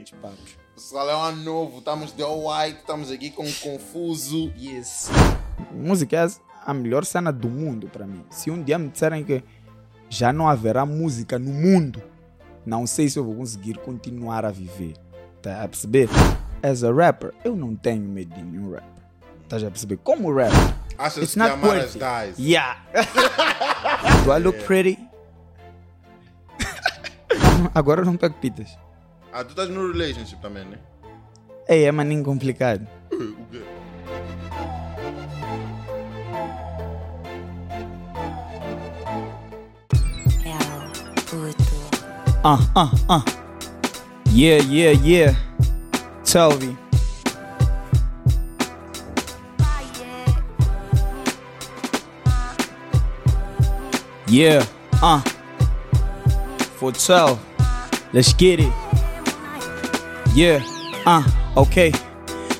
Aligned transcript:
Grandes 0.00 0.12
papos. 0.20 0.58
Pessoal, 0.74 1.10
é 1.10 1.16
um 1.16 1.22
ano 1.22 1.42
novo, 1.42 1.78
estamos 1.78 2.12
de 2.12 2.22
all 2.22 2.46
white, 2.48 2.78
estamos 2.78 3.10
aqui 3.10 3.30
com 3.30 3.44
confuso. 3.52 4.50
Yes. 4.56 5.10
Música 5.72 6.16
é 6.16 6.26
a 6.64 6.72
melhor 6.72 7.04
cena 7.04 7.30
do 7.30 7.50
mundo 7.50 7.86
para 7.88 8.06
mim. 8.06 8.24
Se 8.30 8.50
um 8.50 8.62
dia 8.62 8.78
me 8.78 8.88
disserem 8.88 9.22
que 9.22 9.44
já 10.08 10.32
não 10.32 10.48
haverá 10.48 10.86
música 10.86 11.38
no 11.38 11.52
mundo, 11.52 12.02
não 12.64 12.86
sei 12.86 13.10
se 13.10 13.18
eu 13.18 13.24
vou 13.24 13.34
conseguir 13.34 13.76
continuar 13.78 14.46
a 14.46 14.50
viver. 14.50 14.94
Tá 15.42 15.62
a 15.62 15.68
perceber? 15.68 16.08
As 16.62 16.82
a 16.82 16.90
rapper, 16.92 17.34
eu 17.44 17.54
não 17.54 17.76
tenho 17.76 18.02
medo 18.02 18.34
de 18.34 18.42
nenhum 18.42 18.72
rapper. 18.72 19.02
Estás 19.42 19.62
a 19.62 19.70
perceber? 19.70 19.98
Como 19.98 20.32
rapper, 20.34 20.74
Achas 20.96 21.24
it's 21.24 21.32
que 21.34 21.38
not 21.40 21.62
worth 21.62 21.94
it. 21.94 21.98
dies? 21.98 22.38
Yeah. 22.38 22.82
Do 24.24 24.32
I 24.32 24.38
look 24.38 24.64
pretty? 24.64 24.98
Agora 27.74 28.00
eu 28.00 28.06
não 28.06 28.16
pego 28.16 28.34
pitas. 28.40 28.78
Ah, 29.32 29.44
tu 29.44 29.50
estás 29.50 29.68
no 29.68 29.92
relationship 29.92 30.40
também, 30.40 30.64
né? 30.64 30.78
Ei, 31.68 31.84
é 31.84 31.92
maninho 31.92 32.24
complicado. 32.24 32.86
O 33.12 33.44
quê? 33.50 33.62
É 40.44 40.56
o 40.76 41.22
puto. 41.26 41.62
Uh, 42.42 42.58
uh, 42.76 42.90
uh. 43.08 43.24
Yeah, 44.32 44.64
yeah, 44.68 45.00
yeah. 45.04 45.36
Tell 46.24 46.58
me. 46.58 46.76
Yeah, 54.28 54.64
uh. 55.02 55.20
For 56.78 56.92
12. 56.92 57.38
Let's 58.12 58.32
get 58.32 58.58
it. 58.60 58.89
Yeah, 60.34 60.64
uh, 61.06 61.24
ok. 61.60 61.92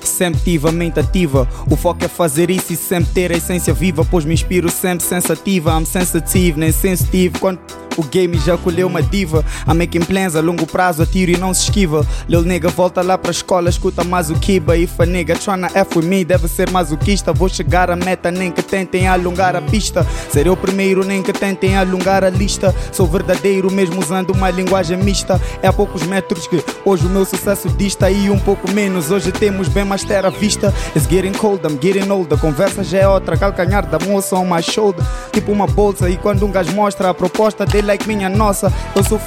Sempre 0.03 0.41
tive 0.41 0.67
a 0.67 0.71
mente 0.71 0.99
ativa. 0.99 1.47
O 1.69 1.75
foco 1.75 2.03
é 2.03 2.07
fazer 2.07 2.49
isso 2.49 2.73
e 2.73 2.75
sempre 2.75 3.11
ter 3.13 3.31
a 3.31 3.37
essência 3.37 3.73
viva. 3.73 4.05
Pois 4.05 4.25
me 4.25 4.33
inspiro 4.33 4.69
sempre 4.69 5.05
sensativa. 5.05 5.71
I'm 5.71 5.85
sensitive, 5.85 6.59
nem 6.59 6.71
sensitive. 6.71 7.39
Quando 7.39 7.59
o 7.97 8.03
game 8.03 8.37
já 8.37 8.57
colheu 8.57 8.87
uma 8.87 9.01
diva. 9.01 9.43
I'm 9.67 9.75
making 9.75 10.01
plans 10.01 10.35
a 10.35 10.41
longo 10.41 10.65
prazo, 10.65 11.03
atiro 11.03 11.31
e 11.31 11.37
não 11.37 11.53
se 11.53 11.63
esquiva. 11.63 12.05
Lil 12.27 12.43
nigga 12.43 12.69
volta 12.69 13.01
lá 13.01 13.17
pra 13.17 13.31
escola, 13.31 13.69
escuta 13.69 14.03
mais 14.03 14.29
o 14.29 14.35
Kiba. 14.35 14.77
If 14.77 14.99
a 14.99 15.05
nigga 15.05 15.35
tryna 15.35 15.69
F 15.73 15.99
with 15.99 16.05
me, 16.05 16.23
deve 16.23 16.47
ser 16.47 16.69
masoquista. 16.69 17.33
Vou 17.33 17.49
chegar 17.49 17.89
à 17.89 17.95
meta, 17.95 18.31
nem 18.31 18.51
que 18.51 18.61
tentem 18.61 19.07
alongar 19.07 19.55
a 19.55 19.61
pista. 19.61 20.05
Ser 20.29 20.47
eu 20.47 20.55
primeiro, 20.55 21.03
nem 21.03 21.21
que 21.21 21.33
tentem 21.33 21.77
alongar 21.77 22.23
a 22.23 22.29
lista. 22.29 22.75
Sou 22.91 23.07
verdadeiro, 23.07 23.71
mesmo 23.71 23.99
usando 23.99 24.31
uma 24.31 24.49
linguagem 24.49 24.97
mista. 24.97 25.41
É 25.61 25.67
a 25.67 25.73
poucos 25.73 26.03
metros 26.03 26.47
que 26.47 26.63
hoje 26.85 27.05
o 27.05 27.09
meu 27.09 27.25
sucesso 27.25 27.69
dista. 27.69 28.09
E 28.09 28.29
um 28.29 28.39
pouco 28.39 28.69
menos, 28.71 29.11
hoje 29.11 29.31
temos 29.31 29.67
bem 29.67 29.83
mais 29.83 30.03
terra 30.03 30.29
vista. 30.29 30.73
It's 30.95 31.07
getting 31.07 31.33
cold, 31.33 31.65
I'm 31.67 31.79
getting 31.81 32.09
old. 32.09 32.33
A 32.33 32.37
conversa 32.37 32.83
já 32.83 32.99
é 32.99 33.07
outra, 33.07 33.37
calcanhar 33.37 33.85
da 33.85 33.99
moça 33.99 34.35
on 34.35 34.45
my 34.45 34.61
shoulder. 34.61 35.03
Tipo 35.31 35.51
uma 35.51 35.67
bolsa. 35.67 36.09
E 36.09 36.17
quando 36.17 36.45
um 36.45 36.51
gajo 36.51 36.71
mostra 36.73 37.09
a 37.09 37.13
proposta 37.13 37.65
dele, 37.65 37.80
like 37.81 38.07
minha 38.07 38.29
nossa, 38.29 38.71
eu 38.95 39.03
sou. 39.03 39.19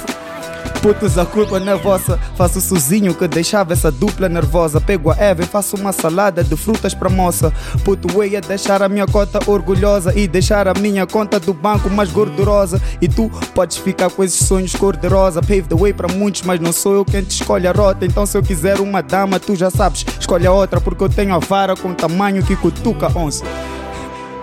Putos, 0.81 1.17
a 1.17 1.25
culpa 1.25 1.59
não 1.59 1.73
é 1.73 1.75
vossa. 1.75 2.19
Faço 2.35 2.61
sozinho 2.61 3.11
que 3.15 3.27
deixava 3.27 3.73
essa 3.73 3.91
dupla 3.91 4.29
nervosa. 4.29 4.79
Pego 4.79 5.09
a 5.09 5.15
Eva 5.15 5.41
e 5.41 5.45
faço 5.45 5.75
uma 5.75 5.91
salada 5.91 6.43
de 6.43 6.55
frutas 6.55 6.93
pra 6.93 7.09
moça. 7.09 7.51
Puto, 7.83 8.07
eu 8.13 8.23
ia 8.23 8.39
deixar 8.39 8.83
a 8.83 8.89
minha 8.89 9.07
cota 9.07 9.39
orgulhosa 9.49 10.13
e 10.15 10.27
deixar 10.27 10.67
a 10.67 10.75
minha 10.75 11.07
conta 11.07 11.39
do 11.39 11.55
banco 11.55 11.89
mais 11.89 12.11
gordurosa. 12.11 12.79
E 13.01 13.07
tu 13.07 13.31
podes 13.55 13.77
ficar 13.77 14.11
com 14.11 14.23
esses 14.23 14.45
sonhos 14.45 14.75
cor-de-rosa. 14.75 15.41
Pave 15.41 15.63
the 15.63 15.75
way 15.75 15.91
pra 15.91 16.07
muitos, 16.07 16.43
mas 16.43 16.59
não 16.59 16.71
sou 16.71 16.93
eu 16.93 17.03
quem 17.03 17.23
te 17.23 17.41
escolhe 17.41 17.67
a 17.67 17.71
rota. 17.71 18.05
Então, 18.05 18.23
se 18.27 18.37
eu 18.37 18.43
quiser 18.43 18.79
uma 18.79 19.01
dama, 19.01 19.39
tu 19.39 19.55
já 19.55 19.71
sabes, 19.71 20.05
escolhe 20.19 20.45
a 20.45 20.51
outra, 20.51 20.79
porque 20.79 21.03
eu 21.03 21.09
tenho 21.09 21.33
a 21.33 21.39
vara 21.39 21.75
com 21.75 21.95
tamanho 21.95 22.43
que 22.43 22.55
cutuca 22.55 23.11
onça. 23.17 23.43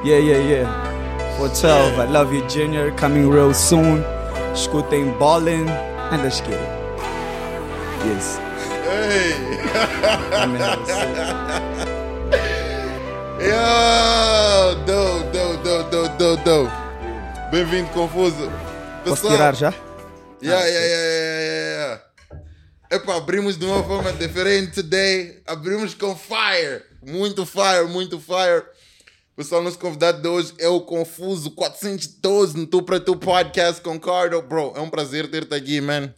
Yeah, 0.05 0.27
yeah, 0.27 0.45
yeah. 0.45 0.92
For 1.37 1.49
12, 1.49 1.99
I 1.99 2.05
love 2.07 2.33
you, 2.33 2.47
Junior. 2.49 2.93
Coming 2.93 3.29
real 3.29 3.53
soon. 3.55 4.03
Escutem 4.53 5.19
Ballin' 5.19 5.69
and 5.69 6.23
let's 6.23 6.41
get 6.41 6.53
it. 6.53 6.69
Yes. 8.07 8.39
Você- 10.83 11.93
Yo! 13.49 14.75
Do, 14.87 15.23
do, 15.33 15.57
do, 15.63 15.83
do, 15.91 16.09
do, 16.19 16.37
do. 16.45 16.71
Bem-vindo, 17.51 17.89
confuso. 17.91 18.51
Posso 19.05 19.29
tirar 19.29 19.55
já? 19.55 19.73
Yeah, 20.43 20.65
yeah, 20.65 20.87
yeah, 20.87 20.87
yeah, 20.87 21.41
yeah, 21.41 21.71
yeah. 21.79 22.01
Epa, 22.91 23.17
abrimos 23.17 23.57
de 23.59 23.65
uma 23.65 23.83
forma 23.83 24.13
diferente 24.13 24.73
today. 24.83 25.43
Abrimos 25.47 25.95
com 25.95 26.15
fire. 26.15 26.83
Muito 27.05 27.45
fire, 27.47 27.87
muito 27.89 28.21
fire. 28.21 28.65
Pessoal, 29.35 29.63
nosso 29.63 29.79
convidado 29.79 30.21
de 30.21 30.29
hoje 30.29 30.53
é 30.59 30.69
o 30.69 30.81
Confuso 30.83 31.51
412 31.53 32.57
no 32.57 32.67
Tu 32.67 32.83
Pra 32.83 33.01
Tu 33.01 33.17
Podcast 33.17 33.81
com 33.81 33.99
Cardo. 33.99 34.43
Bro, 34.43 34.75
é 34.77 34.81
um 34.81 34.91
prazer 34.91 35.31
ter-te 35.31 35.55
aqui, 35.55 35.81
man. 35.81 36.13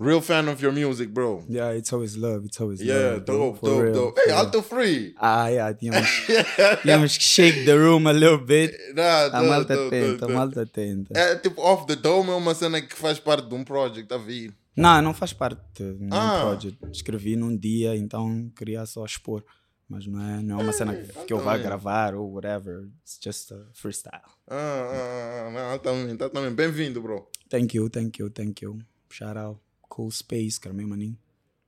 Real 0.00 0.22
fan 0.22 0.50
of 0.50 0.64
your 0.64 0.72
music, 0.72 1.12
bro. 1.12 1.44
Yeah, 1.50 1.76
it's 1.76 1.92
always 1.92 2.14
love. 2.16 2.46
It's 2.46 2.58
always 2.58 2.80
Yeah, 2.80 3.16
love. 3.16 3.24
dope, 3.26 3.60
dope, 3.60 3.82
real, 3.82 3.92
dope. 3.92 4.18
Hey, 4.18 4.28
real. 4.28 4.38
Alto 4.38 4.62
Free. 4.62 5.14
Ah, 5.18 5.48
yeah, 5.48 5.74
tínhamos, 5.74 6.08
tínhamos 6.82 7.18
que 7.18 7.22
shake 7.24 7.66
the 7.66 7.74
room 7.76 8.06
a 8.06 8.12
little 8.12 8.38
bit. 8.38 8.74
Nah, 8.94 9.26
A 9.26 9.42
malta 9.42 9.76
dope, 9.76 9.90
tenta, 9.90 10.24
a 10.24 10.28
malta 10.30 10.64
tenta. 10.64 11.18
É 11.20 11.36
tipo, 11.36 11.60
Off 11.60 11.86
the 11.86 11.96
Dome 11.96 12.30
é 12.30 12.34
uma 12.34 12.54
cena 12.54 12.80
que 12.80 12.96
faz 12.96 13.18
parte 13.18 13.46
de 13.46 13.54
um 13.54 13.62
project, 13.62 14.08
tá 14.08 14.16
vir. 14.16 14.54
Não, 14.74 15.02
não 15.02 15.12
faz 15.12 15.34
parte 15.34 15.60
de 15.74 15.82
nenhum 15.84 16.08
Ah. 16.14 16.40
project. 16.44 16.78
Escrevi 16.90 17.36
num 17.36 17.54
dia, 17.54 17.94
então 17.94 18.50
queria 18.56 18.86
só 18.86 19.04
expor. 19.04 19.44
Mas 19.90 20.06
não 20.06 20.22
é, 20.22 20.40
não 20.40 20.60
é 20.60 20.62
uma 20.62 20.72
cena 20.72 20.94
que, 20.94 21.24
que 21.26 21.32
eu 21.32 21.38
vá 21.38 21.54
também. 21.54 21.66
gravar 21.66 22.14
ou 22.14 22.32
whatever. 22.32 22.88
It's 23.02 23.18
just 23.20 23.50
a 23.50 23.66
freestyle. 23.74 24.22
Ah, 24.46 25.50
ah, 25.52 25.74
ah, 25.74 25.78
tá 26.16 26.30
também. 26.30 26.54
Bem-vindo, 26.54 27.02
bro. 27.02 27.28
Thank 27.48 27.76
you, 27.76 27.90
thank 27.90 28.22
you, 28.22 28.30
thank 28.30 28.64
you. 28.64 28.78
Shout 29.10 29.36
out. 29.36 29.60
Cool 29.88 30.12
Space, 30.12 30.60
cara, 30.60 30.72
meu 30.72 30.86
maninho. 30.86 31.18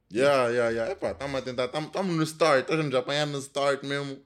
Yeah, 0.09 0.51
yeah, 0.51 0.71
yeah. 0.71 0.93
Epá, 0.93 1.11
estamos 1.11 1.37
a 1.37 1.43
tentar, 1.43 1.65
estamos 1.65 2.17
no 2.17 2.23
start, 2.23 2.61
estamos 2.61 2.85
nos 2.85 2.95
apanhando 2.95 3.33
no 3.33 3.39
start 3.41 3.83
mesmo. 3.83 4.17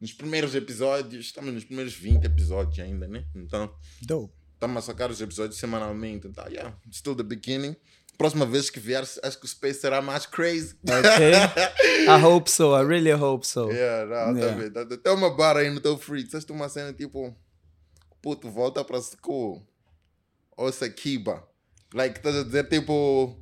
Nos 0.00 0.14
primeiros 0.14 0.54
episódios, 0.54 1.26
estamos 1.26 1.52
nos 1.52 1.64
primeiros 1.64 1.92
20 1.92 2.24
episódios 2.24 2.78
ainda, 2.78 3.06
né? 3.06 3.26
Então, 3.34 3.70
estamos 4.54 4.78
a 4.78 4.80
sacar 4.80 5.10
os 5.10 5.20
episódios 5.20 5.58
semanalmente. 5.58 6.26
Então, 6.26 6.48
yeah, 6.48 6.74
still 6.90 7.14
the 7.14 7.22
beginning. 7.22 7.76
Próxima 8.22 8.46
vez 8.46 8.70
que 8.70 8.78
vier, 8.78 9.02
acho 9.02 9.38
que 9.40 9.44
o 9.44 9.48
Space 9.48 9.80
será 9.80 10.00
mais 10.00 10.26
crazy. 10.26 10.76
Okay. 10.84 11.32
I 12.06 12.22
hope 12.24 12.48
so. 12.48 12.72
I 12.72 12.84
really 12.84 13.10
hope 13.12 13.44
so. 13.44 13.68
Yeah, 13.68 14.04
não, 14.06 14.34
tá 14.34 14.40
Yeah. 14.40 14.62
bem. 14.62 14.70
Tá, 14.70 14.96
tem 14.96 15.12
uma 15.12 15.34
barra 15.34 15.58
aí 15.58 15.70
no 15.70 15.80
teu 15.80 15.98
free. 15.98 16.22
Disseste 16.22 16.52
uma 16.52 16.68
cena 16.68 16.92
tipo, 16.92 17.34
puto, 18.22 18.48
volta 18.48 18.84
pra 18.84 19.00
school. 19.00 19.60
Ouça 20.56 20.88
Kiba. 20.88 21.42
Like, 21.92 22.18
estás 22.18 22.36
a 22.36 22.44
dizer 22.44 22.68
tipo. 22.68 23.36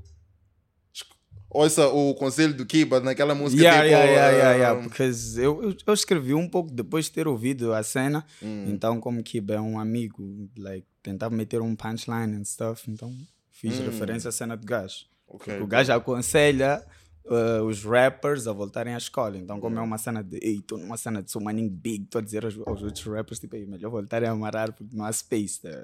Ouça 1.51 1.87
o 1.89 2.15
conselho 2.15 2.55
do 2.55 2.65
Kiba 2.65 3.01
naquela 3.01 3.35
música 3.35 3.61
Yeah, 3.63 3.83
tipo. 3.83 3.91
yeah, 3.93 4.11
yeah, 4.11 4.31
yeah, 4.33 4.57
yeah. 4.57 4.81
um, 4.81 4.85
Porque 4.85 5.03
eu, 5.37 5.77
eu, 5.87 5.93
escrevi 5.95 6.33
um 6.33 6.49
pouco 6.49 6.71
depois 6.71 7.05
de 7.05 7.13
ter 7.13 7.29
ouvido 7.29 7.75
a 7.75 7.83
cena. 7.83 8.25
hum. 8.43 8.65
Então, 8.69 8.99
como 8.99 9.23
que 9.23 9.45
é 9.47 9.61
um 9.61 9.79
amigo, 9.79 10.49
like, 10.57 10.87
tentava 11.03 11.35
meter 11.35 11.61
um 11.61 11.77
punchline 11.77 12.35
and 12.35 12.45
stuff. 12.45 12.91
Então, 12.91 13.15
fiz 13.61 13.79
Hum. 13.79 13.85
referência 13.87 14.29
à 14.29 14.33
cena 14.33 14.57
do 14.57 14.67
gajo. 14.67 15.05
Ok. 15.29 15.53
Porque 15.53 15.63
o 15.63 15.67
gajo 15.67 15.93
aconselha 15.93 16.83
uh, 17.27 17.63
os 17.65 17.85
rappers 17.85 18.47
a 18.47 18.53
voltarem 18.53 18.95
à 18.95 18.99
escola. 18.99 19.37
Então, 19.37 19.61
como 19.61 19.79
é 19.79 19.83
uma 19.83 19.99
cena 19.99 20.23
de, 20.25 20.39
ei, 20.43 20.57
estou 20.57 20.79
numa 20.79 20.97
cena 20.97 21.23
de 21.23 21.31
sou 21.31 21.41
big, 21.71 22.05
estou 22.05 22.19
a 22.21 22.23
dizer 22.23 22.45
aos, 22.45 22.57
aos 22.67 22.83
outros 22.83 23.05
rappers, 23.07 23.39
tipo, 23.39 23.55
ei, 23.57 23.67
melhor 23.67 23.91
voltarem 23.91 24.29
a 24.29 24.33
amarrar 24.33 24.73
porque 24.73 24.97
não 24.97 25.05
há 25.05 25.13
space. 25.13 25.61
Tá? 25.61 25.69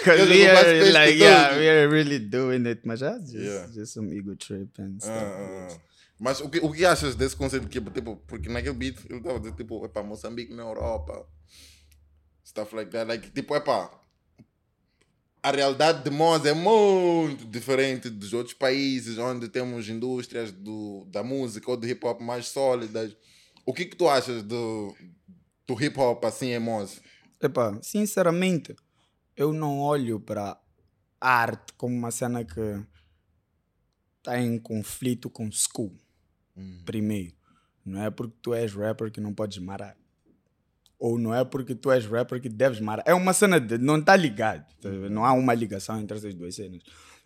Because 0.00 0.22
Ele 0.22 0.32
we 0.32 0.46
não 0.48 0.54
faz 0.54 0.66
are, 0.66 0.92
like, 0.92 1.12
de 1.18 1.18
yeah, 1.24 1.56
we 1.56 1.68
are 1.68 1.88
really 1.88 2.18
doing 2.18 2.66
it. 2.66 2.80
Mas 2.84 3.00
já, 3.00 3.18
just, 3.18 3.34
Yeah. 3.34 3.66
just 3.72 3.92
some 3.92 4.12
ego 4.16 4.34
trip 4.36 4.70
and 4.80 4.96
Ah, 4.96 5.00
stuff. 5.00 5.16
ah, 5.18 5.68
ah. 5.70 5.76
Mas 6.18 6.40
o 6.40 6.48
que, 6.50 6.58
o 6.58 6.70
que 6.70 6.84
achas 6.84 7.14
desse 7.14 7.34
conceito 7.36 7.62
de 7.64 7.68
Kiba? 7.70 7.90
Tipo, 7.90 8.16
porque 8.26 8.48
naquele 8.48 8.74
beat 8.74 8.98
ele 9.08 9.18
estava 9.20 9.38
dizer, 9.38 9.54
tipo, 9.54 9.84
epá, 9.86 10.02
Moçambique 10.02 10.52
na 10.54 10.62
Europa. 10.64 11.26
Stuff 12.44 12.74
like 12.74 12.90
that. 12.90 13.06
Like, 13.08 13.30
tipo, 13.30 13.54
epá, 13.56 13.90
a 15.42 15.50
realidade 15.50 16.04
de 16.04 16.10
Moz 16.10 16.44
é 16.44 16.52
muito 16.52 17.46
diferente 17.46 18.10
dos 18.10 18.32
outros 18.32 18.54
países 18.54 19.18
onde 19.18 19.48
temos 19.48 19.88
indústrias 19.88 20.52
do, 20.52 21.06
da 21.06 21.22
música 21.22 21.70
ou 21.70 21.76
do 21.76 21.86
hip 21.86 22.04
hop 22.06 22.20
mais 22.20 22.48
sólidas. 22.48 23.16
O 23.64 23.72
que 23.72 23.86
que 23.86 23.96
tu 23.96 24.08
achas 24.08 24.42
do, 24.42 24.94
do 25.66 25.82
hip 25.82 25.98
hop 25.98 26.24
assim 26.24 26.52
em 26.52 26.58
Moz? 26.58 27.00
Epá, 27.40 27.78
sinceramente, 27.82 28.76
eu 29.34 29.52
não 29.52 29.80
olho 29.80 30.20
para 30.20 30.60
arte 31.18 31.72
como 31.74 31.96
uma 31.96 32.10
cena 32.10 32.44
que 32.44 32.84
está 34.18 34.38
em 34.38 34.58
conflito 34.58 35.30
com 35.30 35.50
school. 35.50 35.96
Primeiro, 36.84 37.34
não 37.84 38.02
é 38.02 38.10
porque 38.10 38.36
tu 38.42 38.52
és 38.52 38.74
rapper 38.74 39.10
que 39.10 39.20
não 39.20 39.32
podes 39.32 39.56
marar. 39.58 39.96
Ou 41.00 41.18
não 41.18 41.34
é 41.34 41.42
porque 41.44 41.74
tu 41.74 41.90
és 41.90 42.04
rapper 42.06 42.40
que 42.40 42.48
deves 42.50 42.78
marar. 42.78 43.02
É 43.06 43.14
uma 43.14 43.32
cena 43.32 43.58
de. 43.58 43.78
Não 43.78 43.96
está 43.98 44.14
ligado. 44.14 44.64
tá 44.82 44.90
ver? 44.90 45.10
Não 45.10 45.24
há 45.24 45.32
uma 45.32 45.54
ligação 45.54 45.98
entre 45.98 46.16
essas 46.18 46.34
duas 46.34 46.54
cenas. 46.54 46.82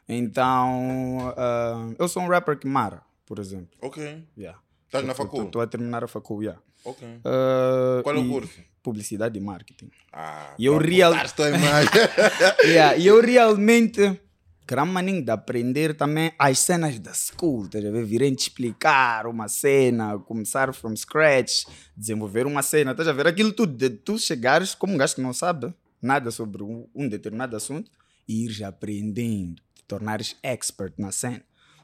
Então, 0.08 1.34
ah, 1.36 1.90
eu 1.98 2.06
sou 2.08 2.22
um 2.22 2.28
rapper 2.28 2.56
que 2.58 2.66
mara, 2.68 3.02
por 3.26 3.38
exemplo. 3.38 3.68
Ok. 3.82 4.24
Yeah. 4.38 4.58
Estás 4.86 5.04
na 5.04 5.14
facul? 5.14 5.44
Estou 5.44 5.60
a 5.60 5.66
terminar 5.66 6.04
a 6.04 6.06
facul, 6.08 6.42
yeah. 6.42 6.60
Ok. 6.84 7.06
Ah, 7.24 8.00
Qual 8.02 8.14
é 8.14 8.18
o 8.20 8.28
curso? 8.28 8.60
Publicidade 8.82 9.38
e 9.38 9.40
marketing. 9.42 9.90
Ah, 10.12 10.54
E 10.58 10.66
eu 10.66 10.74
pronto, 10.76 10.88
real- 10.90 11.12
a 11.14 11.48
imagem. 11.48 11.90
Yeah, 12.64 12.96
E 12.96 13.06
eu 13.06 13.20
realmente 13.20 14.20
quero 14.66 14.87
maninho 14.87 15.22
de 15.25 15.31
aprender 15.31 15.94
também 15.94 16.32
as 16.38 16.58
cenas 16.58 16.99
da 16.99 17.12
school, 17.12 17.69
tá 17.69 17.78
ver? 17.78 18.05
Virem 18.05 18.34
te 18.34 18.49
explicar 18.49 19.26
uma 19.26 19.49
cena, 19.49 20.19
começar 20.19 20.72
from 20.72 20.96
scratch, 20.96 21.64
desenvolver 21.96 22.46
uma 22.46 22.62
cena, 22.62 22.93
estás 22.93 23.08
a 23.08 23.12
ver? 23.12 23.26
Aquilo 23.26 23.52
tudo, 23.52 23.76
de 23.76 23.90
tu 23.90 24.19
chegares 24.19 24.75
como 24.75 24.94
um 24.94 24.96
gajo 24.96 25.14
que 25.14 25.20
não 25.20 25.32
sabe 25.32 25.75
nada 26.00 26.31
sobre 26.31 26.62
um, 26.62 27.08
determinado 27.08 27.56
assunto 27.56 27.90
e 28.28 28.44
ires 28.44 28.61
aprendendo, 28.62 29.62
te 29.75 29.82
tornares 29.87 30.37
expert 30.43 30.94
na 30.99 31.12
cena. 31.12 31.43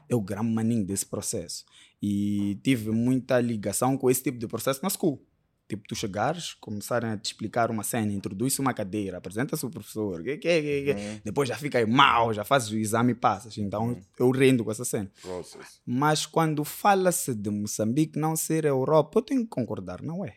É 0.09 0.15
o 0.15 0.21
grande 0.21 0.51
maninho 0.51 0.85
desse 0.85 1.05
processo. 1.05 1.63
E 2.01 2.59
tive 2.63 2.91
muita 2.91 3.39
ligação 3.39 3.97
com 3.97 4.09
esse 4.09 4.21
tipo 4.23 4.37
de 4.37 4.47
processo 4.47 4.81
na 4.83 4.89
school. 4.89 5.25
Tipo, 5.71 5.87
tu 5.87 5.95
chegares, 5.95 6.53
começarem 6.55 7.11
a 7.11 7.17
te 7.17 7.27
explicar 7.27 7.71
uma 7.71 7.81
cena, 7.81 8.11
introduz 8.11 8.59
uma 8.59 8.73
cadeira, 8.73 9.19
apresenta-se 9.19 9.65
o 9.65 9.69
professor, 9.69 10.21
que, 10.21 10.35
que, 10.35 10.61
que. 10.61 10.91
Uhum. 10.91 11.21
depois 11.23 11.47
já 11.47 11.55
fica 11.55 11.77
aí 11.77 11.85
mal, 11.85 12.33
já 12.33 12.43
fazes 12.43 12.69
o 12.71 12.77
exame 12.77 13.13
e 13.13 13.15
passas. 13.15 13.57
Então 13.57 13.97
eu 14.19 14.29
rendo 14.31 14.65
com 14.65 14.71
essa 14.71 14.83
cena. 14.83 15.09
Process. 15.21 15.79
Mas 15.85 16.25
quando 16.25 16.65
fala-se 16.65 17.33
de 17.33 17.49
Moçambique 17.49 18.19
não 18.19 18.35
ser 18.35 18.65
Europa, 18.65 19.19
eu 19.19 19.23
tenho 19.23 19.43
que 19.43 19.47
concordar, 19.47 20.01
não 20.01 20.25
é? 20.25 20.35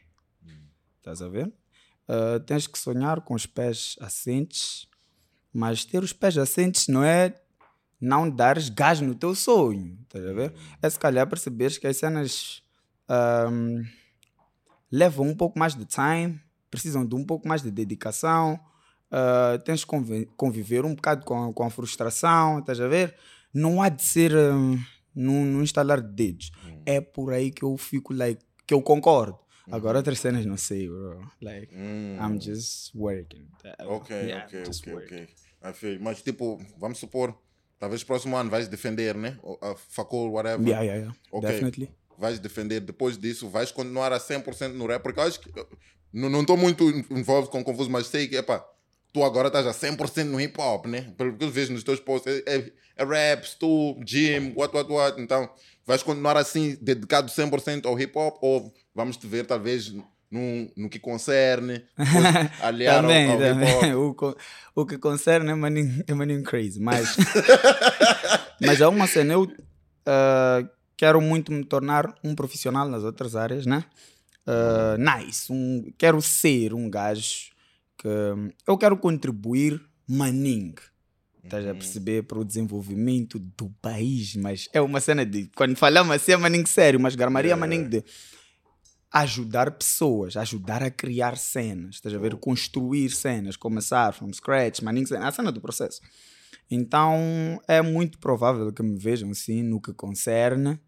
Estás 0.98 1.20
a 1.20 1.26
ver? 1.26 1.52
Ah, 2.06 2.38
tens 2.46 2.68
que 2.68 2.78
sonhar 2.78 3.20
com 3.22 3.34
os 3.34 3.44
pés 3.44 3.96
assentes, 4.00 4.86
mas 5.52 5.84
ter 5.84 6.00
os 6.00 6.12
pés 6.12 6.38
assentes 6.38 6.86
não 6.86 7.02
é 7.02 7.34
não 8.00 8.30
dares 8.30 8.68
gás 8.68 9.00
no 9.00 9.16
teu 9.16 9.34
sonho, 9.34 9.98
estás 10.04 10.24
a 10.24 10.32
ver? 10.32 10.54
É 10.80 10.88
se 10.88 10.98
calhar 10.98 11.26
perceberes 11.26 11.76
que 11.76 11.88
as 11.88 11.96
cenas 11.96 12.62
ahm, 13.08 13.82
levam 14.94 15.26
um 15.26 15.34
pouco 15.34 15.58
mais 15.58 15.74
de 15.74 15.84
time, 15.84 16.40
precisam 16.70 17.04
de 17.04 17.14
um 17.16 17.24
pouco 17.24 17.48
mais 17.48 17.62
de 17.62 17.70
dedicação, 17.70 18.58
ah, 19.10 19.58
tens 19.64 19.84
convi- 19.84 20.26
conviver 20.36 20.84
um 20.84 20.94
bocado 20.94 21.24
com, 21.24 21.52
com 21.52 21.64
a 21.64 21.70
frustração, 21.70 22.60
estás 22.60 22.80
a 22.80 22.86
ver? 22.88 23.16
Não 23.52 23.82
há 23.82 23.88
de 23.88 24.02
ser 24.02 24.32
hum, 24.36 24.78
num, 25.14 25.44
num 25.44 25.62
instalar 25.62 26.00
de 26.00 26.12
dedos. 26.12 26.50
É 26.86 27.00
por 27.00 27.32
aí 27.32 27.50
que 27.50 27.64
eu 27.64 27.76
fico, 27.76 28.12
like, 28.14 28.42
que 28.66 28.74
eu 28.74 28.82
concordo. 28.82 29.38
Agora 29.70 29.98
outras 29.98 30.18
cenas 30.20 30.44
não 30.46 30.56
sei, 30.56 30.88
bro. 30.88 31.20
Like, 31.40 31.74
Hum. 31.74 32.16
I'm 32.20 32.40
just 32.40 32.94
working. 32.94 33.48
Ok, 33.86 34.14
Yeah, 34.14 34.44
ok, 34.46 34.62
ok, 34.68 34.92
working. 34.92 35.22
ok. 35.22 35.70
I 35.70 35.72
feel. 35.72 35.98
Mas 36.00 36.22
tipo, 36.22 36.60
vamos 36.78 36.98
supor, 36.98 37.34
talvez 37.78 38.04
próximo 38.04 38.36
ano 38.36 38.50
vais 38.50 38.68
defender, 38.68 39.16
né? 39.16 39.38
A 39.62 39.74
facul, 39.88 40.30
whatever. 40.30 40.66
Yeah, 40.68 40.84
yeah, 40.84 41.00
yeah. 41.00 41.16
Ok. 41.32 41.48
Definitely. 41.48 41.88
Vais 42.18 42.38
defender, 42.38 42.80
depois 42.80 43.18
disso 43.18 43.48
vais 43.48 43.70
continuar 43.70 44.12
a 44.12 44.18
100% 44.18 44.72
no 44.72 44.86
rap, 44.86 45.02
porque 45.02 45.20
eu 45.20 45.24
acho 45.24 45.40
que 45.40 45.50
não 46.12 46.30
não 46.30 46.42
estou 46.42 46.56
muito 46.56 46.88
envolvido 47.10 47.50
com 47.50 47.64
confuso, 47.64 47.90
mas 47.90 48.06
sei 48.06 48.28
que, 48.28 48.36
epá, 48.36 48.64
tu 49.12 49.24
agora 49.24 49.48
estás 49.48 49.66
a 49.66 49.72
100% 49.72 50.24
no 50.24 50.40
hip 50.40 50.60
hop, 50.60 50.86
né? 50.86 51.12
Pelo 51.16 51.36
que 51.36 51.44
eu 51.44 51.50
vejo 51.50 51.72
nos 51.72 51.82
teus 51.82 52.00
posts, 52.00 52.42
é, 52.46 52.56
é, 52.56 52.72
é 52.96 53.04
rap, 53.04 53.44
tu, 53.58 53.98
gym, 54.04 54.52
what, 54.56 54.74
what, 54.76 54.90
what. 54.90 55.20
Então, 55.20 55.48
vais 55.86 56.02
continuar 56.02 56.36
assim, 56.36 56.76
dedicado 56.80 57.30
100% 57.30 57.86
ao 57.86 57.98
hip 57.98 58.16
hop, 58.16 58.38
ou 58.42 58.72
vamos 58.94 59.16
te 59.16 59.26
ver 59.26 59.46
talvez 59.46 59.92
no, 60.30 60.70
no 60.76 60.88
que 60.88 60.98
concerne, 60.98 61.84
aliar 62.60 62.96
ao, 62.96 63.02
também, 63.02 63.30
ao 63.30 63.34
hip 63.34 63.44
hop. 63.44 63.80
também. 63.80 63.94
O, 64.76 64.82
o 64.82 64.86
que 64.86 64.98
concerne 64.98 65.50
é 65.50 65.54
maninho, 65.54 66.02
é 66.06 66.14
maninho 66.14 66.42
crazy. 66.42 66.80
Mas, 66.80 67.16
mas 68.60 68.82
há 68.82 68.88
uma 68.88 69.06
cena, 69.06 69.34
eu 69.34 69.48
ah, 70.06 70.64
quero 71.04 71.20
muito 71.20 71.52
me 71.52 71.62
tornar 71.64 72.14
um 72.24 72.34
profissional 72.34 72.88
nas 72.88 73.02
outras 73.04 73.36
áreas, 73.36 73.66
né? 73.66 73.84
Ah, 74.46 74.96
nice. 74.98 75.52
Um, 75.52 75.92
quero 75.98 76.20
ser 76.22 76.72
um 76.72 76.88
gajo 76.88 77.50
que. 77.98 78.08
Eu 78.66 78.78
quero 78.78 78.96
contribuir 78.96 79.80
maninho. 80.08 80.74
Estás 81.42 81.66
a 81.66 81.74
perceber 81.74 82.22
para 82.22 82.38
o 82.38 82.44
desenvolvimento 82.44 83.38
do 83.38 83.68
país, 83.82 84.34
mas 84.34 84.66
é 84.72 84.80
uma 84.80 84.98
cena 85.00 85.26
de. 85.26 85.50
Quando 85.54 85.76
falamos 85.76 86.10
assim 86.14 86.32
é 86.32 86.36
maninho 86.38 86.66
sério, 86.66 86.98
mas 86.98 87.14
gramaria 87.14 87.52
é 87.52 87.54
maninho 87.56 87.86
de 87.88 88.02
ajudar 89.12 89.70
pessoas, 89.72 90.36
ajudar 90.36 90.82
a 90.82 90.90
criar 90.90 91.36
cenas, 91.36 91.96
estás 91.96 92.14
a 92.14 92.18
ver? 92.18 92.34
Construir 92.36 93.10
cenas, 93.10 93.56
começar 93.56 94.12
from 94.12 94.32
scratch, 94.32 94.80
maninho, 94.80 95.06
cena- 95.06 95.28
a 95.28 95.32
cena 95.32 95.52
do 95.52 95.60
processo. 95.60 96.00
Então 96.70 97.60
é 97.68 97.80
muito 97.82 98.18
provável 98.18 98.72
que 98.72 98.82
me 98.82 98.98
vejam 98.98 99.30
assim 99.30 99.62
no 99.62 99.80
que 99.80 99.92
concerne, 99.92 100.80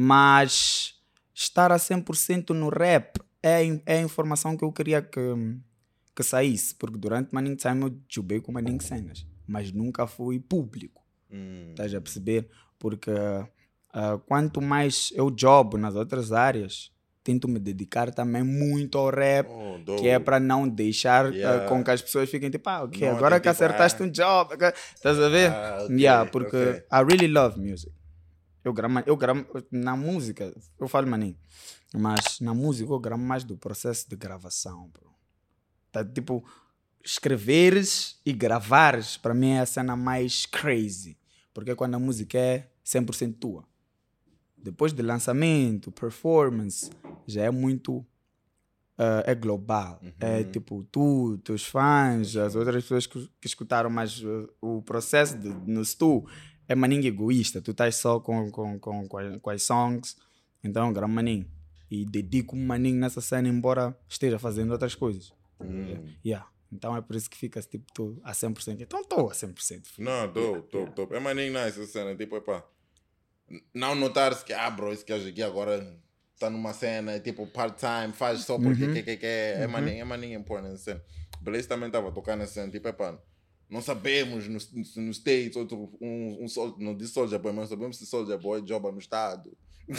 mas 0.00 0.94
estar 1.34 1.72
a 1.72 1.76
100% 1.76 2.50
no 2.50 2.68
rap 2.68 3.18
é, 3.42 3.66
é 3.84 3.98
a 3.98 4.00
informação 4.00 4.56
que 4.56 4.62
eu 4.64 4.70
queria 4.70 5.02
que, 5.02 5.20
que 6.14 6.22
saísse, 6.22 6.72
porque 6.76 6.96
durante 6.96 7.34
Maninho 7.34 7.56
Time 7.56 7.82
eu 7.82 7.98
jubei 8.08 8.40
com 8.40 8.52
Maninho 8.52 8.80
Cenas, 8.80 9.26
mas 9.44 9.72
nunca 9.72 10.06
fui 10.06 10.38
público. 10.38 11.02
Hum, 11.28 11.70
Estás 11.70 11.92
a 11.92 12.00
perceber? 12.00 12.48
Porque 12.78 13.10
ah, 13.92 14.20
quanto 14.24 14.62
mais 14.62 15.10
eu 15.16 15.34
jobo 15.36 15.76
nas 15.76 15.96
outras 15.96 16.30
áreas, 16.30 16.92
tento 17.24 17.48
me 17.48 17.58
dedicar 17.58 18.14
também 18.14 18.44
muito 18.44 18.96
ao 18.98 19.10
rap, 19.10 19.48
oh, 19.50 19.96
que 19.96 20.06
é 20.06 20.20
para 20.20 20.38
não 20.38 20.68
deixar 20.68 21.26
ah, 21.26 21.30
Yeah. 21.30 21.66
com 21.66 21.82
que 21.82 21.90
as 21.90 22.00
pessoas 22.00 22.30
fiquem 22.30 22.50
tipo, 22.50 22.70
ah, 22.70 22.84
ok, 22.84 23.00
Não, 23.00 23.16
agora 23.16 23.40
que 23.40 23.48
acertaste 23.48 24.00
ah. 24.00 24.06
um 24.06 24.10
job, 24.10 24.54
estás 24.94 25.18
a 25.18 25.28
ver? 25.28 25.50
Ah, 25.50 25.78
ok, 25.82 25.96
yeah, 25.96 26.30
porque 26.30 26.56
ok. 26.56 26.84
I 26.92 27.02
really 27.02 27.26
love 27.26 27.58
music. 27.58 27.97
Eu 28.68 28.72
gramo, 28.72 29.02
eu 29.06 29.16
gramo 29.16 29.46
na 29.70 29.96
música, 29.96 30.54
eu 30.78 30.86
falo 30.86 31.06
maninho, 31.06 31.36
mas 31.94 32.38
na 32.40 32.52
música 32.52 32.92
eu 32.92 32.98
gramo 33.00 33.24
mais 33.24 33.44
do 33.44 33.56
processo 33.56 34.08
de 34.08 34.14
gravação, 34.14 34.90
bro. 34.92 35.08
Tá, 35.90 36.04
tipo, 36.04 36.44
escreveres 37.02 38.20
e 38.26 38.32
gravares, 38.32 39.16
para 39.16 39.32
mim 39.32 39.52
é 39.52 39.60
a 39.60 39.66
cena 39.66 39.96
mais 39.96 40.44
crazy. 40.44 41.16
Porque 41.54 41.70
é 41.70 41.74
quando 41.74 41.94
a 41.94 41.98
música 41.98 42.38
é 42.38 42.68
100% 42.84 43.36
tua. 43.40 43.64
Depois 44.56 44.92
do 44.92 45.02
lançamento, 45.02 45.90
performance, 45.90 46.90
já 47.26 47.44
é 47.44 47.50
muito. 47.50 48.04
ah, 48.98 49.22
é 49.24 49.34
global. 49.34 50.00
É 50.20 50.44
tipo 50.44 50.84
tu, 50.84 51.38
teus 51.38 51.64
fãs, 51.64 52.36
as 52.36 52.54
outras 52.54 52.82
pessoas 52.82 53.06
que, 53.06 53.30
que 53.40 53.46
escutaram, 53.46 53.88
mas 53.88 54.22
uh, 54.22 54.48
o 54.60 54.82
processo 54.82 55.38
de, 55.38 55.48
no 55.48 55.84
stu 55.84 56.26
é 56.68 56.74
maninho 56.74 57.06
egoísta. 57.06 57.60
Tu 57.62 57.70
estás 57.70 57.96
só 57.96 58.20
com, 58.20 58.50
com, 58.50 58.78
com, 58.78 59.08
com, 59.08 59.18
as- 59.50 59.62
songs, 59.62 60.16
então 60.62 60.92
gramo 60.92 61.14
maninho. 61.14 61.46
E 61.90 62.04
dedico 62.04 62.54
um 62.54 62.64
maninho 62.66 62.96
nessa 63.00 63.20
cena, 63.20 63.48
embora 63.48 63.98
esteja 64.08 64.38
fazendo 64.38 64.70
outras 64.72 64.94
coisas. 64.94 65.32
Hum. 65.60 66.06
Yeah. 66.24 66.46
Então 66.70 66.94
é 66.94 67.00
por 67.00 67.16
isso 67.16 67.30
que 67.30 67.36
fica 67.36 67.60
tipo 67.62 67.86
tu 67.94 68.20
a 68.22 68.32
100%. 68.32 68.82
Então 68.82 69.00
estou 69.00 69.30
a 69.30 69.32
100%. 69.32 69.98
Não, 69.98 70.30
dope, 70.30 70.70
dope, 70.70 70.92
dope. 70.94 71.14
É 71.14 71.18
maninho 71.20 71.52
nice 71.52 71.80
essa 71.80 71.86
cena. 71.86 72.14
Tipo, 72.14 72.36
epá, 72.36 72.62
não 73.72 73.94
notar-se 73.94 74.44
que, 74.44 74.52
ah, 74.52 74.68
bro, 74.70 74.92
esse 74.92 75.04
gajo 75.04 75.26
aqui 75.26 75.42
agora 75.42 75.98
está 76.34 76.50
numa 76.50 76.72
cena, 76.74 77.12
é 77.12 77.20
tipo 77.20 77.46
part-time, 77.46 78.12
faz 78.12 78.40
só 78.44 78.58
porque 78.58 78.84
Uhum. 78.84 78.92
que, 78.94 79.02
que, 79.02 79.16
que, 79.16 79.26
é 79.26 79.66
maninho, 79.66 80.00
é 80.00 80.04
maninho 80.04 80.44
cena. 80.76 81.02
Blaze 81.40 81.66
também 81.66 81.86
estava 81.88 82.12
tocando 82.12 82.40
nessa 82.40 82.52
cena, 82.54 82.70
tipo, 82.70 82.86
epá, 82.86 83.18
não 83.70 83.82
sabemos 83.82 84.48
nos, 84.48 84.72
nos, 84.72 85.16
States, 85.16 85.56
outro, 85.56 85.90
um, 86.00 86.44
um 86.44 86.48
sol, 86.48 86.74
não 86.78 86.96
diz 86.96 87.10
Soldier 87.10 87.38
Boy, 87.38 87.52
mas 87.52 87.68
sabemos 87.68 87.98
se 87.98 88.06
Soldier 88.06 88.38
Boy 88.38 88.62
joba 88.66 88.90
no 88.90 88.98
Estado. 88.98 89.50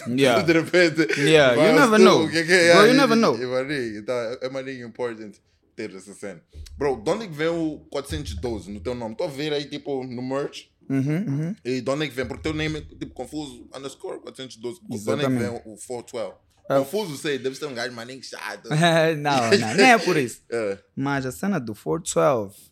Yeah. 0.08 0.42
De 0.46 0.54
repente, 0.54 1.20
Yeah, 1.20 1.56
you 1.56 1.80
never 1.80 2.00
know. 2.00 2.28
que 2.30 2.44
que 2.44 2.52
é? 2.52 2.76
Bro, 2.76 2.88
you 2.88 2.94
never 2.94 3.18
know. 3.18 3.36
É 3.36 3.98
então, 3.98 4.16
é, 4.16 4.40
é 4.42 4.50
maninho 4.50 4.88
important 4.88 5.34
ter 5.76 5.96
essa 5.96 6.14
cena. 6.14 6.42
Bro, 6.78 7.02
de 7.04 7.10
onde 7.10 7.26
é 7.26 7.28
que 7.28 7.34
vem 7.34 7.48
o 7.48 7.80
412 7.90 8.70
no 8.70 8.82
teu 8.82 8.94
nome? 8.94 9.14
Estou 9.14 9.28
a 9.28 9.30
ver 9.30 9.54
aí, 9.54 9.66
tipo, 9.66 10.04
no 10.04 10.22
merch. 10.22 10.68
Uhum, 10.90 11.26
uhum. 11.28 11.56
E 11.64 11.82
de 11.82 11.90
onde 11.90 12.06
é 12.06 12.10
que 12.10 12.16
vem? 12.16 12.26
Porque 12.26 12.44
teu 12.44 12.54
name 12.54 12.80
é 12.80 12.82
tipo 12.82 13.14
confuso, 13.14 13.70
underscore 13.74 14.20
412. 14.20 14.82
De 14.82 15.10
onde 15.10 15.26
é 15.26 15.28
que 15.28 15.36
vem 15.36 15.48
o 15.48 15.78
412? 15.78 16.34
Ah. 16.70 16.80
Confuso, 16.80 17.18
sei, 17.18 17.40
deve 17.40 17.56
ser 17.56 17.66
um 17.66 17.74
gajo 17.74 17.94
maninho 17.96 18.22
chato. 18.24 18.70
não, 19.18 19.58
não, 19.58 19.76
nem 19.76 19.92
é 19.92 19.98
por 19.98 20.18
isso. 20.18 20.42
É. 20.52 20.78
Mas 20.96 21.26
a 21.26 21.32
cena 21.32 21.60
do 21.60 21.74
412, 21.74 22.69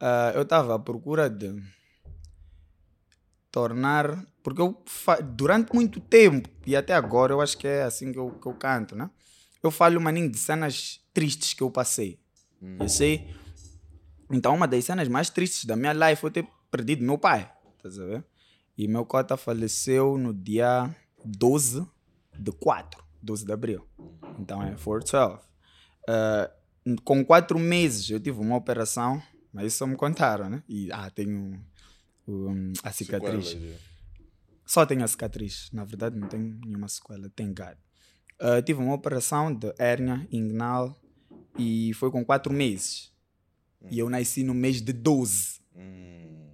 ah, 0.00 0.32
eu 0.34 0.42
estava 0.42 0.74
à 0.74 0.78
procura 0.78 1.28
de 1.28 1.54
tornar. 3.50 4.24
Porque 4.42 4.60
eu, 4.62 4.82
durante 5.34 5.74
muito 5.74 6.00
tempo, 6.00 6.48
e 6.66 6.74
até 6.74 6.94
agora, 6.94 7.32
eu 7.32 7.40
acho 7.40 7.56
que 7.58 7.66
é 7.66 7.82
assim 7.82 8.12
que 8.12 8.18
eu, 8.18 8.30
que 8.30 8.46
eu 8.46 8.54
canto, 8.54 8.96
né? 8.96 9.10
Eu 9.62 9.70
falo 9.70 10.00
maninho 10.00 10.30
de 10.30 10.38
cenas 10.38 11.00
tristes 11.12 11.52
que 11.52 11.62
eu 11.62 11.70
passei. 11.70 12.18
Eu 12.80 12.88
sei. 12.88 13.34
Então, 14.30 14.54
uma 14.54 14.68
das 14.68 14.84
cenas 14.84 15.08
mais 15.08 15.30
tristes 15.30 15.64
da 15.64 15.76
minha 15.76 15.92
life 15.92 16.20
foi 16.20 16.30
ter 16.30 16.46
perdido 16.70 17.04
meu 17.04 17.18
pai. 17.18 17.50
Ver? 17.84 18.24
E 18.76 18.86
meu 18.86 19.04
cota 19.04 19.36
faleceu 19.36 20.18
no 20.18 20.32
dia 20.32 20.94
12 21.24 21.86
de 22.38 22.52
4, 22.52 23.02
12 23.22 23.44
de 23.44 23.52
abril. 23.52 23.86
Então 24.38 24.62
é 24.62 24.76
412. 24.76 25.48
Ah, 26.08 26.50
com 27.04 27.24
quatro 27.24 27.58
meses 27.58 28.08
eu 28.08 28.20
tive 28.20 28.40
uma 28.40 28.56
operação, 28.56 29.22
mas 29.52 29.66
isso 29.66 29.78
só 29.78 29.86
me 29.86 29.96
contaram, 29.96 30.48
né? 30.48 30.62
E 30.68 30.90
ah, 30.92 31.10
tenho 31.10 31.60
um, 32.26 32.72
a 32.82 32.92
cicatriz. 32.92 33.48
Sequelas, 33.48 33.52
yeah. 33.52 33.82
Só 34.66 34.84
tenho 34.86 35.02
a 35.02 35.08
cicatriz. 35.08 35.70
Na 35.72 35.84
verdade, 35.84 36.18
não 36.18 36.28
tenho 36.28 36.58
nenhuma 36.64 36.88
sequela. 36.88 37.30
Thank 37.34 37.54
God. 37.62 37.76
Uh, 38.40 38.62
tive 38.62 38.80
uma 38.80 38.94
operação 38.94 39.52
de 39.52 39.72
hérnia 39.78 40.26
inguinal 40.30 40.96
e 41.58 41.92
foi 41.94 42.10
com 42.10 42.24
4 42.24 42.52
meses. 42.52 43.12
E 43.90 43.98
eu 43.98 44.10
nasci 44.10 44.42
no 44.42 44.54
mês 44.54 44.82
de 44.82 44.92
12. 44.92 45.60
Hum, 45.74 46.48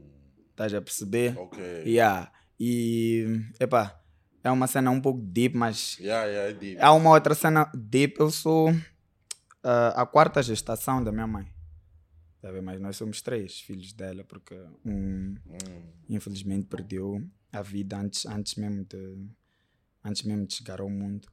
Estás 0.51 0.73
a 0.75 0.81
perceber? 0.81 1.37
ok. 1.39 1.83
Yeah. 1.85 2.31
E, 2.61 3.41
epá, 3.59 4.01
é 4.45 4.51
uma 4.51 4.67
cena 4.67 4.91
um 4.91 5.01
pouco 5.01 5.21
deep, 5.21 5.57
mas 5.57 5.99
Yeah, 5.99 6.27
yeah, 6.27 6.51
é 6.51 6.53
deep. 6.53 6.81
há 6.81 6.93
uma 6.93 7.11
outra 7.11 7.35
cena 7.35 7.71
deep. 7.75 8.19
Eu 8.21 8.31
sou 8.31 8.69
ah, 9.63 10.03
a 10.03 10.07
quarta 10.07 10.43
gestação 10.43 11.03
da 11.03 11.11
minha 11.11 11.27
mãe. 11.27 11.47
Tá 12.45 12.51
a 12.51 12.53
ver? 12.53 12.61
Mas 12.61 12.79
nós 12.79 12.95
somos 12.99 13.23
três 13.23 13.59
filhos 13.59 13.95
dela, 13.95 14.23
porque 14.23 14.55
um, 14.85 15.35
Hum, 15.35 15.35
infelizmente 16.11 16.67
perdeu 16.67 17.27
a 17.51 17.63
vida 17.63 17.97
antes, 17.97 18.27
antes, 18.27 18.57
mesmo 18.57 18.85
de, 18.85 19.17
antes 20.05 20.25
mesmo 20.25 20.47
de 20.47 20.55
chegar 20.55 20.83
ao 20.83 20.91
mundo. 20.91 21.27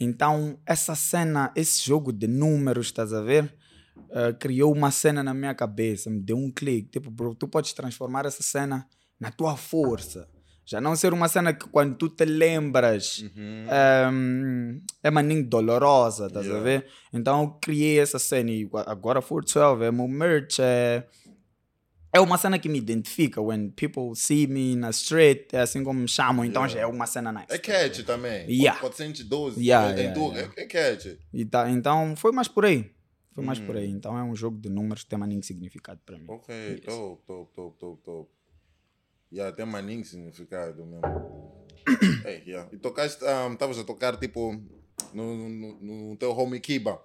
Então, 0.00 0.58
essa 0.66 0.96
cena, 0.96 1.52
esse 1.54 1.86
jogo 1.86 2.12
de 2.12 2.26
números, 2.26 2.86
estás 2.86 3.12
a 3.12 3.22
ver? 3.22 3.54
Ah, 4.10 4.32
criou 4.32 4.72
uma 4.74 4.90
cena 4.90 5.22
na 5.22 5.32
minha 5.32 5.54
cabeça, 5.54 6.10
me 6.10 6.20
deu 6.20 6.36
um 6.36 6.50
clique. 6.50 6.88
Tipo, 6.90 7.12
bro, 7.12 7.32
tu 7.32 7.46
podes 7.46 7.72
transformar 7.72 8.26
essa 8.26 8.42
cena 8.42 8.88
na 9.20 9.30
tua 9.30 9.56
força. 9.56 10.28
Já 10.68 10.80
não 10.80 10.96
ser 10.96 11.12
uma 11.12 11.28
cena 11.28 11.54
que 11.54 11.68
quando 11.68 11.94
tu 11.96 12.08
te 12.08 12.24
lembras 12.24 13.18
uhum. 13.22 13.66
um, 14.12 14.80
é 15.00 15.10
maninho 15.12 15.46
dolorosa, 15.46 16.26
estás 16.26 16.44
a 16.46 16.48
Yeah. 16.48 16.64
ver? 16.64 16.86
Então 17.12 17.42
eu 17.42 17.50
criei 17.62 18.00
essa 18.00 18.18
cena 18.18 18.50
e 18.50 18.68
agora 18.86 19.22
for 19.22 19.44
12 19.44 19.84
é 19.84 19.92
meu 19.92 20.08
merch, 20.08 20.58
é, 20.58 21.06
é 22.12 22.20
uma 22.20 22.36
cena 22.36 22.58
que 22.58 22.68
me 22.68 22.78
identifica. 22.78 23.40
When 23.40 23.70
people 23.70 24.16
see 24.16 24.48
me 24.48 24.74
na 24.74 24.90
street, 24.90 25.52
é 25.52 25.60
assim 25.60 25.84
como 25.84 26.00
me 26.00 26.08
chamam, 26.08 26.44
então 26.44 26.62
Yeah. 26.64 26.80
já 26.80 26.80
é 26.80 26.86
uma 26.86 27.06
cena 27.06 27.30
nice. 27.30 27.46
É 27.48 27.58
catchy 27.58 28.02
também. 28.02 28.50
Yeah. 28.50 28.80
412. 28.80 29.60
Yeah, 29.60 29.92
é, 29.92 30.00
yeah, 30.02 30.20
yeah. 30.20 30.52
É, 30.56 30.62
é 30.62 30.66
catchy. 30.66 31.18
E 31.32 31.44
tá, 31.44 31.70
então 31.70 32.16
foi 32.16 32.32
mais 32.32 32.48
por 32.48 32.64
aí. 32.64 32.90
Foi 33.32 33.44
mais 33.44 33.58
por 33.60 33.76
Hum. 33.76 33.78
aí. 33.78 33.90
Então 33.90 34.18
é 34.18 34.22
um 34.24 34.34
jogo 34.34 34.58
de 34.58 34.68
números 34.70 35.04
que 35.04 35.10
tem 35.10 35.18
maninho 35.18 35.42
significado 35.42 36.00
para 36.04 36.18
mim. 36.18 36.24
Ok, 36.26 36.52
Yes. 36.54 36.84
top, 36.86 37.22
top, 37.26 37.52
top, 37.54 37.78
top, 37.78 38.02
top. 38.02 38.30
Yeah, 39.32 39.54
tem 39.54 39.66
maninho 39.66 40.04
significado 40.04 40.84
mesmo. 40.86 41.66
hey, 42.24 42.42
yeah. 42.46 42.68
E 42.72 42.78
tocaste, 42.78 43.24
estavas 43.52 43.78
a 43.78 43.84
tocar 43.84 44.16
tipo 44.16 44.52
no, 45.12 45.48
no, 45.48 45.80
no 45.80 46.16
teu 46.16 46.30
home 46.30 46.60
Kiba. 46.60 47.00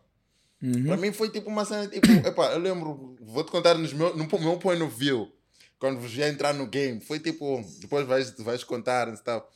Uhum. 0.61 0.85
Para 0.85 0.97
mim 0.97 1.11
foi 1.11 1.29
tipo 1.29 1.49
uma 1.49 1.65
cena, 1.65 1.87
tipo, 1.87 2.07
epá, 2.27 2.51
eu 2.53 2.59
lembro, 2.59 3.15
vou-te 3.21 3.51
contar 3.51 3.75
nos 3.75 3.93
meu, 3.93 4.15
no 4.15 4.27
meu 4.39 4.57
point 4.57 4.81
of 4.81 4.95
view, 4.95 5.31
quando 5.79 5.99
vos 5.99 6.15
ia 6.15 6.29
entrar 6.29 6.53
no 6.53 6.67
game, 6.67 7.01
foi 7.01 7.19
tipo, 7.19 7.63
depois 7.79 8.05
vais, 8.05 8.31
vais 8.37 8.63
contar 8.63 9.11
e 9.11 9.17
tal. 9.23 9.51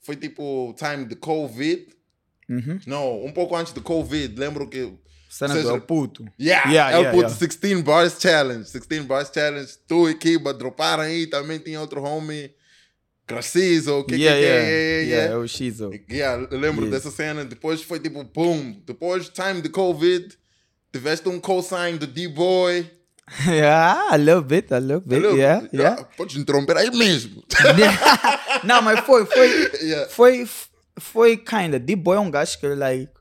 Foi 0.00 0.16
tipo 0.16 0.74
time 0.76 1.04
de 1.04 1.14
Covid, 1.14 1.96
Uhum. 2.48 2.80
não, 2.86 3.24
um 3.24 3.32
pouco 3.32 3.54
antes 3.54 3.72
do 3.74 3.82
Covid, 3.82 4.34
lembro 4.34 4.68
que 4.70 4.92
Cena 5.28 5.54
seja, 5.54 5.68
do 5.68 5.74
El 5.74 5.80
Puto. 5.82 6.24
Yeah, 6.40 6.70
Yeah, 6.70 6.92
eu 6.96 7.00
yeah, 7.02 7.10
put 7.12 7.24
yeah. 7.26 7.38
16 7.38 7.82
Bars 7.82 8.16
Challenge. 8.18 8.64
16 8.64 9.02
Bars 9.04 9.30
Challenge. 9.32 9.68
Tu 9.86 10.08
e 10.10 10.14
Kiba 10.14 10.54
droparam 10.54 11.02
aí. 11.02 11.26
Também 11.26 11.58
tinha 11.58 11.80
outro 11.80 12.02
homie. 12.02 12.50
Craciso. 13.26 14.04
Que, 14.04 14.14
yeah, 14.16 14.38
que, 14.38 14.44
yeah, 14.46 14.64
que, 14.64 14.70
yeah, 14.70 15.02
yeah, 15.02 15.08
yeah. 15.10 15.34
é 15.34 15.36
o 15.36 15.46
Shizo. 15.46 15.90
Yeah, 16.10 16.48
eu 16.50 16.58
lembro 16.58 16.84
Yes. 16.86 16.92
dessa 16.92 17.10
cena. 17.10 17.44
Depois 17.44 17.82
foi 17.82 18.00
tipo, 18.00 18.24
boom. 18.24 18.80
Depois, 18.86 19.28
time 19.28 19.60
de 19.60 19.68
Covid. 19.68 20.28
Tiveste 20.90 21.28
um 21.28 21.38
co-sign 21.38 21.98
do 21.98 22.06
D-Boy. 22.06 22.90
yeah, 23.46 24.08
a 24.10 24.16
little 24.16 24.40
bit, 24.42 24.72
a 24.72 24.78
little 24.80 25.00
bit, 25.02 25.16
Hello? 25.18 25.36
yeah, 25.36 25.68
yeah. 25.70 26.02
Podes 26.16 26.36
interromper 26.36 26.78
aí 26.78 26.90
mesmo. 26.90 27.44
Não, 28.64 28.80
mas 28.80 29.00
foi, 29.00 29.26
foi, 29.26 29.48
Yeah. 29.82 30.08
foi, 30.10 30.48
foi 30.98 31.36
kinda. 31.36 31.78
D-Boy 31.78 32.16
é 32.16 32.20
um 32.20 32.30
gajo 32.30 32.58
que, 32.58 32.66
like, 32.68 33.12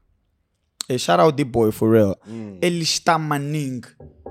shout 0.97 1.19
out 1.21 1.35
D-Boy, 1.35 1.71
for 1.71 1.91
real. 1.91 2.17
Hum. 2.27 2.57
Ele 2.61 2.81
está 2.83 3.17
maning 3.17 3.81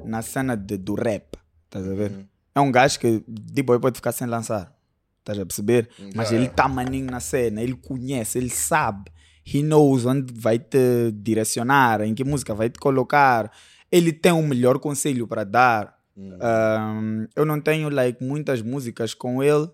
na 0.05 0.23
cena 0.23 0.57
de, 0.57 0.77
do 0.77 0.95
rap, 0.95 1.37
estás 1.65 1.87
a 1.87 1.95
ver? 1.95 2.11
Uhum. 2.13 2.25
É 2.55 2.61
um 2.61 2.73
gajo 2.73 2.99
que 2.99 3.23
D-Boy 3.29 3.79
pode 3.79 3.97
ficar 3.97 4.13
sem 4.13 4.27
lançar, 4.27 4.73
estás 5.19 5.39
a 5.39 5.45
perceber? 5.45 5.89
Mas 6.15 6.31
Yeah. 6.31 6.37
ele 6.37 6.47
está 6.47 6.67
maning 6.69 7.03
na 7.03 7.21
cena, 7.21 7.63
ele 7.63 7.75
conhece, 7.75 8.39
ele 8.39 8.49
sabe. 8.51 9.11
He 9.47 9.63
knows 9.63 10.07
onde 10.07 10.33
vai 10.33 10.59
te 10.59 11.13
direcionar, 11.13 12.01
em 12.01 12.15
que 12.15 12.25
música 12.25 12.55
vai 12.55 12.69
te 12.71 12.79
colocar. 12.81 13.53
Ele 13.93 14.13
tem 14.13 14.33
o 14.33 14.43
melhor 14.43 14.79
conselho 14.79 15.27
para 15.29 15.45
dar. 15.45 15.95
Hum. 16.17 16.39
Um, 16.41 17.27
eu 17.37 17.45
não 17.45 17.61
tenho 17.61 17.89
like 17.91 18.25
muitas 18.25 18.63
músicas 18.63 19.13
com 19.15 19.43
ele, 19.43 19.69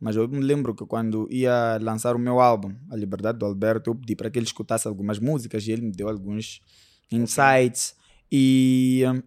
mas 0.00 0.14
eu 0.16 0.28
me 0.28 0.40
lembro 0.40 0.74
que 0.74 0.84
quando 0.84 1.26
ia 1.30 1.78
lançar 1.80 2.14
o 2.14 2.18
meu 2.18 2.38
álbum, 2.40 2.74
A 2.90 2.96
Liberdade 2.96 3.38
do 3.38 3.46
Alberto, 3.46 3.90
eu 3.90 3.94
pedi 3.94 4.14
para 4.14 4.30
que 4.30 4.38
ele 4.38 4.46
escutasse 4.46 4.86
algumas 4.86 5.18
músicas 5.18 5.66
e 5.66 5.72
ele 5.72 5.82
me 5.82 5.92
deu 5.92 6.08
alguns 6.08 6.60
insights 7.10 7.94
e 8.30 9.02
um, 9.06 9.22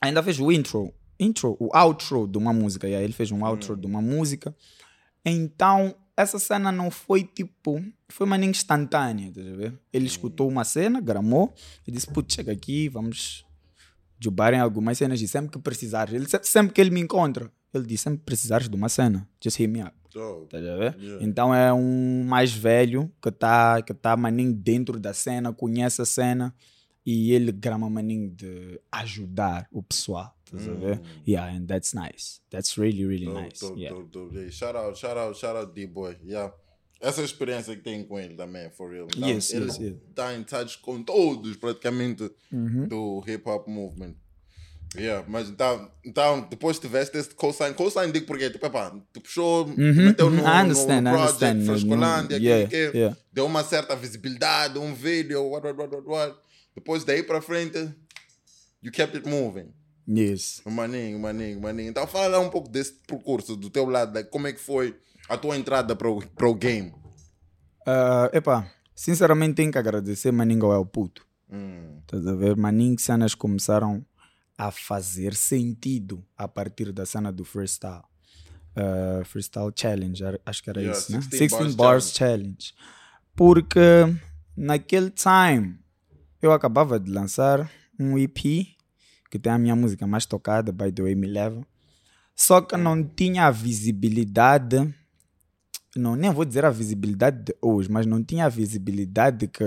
ainda 0.00 0.22
fez 0.22 0.38
o 0.40 0.50
intro, 0.52 0.92
intro, 1.18 1.56
o 1.58 1.68
outro 1.76 2.26
de 2.26 2.36
uma 2.38 2.52
música. 2.52 2.88
E 2.88 2.94
aí 2.94 3.02
ele 3.04 3.12
fez 3.12 3.30
um 3.30 3.42
outro 3.44 3.76
de 3.76 3.86
uma 3.86 4.02
música. 4.02 4.54
Então 5.24 5.94
essa 6.16 6.38
cena 6.38 6.72
não 6.72 6.90
foi 6.90 7.22
tipo, 7.22 7.80
foi 8.08 8.26
maninho 8.26 8.50
instantânea, 8.50 9.28
estás 9.28 9.46
a 9.46 9.56
ver? 9.56 9.78
Ele 9.92 10.06
escutou 10.06 10.48
uma 10.48 10.64
cena, 10.64 11.00
gramou 11.00 11.54
e 11.86 11.92
disse: 11.92 12.08
Putz, 12.08 12.34
chega 12.34 12.52
aqui, 12.52 12.88
vamos 12.88 13.44
jubarem 14.20 14.58
algumas 14.58 14.98
cenas 14.98 15.20
e 15.20 15.28
sempre 15.28 15.52
que 15.52 15.58
precisares, 15.60 16.12
ele, 16.12 16.28
se- 16.28 16.40
sempre 16.42 16.72
que 16.74 16.80
ele 16.80 16.90
me 16.90 17.00
encontra, 17.00 17.52
ele 17.74 17.84
diz: 17.86 18.00
sempre 18.00 18.22
precisares 18.24 18.68
de 18.68 18.74
uma 18.76 18.88
cena, 18.88 19.28
just 19.42 19.56
hit 19.58 19.68
me 19.70 19.82
up. 19.82 19.92
A 20.52 20.58
ver? 20.58 20.96
Yeah. 20.98 21.24
Então 21.24 21.54
é 21.54 21.72
um 21.72 22.24
mais 22.24 22.52
velho 22.52 23.12
que 23.22 23.28
está 23.28 23.80
que 23.82 23.94
tá 23.94 24.16
maninho 24.16 24.52
dentro 24.52 24.98
da 24.98 25.12
cena, 25.14 25.52
conhece 25.52 26.02
a 26.02 26.04
cena 26.04 26.52
e 27.06 27.32
ele 27.32 27.52
grama 27.52 27.88
maninho 27.88 28.30
de 28.30 28.80
ajudar 28.90 29.68
o 29.70 29.82
pessoal. 29.82 30.34
A 30.52 30.56
ver? 30.56 31.00
Yeah, 31.26 31.54
and 31.54 31.66
that's 31.66 31.92
nice. 31.92 32.40
That's 32.50 32.76
really, 32.78 33.04
really 33.06 33.26
Dope, 33.26 33.40
nice. 33.42 33.60
dope, 33.60 33.78
yeah. 33.80 34.04
dope, 34.10 34.50
Shout 34.50 34.76
out, 34.76 34.98
shout 34.98 35.18
out, 35.18 35.38
shout 35.38 35.56
out 35.56 35.72
D-Boy. 35.74 36.16
Yeah. 36.24 36.52
Essa 37.00 37.22
experiência 37.22 37.76
que 37.76 37.82
tem 37.82 38.02
com 38.04 38.18
ele 38.18 38.34
também, 38.34 38.70
for 38.70 38.90
real. 38.90 39.06
Yes, 39.16 39.52
ele 39.52 39.66
yes, 39.66 39.78
yes. 39.78 39.94
está 40.08 40.34
em 40.34 40.42
touch 40.42 40.78
com 40.78 41.02
todos, 41.02 41.56
praticamente, 41.56 42.28
Uhum. 42.50 42.88
do 42.88 43.22
hip 43.26 43.48
hop 43.48 43.68
movement. 43.68 44.14
Yeah, 44.96 45.24
mas 45.28 45.48
então, 45.50 45.90
então 46.04 46.40
depois 46.48 46.78
tiveste 46.78 47.16
esse 47.18 47.34
co-sign. 47.34 47.74
Co-sign 47.74 48.10
digo 48.10 48.26
porque, 48.26 48.48
tipo, 48.50 48.64
epá, 48.64 48.90
tu 49.12 49.20
puxou, 49.20 49.66
te 49.66 49.80
Uhum, 49.80 50.04
meteu 50.06 50.30
no, 50.30 50.42
uhum. 50.42 50.48
I 50.48 50.62
understand, 50.62 51.02
no 51.02 51.10
I 51.10 51.12
project, 51.12 51.44
understand. 51.44 51.54
No- 51.58 51.64
Frescolândia, 51.72 52.36
yeah, 52.38 52.68
que, 52.68 52.90
que 52.90 52.96
yeah. 52.98 53.16
deu 53.32 53.44
uma 53.46 53.62
certa 53.62 53.94
visibilidade, 53.94 54.78
um 54.78 54.94
vídeo, 54.94 55.42
what, 55.50 55.66
what, 55.66 55.78
what, 55.94 56.06
what. 56.08 56.36
Depois 56.74 57.04
daí 57.04 57.22
para 57.22 57.40
frente, 57.42 57.78
you 58.82 58.90
kept 58.90 59.14
it 59.16 59.28
moving. 59.28 59.72
Yes. 60.08 60.62
Maninho, 60.64 61.18
maninho, 61.18 61.60
maninho. 61.60 61.90
Então 61.90 62.06
fala 62.06 62.38
um 62.40 62.48
pouco 62.48 62.68
desse 62.70 62.94
percurso 63.06 63.56
do 63.56 63.68
teu 63.68 63.84
lado, 63.84 64.14
like, 64.14 64.30
como 64.30 64.46
é 64.46 64.52
que 64.54 64.60
foi 64.60 64.96
a 65.28 65.36
tua 65.36 65.54
entrada 65.56 65.94
para 65.94 66.08
o, 66.08 66.24
para 66.26 66.48
o 66.48 66.54
game. 66.54 66.94
Ah, 67.86 68.30
epá, 68.32 68.70
sinceramente 68.94 69.54
tenho 69.56 69.70
que 69.70 69.78
agradecer 69.78 70.32
Maninho 70.32 70.64
ao 70.66 70.72
El 70.80 70.86
Puto. 70.86 71.26
Hum, 71.50 71.98
Estás 72.00 72.26
a 72.26 72.34
ver? 72.34 72.56
Maninho 72.56 72.98
cenas 72.98 73.34
começaram 73.34 74.02
a 74.58 74.72
fazer 74.72 75.34
sentido 75.34 76.22
a 76.36 76.48
partir 76.48 76.90
da 76.92 77.06
cena 77.06 77.32
do 77.32 77.44
freestyle. 77.44 78.02
Ah, 78.78 79.22
freestyle 79.24 79.72
Challenge, 79.74 80.22
acho 80.44 80.62
que 80.62 80.70
era 80.70 80.80
Yeah, 80.80 80.98
isso, 80.98 81.12
né? 81.12 81.18
16 81.18 81.50
16 81.50 81.74
Bars 81.74 81.74
Bars 81.74 82.12
Challenge. 82.12 82.74
Porque 83.34 83.80
naquele 84.56 85.10
time 85.10 85.78
eu 86.40 86.52
acabava 86.52 86.98
de 86.98 87.10
lançar 87.10 87.70
um 87.98 88.16
EP 88.18 88.38
que 89.30 89.38
tem 89.38 89.52
a 89.52 89.58
minha 89.58 89.76
música 89.76 90.06
mais 90.06 90.24
tocada, 90.24 90.72
By 90.72 90.92
the 90.92 91.02
Way 91.02 91.14
Me 91.14 91.26
Leva. 91.26 91.66
Só 92.34 92.60
que 92.60 92.76
não 92.76 93.02
tinha 93.02 93.46
a 93.46 93.50
visibilidade, 93.50 94.94
não, 95.96 96.14
nem 96.14 96.30
vou 96.30 96.44
dizer 96.44 96.64
a 96.64 96.70
visibilidade 96.70 97.42
de 97.42 97.56
hoje, 97.60 97.90
mas 97.90 98.06
não 98.06 98.22
tinha 98.22 98.46
a 98.46 98.48
visibilidade 98.48 99.48
que 99.48 99.64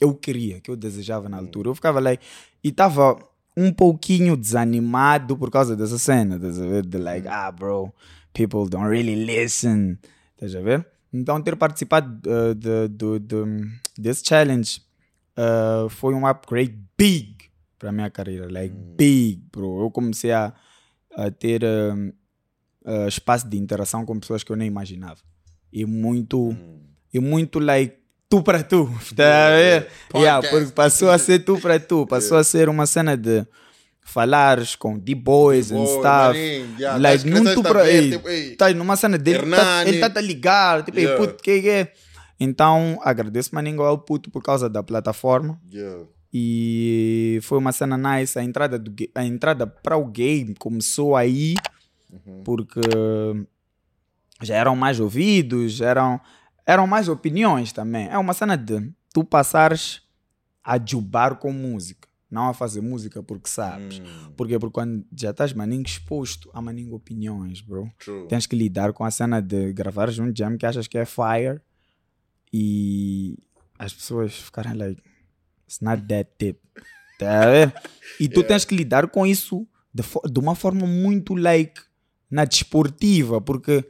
eu 0.00 0.14
queria, 0.14 0.60
que 0.60 0.70
eu 0.70 0.76
desejava 0.76 1.28
na 1.28 1.36
altura. 1.36 1.68
Eu 1.68 1.74
ficava 1.74 1.98
lá 1.98 2.12
e 2.12 2.18
estava 2.62 3.18
um 3.56 3.72
pouquinho 3.72 4.36
desanimado 4.36 5.36
por 5.36 5.50
causa 5.50 5.76
dessa 5.76 5.98
cena, 5.98 6.36
estás 6.36 6.60
a 6.60 6.66
ver? 6.66 6.84
De 6.86 6.98
like, 6.98 7.26
ah, 7.28 7.50
bro, 7.52 7.92
people 8.32 8.68
don't 8.68 8.88
really 8.88 9.24
listen, 9.24 9.98
estás 10.34 10.54
a 10.56 10.60
ver? 10.60 10.86
Então, 11.12 11.40
ter 11.40 11.54
participado 11.56 12.20
uh, 12.28 12.54
de, 12.54 12.88
de, 12.88 13.18
de- 13.20 13.70
desse 13.96 14.24
challenge 14.26 14.82
uh, 15.38 15.88
foi 15.88 16.12
um 16.14 16.26
upgrade 16.26 16.76
big 16.98 17.36
para 17.78 17.90
a 17.90 17.92
minha 17.92 18.10
carreira, 18.10 18.48
like, 18.50 18.74
big, 18.96 19.40
bro. 19.52 19.80
Eu 19.82 19.90
comecei 19.90 20.32
a, 20.32 20.52
a 21.16 21.30
ter 21.30 21.62
uh, 21.62 23.06
espaço 23.06 23.46
de 23.48 23.56
interação 23.56 24.04
com 24.04 24.18
pessoas 24.18 24.42
que 24.42 24.50
eu 24.50 24.56
nem 24.56 24.66
imaginava. 24.66 25.20
E 25.72 25.84
muito, 25.84 26.56
e 27.12 27.20
muito 27.20 27.58
like, 27.60 27.96
tu 28.36 28.42
para 28.42 28.62
tu, 28.62 28.90
tá 29.14 29.46
a 29.48 29.50
ver? 29.50 29.82
Podcast. 30.08 30.18
Yeah, 30.24 30.48
porque 30.48 30.72
passou 30.72 31.10
a 31.10 31.18
ser 31.18 31.38
tu 31.40 31.58
para 31.58 31.78
tu, 31.78 32.06
passou 32.06 32.36
a 32.36 32.44
ser 32.44 32.68
uma 32.68 32.86
cena 32.86 33.16
de 33.16 33.46
falares 34.02 34.74
com 34.76 34.98
D-Boys 34.98 35.70
and 35.72 35.86
stuff. 35.86 36.38
yeah, 36.78 36.98
like, 36.98 37.24
tás- 37.24 37.44
não 37.44 37.54
tu 37.54 37.60
a 37.60 37.62
pra. 37.70 37.82
ver, 37.84 38.02
ei, 38.02 38.10
tipo, 38.10 38.28
ei, 38.28 38.56
Tá 38.56 38.72
numa 38.74 38.96
cena 38.96 39.16
dele, 39.16 39.38
tá, 39.38 39.44
Hernani. 39.44 39.90
ele 39.90 40.00
tá 40.08 40.18
a 40.18 40.22
ligar, 40.22 40.82
tipo, 40.84 40.98
ei, 40.98 41.04
Yeah. 41.04 41.26
puto, 41.26 41.42
que 41.42 41.68
é? 41.68 41.92
Então, 42.40 42.98
agradeço 43.02 43.54
maninho 43.54 43.80
ao 43.82 43.96
puto 43.98 44.30
por 44.30 44.42
causa 44.42 44.68
da 44.68 44.82
plataforma. 44.82 45.58
yeah. 45.72 46.04
E 46.36 47.38
foi 47.42 47.58
uma 47.58 47.70
cena 47.70 47.96
nice. 47.96 48.36
A 48.36 48.42
entrada, 48.42 48.76
do, 48.76 48.92
a 49.14 49.24
entrada 49.24 49.66
para 49.68 49.96
o 49.96 50.04
game 50.04 50.52
começou 50.58 51.14
aí, 51.14 51.54
porque 52.44 52.80
já 54.42 54.56
eram 54.56 54.74
mais 54.74 54.98
ouvidos, 54.98 55.80
eram, 55.80 56.20
eram 56.66 56.86
mais 56.86 57.08
opiniões 57.08 57.72
também. 57.72 58.08
É 58.08 58.18
uma 58.18 58.32
cena 58.34 58.56
de 58.56 58.90
tu 59.12 59.22
passares 59.24 60.02
a 60.62 60.78
jubar 60.82 61.36
com 61.36 61.52
música, 61.52 62.08
não 62.30 62.48
a 62.48 62.54
fazer 62.54 62.80
música 62.80 63.22
porque 63.22 63.48
sabes. 63.48 63.98
Hum, 64.00 64.32
Porque, 64.36 64.58
porque 64.58 64.72
quando 64.72 65.04
já 65.14 65.30
estás 65.30 65.52
maninho 65.52 65.82
exposto 65.82 66.50
a 66.54 66.60
maninho 66.62 66.94
opiniões, 66.94 67.60
bro. 67.60 67.90
true. 67.98 68.26
Tens 68.28 68.46
que 68.46 68.56
lidar 68.56 68.92
com 68.92 69.04
a 69.04 69.10
cena 69.10 69.40
de 69.40 69.72
gravares 69.72 70.18
um 70.18 70.32
jam 70.34 70.56
que 70.56 70.64
achas 70.66 70.88
que 70.88 70.96
é 70.98 71.04
fire 71.04 71.60
e 72.52 73.36
as 73.78 73.92
pessoas 73.92 74.34
ficarem 74.34 74.74
like, 74.74 75.02
it's 75.66 75.80
not 75.80 76.02
that 76.06 76.30
deep. 76.38 76.58
Tá 77.18 77.42
a 77.44 77.50
ver? 77.50 77.74
E 78.18 78.28
tu 78.28 78.42
tens 78.46 78.64
que 78.64 78.74
lidar 78.74 79.08
com 79.08 79.26
isso 79.26 79.66
de, 79.92 80.02
de 80.32 80.40
uma 80.40 80.54
forma 80.54 80.86
muito 80.86 81.34
like 81.34 81.80
na 82.30 82.44
desportiva, 82.44 83.40
porque 83.40 83.84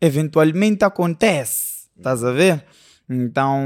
eventualmente 0.00 0.84
acontece. 0.84 1.69
Estás 2.00 2.24
a 2.24 2.32
ver? 2.32 2.64
Então, 3.08 3.60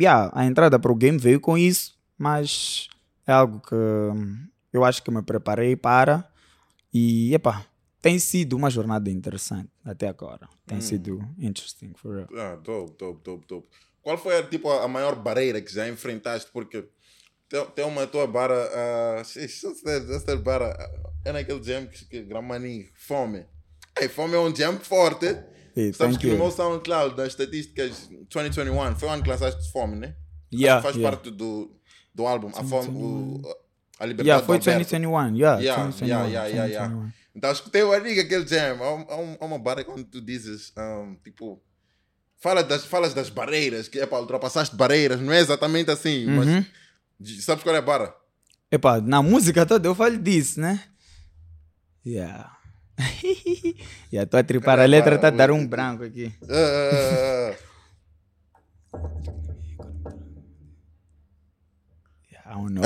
yeah, 0.00 0.30
a 0.34 0.44
entrada 0.44 0.78
para 0.78 0.92
o 0.92 0.94
game 0.94 1.18
veio 1.18 1.40
com 1.40 1.58
isso, 1.58 1.98
mas 2.16 2.88
é 3.26 3.32
algo 3.32 3.60
que 3.60 3.74
hum, 3.74 4.46
eu 4.72 4.84
acho 4.84 5.02
que 5.02 5.10
me 5.10 5.22
preparei 5.22 5.74
para 5.74 6.28
e, 6.94 7.34
epá, 7.34 7.66
tem 8.00 8.18
sido 8.18 8.56
uma 8.56 8.70
jornada 8.70 9.10
interessante 9.10 9.70
até 9.84 10.08
agora. 10.08 10.48
Tem 10.66 10.80
sido 10.80 11.20
interesting, 11.38 11.92
for 11.94 12.16
real. 12.16 12.28
Ah, 12.36 12.56
dope, 12.56 12.96
dope, 12.98 13.20
dope, 13.24 13.46
dope. 13.46 13.68
Qual 14.02 14.18
foi 14.18 14.42
tipo, 14.44 14.70
a 14.70 14.88
maior 14.88 15.14
barreira 15.16 15.60
que 15.60 15.72
já 15.72 15.88
enfrentaste? 15.88 16.50
Porque 16.52 16.88
tem, 17.74 17.84
uma 17.84 18.06
tua 18.06 18.26
barra. 18.26 18.54
Uh, 19.22 20.14
esta 20.16 20.36
barra 20.36 20.74
é 21.24 21.32
naquele 21.32 21.62
jam 21.62 21.86
que, 21.86 22.04
que 22.06 22.22
Gramani, 22.22 22.90
fome. 22.94 23.46
Ei, 24.00 24.08
fome 24.08 24.34
é 24.34 24.38
um 24.38 24.54
jam 24.54 24.78
forte. 24.80 25.26
Hey, 25.74 25.92
Sabes 25.92 26.16
que 26.18 26.26
no 26.26 26.36
meu 26.36 26.46
you. 26.46 26.52
SoundCloud, 26.52 27.16
das 27.16 27.28
estatísticas 27.28 28.08
2021, 28.30 28.94
foi 28.96 29.08
o 29.08 29.12
ano 29.12 29.22
que 29.22 29.28
lançaste 29.30 29.70
fome, 29.72 29.96
né? 29.96 30.14
Yeah, 30.52 30.82
Faz 30.82 30.96
yeah. 30.96 31.16
parte 31.16 31.30
do, 31.30 31.74
do 32.14 32.26
álbum. 32.26 32.48
A 32.54 32.62
fome, 32.64 32.88
o, 32.90 33.40
a 33.98 34.04
liberdade 34.04 34.28
Yeah, 34.28 34.46
foi 34.46 34.58
do 34.58 34.70
Alberto. 34.70 34.90
2021. 34.90 35.36
Yeah, 35.36 35.60
Yeah, 35.62 35.82
2021. 35.82 36.06
yeah, 36.06 36.26
yeah, 36.28 36.46
yeah, 36.48 36.66
yeah. 36.66 36.88
2021. 36.88 37.22
Então 37.34 37.52
escutei 37.52 37.82
o 37.82 37.92
amigo 37.94 38.20
aquele 38.20 38.46
jam. 38.46 38.82
Há, 38.82 38.94
um- 38.94 39.22
um- 39.22 39.46
uma 39.46 39.58
barra 39.58 39.82
quando 39.82 40.04
tu 40.04 40.20
dizes, 40.20 40.70
um, 40.76 41.16
tipo, 41.24 41.62
fala 42.38 42.62
das, 42.62 42.84
falas 42.84 43.14
das 43.14 43.30
barreiras, 43.30 43.88
que 43.88 43.98
é 43.98 44.04
para 44.04 44.20
ultrapassaste 44.20 44.76
barreiras, 44.76 45.18
não 45.20 45.32
é 45.32 45.38
exatamente 45.40 45.90
assim, 45.90 46.26
Uhum. 46.26 46.36
mas 46.36 46.66
de- 47.18 47.40
sabes 47.40 47.62
qual 47.64 47.74
é 47.74 47.78
a 47.78 47.82
barra? 47.82 48.14
Epá, 48.70 49.00
na 49.00 49.22
música 49.22 49.64
toda 49.64 49.88
eu 49.88 49.94
falo 49.94 50.18
disso, 50.18 50.60
né? 50.60 50.82
Yeah. 52.04 52.51
tô 54.30 54.36
a 54.36 54.42
tripar 54.42 54.78
a 54.80 54.84
letra, 54.86 55.18
tá 55.18 55.28
a 55.28 55.30
dar 55.30 55.50
um 55.50 55.66
branco 55.66 56.04
aqui. 56.04 56.32
Yeah, 62.30 62.46
I 62.46 62.54
don't 62.54 62.74
know. 62.74 62.82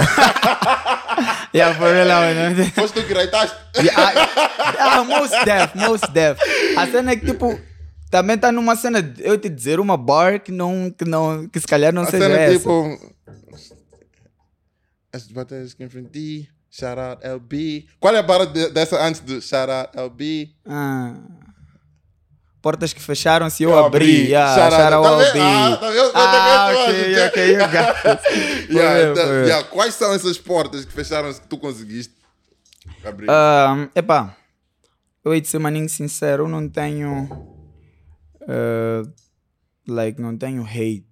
yeah, 1.52 1.74
for 1.74 1.90
real, 1.92 2.10
I 2.10 2.34
don't 2.34 2.56
know. 2.56 2.66
Foste 2.74 3.00
tu 3.00 3.06
que 3.06 3.14
raitaste? 3.14 3.56
Yeah, 3.82 3.96
ah, 4.78 5.04
most 5.04 5.34
def, 5.44 5.74
most 5.74 6.12
def. 6.12 6.38
A 6.76 6.86
cena 6.86 7.12
é 7.12 7.16
que, 7.16 7.26
tipo, 7.26 7.58
também 8.10 8.38
tá 8.38 8.50
numa 8.52 8.76
cena, 8.76 9.02
de 9.02 9.24
eu 9.24 9.38
te 9.38 9.48
dizer 9.48 9.80
uma 9.80 9.96
bar 9.96 10.40
que 10.40 10.52
não, 10.52 10.90
que 10.90 11.04
não, 11.04 11.48
que 11.48 11.60
se 11.60 11.66
calhar 11.66 11.92
não 11.92 12.02
A 12.02 12.06
seja 12.06 12.24
cena 12.24 12.38
é 12.38 12.44
essa. 12.44 12.58
tipo. 12.58 13.16
As 15.12 15.26
batalhas 15.28 15.72
que 15.72 15.82
enfrentei, 15.82 16.46
shout 16.78 16.98
out 16.98 17.24
LB. 17.26 17.86
Qual 18.00 18.14
é 18.14 18.18
a 18.18 18.22
barra 18.22 18.46
de- 18.46 18.70
dessa 18.70 19.00
antes 19.02 19.20
do 19.20 19.40
shout 19.40 19.70
out 19.70 19.90
LB? 19.96 20.50
Ah. 20.66 21.14
Portas 22.62 22.92
que 22.92 23.00
fecharam-se 23.00 23.62
eu, 23.62 23.70
Eu 23.70 23.84
abri. 23.84 24.04
abri. 24.04 24.30
Yeah, 24.30 24.54
Shout 24.54 24.74
out. 24.74 24.82
shout 24.82 24.94
out 24.94 25.02
Tá 25.04 25.10
ao 25.12 25.18
vendo? 25.18 25.32
B. 25.32 25.40
Ah, 25.40 25.76
tá 25.76 25.90
vendo? 25.90 26.10
Ah, 26.14 26.66
Tá 26.66 26.68
ok, 26.82 26.92
vendo? 26.94 27.26
ok, 27.26 27.52
you 27.52 27.58
got 27.58 28.22
Yeah, 28.70 29.10
então, 29.12 29.26
yeah, 29.46 29.68
Quais 29.68 29.94
são 29.94 30.12
essas 30.12 30.36
portas 30.38 30.84
que 30.84 30.92
fecharam-se 30.92 31.40
que 31.40 31.46
tu 31.46 31.58
conseguiste 31.58 32.12
abrir? 33.04 33.28
Um, 33.30 33.88
epá, 33.94 34.36
eu 35.24 35.32
hei 35.32 35.40
de 35.40 35.46
ser 35.46 35.60
maninho 35.60 35.88
sincero, 35.88 36.44
eu 36.44 36.48
não 36.48 36.68
tenho. 36.68 37.28
uh, 38.42 39.12
like, 39.86 40.20
não 40.20 40.36
tenho 40.36 40.64
hate, 40.64 41.06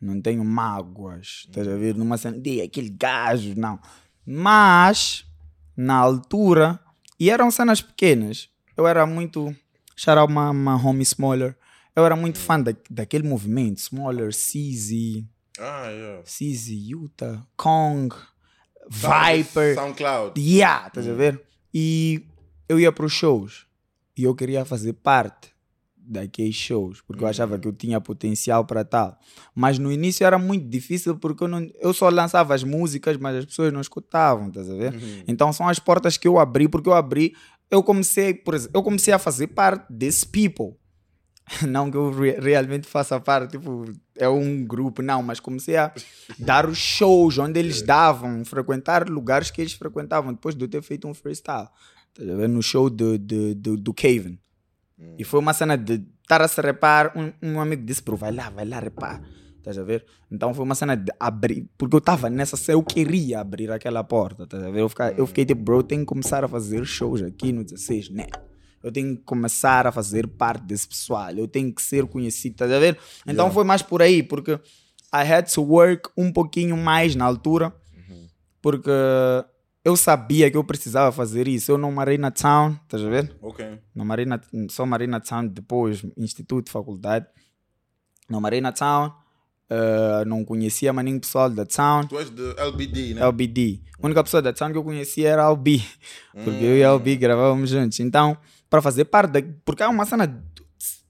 não 0.00 0.20
tenho 0.22 0.42
mágoas. 0.44 1.44
Estás 1.48 1.68
a 1.68 1.76
ver? 1.76 1.94
Numa 1.94 2.16
cena 2.16 2.38
aquele 2.64 2.88
gajo, 2.88 3.52
não. 3.56 3.78
Mas, 4.26 5.24
na 5.76 5.96
altura, 5.96 6.80
e 7.18 7.30
eram 7.30 7.50
cenas 7.50 7.80
pequenas, 7.80 8.48
eu 8.76 8.86
era 8.86 9.06
muito. 9.06 9.54
Shout 9.96 10.18
out 10.18 10.32
my, 10.32 10.52
my 10.52 10.80
homie 10.82 11.02
Smaller. 11.02 11.56
Eu 11.94 12.04
era 12.04 12.16
muito 12.16 12.38
fã 12.38 12.60
da, 12.60 12.74
daquele 12.90 13.26
movimento. 13.26 13.78
Smaller, 13.78 14.30
CZ, 14.30 15.24
ah, 15.58 15.88
yeah. 15.88 16.22
CZ, 16.24 16.68
Utah, 16.70 17.46
Kong, 17.56 18.14
Viper. 18.88 19.74
SoundCloud. 19.74 20.40
Yeah, 20.40 20.88
estás 20.88 21.08
a 21.08 21.12
ver? 21.12 21.40
E 21.72 22.26
eu 22.68 22.80
ia 22.80 22.90
para 22.90 23.06
os 23.06 23.12
shows 23.12 23.66
e 24.16 24.24
eu 24.24 24.34
queria 24.34 24.64
fazer 24.64 24.94
parte 24.94 25.53
daqueles 26.06 26.54
shows, 26.54 27.00
porque 27.00 27.24
eu 27.24 27.28
achava 27.28 27.58
que 27.58 27.66
eu 27.66 27.72
tinha 27.72 28.00
potencial 28.00 28.64
para 28.64 28.84
tal. 28.84 29.18
Mas 29.54 29.78
no 29.78 29.90
início 29.90 30.26
era 30.26 30.38
muito 30.38 30.68
difícil 30.68 31.16
porque 31.16 31.44
eu, 31.44 31.48
não, 31.48 31.66
eu 31.80 31.92
só 31.94 32.08
lançava 32.08 32.54
as 32.54 32.62
músicas, 32.62 33.16
mas 33.16 33.36
as 33.36 33.44
pessoas 33.44 33.72
não 33.72 33.80
escutavam, 33.80 34.48
estás 34.48 34.68
a 34.70 34.74
ver? 34.74 34.94
Então 35.26 35.52
são 35.52 35.68
as 35.68 35.78
portas 35.78 36.16
que 36.16 36.28
eu 36.28 36.38
abri, 36.38 36.68
porque 36.68 36.88
eu 36.88 36.94
abri, 36.94 37.34
eu 37.70 37.82
comecei, 37.82 38.34
por 38.34 38.54
exemplo, 38.54 38.78
eu 38.78 38.82
comecei 38.82 39.12
a 39.14 39.18
fazer 39.18 39.48
parte 39.48 39.86
desse 39.92 40.26
people. 40.26 40.76
Não 41.68 41.90
que 41.90 41.96
eu 41.98 42.10
re- 42.10 42.38
realmente 42.40 42.86
faça 42.86 43.20
parte, 43.20 43.52
tipo, 43.58 43.84
é 44.16 44.26
um 44.26 44.64
grupo, 44.64 45.02
não, 45.02 45.22
mas 45.22 45.40
comecei 45.40 45.76
a 45.76 45.92
dar 46.38 46.66
os 46.66 46.78
shows 46.78 47.36
onde 47.36 47.58
eles 47.60 47.82
davam, 47.82 48.42
frequentar 48.46 49.06
lugares 49.10 49.50
que 49.50 49.60
eles 49.60 49.74
frequentavam, 49.74 50.32
depois 50.32 50.54
de 50.54 50.64
eu 50.64 50.68
ter 50.68 50.80
feito 50.82 51.06
um 51.06 51.12
freestyle. 51.12 51.68
Tá? 52.14 52.24
No 52.48 52.62
show 52.62 52.88
do, 52.88 53.18
do, 53.18 53.54
do, 53.54 53.76
do 53.76 53.92
Caven. 53.92 54.38
E 55.18 55.24
foi 55.24 55.40
uma 55.40 55.52
cena 55.52 55.76
de 55.76 56.02
estar 56.22 56.40
a 56.40 56.48
se 56.48 56.60
repar. 56.60 57.12
Um, 57.16 57.32
um 57.42 57.60
amigo 57.60 57.84
disse, 57.84 58.02
bro, 58.02 58.16
vai 58.16 58.32
lá, 58.32 58.48
vai 58.50 58.64
lá 58.64 58.78
repar. 58.80 59.20
Estás 59.58 59.78
a 59.78 59.82
ver? 59.82 60.04
Então 60.30 60.52
foi 60.52 60.62
uma 60.64 60.74
cena 60.74 60.94
de 60.94 61.10
abrir, 61.18 61.66
porque 61.78 61.96
eu 61.96 61.98
estava 61.98 62.28
nessa 62.28 62.56
cena, 62.56 62.76
eu 62.78 62.82
queria 62.82 63.40
abrir 63.40 63.70
aquela 63.70 64.04
porta, 64.04 64.42
estás 64.44 64.62
a 64.62 64.70
ver? 64.70 64.80
Eu, 64.80 64.88
fica- 64.90 65.12
eu 65.16 65.26
fiquei 65.26 65.44
tipo, 65.46 65.62
bro, 65.62 65.78
eu 65.78 65.82
tenho 65.82 66.02
que 66.02 66.06
começar 66.06 66.44
a 66.44 66.48
fazer 66.48 66.84
shows 66.84 67.22
aqui 67.22 67.50
no 67.50 67.64
16, 67.64 68.10
né? 68.10 68.26
Eu 68.82 68.92
tenho 68.92 69.16
que 69.16 69.22
começar 69.22 69.86
a 69.86 69.90
fazer 69.92 70.26
parte 70.28 70.64
desse 70.64 70.86
pessoal, 70.86 71.30
eu 71.30 71.48
tenho 71.48 71.72
que 71.74 71.80
ser 71.80 72.04
conhecido, 72.06 72.52
estás 72.52 72.70
a 72.70 72.78
ver? 72.78 72.98
Então 73.26 73.50
foi 73.50 73.64
mais 73.64 73.80
por 73.80 74.02
aí, 74.02 74.22
porque 74.22 74.52
I 74.52 75.32
had 75.32 75.46
to 75.54 75.62
work 75.62 76.10
um 76.16 76.30
pouquinho 76.30 76.76
mais 76.76 77.14
na 77.16 77.24
altura, 77.24 77.72
porque 78.60 78.90
eu 79.84 79.96
sabia 79.96 80.50
que 80.50 80.56
eu 80.56 80.64
precisava 80.64 81.12
fazer 81.12 81.46
isso. 81.46 81.70
Eu 81.70 81.78
não 81.78 81.92
marei 81.92 82.16
na 82.18 82.30
town, 82.30 82.76
estás 82.84 83.02
a 83.04 83.08
ver? 83.08 83.36
Ok. 83.42 83.78
Não 83.94 84.04
marei 84.04 84.24
na, 84.24 84.40
só 84.70 84.86
marei 84.86 85.06
na 85.06 85.20
town 85.20 85.46
depois, 85.46 86.04
instituto, 86.16 86.70
faculdade. 86.70 87.26
Não 88.28 88.40
marei 88.40 88.60
na 88.60 88.72
town, 88.72 89.12
eh, 89.68 90.24
não 90.26 90.44
conhecia 90.44 90.92
mais 90.92 91.04
nenhum 91.04 91.20
pessoal 91.20 91.50
da 91.50 91.66
town. 91.66 92.06
Tu 92.06 92.18
és 92.18 92.30
de 92.30 92.54
LBD, 92.58 93.14
né? 93.14 93.20
LBD. 93.22 93.80
A 94.02 94.06
única 94.06 94.24
pessoa 94.24 94.40
da 94.42 94.52
town 94.52 94.72
que 94.72 94.78
eu 94.78 94.84
conhecia 94.84 95.28
era 95.28 95.42
LB. 95.50 95.82
Porque 96.32 96.64
eu 96.64 96.76
e 96.78 96.82
a 96.84 96.88
LB 96.92 97.16
gravávamos 97.16 97.68
juntos. 97.70 98.00
Então, 98.00 98.36
para 98.70 98.80
fazer 98.80 99.04
parte 99.04 99.30
da. 99.32 99.42
Porque 99.64 99.82
há 99.82 99.88
uma 99.88 100.06
cena. 100.06 100.26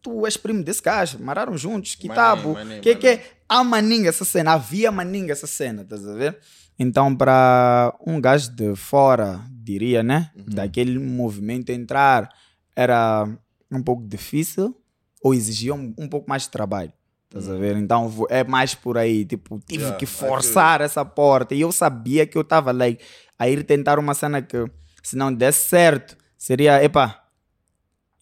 tu- 0.02 0.26
és 0.26 0.37
primo 0.37 0.62
desse 0.62 0.82
gajo, 0.82 1.18
mararam 1.18 1.56
juntos, 1.56 1.94
que 1.94 2.08
tabo. 2.08 2.52
maninho, 2.54 2.82
Que 2.82 2.94
que 2.96 3.20
Há 3.48 3.62
maninga 3.62 4.08
essa 4.08 4.24
cena, 4.24 4.52
havia 4.54 4.90
maninga 4.90 5.32
essa 5.32 5.46
cena, 5.46 5.82
estás 5.82 6.06
a 6.08 6.14
ver? 6.14 6.38
Então, 6.78 7.14
para 7.14 7.94
um 8.04 8.20
gajo 8.20 8.50
de 8.50 8.74
fora, 8.74 9.40
diria, 9.50 10.02
né? 10.02 10.30
Daquele 10.37 10.98
movimento 10.98 11.70
entrar, 11.70 12.28
era 12.74 13.26
um 13.70 13.82
pouco 13.82 14.06
difícil 14.06 14.76
ou 15.22 15.32
exigia 15.34 15.74
um, 15.74 15.94
um 15.96 16.08
pouco 16.08 16.28
mais 16.28 16.42
de 16.42 16.50
trabalho. 16.50 16.92
Estás 17.26 17.48
a 17.48 17.54
ver? 17.56 17.76
Então 17.76 18.12
é 18.28 18.44
mais 18.44 18.74
por 18.74 18.96
aí. 18.96 19.24
Tipo, 19.24 19.58
tive 19.58 19.82
Yeah, 19.82 19.98
que 19.98 20.06
forçar 20.06 20.80
essa 20.80 21.04
porta. 21.04 21.54
E 21.54 21.62
eu 21.62 21.72
sabia 21.72 22.26
que 22.26 22.37
eu 22.38 22.42
estava 22.42 22.70
like, 22.70 23.02
a 23.38 23.48
ir 23.48 23.64
tentar 23.64 23.98
uma 23.98 24.14
cena 24.14 24.40
que, 24.40 24.64
se 25.02 25.16
não 25.16 25.32
desse 25.34 25.68
certo, 25.68 26.16
seria, 26.38 26.82
epa, 26.82 27.23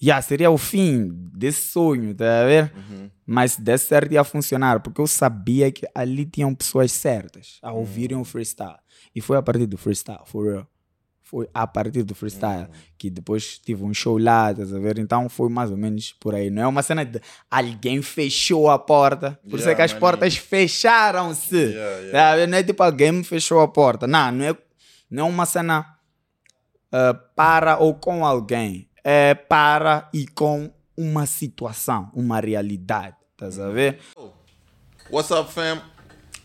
já 0.03 0.21
seria 0.21 0.51
o 0.51 0.59
fim 0.59 1.09
desse 1.33 1.71
sonho, 1.71 2.13
tá 2.15 2.43
a 2.43 2.45
ver? 2.47 2.73
Mas 3.25 3.53
se 3.53 3.63
desse 3.63 3.87
certo 3.87 4.13
ia 4.13 4.25
funcionar, 4.25 4.81
porque 4.81 5.01
eu 5.01 5.07
sabia 5.07 5.71
que 5.71 5.87
ali 5.95 6.27
tinham 6.27 6.53
pessoas 6.55 6.91
certas 6.91 7.59
a 7.63 7.73
ouvirem 7.73 8.19
o 8.19 8.25
freestyle. 8.25 8.79
E 9.15 9.21
foi 9.21 9.37
a 9.37 9.43
partir 9.43 9.67
do 9.67 9.79
freestyle, 9.79 10.21
for 10.25 10.53
real. 10.53 10.67
foi 11.23 11.49
a 11.55 11.67
partir 11.67 12.03
do 12.03 12.15
freestyle. 12.15 12.67
Que 12.99 13.09
depois 13.09 13.59
tive 13.59 13.85
um 13.85 13.95
show 13.95 14.19
lá, 14.19 14.51
estás 14.51 14.75
a 14.75 14.79
ver? 14.79 14.99
Então 14.99 15.29
foi 15.29 15.49
mais 15.49 15.71
ou 15.71 15.77
menos 15.77 16.13
por 16.21 16.35
aí. 16.35 16.51
Não 16.51 16.63
é 16.63 16.67
uma 16.67 16.83
cena 16.83 17.05
de 17.05 17.21
alguém 17.51 18.03
fechou 18.03 18.69
a 18.71 18.79
porta. 18.79 19.39
Por 19.49 19.59
isso 19.59 19.69
é 19.69 19.73
Yeah, 19.73 19.77
que 19.77 19.83
as 19.83 19.93
maninho. 19.93 20.01
portas 20.01 20.37
fecharam-se. 20.37 21.57
Yeah, 21.57 21.99
yeah. 22.01 22.41
Tá? 22.41 22.47
Não 22.47 22.59
é 22.59 22.63
tipo 22.63 22.83
alguém 22.83 23.13
me 23.13 23.25
fechou 23.25 23.61
a 23.61 23.69
porta. 23.69 24.07
Não, 24.07 24.33
não 24.33 24.45
é, 24.45 24.57
não 25.11 25.27
é 25.27 25.31
uma 25.31 25.47
cena 25.47 25.87
ah, 26.91 27.15
para 27.37 27.79
ou 27.79 27.95
com 27.95 28.27
alguém. 28.27 28.89
É 29.05 29.35
para 29.35 30.09
e 30.13 30.27
com 30.27 30.71
uma 30.97 31.27
situação, 31.27 32.11
uma 32.15 32.39
realidade. 32.39 33.17
Estás 33.33 33.59
a 33.59 33.69
ver? 33.71 33.99
What's 35.11 35.31
up, 35.33 35.53
fam? 35.53 35.83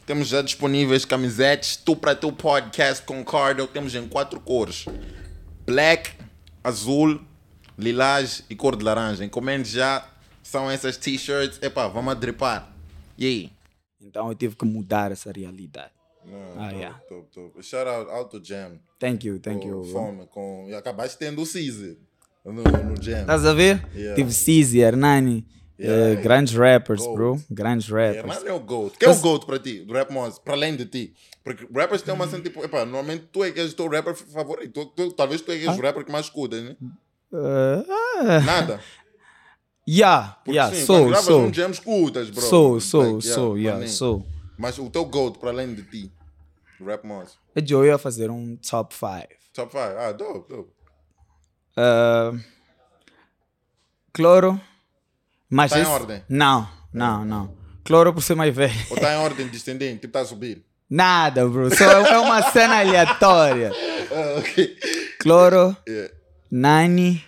Temos 0.06 0.28
já 0.28 0.41
disponíveis 0.41 1.06
camisetes 1.06 1.76
Tu 1.78 1.96
para 1.96 2.15
teu 2.15 2.32
podcast 2.32 3.06
com 3.06 3.24
Cardel. 3.24 3.67
Temos 3.67 3.93
em 3.93 4.08
quatro 4.08 4.39
cores: 4.39 4.86
black, 5.65 6.12
azul, 6.63 7.22
lilás 7.78 8.43
e 8.50 8.56
cor 8.56 8.76
de 8.76 8.84
laranja. 8.84 9.24
Encomende 9.24 9.70
já. 9.70 10.08
São 10.41 10.72
essas 10.72 10.98
t-shirts. 10.98 11.62
Epá, 11.62 11.88
vamos 11.88 12.12
a 12.12 12.15
dripar. 12.15 12.72
E 13.17 13.26
aí? 13.26 13.52
Então 14.02 14.30
eu 14.30 14.36
tive 14.36 14.56
que 14.56 14.65
mudar 14.65 15.12
essa 15.12 15.32
realidade. 15.32 15.91
Não, 16.26 16.54
Ah, 16.62 16.70
top, 16.70 16.76
yeah. 16.76 17.00
top, 17.08 17.28
top. 17.32 17.63
Shout 17.63 17.88
out 17.88 18.10
Auto 18.10 18.43
Jam. 18.43 18.80
Thank 19.00 19.28
you, 19.28 19.39
thank 19.39 19.65
you. 19.65 19.84
Fome, 19.84 20.26
com... 20.28 20.65
E 20.70 20.74
acabaste 20.74 21.17
tendo 21.17 21.41
o 21.43 21.46
Caesar 21.46 21.96
no, 22.54 22.64
no 22.64 23.02
Jam. 23.02 23.22
Estás 23.22 23.46
a 23.46 23.54
ver? 23.54 23.86
Yeah. 23.96 24.16
Tive 24.16 24.32
Cizi, 24.34 24.80
Hernani, 24.80 25.46
Yeah. 25.80 26.14
eh, 26.14 26.16
grandes 26.22 26.54
rappers, 26.56 27.02
Gold. 27.02 27.16
bro. 27.16 27.42
Grandes 27.52 27.88
rappers. 27.90 28.18
Hernani 28.18 28.48
é 28.50 28.54
o 28.54 28.60
GOAT. 28.60 28.98
Quem 28.98 29.08
é 29.08 29.12
o 29.12 29.14
Mas- 29.14 29.22
GOAT 29.22 29.46
para 29.46 29.60
ti, 29.60 29.82
do 29.82 29.94
Rap 29.94 30.12
Monster, 30.12 30.44
para 30.44 30.54
além 30.56 30.76
de 30.76 30.86
ti? 30.86 31.14
Porque 31.44 31.68
rappers 31.74 32.02
têm 32.02 32.14
uma 32.14 32.28
cena 32.28 32.42
tipo, 32.44 32.64
epá, 32.64 32.80
normalmente 32.84 33.26
tu 33.32 33.44
é 33.44 33.52
que 33.52 33.60
és 33.60 33.72
o 33.72 33.76
teu 33.76 33.88
rapper 33.88 34.16
favorito. 34.16 34.72
Tu, 34.74 34.86
tu- 34.88 35.12
talvez 35.14 35.40
tu 35.42 35.52
é 35.52 35.58
que 35.60 35.68
és 35.68 35.78
o 35.78 35.82
rapper 35.82 36.04
que 36.04 36.12
mais 36.12 36.26
escutas, 36.26 36.64
né? 36.64 36.76
Ah, 37.32 38.40
Nada. 38.46 38.80
yeah, 39.88 40.38
Porque 40.44 40.58
yeah, 40.58 40.76
sim, 40.76 40.86
sou, 40.86 41.14
sou. 41.16 41.42
um 41.44 41.54
jam, 41.54 41.70
escutas, 41.72 42.30
bro. 42.30 42.42
Sou, 42.42 42.80
sou, 42.80 43.14
Like, 43.16 43.28
sou, 43.28 43.58
yeah, 43.58 43.78
maninho. 43.80 43.96
sou. 43.96 44.26
Mas 44.58 44.78
o 44.80 44.90
teu 44.90 45.06
GOAT, 45.06 45.38
para 45.38 45.50
além 45.52 45.74
de 45.76 45.84
ti, 45.84 46.12
Rap 46.84 47.06
Monster. 47.06 47.40
Eu 47.56 47.86
ia 47.86 47.98
fazer 47.98 48.30
um 48.32 48.56
top 48.58 48.94
5. 48.96 49.28
Top 49.54 49.72
5. 49.72 49.78
Ah, 49.98 50.12
dope, 50.12 50.50
dope. 50.54 50.72
Uh, 51.78 52.40
cloro. 54.13 54.60
Mas 55.50 55.72
Tá 55.72 55.80
em 55.80 55.82
esse- 55.84 55.92
ordem? 55.92 56.24
Não, 56.28 56.68
não, 56.94 57.24
não. 57.24 57.58
Cloro 57.84 58.13
por 58.13 58.22
ser 58.22 58.36
mais 58.36 58.54
velho. 58.54 58.74
Ou 58.90 58.98
está 58.98 59.13
em 59.13 59.18
ordem 59.18 59.48
descendente, 59.48 60.02
tipo, 60.02 60.08
está 60.08 60.22
a 60.22 60.26
subir. 60.26 60.63
Nada, 60.90 61.48
bro. 61.48 61.74
Só 61.76 61.84
é 61.86 62.18
uma 62.20 62.42
cena 62.52 62.80
aleatória. 62.80 63.72
Ah, 64.12 64.40
ok. 64.40 64.78
Cloro, 65.20 65.76
Yeah. 65.88 66.13
Nani. 66.52 67.24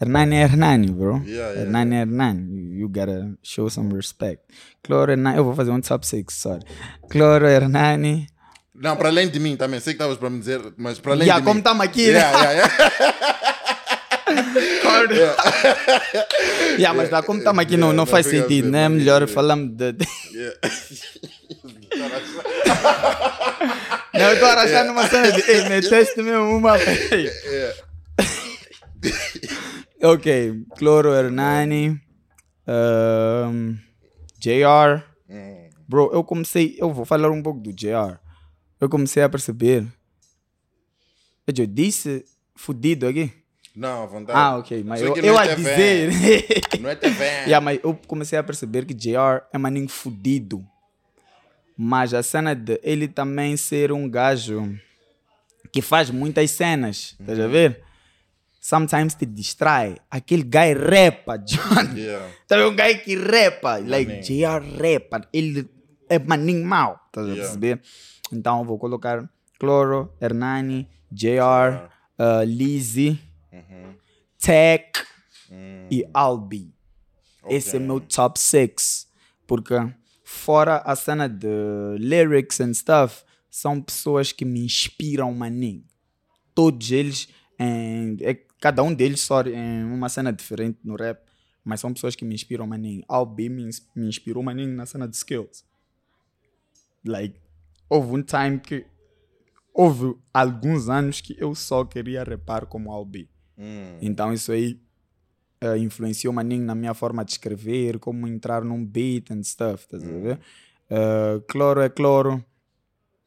Hernani 0.00 0.36
é 0.36 0.42
Hernani, 0.42 0.90
bro. 0.90 1.16
Yeah, 1.24 1.30
yeah, 1.30 1.60
Hernani 1.62 1.94
é 1.96 1.98
Hernani. 2.00 2.78
You, 2.80 2.88
gotta 2.88 3.34
show 3.42 3.70
some 3.70 3.94
respect. 3.94 4.42
Cloro, 4.82 5.12
Hernani. 5.12 5.38
Eu 5.38 5.44
vou 5.44 5.54
fazer 5.54 5.70
um 5.70 5.80
top 5.80 6.06
6, 6.06 6.24
sorry. 6.30 6.62
Cloro, 7.08 7.46
Hernani. 7.46 8.26
Não, 8.74 8.96
para 8.96 9.08
além 9.08 9.28
de 9.28 9.38
mim 9.40 9.56
também. 9.56 9.78
Sei 9.80 9.92
que 9.94 9.96
estavas 9.96 10.18
para 10.18 10.28
me 10.30 10.38
dizer, 10.40 10.60
mas 10.76 10.98
para 10.98 11.12
além 11.12 11.26
Yeah, 11.26 11.40
de 11.40 11.44
como 11.44 11.54
mim. 11.54 11.60
estamos 11.60 11.84
aqui, 11.84 12.06
né? 12.12 12.18
Yeah, 12.18 12.50
yeah, 12.50 13.53
yeah. 15.10 15.36
Yeah, 16.78 16.92
mas 16.94 17.10
lá, 17.10 17.22
como 17.22 17.38
estamos 17.38 17.62
aqui, 17.62 17.76
não, 17.76 17.88
Yeah, 17.88 17.96
não 17.96 18.04
não 18.04 18.06
faz 18.06 18.26
fica 18.26 18.42
sentido, 18.42 18.70
né? 18.70 18.88
Melhor 18.88 19.24
bem. 19.24 19.34
falamos 19.34 19.70
de. 19.76 19.94
Não, 24.14 24.26
eu 24.26 24.34
estou 24.34 24.48
arrastando 24.48 24.92
uma 24.92 25.08
cena 25.08 25.32
de. 25.32 25.40
Ei, 25.50 25.68
meteste 25.68 26.22
mesmo 26.22 26.56
uma 26.56 26.78
vez. 26.78 27.10
Yeah. 27.10 27.74
Ok, 30.02 30.64
Cloro 30.76 31.14
Hernani. 31.14 31.98
Um, 32.68 33.76
JR. 34.38 35.02
Bro, 35.88 36.10
eu 36.12 36.22
comecei. 36.22 36.76
Eu 36.78 36.92
vou 36.92 37.06
falar 37.06 37.30
um 37.30 37.42
pouco 37.42 37.60
do 37.60 37.72
JR. 37.72 38.18
Eu 38.78 38.88
comecei 38.88 39.22
a 39.22 39.28
perceber. 39.28 39.86
Eu 41.46 41.66
disse 41.66 42.24
fudido 42.54 43.06
aqui. 43.06 43.32
Não, 43.74 44.04
à 44.04 44.06
vontade. 44.06 44.38
Ah, 44.38 44.56
ok. 44.58 44.84
Mas 44.84 45.02
eu, 45.02 45.16
eu 45.16 45.38
é 45.38 45.50
a 45.50 45.54
dizer. 45.54 46.10
Não 46.80 46.90
é 46.90 46.94
TV. 46.94 47.24
yeah, 47.24 47.60
mas 47.60 47.80
eu 47.82 47.94
comecei 48.06 48.38
a 48.38 48.42
perceber 48.42 48.84
que 48.84 48.94
JR 48.94 49.42
é 49.52 49.58
maninho 49.58 49.88
fudido. 49.88 50.64
Mas 51.76 52.14
a 52.14 52.22
cena 52.22 52.54
de 52.54 52.78
ele 52.84 53.08
também 53.08 53.56
ser 53.56 53.90
um 53.90 54.08
gajo 54.08 54.78
que 55.72 55.82
faz 55.82 56.08
muitas 56.08 56.52
cenas, 56.52 57.16
estás 57.18 57.40
a 57.40 57.48
ver? 57.48 57.82
Sometimes 58.60 59.14
te 59.14 59.26
distrai. 59.26 59.96
Aquele 60.08 60.44
guy 60.44 60.72
repa, 60.72 61.36
John. 61.42 61.96
Yeah. 61.96 62.28
Sabe 62.48 62.62
um 62.64 62.76
guy 62.76 62.94
que 62.98 63.16
repa, 63.16 63.78
like. 63.78 64.20
JR 64.20 64.62
repa, 64.80 65.22
ele 65.32 65.68
é 66.08 66.18
maninho 66.20 66.64
mau, 66.64 67.00
a 67.16 67.20
Yeah. 67.20 67.42
perceber? 67.42 67.80
Então 68.32 68.60
eu 68.60 68.64
vou 68.64 68.78
colocar 68.78 69.28
Cloro, 69.58 70.12
Hernani, 70.20 70.88
JR, 71.10 71.88
uh, 72.18 72.44
Lizzy, 72.46 73.18
Uhum. 73.54 73.94
Tech 74.38 75.04
Hum. 75.50 75.88
e 75.90 76.04
Albi. 76.12 76.74
Esse 77.48 77.76
é 77.76 77.78
meu 77.78 78.00
top 78.00 78.38
6. 78.40 79.06
Porque 79.46 79.74
fora 80.24 80.78
a 80.78 80.96
cena 80.96 81.28
de 81.28 81.46
lyrics 81.98 82.60
and 82.60 82.72
stuff, 82.74 83.22
são 83.50 83.80
pessoas 83.80 84.32
que 84.32 84.44
me 84.44 84.64
inspiram 84.64 85.32
maninho. 85.32 85.84
Todos 86.54 86.90
eles, 86.90 87.28
em, 87.58 88.16
é, 88.20 88.34
cada 88.60 88.82
um 88.82 88.92
deles 88.92 89.20
só 89.20 89.42
em 89.42 89.84
uma 89.84 90.08
cena 90.08 90.32
diferente 90.32 90.78
no 90.82 90.96
rap, 90.96 91.20
mas 91.64 91.80
são 91.80 91.92
pessoas 91.92 92.16
que 92.16 92.24
me 92.24 92.34
inspiram 92.34 92.66
maninho. 92.66 93.04
Albi 93.06 93.48
me, 93.48 93.68
me 93.94 94.08
inspirou 94.08 94.42
maninho 94.42 94.74
na 94.74 94.86
cena 94.86 95.06
de 95.06 95.14
skills. 95.16 95.64
Like, 97.04 97.38
houve 97.88 98.12
um 98.16 98.22
time 98.22 98.58
que 98.58 98.86
houve 99.72 100.16
alguns 100.32 100.88
anos 100.88 101.20
que 101.20 101.36
eu 101.38 101.54
só 101.54 101.84
queria 101.84 102.24
rapar 102.24 102.66
como 102.66 102.90
Albi. 102.90 103.28
Hum. 103.58 103.98
Então 104.00 104.32
isso 104.32 104.52
aí 104.52 104.78
eh, 105.60 105.78
influenciou 105.78 106.32
maninho 106.32 106.64
na 106.64 106.74
minha 106.74 106.94
forma 106.94 107.24
de 107.24 107.32
escrever, 107.32 107.98
como 107.98 108.26
entrar 108.26 108.64
num 108.64 108.84
beat 108.84 109.30
and 109.30 109.42
stuff, 109.42 109.84
estás 109.84 110.02
a 110.04 110.06
ver? 110.08 110.40
Eh, 110.90 111.40
cloro 111.48 111.80
é 111.80 111.88
Cloro, 111.88 112.44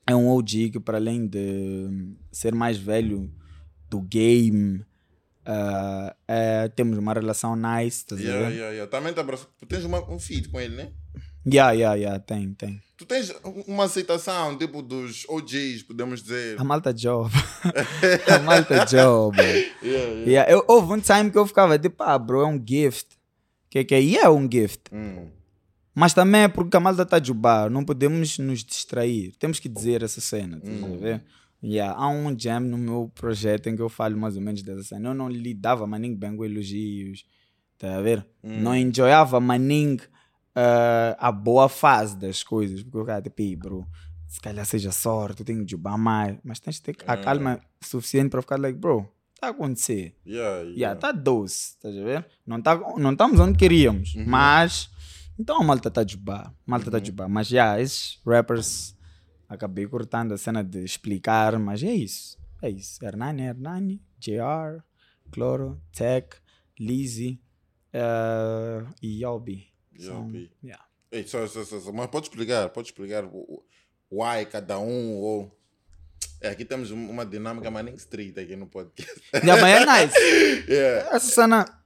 é 0.06 0.16
um 0.16 0.30
OG 0.30 0.72
que 0.72 0.80
para 0.80 0.98
além 0.98 1.28
de 1.28 1.88
ser 2.32 2.54
mais 2.54 2.78
velho 2.78 3.32
do 3.90 4.02
game, 4.02 4.86
eh, 5.46 6.16
é- 6.28 6.68
temos 6.70 6.98
uma 6.98 7.14
relação 7.14 7.56
nice, 7.56 7.98
estás 8.00 8.22
a 8.22 8.24
Yeah, 8.24 8.48
ver? 8.50 8.56
yeah, 8.56 8.72
yeah. 8.74 8.92
Também 8.92 9.14
tá 9.14 9.24
tens 9.68 9.86
uma, 9.86 10.00
um 10.10 10.20
feat 10.20 10.50
com 10.50 10.60
ele, 10.60 10.76
né? 10.76 10.92
Yeah, 11.50 11.72
yeah, 11.72 11.96
yeah, 11.96 12.20
tem, 12.20 12.54
tem. 12.54 12.82
Tu 12.98 13.06
tens 13.06 13.32
uma 13.68 13.86
aceitação, 13.86 14.58
tipo, 14.58 14.82
dos 14.82 15.26
OGs, 15.30 15.84
podemos 15.84 16.22
dizer. 16.22 16.60
A 16.60 16.64
malta 16.64 16.94
job. 16.94 17.32
a 18.28 18.40
malta 18.40 18.86
job. 18.86 19.38
Yeah, 19.84 20.08
yeah. 20.08 20.26
Yeah, 20.26 20.52
eu, 20.52 20.66
houve 20.68 20.94
um 20.94 21.00
time 21.00 21.32
que 21.32 21.38
eu 21.38 21.46
ficava 21.46 21.78
tipo, 21.80 22.04
ah, 22.04 22.18
bro, 22.18 22.42
é 22.42 22.48
um 22.48 22.62
gift. 22.64 23.16
Que 23.70 23.84
que 23.84 23.96
é? 23.96 24.02
E 24.02 24.18
é 24.18 24.28
um 24.28 24.50
gift. 24.52 24.82
Hum. 24.92 25.30
Mas 25.94 26.14
também 26.14 26.42
é 26.42 26.48
porque 26.48 26.76
a 26.76 26.80
malta 26.80 27.04
está 27.04 27.18
a 27.18 27.24
jubar, 27.24 27.70
não 27.70 27.86
podemos 27.86 28.38
nos 28.38 28.64
distrair. 28.64 29.34
Temos 29.40 29.60
que 29.60 29.70
dizer 29.70 30.04
essa 30.04 30.22
cena, 30.22 30.58
estás 30.58 30.94
a 30.94 30.98
ver? 30.98 31.24
Yeah, 31.64 31.98
há 31.98 32.08
um 32.08 32.38
jam 32.38 32.60
no 32.60 32.78
meu 32.78 33.12
projeto 33.16 33.68
em 33.68 33.76
que 33.76 33.82
eu 33.82 33.90
falo 33.90 34.16
mais 34.18 34.36
ou 34.36 34.42
menos 34.42 34.62
dessa 34.62 34.84
cena. 34.84 35.10
Eu 35.10 35.16
não 35.16 35.28
lidava 35.30 35.88
maninho 35.88 36.16
bem 36.16 36.36
com 36.36 36.46
elogios, 36.46 37.26
tá 37.80 37.98
a 37.98 38.02
ver? 38.02 38.26
Não 38.44 38.76
enjoyava 38.76 39.40
maninho 39.40 40.00
ah, 40.60 41.16
a 41.20 41.32
boa 41.32 41.70
fase 41.70 42.18
das 42.18 42.44
coisas. 42.44 42.82
Porque 42.82 42.98
eu 42.98 43.02
ficava 43.02 43.22
tipo, 43.22 43.42
"Ih, 43.42 43.56
bro, 43.56 43.88
se 44.28 44.42
calhar 44.42 44.66
seja 44.66 44.92
sorte, 44.92 45.42
eu 45.42 45.46
tenho 45.46 45.64
que 45.64 45.72
jubar 45.72 45.98
mais. 45.98 46.38
Mas 46.44 46.60
tens 46.60 46.76
de 46.76 46.82
ter 46.82 46.98
a 47.08 47.16
calma 47.16 47.62
suficiente 47.82 48.30
para 48.30 48.42
ficar 48.42 48.60
like, 48.60 48.78
bro, 48.78 49.08
tá 49.40 49.48
a 49.48 49.50
acontecer. 49.52 50.16
Yeah, 50.26 50.62
yeah. 50.62 50.78
Yeah, 50.78 51.00
tá 51.00 51.12
doce, 51.12 51.76
estás 51.76 51.96
a 51.98 52.04
ver? 52.04 52.26
Não, 52.46 52.62
tá, 52.62 52.76
não 52.98 53.12
estamos 53.12 53.40
onde 53.40 53.58
queríamos, 53.58 54.16
mas. 54.16 54.90
Então 55.40 55.62
a 55.62 55.64
malta 55.64 55.92
tá 55.92 56.04
de 56.04 56.18
bar, 56.18 56.52
malta 56.66 56.90
tá 56.90 56.98
de 56.98 57.12
bar. 57.12 57.30
Mas 57.30 57.48
já, 57.48 57.80
esses 57.80 58.20
rappers 58.26 58.98
acabei 59.48 59.86
cortando 59.88 60.34
a 60.34 60.38
cena 60.38 60.64
de 60.64 60.84
explicar, 60.84 61.58
mas 61.60 61.84
é 61.84 61.94
isso. 61.94 62.38
É 62.62 62.70
isso. 62.70 63.04
Hernani, 63.06 63.44
Hernani, 63.44 64.02
JR, 64.20 64.82
Cloro, 65.32 65.80
Tech, 65.92 66.28
Lizzy 66.80 67.40
eh, 67.94 68.84
e 69.02 69.22
Yalbi. 69.22 69.68
Yalbi. 70.00 70.52
yeah. 70.64 70.84
Ei, 71.12 71.26
só, 71.28 71.46
só, 71.48 71.64
só. 71.64 71.92
Mas 71.92 72.08
pode 72.08 72.28
explicar, 72.28 72.70
pode 72.70 72.88
explicar 72.90 73.24
o, 73.26 73.64
o 74.10 74.24
why 74.24 74.46
cada 74.46 74.78
um 74.80 75.16
ou. 75.16 75.54
É, 76.42 76.50
aqui 76.50 76.64
temos 76.66 76.92
um- 76.92 77.10
uma 77.10 77.26
dinâmica 77.26 77.72
mais 77.72 77.86
nem 77.86 77.96
street 77.96 78.38
aqui 78.38 78.56
no 78.56 78.68
podcast. 78.68 79.22
Yeah, 79.44 79.62
mas 79.62 79.82
é 79.82 79.86
nice. 80.06 80.66
yeah. 80.72 81.16
Essa 81.16 81.32
cena 81.32 81.84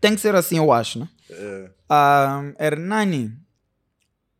tem 0.00 0.14
que 0.14 0.20
ser 0.20 0.34
assim, 0.34 0.56
eu 0.58 0.72
acho, 0.72 0.98
né? 1.00 1.08
É. 1.30 1.70
Ah, 1.88 2.42
Hernani, 2.58 3.32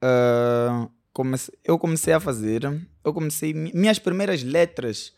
ah, 0.02 0.88
comece- 1.12 1.56
eu 1.64 1.78
comecei 1.78 2.12
a 2.12 2.20
fazer, 2.20 2.62
eu 3.04 3.12
comecei, 3.14 3.54
mi- 3.54 3.72
minhas 3.74 3.98
primeiras 3.98 4.42
letras 4.42 5.12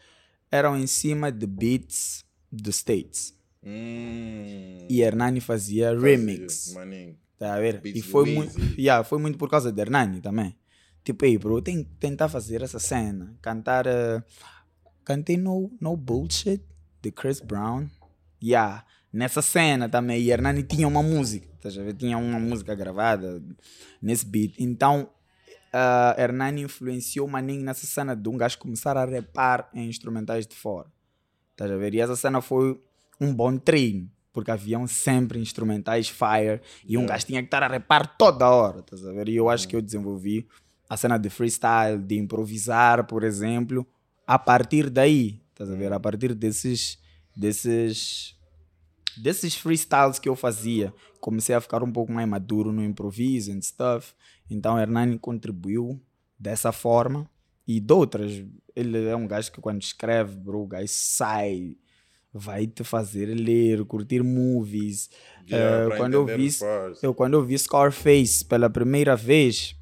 eram 0.50 0.76
em 0.76 0.86
cima 0.86 1.30
de 1.32 1.46
beats 1.46 2.24
dos 2.50 2.76
States. 2.76 3.34
Hum, 3.62 4.86
E 4.88 5.00
Hernani 5.02 5.40
fazia 5.40 5.98
remix. 5.98 6.72
Maninho. 6.72 7.16
Tá 7.40 7.54
a 7.54 7.58
ver? 7.58 7.80
Beats 7.80 7.98
E 7.98 8.02
foi 8.02 8.34
muito, 8.34 8.60
yeah, 8.78 9.02
foi 9.02 9.18
muito 9.18 9.38
por 9.38 9.48
causa 9.48 9.72
de 9.72 9.80
Hernani 9.80 10.20
também. 10.20 10.54
Tipo, 11.02 11.24
aí, 11.24 11.38
bro, 11.38 11.56
eu 11.56 11.62
tenho 11.62 11.82
que 11.82 11.90
tentar 11.98 12.28
fazer 12.28 12.60
essa 12.60 12.78
cena. 12.78 13.34
Cantar. 13.40 13.86
eh, 13.86 14.22
cantei 15.02 15.38
no, 15.38 15.72
no 15.80 15.96
Bullshit 15.96 16.62
de 17.00 17.10
Chris 17.10 17.40
Brown. 17.40 17.88
Yeah, 18.44 18.84
nessa 19.10 19.40
cena 19.40 19.88
também. 19.88 20.20
E 20.20 20.30
Hernani 20.30 20.62
tinha 20.62 20.86
uma 20.86 21.02
música. 21.02 21.48
Tá 21.62 21.70
a 21.70 21.72
ver? 21.82 21.94
Tinha 21.94 22.18
uma 22.18 22.38
música 22.38 22.74
gravada 22.74 23.42
nesse 24.02 24.26
beat. 24.26 24.56
Então, 24.58 25.08
ah, 25.72 26.14
Hernani 26.18 26.60
influenciou 26.60 27.26
o 27.26 27.30
Maninho 27.30 27.64
nessa 27.64 27.86
cena 27.86 28.14
de 28.14 28.28
um 28.28 28.36
gajo 28.36 28.58
começar 28.58 28.98
a 28.98 29.06
repar 29.06 29.70
em 29.72 29.88
instrumentais 29.88 30.46
de 30.46 30.54
fora. 30.54 30.92
Estás 31.52 31.70
a 31.70 31.76
ver? 31.78 31.94
E 31.94 32.00
essa 32.00 32.16
cena 32.16 32.42
foi 32.42 32.78
um 33.18 33.34
bom 33.34 33.56
treino, 33.56 34.10
porque 34.32 34.50
haviam 34.50 34.86
sempre 34.86 35.38
instrumentais 35.40 36.08
fire 36.08 36.60
e 36.84 36.96
um 36.96 37.00
Yeah. 37.00 37.14
gajo 37.14 37.26
tinha 37.26 37.40
que 37.42 37.46
estar 37.46 37.62
a 37.62 37.68
repar 37.68 38.16
toda 38.16 38.48
hora. 38.48 38.80
Estás 38.80 39.04
a 39.06 39.12
ver? 39.12 39.28
E 39.28 39.36
eu 39.36 39.48
acho 39.48 39.66
que 39.66 39.74
eu 39.76 39.82
desenvolvi 39.82 40.46
a 40.88 40.96
cena 40.96 41.18
de 41.18 41.30
freestyle, 41.30 41.98
de 41.98 42.16
improvisar, 42.16 43.06
por 43.06 43.22
exemplo, 43.22 43.86
a 44.26 44.38
partir 44.38 44.90
daí. 44.90 45.40
Estás 45.52 45.70
a 45.70 45.74
ver? 45.74 45.92
A 45.92 46.00
partir 46.00 46.34
desses, 46.34 46.98
desses, 47.36 48.36
desses 49.16 49.54
freestyles 49.54 50.18
que 50.18 50.28
eu 50.28 50.34
fazia, 50.36 50.92
comecei 51.20 51.54
a 51.54 51.60
ficar 51.60 51.82
um 51.82 51.92
pouco 51.92 52.12
mais 52.12 52.28
maduro 52.28 52.72
no 52.72 52.82
improviso 52.84 53.52
and 53.52 53.60
stuff. 53.62 54.14
Então, 54.48 54.78
Hernani 54.78 55.18
contribuiu 55.18 56.00
dessa 56.38 56.72
forma 56.72 57.28
e 57.66 57.78
de 57.78 57.92
outras. 57.92 58.32
Ele 58.74 59.06
é 59.06 59.14
um 59.14 59.26
gajo 59.26 59.52
que 59.52 59.60
quando 59.60 59.82
escreve, 59.82 60.34
bro, 60.36 60.62
o 60.62 60.66
gajo 60.66 60.88
sai, 60.88 61.76
vai 62.32 62.66
te 62.66 62.84
fazer 62.84 63.26
ler, 63.26 63.84
curtir 63.84 64.22
movies. 64.22 65.10
Yeah, 65.48 65.84
Eh, 65.84 65.88
pra 65.88 65.96
quando 65.96 66.14
eu 66.14 66.26
vi, 66.26 66.48
eu 67.02 67.14
quando 67.14 67.34
eu 67.34 67.44
vi 67.44 67.58
Scarface 67.58 68.44
pela 68.44 68.70
primeira 68.70 69.16
vez, 69.16 69.74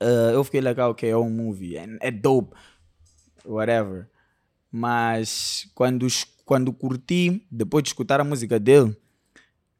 eh, 0.00 0.30
eu 0.34 0.42
fiquei 0.44 0.60
legal, 0.60 0.90
ok, 0.90 1.08
é 1.08 1.16
um 1.16 1.30
movie, 1.30 1.76
é, 1.76 1.86
é 2.00 2.10
dope, 2.10 2.54
whatever. 3.44 4.08
Mas 4.70 5.70
quando, 5.74 6.06
quando 6.44 6.72
curti, 6.72 7.46
depois 7.50 7.82
de 7.84 7.90
escutar 7.90 8.20
a 8.20 8.24
música 8.24 8.58
dele, 8.58 8.96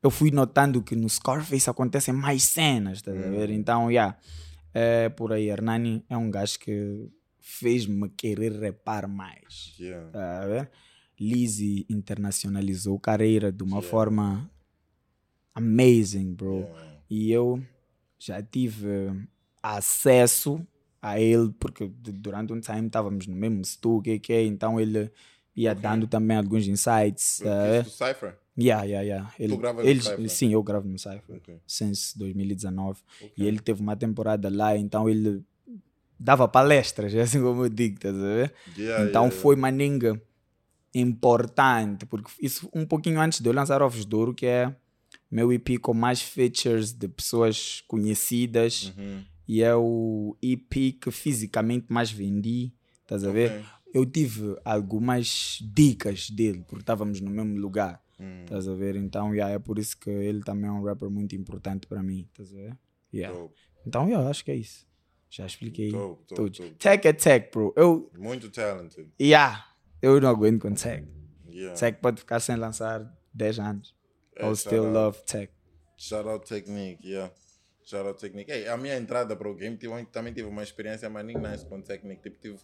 eu 0.02 0.10
fui 0.10 0.30
notando 0.30 0.82
que 0.82 0.94
no 0.94 1.08
Scarface 1.08 1.68
acontecem 1.68 2.12
mais 2.14 2.42
cenas, 2.44 3.00
tá 3.00 3.10
a 3.10 3.14
ver? 3.14 3.50
Então, 3.50 3.90
yeah, 3.90 4.16
é 4.72 5.08
por 5.08 5.32
aí. 5.32 5.48
Hernani 5.48 6.04
é 6.10 6.16
um 6.16 6.30
gajo 6.30 6.58
que 6.58 7.08
fez-me 7.40 8.08
querer 8.10 8.52
repar 8.52 9.08
mais. 9.08 9.74
Yeah. 9.80 10.10
Tá 10.10 10.42
a 10.42 10.46
ver? 10.46 10.70
Lizzy 11.18 11.86
internacionalizou 11.88 12.98
carreira 12.98 13.52
de 13.52 13.62
uma 13.62 13.76
Yeah. 13.76 13.88
forma 13.90 14.50
amazing, 15.54 16.34
bro. 16.34 16.60
Yeah. 16.60 16.94
E 17.10 17.30
eu 17.32 17.62
já 18.18 18.42
tive 18.42 19.12
acesso 19.62 20.66
a 21.00 21.20
ele, 21.20 21.52
porque 21.58 21.86
durante 21.96 22.52
um 22.52 22.60
time 22.60 22.86
estávamos 22.86 23.26
no 23.26 23.36
mesmo 23.36 23.60
estúdio, 23.60 24.18
que 24.20 24.32
então 24.42 24.80
ele 24.80 25.10
ia 25.54 25.72
Ok. 25.72 25.82
dando 25.82 26.06
também 26.06 26.36
alguns 26.36 26.66
insights. 26.66 27.40
Tá 27.42 27.62
ver? 27.64 27.84
fiz 27.84 27.92
do 27.92 28.06
Cypher. 28.06 28.36
Yeah, 28.56 28.84
yeah, 28.84 29.02
yeah. 29.02 29.34
Ele, 29.38 29.56
gravas 29.56 29.84
no 29.84 29.90
ele- 29.90 30.00
Cypher? 30.00 30.30
Sim, 30.30 30.52
eu 30.52 30.62
gravo 30.62 30.88
no 30.88 30.98
Cypher. 30.98 31.36
Ok. 31.36 31.58
Since 31.66 32.16
2019. 32.18 33.00
Ok. 33.20 33.32
E 33.36 33.46
ele 33.46 33.58
teve 33.58 33.80
uma 33.82 33.96
temporada 33.96 34.48
lá, 34.48 34.76
então 34.76 35.08
ele 35.08 35.42
dava 36.18 36.48
palestras, 36.48 37.12
assim 37.16 37.40
como 37.42 37.64
eu 37.64 37.68
digo, 37.68 37.96
estás 37.96 38.14
a 38.16 38.18
ver? 38.18 38.54
Yeah, 38.78 39.04
então 39.08 39.24
yeah, 39.24 39.40
foi 39.42 39.56
maninga 39.56 40.20
importante, 40.94 42.06
porque 42.06 42.30
isso 42.40 42.68
um 42.72 42.86
pouquinho 42.86 43.20
antes 43.20 43.40
de 43.40 43.48
eu 43.48 43.52
lançar 43.52 43.82
Ovos 43.82 44.06
de 44.06 44.14
Ouro, 44.14 44.34
que 44.34 44.46
é 44.46 44.74
meu 45.30 45.52
EP 45.52 45.78
com 45.80 45.92
mais 45.94 46.22
features 46.22 46.92
de 46.92 47.08
pessoas 47.08 47.82
conhecidas. 47.88 48.92
Uhum. 48.96 49.24
e 49.46 49.62
é 49.62 49.74
o 49.74 50.36
EP 50.42 50.98
que 51.00 51.10
fisicamente 51.10 51.86
mais 51.90 52.10
vendi, 52.10 52.72
estás 53.02 53.24
a 53.24 53.30
ver? 53.30 53.50
Ok. 53.50 53.64
Eu 53.92 54.06
tive 54.06 54.56
algumas 54.64 55.58
dicas 55.62 56.30
dele, 56.30 56.64
porque 56.66 56.82
estávamos 56.82 57.20
no 57.20 57.30
mesmo 57.30 57.58
lugar, 57.58 58.02
Hum, 58.18 58.42
estás 58.44 58.68
a 58.68 58.74
ver? 58.74 58.94
Então 58.96 59.34
yeah, 59.34 59.52
é 59.54 59.58
por 59.58 59.76
isso 59.78 59.98
que 59.98 60.08
ele 60.08 60.40
também 60.42 60.68
é 60.70 60.72
um 60.72 60.82
rapper 60.84 61.10
muito 61.10 61.34
importante 61.34 61.86
para 61.86 62.00
mim, 62.02 62.26
estás 62.30 62.52
a 62.52 62.56
ver? 62.56 62.78
Yeah. 63.12 63.36
dope, 63.38 63.54
Então 63.86 64.06
yeah, 64.08 64.28
acho 64.30 64.44
que 64.44 64.50
é 64.52 64.56
isso. 64.56 64.86
Já 65.28 65.46
expliquei 65.46 65.90
dope, 65.90 66.32
dope. 66.34 66.70
Tech 66.78 67.06
é 67.08 67.12
tech, 67.12 67.50
bro. 67.52 67.72
Eu, 67.76 68.08
Muito 68.16 68.50
talented. 68.50 69.08
yeah, 69.20 69.64
eu 70.04 70.20
não 70.20 70.28
aguento 70.28 70.60
com 70.60 70.74
tech. 70.74 71.06
Yeah. 71.48 71.74
Tech 71.78 71.98
pode 72.00 72.20
ficar 72.20 72.40
sem 72.40 72.56
lançar 72.56 73.10
10 73.32 73.58
anos. 73.58 73.94
É, 74.36 74.44
I'll 74.44 74.56
still 74.56 74.84
out. 74.84 74.92
love 74.92 75.18
tech. 75.24 75.50
Shout 75.96 76.28
out 76.28 76.46
Technique, 76.46 77.06
yeah. 77.06 77.32
Shout 77.84 78.06
out 78.06 78.18
Technique. 78.18 78.50
Ei, 78.50 78.68
a 78.68 78.76
minha 78.76 78.96
entrada 78.96 79.34
para 79.36 79.48
o 79.48 79.54
game 79.54 79.76
tive, 79.76 80.04
também 80.06 80.32
tive 80.32 80.48
uma 80.48 80.62
experiência 80.62 81.08
maninho 81.08 81.40
nice 81.40 81.64
com 81.64 81.80
Technique. 81.80 82.22
Tipo, 82.22 82.38
tive, 82.40 82.58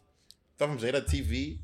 estávamos 0.53 0.85
a 0.85 0.89
ir 0.89 0.97
à 0.97 1.01
TV. 1.01 1.61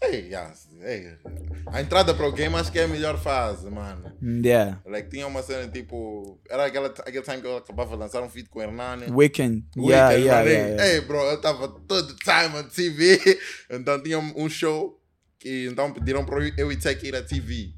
Ei, 0.00 0.28
yeah, 0.28 0.54
ei, 0.82 1.18
a 1.66 1.80
entrada 1.80 2.14
para 2.14 2.28
o 2.28 2.30
game 2.30 2.54
acho 2.54 2.70
que 2.70 2.78
é 2.78 2.84
a 2.84 2.88
melhor 2.88 3.18
fase, 3.18 3.68
mano. 3.68 4.16
Yeah. 4.22 4.80
Like, 4.86 5.10
tinha 5.10 5.26
uma 5.26 5.42
cena 5.42 5.66
tipo. 5.66 6.40
Era 6.48 6.66
aquela, 6.66 6.86
aquele 6.86 7.22
time 7.22 7.40
que 7.40 7.46
eu 7.48 7.56
acabava 7.56 7.90
de 7.90 7.96
lançar 7.96 8.22
um 8.22 8.30
feed 8.30 8.48
com 8.48 8.60
o 8.60 8.62
Hernani. 8.62 9.10
Weekend. 9.10 9.66
Yeah, 9.76 10.08
Weekend, 10.08 10.24
yeah, 10.24 10.44
maninho. 10.44 10.56
yeah, 10.56 10.68
yeah. 10.68 10.94
Ei, 10.94 11.00
bro, 11.00 11.18
eu 11.18 11.34
estava 11.34 11.68
todo 11.68 12.14
time 12.16 12.56
on 12.56 12.64
TV. 12.68 13.18
Então 13.70 14.00
tinha 14.02 14.18
um 14.18 14.48
show 14.48 14.97
que 15.38 15.66
então 15.70 15.92
pediram 15.92 16.24
para 16.24 16.46
eu 16.56 16.72
e 16.72 16.76
Tech 16.76 17.06
ir 17.06 17.14
à 17.14 17.22
TV. 17.22 17.72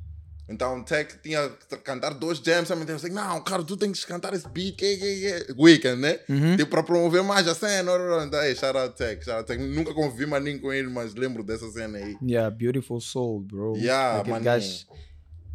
Então 0.49 0.83
Tech 0.83 1.17
tinha 1.23 1.49
que 1.49 1.77
cantar 1.77 2.13
dois 2.15 2.39
jams 2.39 2.71
ao 2.71 2.77
mesmo 2.77 2.99
tempo. 3.01 3.15
Não, 3.15 3.41
cara, 3.45 3.63
tu 3.63 3.77
tens 3.77 4.01
que 4.05 4.07
cantar 4.11 4.35
esse 4.35 4.49
beat. 4.49 4.75
Que, 4.77 4.97
que, 4.97 5.45
que. 5.47 5.53
Weekend, 5.57 6.01
né? 6.01 6.19
Uhum. 6.29 6.57
Tipo, 6.57 6.71
para 6.71 6.83
promover 6.83 7.23
mais 7.23 7.47
a 7.47 7.55
cena. 7.55 7.93
Então, 8.27 8.41
shout 8.57 8.77
out 8.77 8.97
Tech, 8.97 9.25
shout 9.25 9.37
out 9.37 9.47
Tech. 9.47 9.63
Nunca 9.63 9.95
convivi 9.95 10.27
maninho 10.27 10.61
com 10.61 10.73
ele, 10.73 10.89
mas 10.89 11.15
lembro 11.15 11.45
dessa 11.45 11.71
cena 11.71 11.99
aí. 11.99 12.17
Yeah, 12.21 12.51
beautiful 12.51 13.01
soul, 13.01 13.41
bro. 13.41 13.77
Yeah, 13.77 14.17
Aquele 14.21 14.31
maninho. 14.33 14.45
gajo. 14.47 14.87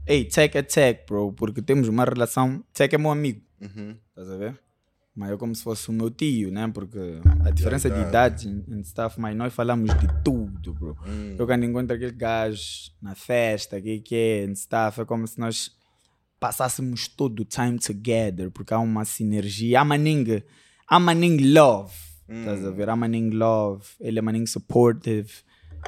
Ei, 0.08 0.24
tech 0.24 0.58
é 0.58 0.62
tech, 0.62 1.04
bro. 1.06 1.34
Porque 1.34 1.62
temos 1.62 1.90
uma 1.90 2.06
relação. 2.06 2.64
Tech 2.74 2.94
é 2.96 2.98
meu 2.98 3.12
amigo. 3.12 3.42
Uhum. 3.60 3.98
Estás 4.10 4.30
a 4.30 4.38
ver? 4.38 4.60
Mas 5.16 5.32
é 5.32 5.38
como 5.38 5.56
se 5.56 5.64
fosse 5.64 5.90
o 5.90 5.94
meu 5.94 6.10
tio, 6.10 6.52
né? 6.52 6.70
Porque 6.74 7.00
a 7.46 7.50
diferença 7.50 7.90
de 7.90 8.02
idade 8.02 8.50
and 8.70 8.84
stuff, 8.84 9.18
mas 9.20 9.34
nós 9.36 9.54
falamos 9.54 9.90
de 9.98 10.08
tudo, 10.24 10.74
bro. 10.74 10.98
Hum. 11.08 11.36
Eu 11.40 11.46
quando 11.46 11.64
encontro 11.64 11.96
aquele 11.96 12.12
gajo 12.12 12.92
na 13.02 13.16
festa, 13.16 13.80
que 13.82 14.02
que 14.02 14.16
é, 14.16 14.44
and 14.46 14.56
stuff, 14.56 15.00
é 15.00 15.06
como 15.06 15.26
se 15.26 15.40
nós 15.40 15.72
passássemos 16.40 17.08
todo 17.08 17.40
o 17.42 17.46
time 17.46 17.80
together, 17.80 18.52
porque 18.52 18.74
há 18.74 18.80
uma 18.80 19.06
sinergia. 19.06 19.80
Há 19.82 19.86
maning, 19.86 20.44
há 20.88 21.00
maning 21.00 21.54
love, 21.54 21.94
estás 22.30 22.60
Hum. 22.62 22.68
a 22.68 22.72
ver? 22.72 22.90
Há 22.90 22.96
maning 22.96 23.30
love, 23.30 23.86
ele 24.00 24.20
é 24.20 24.22
maning 24.22 24.46
supportive. 24.46 25.32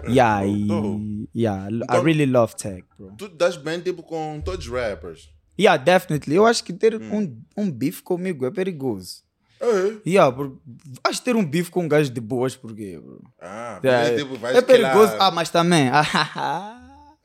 Yeah, 0.07 0.45
dope, 0.45 1.01
e, 1.01 1.29
yeah, 1.41 1.69
I 1.71 1.75
Então- 1.83 2.03
really 2.03 2.25
love 2.27 2.55
tech, 2.55 2.83
bro. 2.97 3.13
Tu 3.17 3.27
das 3.29 3.57
bem 3.57 3.81
tipo 3.81 4.03
com 4.03 4.39
todos 4.45 4.67
os 4.67 4.71
rappers. 4.71 5.29
Yeah, 5.59 5.81
definitely. 5.83 6.35
Eu 6.35 6.45
acho 6.45 6.63
que 6.63 6.71
ter 6.73 6.95
Hum. 6.95 7.41
um, 7.57 7.63
um 7.63 7.71
bife 7.71 8.01
comigo 8.03 8.45
é 8.45 8.51
perigoso. 8.51 9.23
É. 9.59 10.09
Yeah, 10.09 10.31
por, 10.35 10.59
vais 11.03 11.19
ter 11.19 11.35
um 11.35 11.43
bife 11.43 11.71
com 11.71 11.83
um 11.83 11.87
gajo 11.87 12.11
de 12.11 12.21
boas, 12.21 12.55
por 12.55 12.75
quê, 12.75 12.99
bro? 13.03 13.21
Ah, 13.41 13.79
Yeah, 13.83 14.09
porque, 14.09 14.33
tipo, 14.35 14.47
é 14.47 14.61
perigoso. 14.61 15.13
Ah, 15.19 15.31
mas 15.31 15.49
também. 15.49 15.89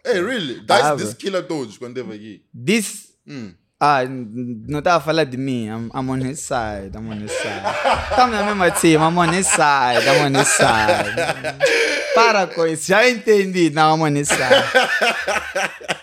Hey, 0.05 0.21
really? 0.21 0.55
Dice 0.63 0.83
Ah, 0.83 0.97
this 0.97 1.15
killer 1.15 1.47
todos 1.47 1.79
quando 1.79 1.95
teve 1.95 2.13
aqui. 2.13 2.43
This. 2.53 3.13
Hum. 3.25 3.55
Ah, 3.79 4.01
não 4.05 4.81
estava 4.81 4.97
a 4.97 5.01
falar 5.01 5.23
de 5.25 5.37
mim. 5.37 5.67
I'm, 5.69 5.91
I'm 5.95 6.11
on 6.11 6.19
his 6.29 6.41
side. 6.41 6.91
I'm 6.97 7.09
on 7.09 7.21
his 7.23 7.31
side. 7.31 7.63
Estamos 8.11 8.35
na 8.35 8.43
mesma 8.45 8.71
time. 8.73 8.97
I'm 8.97 9.17
on 9.19 9.33
his 9.33 9.47
side. 9.47 10.05
I'm 10.09 10.25
on 10.27 10.41
his 10.41 10.49
side. 10.49 11.15
Para 12.17 12.49
com 12.49 12.67
isso. 12.67 12.89
Já 12.89 13.09
entendi. 13.09 13.71
Não, 13.71 13.95
I'm 13.97 14.03
on 14.03 14.17
his 14.19 14.27
side. 14.29 14.41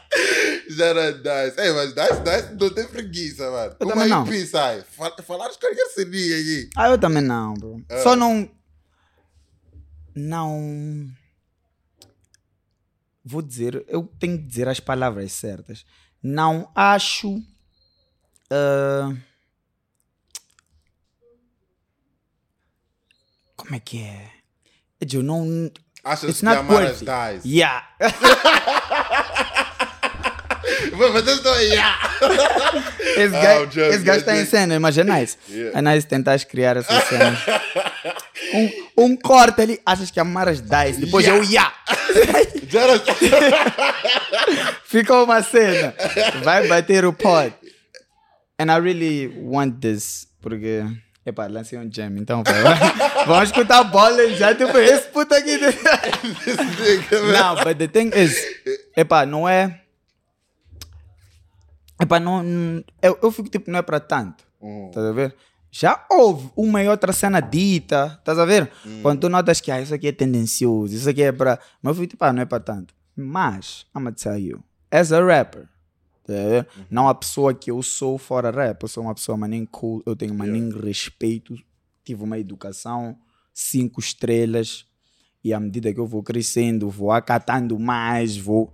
Já 0.70 0.86
era 0.86 1.12
Dice. 1.14 1.60
Ei, 1.62 1.72
mas 1.74 1.94
Dice, 1.96 2.22
Dice 2.22 2.54
não 2.60 2.70
tem 2.70 2.88
preguiça, 2.88 3.50
mano. 3.50 3.76
Eu 3.80 3.88
Uma 3.88 4.06
não. 4.08 4.24
IP 4.28 4.46
sai. 4.46 4.84
Fal- 4.84 5.16
Falaram 5.24 5.52
de 5.52 5.58
qualquer 5.60 5.86
seria 5.88 6.36
aqui. 6.40 6.70
Ah, 6.78 6.90
eu 6.90 6.98
também 7.00 7.24
não, 7.24 7.56
bro. 7.56 7.84
Ah. 7.90 8.04
Só 8.04 8.16
não. 8.16 8.50
Não. 10.16 11.10
Vou 13.26 13.42
dizer. 13.42 13.84
Eu 13.88 14.04
tenho 14.20 14.38
que 14.38 14.44
dizer 14.46 14.68
as 14.70 14.80
palavras 14.80 15.32
certas. 15.32 15.86
Não 16.22 16.70
acho. 16.76 17.42
ah, 18.52 19.12
como 23.56 23.76
é 23.76 23.80
que 23.80 24.02
é? 24.04 24.32
Eu 25.02 25.24
não. 25.24 25.72
Achas 26.04 26.30
It's 26.30 26.40
que 26.40 26.46
not 26.46 26.58
amaras 26.60 27.02
worthy. 27.02 27.38
Dice? 27.42 27.56
Yeah. 27.56 27.90
Mas 30.98 31.14
mas 31.14 31.28
eu 31.28 31.36
estou 31.36 31.54
aí. 31.54 31.68
yeah. 31.70 32.10
Esse 33.18 33.36
Ah, 33.36 33.42
gajo 33.42 33.80
o 33.82 33.84
esse 33.86 34.04
gajo 34.04 34.20
está 34.20 34.38
em 34.38 34.46
cena, 34.46 34.76
é 34.76 34.80
nice. 35.04 35.38
Yeah. 35.50 35.78
É 35.80 35.82
nice 35.82 36.08
tentar 36.08 36.40
criar 36.46 36.78
essa 36.78 37.02
cena. 37.02 37.38
um, 38.54 39.06
um 39.06 39.16
corte 39.18 39.62
ali, 39.62 39.80
achas 39.86 40.12
que 40.12 40.20
amaras 40.20 40.62
dice, 40.62 41.00
depois 41.02 41.26
Yeah. 41.26 41.44
eu. 41.46 42.70
Já 42.70 42.82
era. 42.82 43.02
Ficou 44.86 45.24
uma 45.24 45.42
cena. 45.42 45.94
Vai 46.44 46.68
bater 46.68 47.06
o 47.06 47.14
pod. 47.14 47.54
And 48.60 48.72
I 48.72 48.80
really 48.80 49.28
want 49.42 49.80
this. 49.82 50.28
Porque. 50.42 50.84
Epá, 51.26 51.48
lancei 51.48 51.78
um 51.78 51.90
jam, 51.92 52.16
então. 52.18 52.44
Vamos 53.28 53.50
escutar 53.50 53.80
a 53.80 53.84
bola 53.84 54.28
já, 54.36 54.56
tipo, 54.56 54.76
esse 54.78 55.08
puta 55.10 55.38
aqui. 55.38 55.60
não, 57.34 57.56
but 57.64 57.78
the 57.78 57.88
thing 57.88 58.10
is, 58.16 58.36
epá, 58.98 59.26
não 59.26 59.48
é. 59.48 59.80
Epá, 62.00 62.20
não. 62.20 62.42
não- 62.44 62.84
Eu, 63.02 63.18
eu 63.22 63.32
fico 63.32 63.50
tipo, 63.50 63.70
não 63.70 63.80
é 63.80 63.82
para 63.82 64.00
tanto. 64.00 64.44
Estás 64.88 65.06
a 65.06 65.12
ver? 65.12 65.36
Já 65.72 66.04
houve 66.10 66.50
uma 66.56 66.82
e 66.84 66.88
outra 66.88 67.14
cena 67.14 67.40
dita, 67.40 68.16
estás 68.20 68.40
a 68.40 68.46
ver? 68.46 68.72
Quando 69.04 69.22
tu 69.22 69.30
notas 69.30 69.62
que 69.62 69.72
ah, 69.72 69.80
isso 69.80 69.94
aqui 69.94 70.08
é 70.08 70.12
tendencioso, 70.12 70.96
isso 70.96 71.08
aqui 71.10 71.22
é 71.22 71.32
para. 71.32 71.60
Mas 71.82 71.92
eu 71.96 72.02
fico 72.02 72.12
tipo, 72.12 72.26
ah, 72.26 72.34
não 72.34 72.42
é 72.42 72.46
para 72.46 72.60
tanto. 72.60 72.94
Mas, 73.16 73.86
I'm 73.96 74.00
gonna 74.04 74.12
tell 74.14 74.38
you, 74.38 74.64
as 74.90 75.12
a 75.12 75.24
rapper, 75.24 75.68
tá 76.26 76.34
a 76.34 76.48
ver? 76.48 76.68
não 76.90 77.08
a 77.08 77.14
pessoa 77.14 77.54
que 77.54 77.70
eu 77.70 77.84
sou 77.84 78.18
fora 78.18 78.50
rap, 78.50 78.82
eu 78.82 78.88
sou 78.88 79.04
uma 79.04 79.14
pessoa 79.14 79.38
maninho 79.38 79.68
cool, 79.68 80.02
eu 80.06 80.16
tenho 80.16 80.34
maninho 80.34 80.80
respeito, 80.80 81.56
tive 82.04 82.24
uma 82.24 82.40
educação 82.40 83.18
cinco 83.54 84.00
estrelas 84.00 84.86
e 85.44 85.54
à 85.54 85.60
medida 85.60 85.94
que 85.94 86.00
eu 86.00 86.08
vou 86.08 86.24
crescendo, 86.24 86.90
vou 86.90 87.12
acatando 87.12 87.78
mais, 87.78 88.36
vou. 88.38 88.74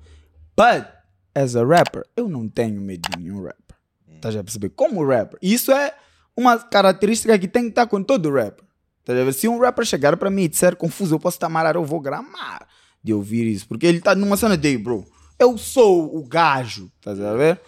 But, 0.55 0.88
as 1.36 1.56
a 1.56 1.65
rapper, 1.65 2.04
eu 2.15 2.30
não 2.30 2.48
tenho 2.48 2.82
medo 2.82 3.10
de 3.10 3.19
nenhum 3.19 3.43
rapper. 3.43 3.76
Estás 4.15 4.36
a 4.36 4.43
perceber? 4.43 4.69
Como 4.69 5.06
rapper. 5.06 5.38
Isso 5.41 5.71
é 5.71 5.93
uma 6.36 6.58
característica 6.58 7.38
que 7.38 7.48
tem 7.48 7.63
que 7.63 7.69
estar 7.69 7.86
com 7.88 8.02
todo 8.02 8.32
rapper. 8.32 8.65
Estás 9.02 9.19
a 9.19 9.24
ver? 9.24 9.34
Se 9.34 9.48
um 9.48 9.60
rapper 9.60 9.86
chegar 9.86 10.17
para 10.17 10.32
mim 10.32 10.43
e 10.43 10.48
disser 10.48 10.76
confuso, 10.76 11.15
eu 11.15 11.19
posso 11.19 11.36
estar 11.36 11.50
marar, 11.50 11.76
eu 11.76 11.84
vou 11.84 12.00
gramar 12.00 12.67
de 13.04 13.13
ouvir 13.13 13.45
isso. 13.45 13.67
Porque 13.67 13.86
ele 13.86 14.00
está 14.00 14.15
numa 14.15 14.38
cena 14.38 14.58
de, 14.58 14.78
bro, 14.78 15.06
eu 15.38 15.58
sou 15.58 16.17
o 16.17 16.26
gajo. 16.26 16.89
Estás 16.98 17.19
a 17.19 17.36
ver? 17.36 17.62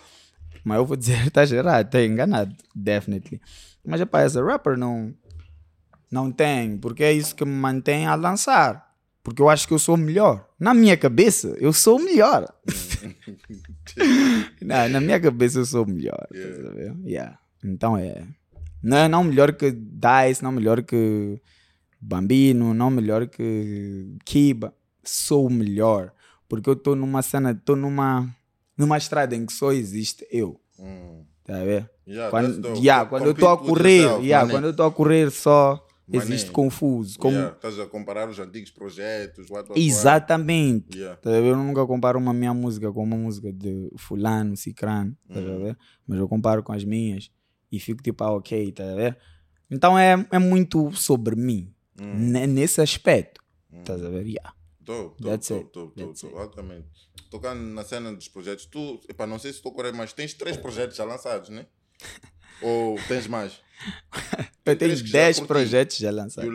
Mas 0.64 0.78
eu 0.78 0.86
vou 0.86 0.98
dizer, 0.98 1.28
está 1.28 1.46
gerado, 1.46 1.86
está 1.88 2.02
enganado, 2.02 2.56
definitely. 2.74 3.40
Mas, 3.86 4.02
as 4.02 4.36
a 4.36 4.44
rapper 4.44 4.78
não, 4.78 5.14
não 6.12 6.32
tem, 6.32 6.78
porque 6.78 7.04
é 7.04 7.14
isso 7.14 7.36
que 7.36 7.46
me 7.46 7.52
mantém 7.52 8.06
a 8.06 8.16
lançar. 8.16 8.88
Porque 9.24 9.42
eu 9.42 9.50
acho 9.50 9.68
que 9.68 9.74
eu 9.74 9.80
sou 9.80 9.96
o 9.96 9.98
melhor. 9.98 10.48
Na 10.60 10.74
minha 10.74 10.98
cabeça, 10.98 11.56
eu 11.60 11.72
sou 11.72 11.98
o 11.98 12.04
melhor. 12.04 12.48
Não, 14.62 14.90
na 14.90 15.02
minha 15.02 15.20
cabeça, 15.20 15.60
eu 15.60 15.66
sou 15.66 15.84
o 15.84 15.90
melhor. 15.90 16.28
estás 16.32 16.66
a 16.66 16.70
ver? 16.70 16.96
Yeah. 17.06 17.40
Então 17.64 17.98
é. 17.98 18.24
Não 18.82 19.10
não 19.10 19.24
melhor 19.24 19.54
que 19.54 19.72
Dice, 19.72 20.44
não 20.44 20.52
melhor 20.52 20.84
que 20.84 21.42
Bambino, 22.00 22.74
não 22.74 22.90
melhor 22.90 23.28
que 23.28 24.16
Kiba. 24.26 24.74
Sou 25.04 25.48
o 25.48 25.52
melhor. 25.52 26.12
Porque 26.48 26.70
eu 26.70 26.74
estou 26.74 26.96
numa 26.96 27.22
cena, 27.22 27.52
estou 27.52 27.76
numa, 27.76 28.28
numa 28.78 28.98
estrada 28.98 29.36
em 29.36 29.46
que 29.46 29.54
só 29.54 29.72
existe 29.72 30.26
eu. 30.32 30.60
Hum. 30.80 31.24
Tá 31.44 31.62
a 31.62 31.64
ver? 31.64 31.90
Yeah, 32.06 32.30
Quando, 32.30 32.78
yeah, 32.78 33.10
quando 33.10 33.26
eu 33.26 33.32
estou 33.32 33.50
a 33.50 33.58
correr, 33.58 34.22
yeah, 34.22 34.50
quando 34.50 34.66
eu 34.66 34.72
estou 34.72 34.86
a 34.86 34.92
correr 34.92 35.32
só. 35.32 35.87
Existe 36.12 36.52
confuso. 36.52 37.18
Como, 37.20 37.36
Yeah, 37.36 37.56
Estás 37.56 37.80
a 37.80 37.86
comparar 37.86 38.30
os 38.30 38.40
antigos 38.40 38.72
projetos, 38.72 39.50
what, 39.50 39.70
what, 39.70 39.72
what. 39.72 39.80
Exatamente. 39.82 40.98
Yeah. 40.98 41.20
Tá? 41.22 41.32
Eu 41.32 41.56
nunca 41.56 41.86
comparo 41.86 42.18
uma 42.20 42.34
minha 42.34 42.54
música 42.54 42.92
com 42.92 43.04
uma 43.04 43.18
música 43.18 43.52
de 43.52 43.90
fulano, 43.98 44.56
cicrano, 44.56 45.16
tá 45.32 45.40
a 45.40 45.42
ver? 45.42 45.78
Mas 46.08 46.20
eu 46.20 46.28
comparo 46.28 46.64
com 46.64 46.72
as 46.72 46.84
minhas 46.84 47.30
e 47.72 47.80
fico 47.80 48.02
tipo, 48.02 48.24
ah, 48.24 48.32
ok, 48.32 48.72
tá 48.72 48.84
a 48.90 48.96
ver? 48.96 49.18
Então 49.70 49.98
é, 50.00 50.26
é 50.32 50.40
muito 50.40 50.92
sobre 50.94 51.36
mim, 51.36 51.74
ne- 52.00 52.48
nesse 52.48 52.80
aspecto, 52.82 53.44
tá 53.84 53.94
a 53.94 53.98
ver? 53.98 54.26
Yeah. 54.28 54.54
That's 55.22 55.50
That's 55.50 55.72
dope, 55.74 56.02
it. 56.02 56.26
altamente. 56.38 56.88
Tocando 57.30 57.62
na 57.62 57.84
cena 57.84 58.14
dos 58.14 58.30
projetos, 58.30 58.66
tu, 58.66 59.02
epá, 59.10 59.28
não 59.28 59.38
sei 59.38 59.52
se 59.52 59.58
estou 59.58 59.74
correto, 59.74 59.98
mas 59.98 60.14
tens 60.14 60.34
três 60.34 60.56
projetos 60.56 60.96
já 60.96 61.04
lançados, 61.04 61.50
né? 61.50 61.66
Ou 62.62 62.98
tens 63.10 63.28
mais? 63.28 63.60
Eu 64.66 64.76
tenho 64.76 64.78
três 64.78 65.02
que 65.02 65.08
já 65.08 65.18
10 65.20 65.38
curti. 65.38 65.48
projetos 65.48 65.98
já 65.98 66.12
lançados. 66.12 66.50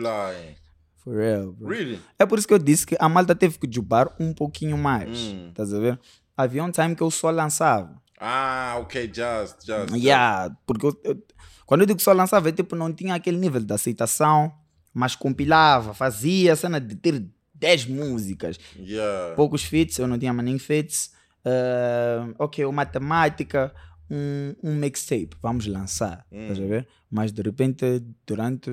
For 1.03 1.15
real, 1.17 1.51
bro. 1.53 1.67
Really? 1.69 1.99
É 2.17 2.25
por 2.25 2.37
isso 2.37 2.47
que 2.47 2.53
eu 2.53 2.59
disse 2.59 2.85
que 2.85 2.95
a 2.99 3.09
malta 3.09 3.33
teve 3.35 3.57
que 3.57 3.67
jubar 3.69 4.13
um 4.19 4.33
pouquinho 4.33 4.77
mais, 4.77 5.17
Hum. 5.17 5.51
tá 5.53 5.65
ver? 5.79 5.99
Havia 6.37 6.63
um 6.63 6.71
time 6.71 6.95
que 6.95 7.01
eu 7.03 7.11
só 7.11 7.29
lançava. 7.29 8.01
Ah, 8.19 8.75
ok, 8.79 9.05
just, 9.07 9.65
just. 9.65 9.89
just. 9.89 9.95
Yeah, 10.03 10.55
porque 10.65 10.85
eu- 10.85 11.01
eu- 11.03 11.23
quando 11.65 11.81
eu 11.81 11.87
digo 11.87 12.01
só 12.01 12.13
lançava, 12.13 12.47
eu, 12.47 12.53
tipo, 12.53 12.75
não 12.75 12.93
tinha 12.93 13.15
aquele 13.15 13.37
nível 13.37 13.61
de 13.61 13.73
aceitação, 13.73 14.53
mas 14.93 15.15
compilava, 15.15 15.93
fazia 15.93 16.53
a 16.53 16.55
cena 16.55 16.79
de 16.79 16.95
ter 16.95 17.25
10 17.53 17.85
músicas, 17.85 18.57
Yeah. 18.77 19.35
poucos 19.35 19.63
feats, 19.63 19.97
eu 19.99 20.07
não 20.07 20.17
tinha 20.17 20.31
mais 20.31 20.45
nem 20.45 20.57
feats. 20.59 21.11
Ah, 21.43 22.27
ok, 22.39 22.63
uma 22.65 22.85
temática, 22.85 23.73
um, 24.13 24.55
um 24.71 24.75
mixtape, 24.75 25.35
vamos 25.41 25.65
lançar, 25.65 26.25
Hum. 26.31 26.41
estás 26.43 26.59
a 26.59 26.65
ver? 26.67 26.87
Mas 27.09 27.31
de 27.31 27.41
repente, 27.41 27.83
durante 28.25 28.69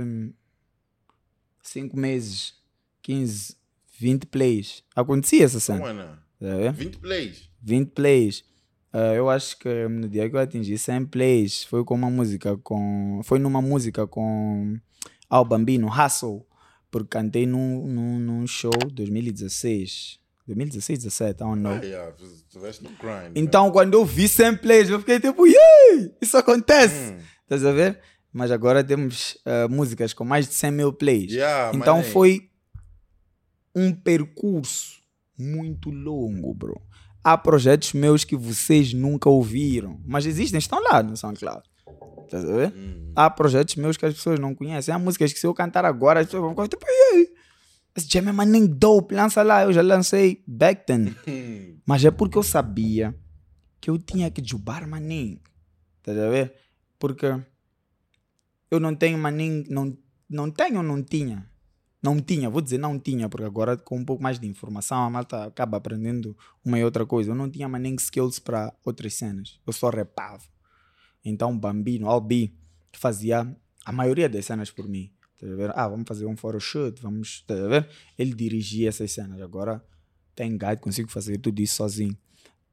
5 1.62 1.96
meses, 1.96 2.55
15, 3.03 3.57
20 3.98 4.26
plays, 4.26 4.83
acontecia 4.94 5.44
essa 5.44 5.61
cena, 5.61 5.79
Como 5.81 6.00
é, 6.00 6.16
estás 6.35 6.53
a 6.53 6.57
ver? 6.57 6.72
20 6.72 6.98
plays. 6.98 7.50
20 7.62 7.90
plays. 7.90 8.44
Ah, 8.92 9.14
eu 9.14 9.31
acho 9.31 9.57
que 9.59 9.88
no 9.88 10.09
dia 10.09 10.29
que 10.29 10.35
eu 10.35 10.40
atingi 10.40 10.76
100 10.76 11.07
plays 11.07 11.64
foi 11.64 11.85
com 11.85 11.94
uma 11.94 12.11
música 12.11 12.57
com. 12.59 13.20
Foi 13.22 13.38
numa 13.38 13.62
música 13.62 14.05
com 14.07 14.79
Al 15.29 15.44
Bambino, 15.44 15.87
Hustle, 15.88 16.44
porque 16.90 17.09
cantei 17.09 17.46
num, 17.46 17.87
num, 17.87 18.18
num 18.18 18.46
show 18.48 18.72
2016. 18.92 20.18
2016, 20.46 20.98
17, 21.05 21.31
I 21.31 21.35
don't 21.35 21.61
know. 21.61 21.72
Ah, 21.72 21.85
yeah, 21.85 22.12
estiveste 22.20 22.83
no 22.83 22.90
grind. 22.90 23.37
Então, 23.37 23.70
quando 23.70 23.94
eu 23.94 24.05
vi 24.05 24.29
100 24.29 24.57
plays, 24.57 24.90
eu 24.90 24.98
fiquei 24.98 25.20
tipo, 25.20 25.46
yay! 25.46 26.12
Isso 26.20 26.37
acontece! 26.37 27.12
Hum. 27.12 27.18
Estás 27.42 27.64
a 27.64 27.72
ver? 27.72 28.00
Mas 28.33 28.50
agora 28.50 28.83
temos 28.83 29.38
ah, 29.44 29.68
músicas 29.68 30.12
com 30.12 30.24
mais 30.24 30.48
de 30.48 30.55
100 30.55 30.70
mil 30.70 30.92
plays. 30.92 31.33
Yeah, 31.33 31.76
Então 31.76 32.03
foi 32.03 32.48
um 33.74 33.92
percurso 33.92 35.00
muito 35.38 35.90
longo, 35.90 36.53
bro. 36.55 36.81
Há 37.22 37.37
projetos 37.37 37.92
meus 37.92 38.24
que 38.24 38.35
vocês 38.35 38.94
nunca 38.94 39.29
ouviram, 39.29 40.00
mas 40.07 40.26
existem, 40.26 40.59
estão 40.59 40.83
lá 40.83 41.03
no 41.03 41.16
SoundCloud. 41.16 41.62
Estás 42.24 42.48
a 42.48 42.53
ver? 42.57 42.72
Hum. 42.74 43.12
Há 43.14 43.29
projetos 43.29 43.76
meus 43.76 43.96
que 43.96 44.07
as 44.07 44.14
pessoas 44.14 44.38
não 44.38 44.55
conhecem. 44.55 44.94
Há 44.94 44.98
músicas 44.98 45.33
que 45.33 45.38
se 45.38 45.46
eu 45.46 45.53
cantar 45.53 45.85
agora, 45.85 46.20
as 46.20 46.26
pessoas 46.26 46.42
vão 46.42 46.50
ficar 46.50 46.68
tipo, 46.68 46.87
e 46.87 47.14
aí? 47.14 47.29
Esse 47.96 48.09
jam 48.09 48.29
é 48.29 48.46
nem 48.46 48.66
dope, 48.66 49.14
lança 49.14 49.42
lá. 49.42 49.64
Eu 49.64 49.72
já 49.72 49.83
lancei 49.83 50.42
back 50.46 50.87
then. 50.87 51.14
Mas 51.87 52.05
é 52.05 52.11
porque 52.11 52.38
eu 52.38 52.42
sabia 52.42 53.14
que 53.81 53.90
eu 53.90 53.98
tinha 53.98 54.31
que 54.31 54.42
jubar 54.44 54.87
maninho. 54.87 55.40
Estás 55.98 56.18
a 56.18 56.29
ver? 56.29 56.55
Porque 56.98 57.26
eu 58.70 58.79
não 58.79 58.94
tenho 58.94 59.18
maninho, 59.18 59.64
não, 59.68 59.96
não 60.29 60.50
tenho, 60.50 60.83
não 60.83 61.03
tinha. 61.03 61.48
Não 62.03 62.18
tinha, 62.18 62.48
vou 62.48 62.62
dizer 62.62 62.79
não 62.79 62.98
tinha, 62.98 63.29
porque 63.29 63.44
agora 63.44 63.76
com 63.76 63.98
um 63.98 64.05
pouco 64.05 64.22
mais 64.22 64.38
de 64.38 64.46
informação 64.46 65.03
a 65.03 65.11
malta 65.11 65.44
acaba 65.44 65.76
aprendendo 65.76 66.35
uma 66.64 66.79
e 66.79 66.85
outra 66.85 67.05
coisa. 67.05 67.31
Eu 67.31 67.35
não 67.35 67.50
tinha 67.50 67.68
maninho 67.68 67.96
skills 67.96 68.38
para 68.38 68.72
outras 68.85 69.14
cenas. 69.14 69.61
Eu 69.66 69.72
só 69.72 69.90
repava. 69.90 70.44
Então 71.22 71.59
Bambino, 71.59 72.09
Albi, 72.09 72.57
fazia 72.92 73.55
a 73.85 73.92
maioria 73.92 74.29
das 74.29 74.46
cenas 74.46 74.70
por 74.70 74.88
mim. 74.88 75.12
Ver? 75.42 75.72
Ah, 75.74 75.88
vamos 75.88 76.07
fazer 76.07 76.26
um 76.26 76.37
photoshoot, 76.37 77.00
vamos. 77.03 77.44
Ver? 77.48 77.88
Ele 78.18 78.35
dirigia 78.35 78.88
essas 78.88 79.11
cenas. 79.12 79.40
Agora 79.40 79.83
tem 80.35 80.57
guide, 80.57 80.81
consigo 80.81 81.11
fazer 81.11 81.38
tudo 81.38 81.61
isso 81.61 81.76
sozinho. 81.76 82.16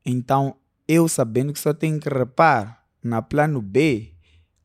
Então, 0.06 0.56
eu 0.88 1.08
sabendo 1.08 1.51
que 1.51 1.60
só 1.60 1.73
tenho 1.73 1.99
que 1.99 2.08
repar 2.08 2.86
na 3.03 3.21
plano 3.21 3.62
B, 3.62 4.13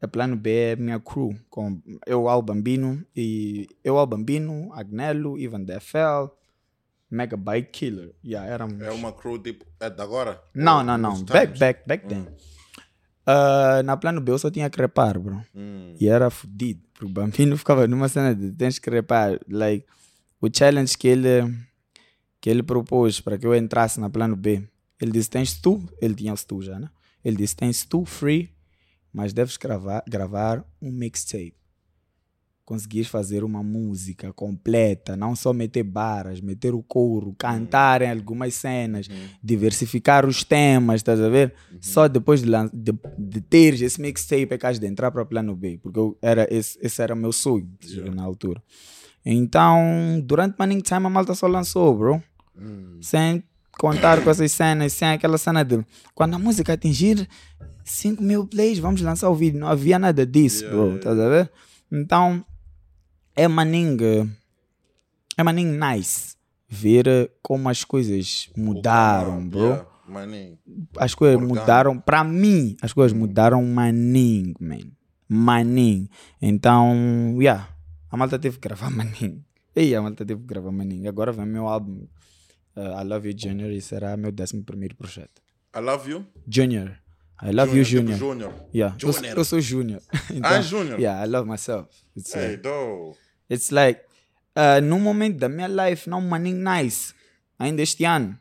a 0.01 0.09
plano 0.09 0.37
B 0.37 0.51
é 0.51 0.77
minha 0.77 1.01
crew, 1.01 1.35
com 1.49 1.81
eu, 2.07 2.29
Al 2.29 2.43
Bambino, 2.43 3.05
e 3.15 3.69
eu, 3.83 3.99
Al 3.99 4.07
Bambino, 4.07 4.73
Agnello, 4.73 5.39
Ivan 5.39 5.63
DFL, 5.63 6.31
Megabyte 7.11 7.71
Killer. 7.71 8.15
Yeah, 8.25 8.49
éramos... 8.49 8.81
É 8.81 8.91
uma 8.91 9.13
crew 9.13 9.39
tipo. 9.39 9.65
É 9.79 9.91
de 9.91 10.01
agora? 10.01 10.43
Não, 10.55 10.79
Ou 10.79 10.85
não, 10.85 10.99
não. 10.99 11.25
Back, 11.25 11.59
back, 11.59 11.87
back 11.87 12.07
then. 12.07 12.27
Ah, 13.27 13.83
na 13.85 13.97
plano 13.97 14.21
B 14.21 14.33
eu 14.33 14.39
só 14.39 14.51
tinha 14.51 14.69
que 14.69 14.81
repar, 14.81 15.19
bro. 15.19 15.45
Hum. 15.55 15.95
E 16.01 16.09
era 16.09 16.31
fodido. 16.31 16.83
Porque 16.93 17.07
o 17.07 17.09
Bambino 17.09 17.57
ficava 17.59 17.87
numa 17.87 18.09
cena 18.09 18.35
de 18.35 18.53
tens 18.53 18.79
que 18.79 18.91
repar. 18.91 19.39
Like, 19.49 19.87
o 20.41 20.49
challenge 20.53 20.97
que 20.99 21.09
ele, 21.09 21.55
que 22.41 22.51
ele 22.51 22.63
propôs 22.63 23.21
para 23.21 23.39
que 23.39 23.47
eu 23.47 23.55
entrasse 23.55 24.01
na 24.01 24.11
plano 24.11 24.37
B, 24.37 24.63
ele 25.01 25.13
disse: 25.13 25.31
Tens 25.31 25.55
tu? 25.55 25.83
Ele 26.01 26.15
tinha 26.15 26.33
os 26.33 26.45
tu 26.45 26.61
já, 26.63 26.79
né? 26.79 26.91
Ele 27.25 27.37
disse: 27.37 27.55
Tens 27.55 27.85
tu 27.85 28.05
free, 28.05 28.51
mas 29.13 29.33
deves 29.33 29.57
gravar, 29.57 30.03
gravar 30.09 30.65
um 30.81 30.91
mixtape. 30.91 31.62
Conseguires 32.65 33.09
fazer 33.09 33.43
uma 33.43 33.63
música 33.63 34.33
completa, 34.33 35.17
não 35.17 35.35
só 35.35 35.53
meter 35.53 35.83
barras, 35.83 36.41
meter 36.41 36.75
o 36.75 36.83
couro, 36.83 37.35
cantar 37.37 38.03
em 38.03 38.11
algumas 38.11 38.55
cenas, 38.55 39.09
diversificar 39.43 40.25
os 40.25 40.45
temas, 40.45 40.97
estás 41.01 41.21
a 41.21 41.29
ver? 41.29 41.53
Só 41.81 42.07
depois 42.09 42.41
de, 42.41 42.49
de, 42.73 42.93
de 43.19 43.41
teres 43.41 43.81
esse 43.83 44.01
mixtape 44.01 44.49
é 44.55 44.57
que 44.59 44.65
has 44.67 44.79
de 44.79 44.87
entrar 44.87 45.11
para 45.11 45.25
plano 45.25 45.57
B, 45.57 45.79
porque 45.83 45.99
eu 45.99 46.17
era, 46.23 46.47
esse, 46.55 46.79
esse 46.81 47.03
era 47.03 47.15
o 47.15 47.17
meu 47.17 47.33
sonho 47.33 47.69
Yeah. 47.85 48.15
na 48.15 48.23
altura. 48.23 48.63
Então, 49.25 50.21
durante 50.25 50.57
Manning 50.59 50.81
Time 50.81 51.07
a 51.07 51.11
malta 51.11 51.35
só 51.35 51.47
lançou, 51.47 51.97
bro. 51.97 52.23
Hum. 52.59 52.99
Sem 53.01 53.43
contar 53.79 54.23
com 54.23 54.31
essas 54.31 54.53
cenas, 54.53 54.93
sem 54.93 55.09
aquela 55.09 55.39
cena 55.39 55.65
de 55.65 55.85
quando 56.15 56.35
a 56.35 56.39
música 56.39 56.73
atingir 56.73 57.29
5 57.85 58.23
mil 58.23 58.47
plays, 58.47 58.79
vamos 58.79 59.01
lançar 59.01 59.29
o 59.31 59.35
vídeo. 59.35 59.59
Não 59.61 59.69
havia 59.69 59.99
nada 59.99 60.25
disso, 60.27 60.65
Yeah, 60.65 60.77
bro. 60.77 60.87
yeah. 60.87 60.99
Estás 60.99 61.19
a 61.19 61.29
ver? 61.29 61.51
Então, 61.91 62.45
é 63.37 63.49
maning. 63.49 63.97
É 65.37 65.43
maning 65.43 65.79
nice 65.79 66.37
ver 66.73 67.07
eh, 67.07 67.31
como 67.43 67.69
as 67.69 67.85
coisas 67.85 68.49
mudaram, 68.57 69.47
bro. 69.47 69.61
Yeah, 69.61 69.87
maninho. 70.09 70.59
As 70.97 71.15
coisas 71.15 71.39
mudaram, 71.39 72.01
para 72.01 72.25
mim, 72.25 72.77
as 72.81 72.95
coisas 72.95 73.13
mudaram 73.17 73.63
maning, 73.63 74.55
man. 74.59 74.91
Maning. 75.29 76.09
Então, 76.41 77.37
yeah, 77.39 77.69
a 78.11 78.17
malta 78.17 78.39
teve 78.39 78.59
que 78.59 78.69
gravar 78.69 78.89
maning. 78.97 79.45
Ei, 79.77 79.95
a 79.95 80.01
malta 80.01 80.25
teve 80.25 80.41
que 80.41 80.47
gravar 80.47 80.73
maning. 80.73 81.07
Agora 81.07 81.31
vem 81.31 81.45
meu 81.45 81.69
álbum 81.69 82.07
uh, 82.77 83.01
I 83.01 83.05
Love 83.05 83.29
You 83.29 83.35
Junior 83.39 83.71
e 83.71 83.81
será 83.83 84.17
meu 84.17 84.33
11 84.33 84.63
primeiro 84.63 84.97
projeto. 84.97 85.43
I 85.77 85.81
love 85.81 86.11
you. 86.11 86.27
Junior. 86.47 87.02
I 87.43 87.51
love 87.53 87.77
you, 87.77 87.85
tipo 87.85 87.97
Junior. 87.99 88.19
Junior. 88.19 88.53
Yeah, 88.75 88.97
eu, 89.03 89.13
Junior. 89.13 89.37
eu 89.39 89.45
sou 89.45 89.61
Junior. 89.61 90.01
Ah, 90.43 90.57
é 90.57 90.63
Junior? 90.63 90.99
Yeah, 91.01 91.25
I 91.25 91.29
love 91.29 91.49
myself. 91.49 91.89
It's, 92.17 92.35
Hey, 92.35 92.51
like, 92.53 92.63
do. 92.63 93.15
it's 93.51 93.71
like, 93.71 94.01
uh, 94.57 94.81
num 94.83 95.01
momento 95.01 95.39
da 95.39 95.49
minha 95.49 95.67
life, 95.69 96.09
não 96.09 96.21
maning 96.21 96.55
nice, 96.63 97.13
ainda 97.59 97.83
este 97.83 98.05
ano, 98.05 98.39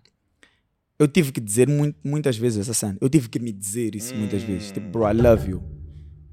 eu 0.99 1.07
tive 1.07 1.31
que 1.31 1.41
dizer 1.41 1.67
muito, 1.67 1.97
muitas 2.03 2.37
vezes 2.37 2.59
essa 2.59 2.73
cena. 2.75 2.97
Eu 3.01 3.09
tive 3.09 3.27
que 3.27 3.39
me 3.39 3.51
dizer 3.51 3.95
isso 3.95 4.13
muitas 4.15 4.43
vezes. 4.43 4.71
Tipo, 4.71 4.87
bro, 4.89 5.09
I 5.09 5.13
love 5.13 5.49
you. 5.49 5.63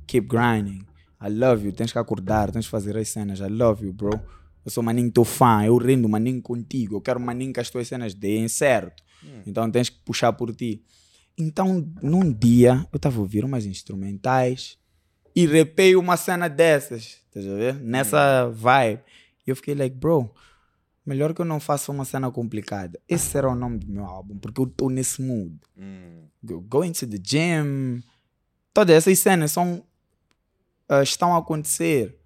Keep 0.06 0.28
grinding. 0.28 0.84
I 1.22 1.30
love 1.30 1.64
you. 1.64 1.72
Tens 1.72 1.90
que 1.90 1.98
acordar, 1.98 2.50
tens 2.52 2.66
que 2.66 2.70
fazer 2.70 2.94
as 2.98 3.08
cenas. 3.08 3.40
I 3.40 3.48
love 3.48 3.86
you, 3.86 3.94
bro. 3.94 4.10
Eu 4.64 4.70
sou 4.70 4.82
maninho 4.82 5.10
teu 5.10 5.24
fã. 5.24 5.64
Eu 5.64 5.78
rendo 5.78 6.06
maninho 6.06 6.42
contigo. 6.42 6.96
Eu 6.96 7.00
quero 7.00 7.18
maninho 7.18 7.50
que 7.52 7.60
as 7.60 7.70
tuas 7.70 7.88
cenas 7.88 8.12
deem 8.12 8.46
certo. 8.46 9.02
Então 9.46 9.70
tens 9.70 9.88
que 9.88 9.96
puxar 10.04 10.34
por 10.34 10.54
ti. 10.54 10.82
Então, 11.38 11.88
num 12.02 12.32
dia, 12.32 12.86
eu 12.92 12.96
estava 12.96 13.16
a 13.16 13.20
ouvir 13.20 13.44
umas 13.44 13.64
instrumentais 13.64 14.76
e 15.34 15.46
repei 15.46 15.94
uma 15.96 16.16
cena 16.16 16.48
dessas. 16.48 17.18
A 17.36 17.40
ver? 17.40 17.74
Nessa 17.76 18.48
vibe. 18.50 19.00
E 19.46 19.50
eu 19.50 19.54
fiquei 19.56 19.74
like, 19.74 19.94
bro, 19.96 20.28
melhor 21.06 21.32
que 21.32 21.40
eu 21.40 21.44
não 21.44 21.60
faça 21.60 21.92
uma 21.92 22.04
cena 22.04 22.30
complicada. 22.30 22.98
Esse 23.08 23.26
será 23.30 23.48
o 23.50 23.54
nome 23.54 23.78
do 23.78 23.86
meu 23.86 24.04
álbum, 24.04 24.36
porque 24.38 24.60
eu 24.60 24.64
estou 24.64 24.90
nesse 24.90 25.22
mood. 25.22 25.56
Hum. 25.76 26.24
Go- 26.42 26.60
Going 26.60 26.92
to 26.92 27.06
the 27.06 27.18
gym. 27.22 28.02
Todas 28.74 28.96
essas 28.96 29.18
cenas 29.20 29.52
são, 29.52 29.84
ah, 30.88 31.02
estão 31.02 31.34
a 31.34 31.38
acontecer 31.38 32.18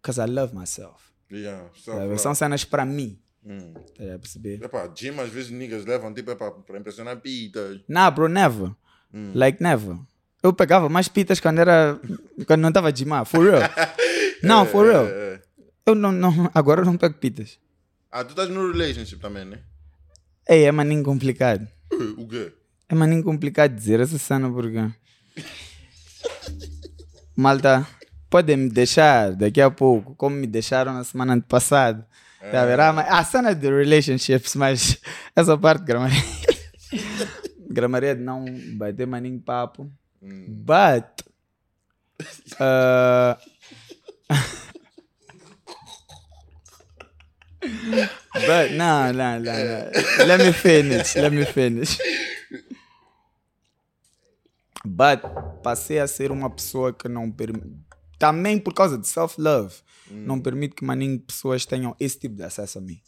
because 0.00 0.18
I 0.20 0.24
love 0.26 0.54
myself. 0.56 1.04
Yeah, 1.30 1.68
Tá? 1.84 2.18
São 2.18 2.34
cenas 2.34 2.64
para 2.64 2.84
mim. 2.86 3.18
Hum. 3.46 3.74
Tá 3.96 4.14
a 4.14 4.18
perceber? 4.18 4.60
Epá, 4.62 4.88
gym 4.92 5.20
às 5.20 5.30
vezes 5.30 5.50
niggas 5.52 5.84
levam 5.84 6.12
tipo 6.12 6.34
para 6.34 6.78
impressionar 6.80 7.16
pitas. 7.20 7.80
Nah, 7.88 8.10
bro, 8.10 8.28
never. 8.28 8.72
Hum. 9.14 9.30
Like, 9.34 9.62
never. 9.62 9.96
Eu 10.42 10.52
pegava 10.52 10.88
mais 10.88 11.06
pitas 11.06 11.38
quando 11.38 11.60
era. 11.60 12.00
quando 12.46 12.60
não 12.60 12.68
estava 12.70 12.88
a 12.88 12.94
gymar. 12.94 13.24
For 13.24 13.44
real. 13.44 13.60
Não, 14.42 14.66
for 14.66 14.86
real. 14.86 15.06
É, 15.06 15.10
é. 15.10 15.42
Eu 15.86 15.94
não, 15.94 16.12
não. 16.12 16.50
Agora 16.52 16.82
eu 16.82 16.84
não 16.84 16.96
pego 16.96 17.14
pitas. 17.14 17.58
Ah, 18.12 18.22
tu 18.22 18.30
estás 18.30 18.48
no 18.50 18.70
relationship 18.70 19.18
também, 19.18 19.44
né? 19.44 19.60
Ei, 20.48 20.64
é 20.64 20.70
maninho 20.72 21.02
complicado. 21.02 21.66
O 22.18 22.28
quê? 22.28 22.52
É 22.88 22.94
maninho 22.94 23.24
complicado 23.24 23.74
dizer 23.74 23.98
essa 24.00 24.18
cena 24.18 24.50
porque. 24.50 24.78
Malta, 27.34 27.86
podem 28.28 28.56
me 28.56 28.68
deixar 28.68 29.34
daqui 29.34 29.60
a 29.60 29.70
pouco, 29.70 30.14
como 30.14 30.36
me 30.36 30.46
deixaram 30.46 30.92
na 30.92 31.02
semana 31.02 31.40
passada. 31.40 32.06
Tá 32.50 32.62
a 32.62 32.66
ver? 32.66 32.78
Mas 32.92 33.08
a 33.08 33.24
cena 33.24 33.54
de 33.54 33.68
relationships, 33.68 34.54
mas 34.54 34.98
essa 35.34 35.56
parte, 35.58 35.84
gramaria. 35.84 36.22
gramaria 37.68 38.14
de 38.14 38.22
não 38.22 38.44
bater 38.76 39.06
maninho 39.06 39.40
papo. 39.40 39.90
But. 40.20 41.22
uh, 42.60 43.34
but, 48.46 48.72
no, 48.72 49.12
no, 49.12 49.38
no, 49.38 49.52
no. 49.52 49.90
Let 50.26 50.40
me 50.44 50.52
finish, 50.52 51.16
let 51.16 51.32
me 51.32 51.44
finish. 51.44 51.98
But 54.84 55.20
passei 55.62 55.98
a 55.98 56.06
ser 56.06 56.30
uma 56.30 56.48
pessoa 56.48 56.92
que 56.92 57.08
não 57.08 57.30
permite. 57.30 57.84
Também 58.18 58.58
por 58.58 58.72
causa 58.72 58.96
de 58.96 59.06
self-love. 59.06 59.74
Não 60.10 60.40
permite 60.40 60.74
que 60.74 60.84
maninho 60.84 61.18
pessoas 61.20 61.64
tenham 61.66 61.94
esse 61.98 62.18
tipo 62.18 62.34
de 62.36 62.42
acesso 62.44 62.78
a 62.78 62.80
mim. 62.80 63.00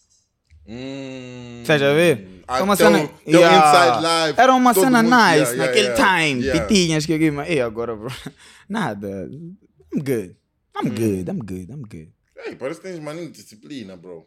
Hum. 0.67 1.61
Estás 1.63 1.83
a 1.83 1.93
ver? 1.95 2.43
Ah, 2.47 2.59
É 2.59 2.63
uma 2.63 2.77
teu- 2.77 2.87
cena. 2.93 3.09
teu 3.25 3.41
Yeah. 3.41 3.57
inside 3.57 4.07
life, 4.29 4.41
Era 4.41 4.55
uma 4.55 4.75
cena 4.75 5.03
mundo- 5.03 5.15
nice 5.15 5.37
yeah, 5.37 5.51
yeah, 5.51 5.57
naquele 5.67 5.95
time. 5.95 6.45
yeah. 6.45 6.67
Pitinhas 6.67 7.07
que 7.07 7.13
eu 7.13 7.19
E 7.45 7.61
agora, 7.61 7.97
bro. 7.97 8.11
Nada. 8.69 9.29
I'm 9.31 9.99
good. 10.03 10.37
Hum. 10.77 10.87
I'm 10.87 10.89
good. 10.91 11.31
I'm 11.31 11.39
good. 11.39 11.73
I'm 11.73 11.83
good. 11.83 12.13
Ei, 12.47 12.55
parece 12.57 12.81
que 12.81 12.89
tens 12.89 13.01
maninho 13.01 13.31
de 13.31 13.43
disciplina, 13.43 13.97
bro. 13.97 14.27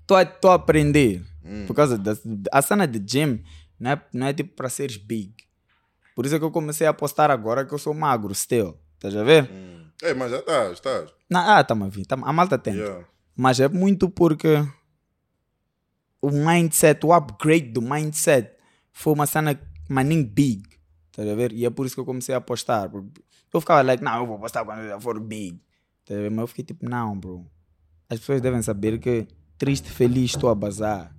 Estou 0.00 0.16
a, 0.50 0.54
aprender. 0.54 1.22
Hum. 1.44 1.64
Por 1.66 1.74
causa 1.76 1.98
da 1.98 2.16
a 2.52 2.62
cena 2.62 2.86
de 2.86 2.98
gym 2.98 3.42
não 3.78 3.90
é, 3.90 4.02
não 4.12 4.26
é 4.28 4.32
tipo 4.32 4.54
para 4.56 4.68
seres 4.70 4.96
big. 4.96 5.34
Por 6.14 6.24
isso 6.24 6.34
é 6.34 6.38
que 6.38 6.44
eu 6.44 6.50
comecei 6.50 6.86
a 6.86 6.94
postar 6.94 7.30
agora 7.30 7.66
que 7.66 7.74
eu 7.74 7.78
sou 7.78 7.92
magro, 7.92 8.34
still. 8.34 8.78
Estás 8.94 9.14
a 9.14 9.22
ver? 9.22 9.50
Hum. 9.52 9.85
Ei, 10.02 10.14
mas 10.14 10.30
já 10.30 10.38
estás, 10.38 10.72
estás. 10.72 11.14
Não, 11.30 11.40
ah, 11.40 11.62
tá 11.64 11.74
a 11.74 11.88
vir. 11.88 12.06
Tá, 12.06 12.16
a 12.16 12.32
malta 12.32 12.58
tenta. 12.58 12.78
Yeah. 12.78 13.06
Mas 13.34 13.60
é 13.60 13.68
muito 13.68 14.10
porque 14.10 14.66
o 16.20 16.30
mindset, 16.30 17.04
o 17.04 17.12
upgrade 17.12 17.70
do 17.70 17.82
mindset 17.82 18.50
foi 18.92 19.12
uma 19.12 19.26
cena 19.26 19.58
maninho 19.88 20.26
big. 20.26 20.62
Tá 21.12 21.22
a 21.22 21.34
ver? 21.34 21.52
E 21.52 21.64
é 21.64 21.70
por 21.70 21.86
isso 21.86 21.94
que 21.94 22.00
eu 22.00 22.04
comecei 22.04 22.34
a 22.34 22.40
postar. 22.40 22.88
porque 22.88 23.22
Eu 23.52 23.60
ficava 23.60 23.82
like, 23.82 24.02
não, 24.02 24.20
eu 24.20 24.26
vou 24.26 24.38
postar 24.38 24.64
quando 24.64 24.80
eu 24.80 25.00
for 25.00 25.18
big. 25.20 25.60
Tá 26.04 26.14
a 26.14 26.18
ver? 26.18 26.30
Mas 26.30 26.40
eu 26.40 26.46
fiquei 26.46 26.64
tipo, 26.64 26.88
não, 26.88 27.18
bro. 27.18 27.46
As 28.08 28.18
pessoas 28.18 28.40
devem 28.40 28.62
saber 28.62 28.98
que 28.98 29.26
triste, 29.58 29.90
feliz, 29.90 30.32
estou 30.32 30.50
a 30.50 30.54
bazar. 30.54 31.14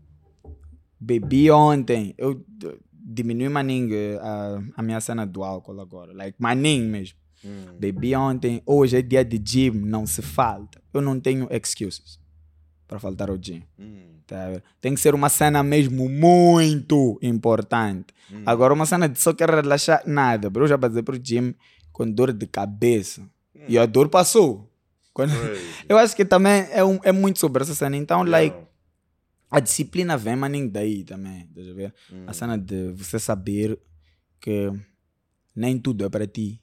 Bebi 0.99 1.51
ontem. 1.51 2.13
Eu 2.17 2.45
diminui 2.91 3.49
maninho 3.49 4.19
a, 4.21 4.61
a 4.75 4.83
minha 4.83 4.99
cena 5.01 5.25
do 5.25 5.43
álcool 5.43 5.79
agora. 5.79 6.13
Like, 6.13 6.37
maninho 6.39 6.89
mesmo. 6.89 7.17
Hum. 7.45 7.77
Bebi 7.79 8.15
ontem, 8.15 8.61
hoje 8.65 8.97
é 8.97 9.01
dia 9.01 9.23
de 9.23 9.37
gym, 9.37 9.71
não 9.71 10.05
se 10.05 10.21
falta. 10.21 10.81
Eu 10.93 11.01
não 11.01 11.19
tenho 11.19 11.47
excuses 11.51 12.19
para 12.87 12.99
faltar 12.99 13.29
ao 13.29 13.37
gym. 13.37 13.63
Hum. 13.79 14.17
Tá? 14.25 14.61
Tem 14.81 14.93
que 14.93 14.99
ser 14.99 15.13
uma 15.15 15.29
cena 15.29 15.61
mesmo 15.63 16.09
muito 16.09 17.17
importante. 17.21 18.07
Hum. 18.31 18.43
Agora, 18.45 18.73
uma 18.73 18.85
cena 18.85 19.07
de 19.07 19.19
só 19.19 19.33
quero 19.33 19.55
relaxar, 19.55 20.03
nada. 20.05 20.49
Bro, 20.49 20.63
eu 20.65 20.67
já 20.69 20.77
passei 20.77 21.01
por 21.03 21.17
gym 21.17 21.53
com 21.91 22.09
dor 22.09 22.33
de 22.33 22.45
cabeça. 22.47 23.21
E 23.67 23.77
a 23.77 23.85
dor 23.85 24.07
passou. 24.09 24.69
Quando-. 25.13 25.31
Eu 25.89 25.97
acho 25.97 26.15
que 26.15 26.23
também 26.23 26.67
é, 26.71 26.83
um- 26.83 26.99
é 27.03 27.11
muito 27.11 27.39
sobre 27.39 27.63
essa 27.63 27.73
cena. 27.73 27.97
Então, 27.97 28.23
like, 28.23 28.55
a 29.49 29.59
disciplina 29.59 30.15
vem, 30.17 30.35
mas 30.35 30.51
nem 30.51 30.67
daí 30.67 31.03
também. 31.03 31.47
Tá 31.47 31.61
a 31.61 31.73
ver? 31.73 31.93
Hum. 32.11 32.23
A 32.27 32.33
cena 32.33 32.57
de 32.57 32.91
você 32.93 33.17
saber 33.17 33.79
que 34.39 34.71
nem 35.55 35.79
tudo 35.79 36.05
é 36.05 36.09
para 36.09 36.27
ti, 36.27 36.61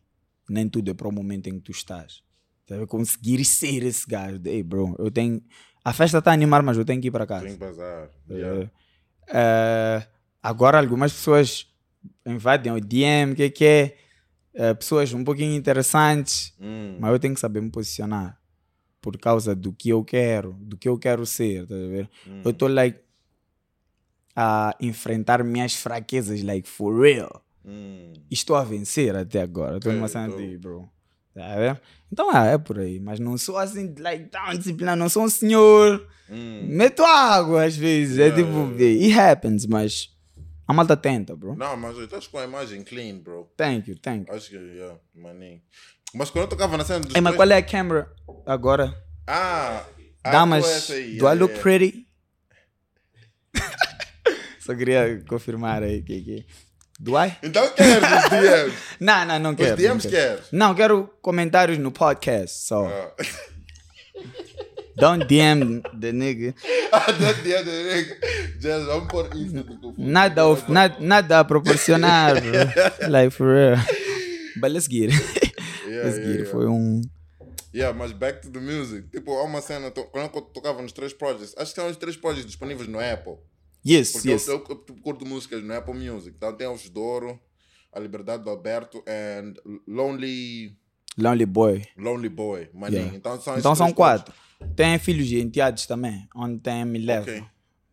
nem 0.53 0.69
tudo 0.69 0.91
é 0.91 0.95
para 0.95 1.09
o 1.09 1.13
momento 1.13 1.49
em 1.49 1.55
que 1.55 1.61
tu 1.61 1.73
estás. 1.73 2.23
Tá 2.67 2.77
ver? 2.77 2.87
Conseguir 2.87 3.45
ser 3.45 3.83
esse 3.83 4.07
gajo. 4.07 4.41
Ei, 4.45 4.63
bro, 4.63 4.95
eu 4.99 5.11
tenho. 5.11 5.43
A 5.85 5.93
festa 5.93 6.19
está 6.19 6.31
a 6.31 6.35
animar, 6.35 6.63
mas 6.63 6.77
eu 6.79 6.85
tenho 6.85 7.01
que 7.01 7.09
ir 7.09 7.11
para 7.11 7.27
casa. 7.27 7.45
Tem 7.45 7.55
que 7.55 7.61
bazar. 7.61 8.09
Tá 8.27 8.35
Yeah. 8.35 8.71
Eh, 9.29 10.07
agora, 10.43 10.79
algumas 10.79 11.13
pessoas 11.13 11.67
invadem 12.27 12.73
o 12.73 12.81
DM, 12.81 13.33
o 13.33 13.37
que 13.37 13.43
é 13.45 13.51
que 13.51 13.65
é? 13.65 13.97
Eh, 14.55 14.75
pessoas 14.75 15.13
um 15.13 15.25
pouquinho 15.25 15.55
interessantes, 15.55 16.55
Hum. 16.61 16.97
mas 17.01 17.13
eu 17.13 17.19
tenho 17.19 17.35
que 17.35 17.41
saber 17.41 17.61
me 17.61 17.71
posicionar 17.71 18.41
por 19.01 19.19
causa 19.19 19.55
do 19.55 19.73
que 19.73 19.91
eu 19.91 20.03
quero, 20.05 20.55
do 20.61 20.77
que 20.79 20.89
eu 20.89 20.99
quero 20.99 21.27
ser. 21.27 21.67
Tá? 21.67 21.75
Hum. 21.75 22.41
Eu 22.45 22.51
estou 22.51 22.69
like 22.69 22.99
a 24.37 24.75
enfrentar 24.81 25.45
minhas 25.45 25.75
fraquezas, 25.75 26.43
like 26.43 26.69
for 26.69 26.99
real. 27.01 27.44
Hum. 27.65 28.13
E 28.31 28.35
estou 28.35 28.57
a 28.57 28.65
vencer 28.65 29.15
até 29.17 29.41
agora. 29.41 29.79
Estou 29.79 29.93
É, 29.93 29.95
numa 29.95 30.09
cena 30.09 30.29
de, 30.37 30.59
bro. 30.59 30.89
Tá? 31.35 31.81
Então 32.13 32.31
ah, 32.31 32.45
é 32.47 32.59
por 32.59 32.79
aí. 32.79 33.01
Mas 33.01 33.19
não 33.19 33.37
sou 33.37 33.59
assim, 33.59 33.95
like, 33.99 34.27
tão 34.27 34.55
disciplinado. 34.55 34.99
Não 34.99 35.09
sou 35.09 35.25
um 35.25 35.29
senhor. 35.29 36.07
Hum. 36.31 36.67
Meto 36.69 37.03
água 37.03 37.65
às 37.65 37.77
vezes. 37.77 38.19
É 38.19 38.27
Yeah, 38.29 38.37
tipo, 38.37 38.81
yeah, 38.81 39.07
it 39.07 39.19
happens, 39.19 39.67
mas 39.67 40.11
a 40.67 40.73
malta 40.73 40.97
tenta, 40.97 41.35
bro. 41.37 41.57
Não, 41.57 41.77
mas 41.77 41.97
estás 41.99 42.27
com 42.27 42.39
a 42.39 42.45
imagem 42.45 42.83
clean, 42.83 43.19
bro. 43.19 43.51
Thank 43.57 43.91
you, 43.91 43.99
thank 43.99 44.29
you. 44.29 44.35
Acho 44.35 44.51
que, 44.51 44.57
yeah, 44.57 44.99
maninho. 45.15 45.61
Mas 46.15 46.31
quando 46.31 46.45
eu 46.45 46.49
tocava 46.49 46.77
na 46.77 46.85
cena 46.85 47.01
dos 47.01 47.15
Ei, 47.15 47.21
mas 47.21 47.35
qual 47.35 47.51
é 47.51 47.57
a 47.57 47.63
câmera 47.63 48.11
agora? 48.47 48.95
Ah, 49.27 49.85
Damas, 50.23 50.91
aí, 50.91 51.19
do 51.19 51.25
I 51.27 51.29
yeah, 51.29 51.35
look 51.35 51.51
yeah. 51.51 51.63
pretty? 51.63 52.07
Só 54.61 54.75
queria 54.75 55.23
confirmar 55.29 55.83
aí 55.83 56.03
que 56.03 56.23
que. 56.23 56.47
Do 57.01 57.17
I? 57.19 57.37
Então 57.43 57.69
queres 57.71 57.97
os 57.97 58.31
DMs? 58.31 58.75
Não, 59.01 59.25
não, 59.27 59.39
não 59.39 59.51
Os 59.51 59.57
quero. 59.57 59.71
não 59.71 59.77
DMs 59.77 60.09
quero. 60.09 60.35
queres? 60.37 60.45
Não, 60.53 60.75
quero 60.75 61.11
comentários 61.21 61.79
no 61.79 61.91
podcast 61.91 62.57
só. 62.67 62.87
Ah. 62.87 63.13
Don't 64.97 65.27
DM 65.27 65.83
the 66.01 66.13
nigga. 66.13 66.55
Até 66.93 67.33
dia 67.43 67.65
de 67.65 67.71
nigga. 67.71 68.17
Just 68.61 68.87
vamos 68.87 69.09
pôr 69.09 69.29
isso. 69.35 69.55
Nada, 69.99 70.47
of- 70.47 70.71
nada, 70.71 70.97
nada 71.01 71.41
a 71.41 71.45
proporcionar. 71.45 72.35
Like, 73.11 73.31
for 73.31 73.49
real. 73.49 73.77
But 74.61 74.71
let's 74.71 74.87
get 74.89 75.11
it. 75.13 75.55
Yeah, 75.87 76.05
let's 76.05 76.17
yeah, 76.17 76.27
get 76.27 76.35
it. 76.37 76.39
yeah. 76.45 76.51
Foi 76.51 76.67
um. 76.67 77.03
Yeah, 77.75 77.93
mas 77.93 78.13
back 78.13 78.41
to 78.41 78.51
the 78.51 78.59
music. 78.61 79.09
Tipo, 79.11 79.33
há 79.33 79.43
uma 79.45 79.61
cena, 79.61 79.91
to- 79.91 80.05
quando 80.05 80.31
eu 80.35 80.41
tocava 80.43 80.81
nos 80.81 80.93
três 80.93 81.13
projects, 81.13 81.55
acho 81.59 81.75
que 81.75 81.81
tem 81.81 81.91
uns 81.91 81.97
três 81.97 82.17
projects 82.17 82.47
disponíveis 82.47 82.89
no 82.89 82.99
Apple. 83.01 83.35
Yes, 83.87 84.13
Porque 84.13 84.31
yes. 84.31 84.49
eu, 84.49 84.55
eu, 84.69 84.85
eu 84.89 84.95
curto 85.03 85.27
músicas 85.27 85.63
no 85.63 85.75
Apple 85.75 85.95
Music. 85.95 86.35
Então 86.37 86.57
tem 86.57 86.67
os 86.67 86.89
Douro, 86.89 87.39
A 87.93 88.01
Liberdade 88.01 88.43
do 88.43 88.51
Alberto 88.51 89.03
and 89.07 89.55
Lonely, 89.87 90.77
Lonely 91.19 91.47
Boy. 91.47 91.87
Lonely 91.97 92.29
Boy, 92.29 92.71
maninho. 92.73 93.01
Yeah. 93.03 93.17
Então 93.17 93.41
são, 93.41 93.59
Então 93.59 93.75
são 93.75 93.93
quatro. 93.93 94.35
Tem 94.75 94.99
filhos 94.99 95.31
e 95.31 95.39
enteados 95.41 95.87
também, 95.87 96.27
onde 96.35 96.59
tem 96.61 96.85
Me 96.85 96.99
Leva. 96.99 97.23
Ok, 97.27 97.45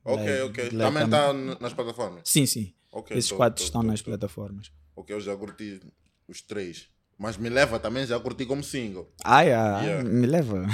ok. 0.03 0.25
Like- 0.25 0.41
ok. 0.43 0.63
like 0.63 0.77
Também 0.77 1.03
está 1.03 1.33
nas 1.59 1.73
plataformas. 1.73 2.21
Sim, 2.25 2.45
sim. 2.45 2.73
Ok, 2.91 3.15
Esses 3.17 3.29
tô- 3.29 3.37
quatro 3.37 3.61
tô- 3.61 3.65
estão 3.65 3.81
tô- 3.81 3.87
nas 3.87 4.01
plataformas. 4.01 4.71
Ok, 4.95 5.15
eu 5.15 5.19
já 5.21 5.35
curti 5.35 5.79
os 6.27 6.41
três. 6.41 6.89
Mas 7.21 7.37
Me 7.37 7.49
Leva 7.49 7.79
também 7.79 8.03
já 8.03 8.19
curti 8.19 8.47
como 8.47 8.63
single. 8.63 9.07
Ah, 9.23 9.41
yeah. 9.41 9.81
Yeah. 9.83 10.09
Me 10.09 10.25
Leva. 10.25 10.65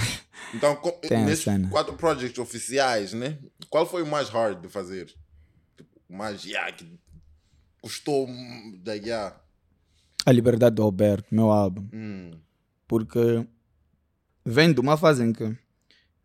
Então, 0.55 0.77
co- 0.77 0.93
Tem 1.05 1.17
a 1.23 1.25
nesses 1.25 1.43
cena. 1.43 1.67
quatro 1.69 1.93
projects 1.95 2.37
oficiais, 2.39 3.11
né? 3.11 3.37
Qual 3.69 3.85
foi 3.85 4.01
o 4.01 4.07
mais 4.07 4.29
hard 4.29 4.61
de 4.61 4.69
fazer? 4.69 5.07
Tipo, 5.75 5.89
o 6.07 6.15
mais, 6.15 6.45
yeah, 6.45 6.71
que 6.71 6.89
custou 7.81 8.27
da, 8.81 8.93
yeah. 8.93 9.35
A 10.25 10.31
Liberdade 10.31 10.75
do 10.77 10.83
Alberto, 10.83 11.27
meu 11.35 11.51
álbum. 11.51 11.85
Hum, 11.93 12.31
Porque 12.87 13.45
vem 14.45 14.71
de 14.71 14.79
uma 14.79 14.95
fase 14.95 15.23
em 15.25 15.33
que 15.33 15.53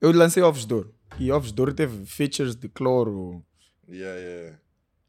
eu 0.00 0.12
lancei 0.12 0.40
Ovos 0.42 0.64
de 0.64 0.72
Ouro. 0.74 0.94
E 1.18 1.32
Ovos 1.32 1.52
de 1.52 1.60
Ouro 1.60 1.74
teve 1.74 2.06
features 2.06 2.54
de 2.54 2.68
Cloro, 2.68 3.44
yeah, 3.88 4.18
yeah. 4.20 4.58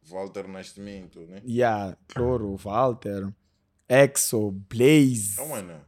Walter 0.09 0.47
Nascimento, 0.47 1.19
né? 1.27 1.39
yeah, 1.47 1.95
Cloro, 2.07 2.55
Walter, 2.57 3.31
Exo, 3.87 4.51
Blaze, 4.69 5.35
Oh, 5.39 5.47
mano. 5.47 5.81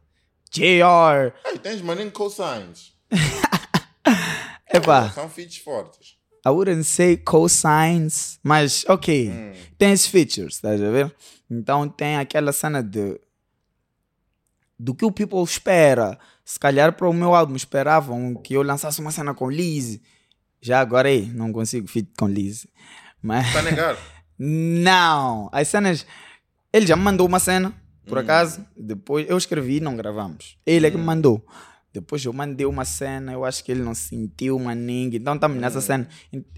JR. 0.50 1.32
Ei, 1.44 1.58
tens 1.58 1.80
maninho 1.82 2.10
cosigns. 2.10 2.94
Epá, 4.72 5.10
São 5.10 5.28
feats 5.28 5.58
fortes. 5.58 6.16
I 6.46 6.50
wouldn't 6.50 6.84
say 6.84 7.16
cosigns, 7.16 8.38
mas 8.42 8.84
ok, 8.88 9.30
Hum. 9.30 9.52
tem 9.76 9.96
features, 9.96 10.54
estás 10.54 10.80
a 10.80 10.90
ver? 10.90 11.14
Então 11.50 11.88
tem 11.88 12.16
aquela 12.16 12.52
cena 12.52 12.82
de 12.82 13.20
do 14.78 14.94
que 14.94 15.04
o 15.04 15.10
people 15.10 15.42
espera. 15.42 16.18
Se 16.44 16.58
calhar 16.58 16.92
para 16.92 17.08
o 17.08 17.12
meu 17.12 17.34
álbum 17.34 17.56
esperavam 17.56 18.34
que 18.34 18.54
eu 18.54 18.62
lançasse 18.62 19.00
uma 19.00 19.10
cena 19.10 19.34
com 19.34 19.50
Liz. 19.50 19.98
Já 20.60 20.80
agora 20.80 21.08
aí, 21.08 21.26
não 21.26 21.52
consigo 21.52 21.88
feat 21.88 22.08
com 22.16 22.28
Liz. 22.28 22.66
Mas 23.22 23.52
Tá 23.52 23.58
a 23.60 23.62
negar? 23.62 23.96
não, 24.38 25.48
as 25.52 25.66
cenas. 25.68 26.06
Ele 26.72 26.86
já 26.86 26.94
me 26.94 27.02
mandou 27.02 27.26
uma 27.26 27.40
cena, 27.40 27.74
Hum. 28.06 28.08
por 28.08 28.18
acaso. 28.18 28.64
Depois 28.76 29.28
eu 29.28 29.36
escrevi 29.36 29.76
e 29.76 29.80
não 29.80 29.96
gravamos. 29.96 30.56
Ele 30.64 30.86
é 30.86 30.90
que 30.90 30.96
me 30.96 31.04
mandou. 31.04 31.44
Depois 31.92 32.22
eu 32.24 32.32
mandei 32.32 32.66
uma 32.66 32.84
cena, 32.84 33.32
eu 33.32 33.42
acho 33.44 33.64
que 33.64 33.72
ele 33.72 33.82
não 33.82 33.94
sentiu 33.94 34.58
maninho. 34.58 35.14
Então 35.16 35.34
estamos 35.34 35.56
Hum. 35.56 35.60
nessa 35.60 35.80
cena. 35.80 36.06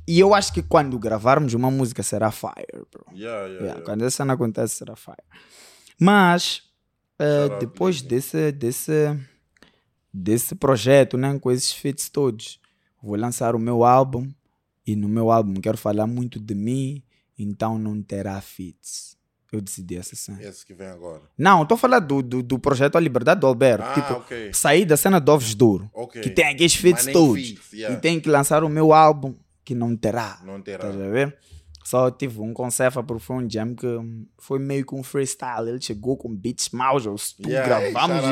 E 0.07 0.19
eu 0.19 0.35
acho 0.35 0.53
que 0.53 0.63
quando 0.63 0.99
gravarmos 0.99 1.55
uma 1.55 1.71
música 1.71 2.03
será 2.03 2.31
fire, 2.33 2.67
bro. 2.91 3.05
Yeah, 3.15 3.47
yeah, 3.47 3.65
Yeah. 3.67 3.83
Quando 3.83 4.03
essa 4.05 4.17
cena 4.19 4.33
acontece, 4.35 4.75
será 4.77 4.97
fire. 4.97 5.17
Mas, 6.01 6.63
out, 7.21 7.61
depois 7.61 8.03
desse, 8.03 8.51
desse, 8.53 9.17
desse 10.13 10.55
projeto, 10.55 11.17
né, 11.17 11.39
com 11.39 11.51
esses 11.51 11.73
feats 11.73 12.09
todos, 12.09 12.61
vou 13.03 13.17
lançar 13.17 13.55
o 13.55 13.59
meu 13.59 13.85
álbum. 13.85 14.29
E 14.87 14.97
no 14.97 15.09
meu 15.09 15.31
álbum 15.31 15.55
quero 15.61 15.77
falar 15.77 16.07
muito 16.07 16.41
de 16.41 16.55
mim, 16.55 17.03
então 17.39 17.79
não 17.79 18.01
terá 18.03 18.41
feats. 18.41 19.18
Eu 19.51 19.61
decidi 19.63 19.97
essa 19.97 20.15
cena. 20.15 20.43
Esse 20.43 20.65
que 20.67 20.75
vem 20.75 20.89
agora. 20.89 21.23
Não, 21.37 21.63
estou 21.63 21.75
falar 21.79 22.01
do, 22.01 22.23
do, 22.23 22.43
do 22.43 22.59
projeto 22.59 22.97
A 22.97 23.01
Liberdade 23.01 23.41
do 23.41 23.47
Alberto. 23.47 23.85
Ah, 23.87 23.95
tipo, 23.95 24.13
ok. 24.15 24.53
sair 24.53 24.85
da 24.85 24.97
cena 24.97 25.19
de 25.21 25.31
Ovos 25.31 25.55
de 25.55 25.65
Ouro, 25.65 25.91
Ok. 25.95 26.21
que 26.21 26.29
tem 26.31 26.45
aqueles 26.45 26.75
nem 27.07 27.13
todos. 27.15 27.73
yeah. 27.73 27.97
E 27.97 28.01
tem 28.01 28.21
que 28.21 28.29
lançar 28.29 28.63
o 28.63 28.69
meu 28.69 28.93
álbum, 28.93 29.35
que 29.65 29.75
não 29.75 29.97
terá. 29.97 30.39
Não 30.45 30.61
terá. 30.61 30.85
Estás 30.91 31.01
a 31.01 31.09
ver? 31.09 31.37
Só 31.83 32.11
tive 32.11 32.39
um 32.43 32.53
com 32.53 32.71
Cefa 32.71 33.03
por 33.03 33.19
foi 33.19 33.37
um 33.37 33.49
jam 33.49 33.75
que 33.75 33.87
foi 34.37 34.59
meio 34.59 34.85
que 34.85 34.95
um 34.95 35.03
freestyle. 35.03 35.71
Ele 35.71 35.81
chegou 35.81 36.19
com 36.19 36.29
beats 36.37 36.69
maus, 36.69 37.07
Yeah, 37.47 37.67
gravamos 37.91 38.25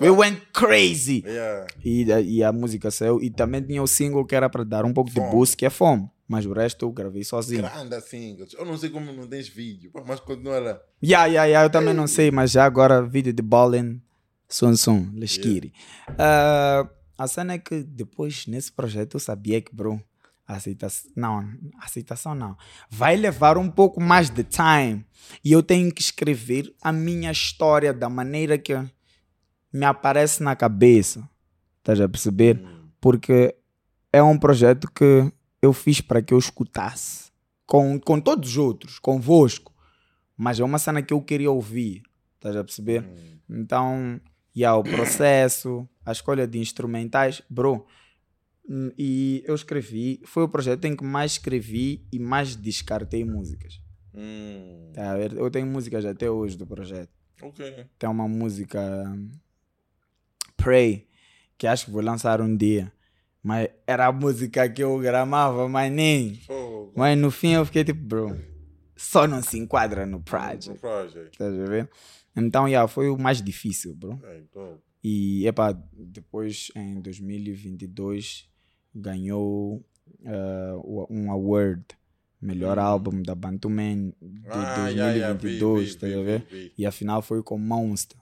e 0.00 0.02
we 0.02 0.08
went 0.10 0.38
crazy. 0.54 1.22
Yeah. 1.26 1.66
E, 1.84 2.10
a- 2.10 2.20
e 2.22 2.42
a 2.42 2.50
música 2.50 2.90
saiu. 2.90 3.20
E 3.20 3.28
também 3.28 3.60
tinha 3.60 3.82
o 3.82 3.86
single 3.86 4.24
que 4.24 4.34
era 4.34 4.48
para 4.48 4.64
dar 4.64 4.86
um 4.86 4.94
pouco 4.94 5.10
de 5.10 5.16
Fome. 5.16 5.30
boost, 5.30 5.54
que 5.54 5.66
é 5.66 5.70
Fome. 5.70 6.08
Mas 6.32 6.46
o 6.46 6.52
resto 6.54 6.86
eu 6.86 6.90
gravei 6.90 7.22
sozinho. 7.22 7.60
Grande 7.60 7.94
assim. 7.94 8.38
Eu 8.58 8.64
não 8.64 8.78
sei 8.78 8.88
como 8.88 9.12
não 9.12 9.26
tens 9.26 9.48
vídeo, 9.48 9.90
mas 10.06 10.18
continua 10.18 10.58
lá. 10.58 10.80
Yeah, 11.04 11.26
yeah, 11.26 11.44
yeah, 11.44 11.66
eu 11.66 11.68
também 11.68 11.92
não 11.92 12.06
sei, 12.06 12.30
mas 12.30 12.52
já 12.52 12.64
agora 12.64 13.06
vídeo 13.06 13.34
de 13.34 13.42
Ballin, 13.42 14.00
Sun 14.48 14.74
Sun, 14.74 15.10
Leskiri. 15.12 15.74
Ah, 16.18 16.88
a 17.18 17.26
cena 17.26 17.52
é 17.52 17.58
que 17.58 17.82
depois 17.82 18.46
nesse 18.46 18.72
projeto 18.72 19.16
eu 19.16 19.20
sabia 19.20 19.60
que, 19.60 19.76
bro, 19.76 20.02
aceitação, 20.46 21.10
não, 21.14 21.52
aceitação 21.78 22.34
não, 22.34 22.56
vai 22.88 23.14
levar 23.14 23.58
um 23.58 23.70
pouco 23.70 24.00
mais 24.00 24.30
de 24.30 24.42
time 24.42 25.04
e 25.44 25.52
eu 25.52 25.62
tenho 25.62 25.92
que 25.92 26.00
escrever 26.00 26.74
a 26.80 26.90
minha 26.90 27.30
história 27.30 27.92
da 27.92 28.08
maneira 28.08 28.56
que 28.56 28.72
me 29.70 29.84
aparece 29.84 30.42
na 30.42 30.56
cabeça, 30.56 31.28
estás 31.80 32.00
a 32.00 32.08
perceber? 32.08 32.56
Hum. 32.56 32.88
Porque 33.02 33.54
é 34.10 34.22
um 34.22 34.38
projeto 34.38 34.90
que 34.90 35.30
eu 35.62 35.72
fiz 35.72 36.00
para 36.00 36.20
que 36.20 36.34
eu 36.34 36.38
escutasse 36.38 37.30
com, 37.64 37.98
com 37.98 38.20
todos 38.20 38.50
os 38.50 38.56
outros, 38.58 38.98
convosco, 38.98 39.72
mas 40.36 40.58
é 40.58 40.64
uma 40.64 40.78
cena 40.78 41.00
que 41.02 41.14
eu 41.14 41.22
queria 41.22 41.50
ouvir, 41.50 42.02
estás 42.34 42.56
a 42.56 42.64
perceber? 42.64 43.04
Hum. 43.04 43.38
Então, 43.60 44.20
e 44.54 44.64
há 44.64 44.74
o 44.76 44.82
processo, 44.82 45.88
a 46.04 46.10
escolha 46.12 46.46
de 46.46 46.58
instrumentais, 46.58 47.40
bro. 47.48 47.86
hum, 48.68 48.90
E 48.98 49.42
eu 49.46 49.54
escrevi, 49.54 50.20
foi 50.24 50.42
o 50.42 50.48
projeto 50.48 50.84
em 50.84 50.96
que 50.96 51.04
mais 51.04 51.32
escrevi 51.32 52.04
e 52.12 52.18
mais 52.18 52.56
descartei 52.56 53.24
músicas. 53.24 53.80
Hum. 54.14 54.90
Tá? 54.92 55.18
Eu 55.18 55.50
tenho 55.50 55.66
músicas 55.66 56.04
até 56.04 56.28
hoje 56.30 56.56
do 56.58 56.66
projeto. 56.66 57.10
Ok. 57.40 57.86
Tem 57.98 58.10
uma 58.10 58.28
música 58.28 58.80
hum, 59.08 59.30
Pray, 60.56 61.08
que 61.56 61.66
acho 61.66 61.86
que 61.86 61.90
vou 61.90 62.02
lançar 62.02 62.40
um 62.40 62.56
dia. 62.56 62.92
Mas 63.42 63.68
era 63.86 64.06
a 64.06 64.12
música 64.12 64.68
que 64.68 64.82
eu 64.82 64.98
gramava, 64.98 65.68
mas 65.68 65.90
nem. 65.92 66.40
Mas 66.94 67.18
no 67.18 67.30
fim 67.30 67.52
eu 67.54 67.64
fiquei 67.66 67.82
tipo, 67.84 68.00
bro, 68.00 68.38
só 68.96 69.26
não 69.26 69.42
se 69.42 69.58
enquadra 69.58 70.06
no 70.06 70.18
No 70.18 70.22
project. 70.22 70.78
project. 70.80 71.30
Estás 71.32 71.58
a 71.58 71.64
ver? 71.64 71.90
Então, 72.36 72.68
yeah, 72.68 72.86
foi 72.86 73.10
o 73.10 73.18
mais 73.18 73.42
difícil, 73.42 73.94
bro. 73.94 74.20
Hey, 74.24 74.44
dope. 74.54 74.80
E, 75.04 75.44
epá, 75.46 75.72
depois 75.92 76.70
em 76.76 77.00
2022 77.00 78.48
ganhou 78.94 79.84
o- 80.84 81.06
um 81.10 81.32
award, 81.32 81.82
melhor 82.40 82.78
álbum 82.78 83.20
da 83.22 83.34
Bantu 83.34 83.68
Man 83.68 84.10
de 84.20 84.48
Ah, 84.48 84.88
yeah, 84.88 85.12
yeah, 85.12 85.32
vi, 85.34 85.58
2022, 85.58 85.94
vi, 85.96 86.14
a 86.14 86.22
ver? 86.22 86.46
vi. 86.50 86.72
E 86.78 86.86
afinal 86.86 87.20
foi 87.22 87.42
com 87.42 87.58
Monster. 87.58 88.16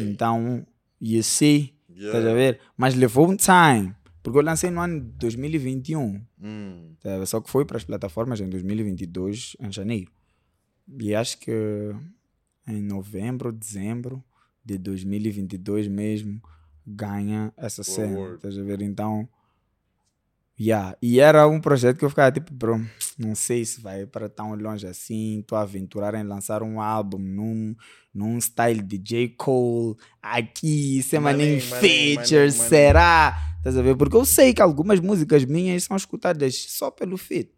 Então, 0.00 0.66
you 1.00 1.22
see, 1.22 1.74
a 1.90 1.92
Yeah. 1.94 2.32
ver? 2.34 2.60
Mas 2.76 2.94
levou 2.94 3.28
um 3.30 3.36
time, 3.36 3.94
porque 4.24 4.38
eu 4.38 4.42
lancei 4.42 4.70
no 4.70 4.80
ano 4.80 5.00
de 5.00 5.18
2021. 5.18 6.24
Hum. 6.42 6.94
tá? 6.98 7.26
Só 7.26 7.42
que 7.42 7.50
foi 7.50 7.66
para 7.66 7.76
as 7.76 7.84
plataformas 7.84 8.40
em 8.40 8.48
2022, 8.48 9.54
em 9.60 9.70
janeiro. 9.70 10.10
E 10.98 11.14
acho 11.14 11.38
que 11.38 11.52
em 12.66 12.80
novembro, 12.80 13.52
dezembro 13.52 14.24
de 14.64 14.78
2022 14.78 15.88
mesmo, 15.88 16.40
ganha 16.86 17.52
essa 17.54 17.84
cena. 17.84 18.16
award. 18.16 18.36
Estás 18.36 18.58
a 18.58 18.62
ver? 18.62 18.80
Então, 18.80 19.28
yeah. 20.58 20.96
E 21.02 21.20
era 21.20 21.46
um 21.46 21.60
projeto 21.60 21.98
que 21.98 22.04
eu 22.06 22.08
ficava 22.08 22.32
tipo, 22.32 22.50
bro, 22.50 22.80
não 23.18 23.34
sei 23.34 23.62
se 23.62 23.78
vai 23.78 24.06
para 24.06 24.30
tão 24.30 24.54
longe 24.54 24.86
assim. 24.86 25.40
Estou 25.40 25.58
a 25.58 25.60
aventurar 25.60 26.14
em 26.14 26.24
lançar 26.24 26.62
um 26.62 26.80
álbum 26.80 27.18
num, 27.18 27.76
num 28.14 28.40
style 28.40 28.80
de 28.80 28.96
J. 28.96 29.34
Cole, 29.36 29.96
aqui, 30.22 31.02
semana 31.02 31.42
em 31.42 31.60
Maninho, 31.60 31.60
feature, 31.60 32.36
maninho. 32.36 32.52
será? 32.52 33.53
Estás 33.64 33.78
a 33.78 33.82
ver? 33.82 33.96
Porque 33.96 34.14
eu 34.16 34.24
sei 34.26 34.52
que 34.52 34.60
algumas 34.60 35.00
músicas 35.00 35.44
minhas 35.44 35.84
são 35.84 35.96
escutadas 35.96 36.54
só 36.68 36.90
pelo 36.90 37.16
feat. 37.16 37.48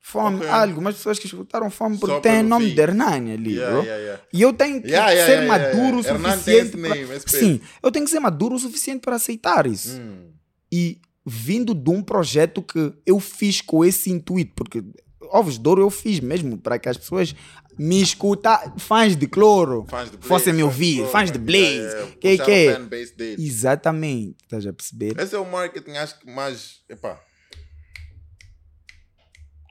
Fome, 0.00 0.36
Ok. 0.36 0.48
há 0.48 0.62
algumas 0.62 0.94
pessoas 0.96 1.18
que 1.18 1.26
escutaram 1.26 1.70
fome 1.70 1.96
porque 1.98 2.20
tem 2.20 2.42
nome 2.42 2.66
feat. 2.66 2.74
de 2.76 2.80
Hernani 2.82 3.32
ali, 3.32 3.54
Yeah, 3.54 3.78
yeah, 3.82 4.02
yeah. 4.02 4.22
E 4.32 4.42
eu 4.42 4.52
tenho 4.52 4.82
que 4.82 4.88
ser 4.90 5.46
maduro 5.46 5.98
o 5.98 6.02
suficiente. 6.02 6.70
pra- 6.76 6.88
name, 6.94 7.20
Sim, 7.26 7.60
eu 7.82 7.90
tenho 7.90 8.04
que 8.04 8.10
ser 8.10 8.20
maduro 8.20 8.54
o 8.54 8.58
suficiente 8.58 9.00
para 9.00 9.16
aceitar 9.16 9.66
isso. 9.66 9.98
Hum. 9.98 10.30
E 10.70 11.00
vindo 11.24 11.74
de 11.74 11.88
um 11.90 12.02
projeto 12.02 12.60
que 12.60 12.92
eu 13.06 13.18
fiz 13.18 13.62
com 13.62 13.82
esse 13.84 14.10
intuito, 14.10 14.52
porque 14.54 14.82
Ovos 15.30 15.58
de 15.58 15.66
Ouro 15.68 15.80
eu 15.80 15.90
fiz 15.90 16.20
mesmo 16.20 16.58
para 16.58 16.78
que 16.78 16.88
as 16.88 16.98
pessoas 16.98 17.34
me 17.78 18.00
escutar, 18.00 18.74
fãs 18.78 19.16
de 19.16 19.26
cloro, 19.26 19.84
Fãs 19.88 20.10
de 20.10 20.16
Blaze, 20.16 20.28
fossem 20.28 20.52
me 20.52 20.62
fãs 20.62 20.72
ouvir, 20.72 21.06
fãs 21.08 21.30
de 21.30 21.38
yeah, 21.38 21.76
Blaze, 21.76 22.12
que 22.16 22.30
puxar 22.30 22.44
que 22.44 22.50
o 22.50 23.24
é? 23.24 23.34
Exatamente, 23.38 24.36
estás 24.42 24.66
a 24.66 24.72
perceber? 24.72 25.18
Esse 25.18 25.34
é 25.34 25.38
o 25.38 25.50
marketing, 25.50 25.92
acho 25.92 26.18
que 26.18 26.30
mais. 26.30 26.80
Epá. 26.88 27.20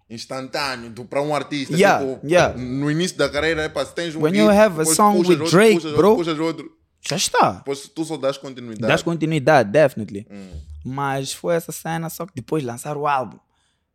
Instantâneo 0.10 1.06
para 1.06 1.22
um 1.22 1.34
artista. 1.34 1.74
Yeah, 1.74 2.06
tipo, 2.06 2.28
yeah. 2.28 2.58
No 2.58 2.92
início 2.92 3.18
da 3.18 3.30
carreira, 3.30 3.66
epá, 3.66 3.86
se 3.86 3.96
tens 3.96 4.16
um 4.16 4.22
When 4.22 4.34
beat, 4.34 4.44
you 4.44 4.50
have 4.50 4.80
a 4.82 4.86
song 4.86 5.20
with 5.20 5.30
outro, 5.40 5.50
Drake, 5.50 5.76
puxas 5.76 5.94
bro. 5.94 6.16
Puxas 6.16 6.40
outro, 6.40 6.72
Já 7.02 7.16
está. 7.16 7.52
depois 7.54 7.88
tu 7.88 8.06
só 8.06 8.18
dás 8.18 8.38
continuidade. 8.38 8.88
Das 8.88 9.02
continuidade, 9.02 9.72
definitely. 9.72 10.28
Hum. 10.30 10.52
Mas 10.86 11.34
foi 11.34 11.56
essa 11.56 11.72
cena, 11.72 12.10
só 12.10 12.26
que 12.26 12.34
depois 12.36 12.64
lançaram 12.64 13.02
o 13.02 13.08
álbum. 13.08 13.40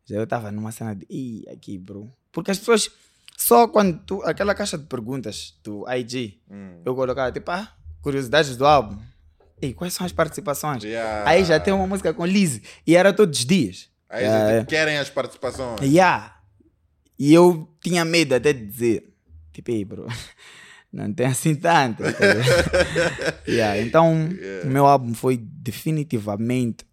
Já 0.05 0.15
eu 0.15 0.23
estava 0.23 0.51
numa 0.51 0.71
cena 0.71 0.95
de, 0.95 1.05
Ih, 1.09 1.45
aqui, 1.51 1.77
bro. 1.77 2.11
Porque 2.31 2.51
as 2.51 2.57
pessoas, 2.57 2.89
só 3.41 3.67
quando 3.69 3.97
tu, 3.99 4.21
aquela 4.23 4.53
caixa 4.53 4.77
de 4.77 4.85
perguntas 4.85 5.57
do 5.63 5.85
IG, 5.89 6.41
Hum. 6.51 6.81
eu 6.85 6.93
colocava 6.93 7.31
tipo, 7.31 7.49
ah, 7.51 7.71
curiosidades 8.01 8.57
do 8.57 8.65
álbum. 8.65 8.97
Ei, 9.61 9.73
quais 9.73 9.93
são 9.93 10.05
as 10.05 10.11
participações? 10.11 10.83
Yeah. 10.83 11.29
Aí 11.29 11.43
já 11.45 11.59
tem 11.59 11.73
uma 11.73 11.87
música 11.87 12.13
com 12.13 12.25
Lizzy. 12.25 12.61
E 12.85 12.95
era 12.95 13.13
todos 13.13 13.39
os 13.39 13.45
dias. 13.45 13.89
Aí 14.09 14.23
Yeah, 14.23 14.55
já 14.57 14.65
te 14.65 14.67
querem 14.67 14.97
as 14.97 15.09
participações. 15.09 15.81
Yeah. 15.81 16.35
E 17.17 17.33
eu 17.33 17.69
tinha 17.81 18.03
medo 18.05 18.35
até 18.35 18.51
de 18.53 18.65
dizer, 18.65 19.13
tipo, 19.53 19.71
ei, 19.71 19.83
bro, 19.85 20.05
não 20.91 21.13
tem 21.13 21.27
assim 21.27 21.55
tanto. 21.55 22.03
yeah. 23.47 23.77
Então, 23.79 24.29
o 24.63 24.67
meu 24.67 24.85
álbum 24.85 25.13
foi 25.13 25.37
definitivamente 25.37 26.85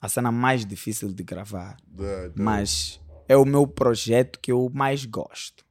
a 0.00 0.08
cena 0.08 0.30
mais 0.30 0.64
difícil 0.64 1.12
de 1.12 1.22
gravar. 1.24 1.76
Mas 2.34 3.00
é 3.28 3.36
o 3.36 3.44
meu 3.44 3.66
projeto 3.66 4.38
que 4.40 4.50
eu 4.52 4.70
mais 4.72 5.04
gosto. 5.04 5.64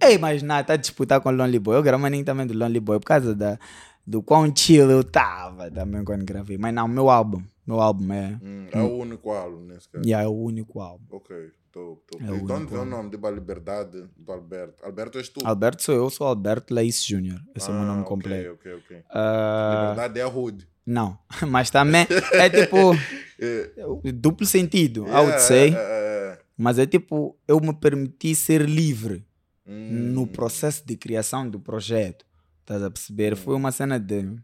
Ei, 0.00 0.16
mas 0.18 0.42
nada, 0.42 0.64
tá 0.64 0.72
a 0.74 0.76
disputar 0.76 1.20
com 1.20 1.28
o 1.28 1.32
Lonely 1.32 1.58
Boy. 1.58 1.76
Eu 1.76 1.82
gravei 1.82 2.10
nem 2.10 2.22
também 2.24 2.46
do 2.46 2.54
Lonely 2.56 2.80
Boy 2.80 2.98
por 3.00 3.06
causa 3.06 3.34
da, 3.34 3.58
do 4.06 4.22
quão 4.22 4.54
chill 4.54 4.90
eu 4.90 5.02
tava 5.02 5.70
também 5.70 6.04
quando 6.04 6.24
gravei. 6.24 6.56
Mas 6.58 6.72
não, 6.74 6.86
meu 6.88 7.10
álbum. 7.10 7.42
Meu 7.66 7.80
álbum 7.80 8.10
é, 8.12 8.38
Hum, 8.42 8.66
é 8.72 8.80
o 8.80 8.96
único 8.96 9.30
álbum 9.30 9.60
nesse 9.64 9.88
caso. 9.88 10.04
yeah, 10.06 10.24
é 10.24 10.28
o 10.28 10.32
único 10.32 10.80
álbum. 10.80 11.04
Ok, 11.10 11.36
tô, 11.70 12.00
tô. 12.06 12.16
É 12.18 12.30
o 12.30 12.36
então 12.36 12.56
único 12.56 12.64
dizer 12.64 12.76
o 12.76 12.80
álbum. 12.80 12.90
nome 12.90 13.10
de 13.10 13.16
Liberdade 13.30 14.04
do 14.16 14.32
Alberto. 14.32 14.82
Alberto 14.86 15.18
és 15.18 15.28
tu. 15.28 15.40
Alberto 15.44 15.82
sou 15.82 15.94
eu, 15.94 16.08
sou 16.08 16.26
Alberto 16.26 16.72
Laís 16.72 17.04
Júnior. 17.04 17.40
Esse 17.54 17.68
é 17.68 17.72
o 17.72 17.76
meu 17.76 17.84
nome 17.84 17.98
Ah, 17.98 18.02
ok, 18.02 18.08
completo. 18.08 18.52
Ok, 18.54 18.74
ok. 18.74 19.02
Ah, 19.10 19.80
Liberdade 19.90 20.20
é 20.20 20.22
a 20.22 20.28
Hood. 20.28 20.66
não, 20.86 21.18
mas 21.48 21.68
também 21.70 22.06
é 22.32 22.48
tipo 22.48 22.76
É, 23.40 23.70
duplo 24.14 24.44
sentido, 24.46 25.02
I 25.04 25.08
yeah, 25.10 25.20
would 25.22 25.40
say. 25.42 25.72
é, 25.74 25.76
é, 25.76 26.38
Mas 26.56 26.76
é 26.78 26.86
tipo, 26.86 27.36
eu 27.46 27.60
me 27.60 27.72
permiti 27.74 28.34
ser 28.34 28.62
livre 28.68 29.16
é. 29.16 29.27
Hum, 29.68 30.12
no 30.14 30.26
processo 30.26 30.82
de 30.86 30.96
criação 30.96 31.48
do 31.48 31.60
projeto. 31.60 32.24
Estás 32.60 32.82
a 32.82 32.90
perceber? 32.90 33.36
Foi 33.36 33.54
uma 33.54 33.70
cena 33.70 33.98
de 34.00 34.36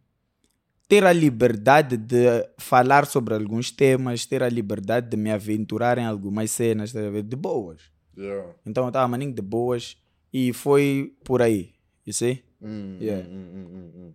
ter 0.87 1.05
a 1.05 1.12
liberdade 1.12 1.97
de 1.97 2.27
falar 2.59 3.07
sobre 3.07 3.35
alguns 3.35 3.70
temas, 3.70 4.27
ter 4.27 4.43
a 4.43 4.49
liberdade 4.49 5.09
de 5.09 5.16
me 5.16 5.31
aventurar 5.31 5.97
em 5.99 6.05
algumas 6.05 6.51
cenas? 6.51 6.93
De 6.93 7.37
boas. 7.37 7.81
yeah. 8.16 8.53
Então 8.66 8.85
eu 8.85 8.89
estava 8.89 9.09
maninho 9.09 9.33
de 9.33 9.43
boas 9.43 9.97
e 10.33 10.53
foi 10.53 11.16
por 11.25 11.41
aí. 11.43 11.75
You 12.07 12.12
see? 12.12 12.45
Hum, 12.61 12.99
Yeah. 13.01 13.27
hum, 13.27 13.33
hum, 13.35 13.51
hum, 13.55 13.66
hum, 13.75 13.93
hum. 14.09 14.14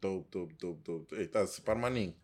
Tô, 0.00 0.20
tô, 0.30 0.48
tô, 0.58 0.74
tô. 0.84 1.06
Ei, 1.16 1.26
tá 1.26 1.46
super 1.46 1.74
maninho. 1.76 2.14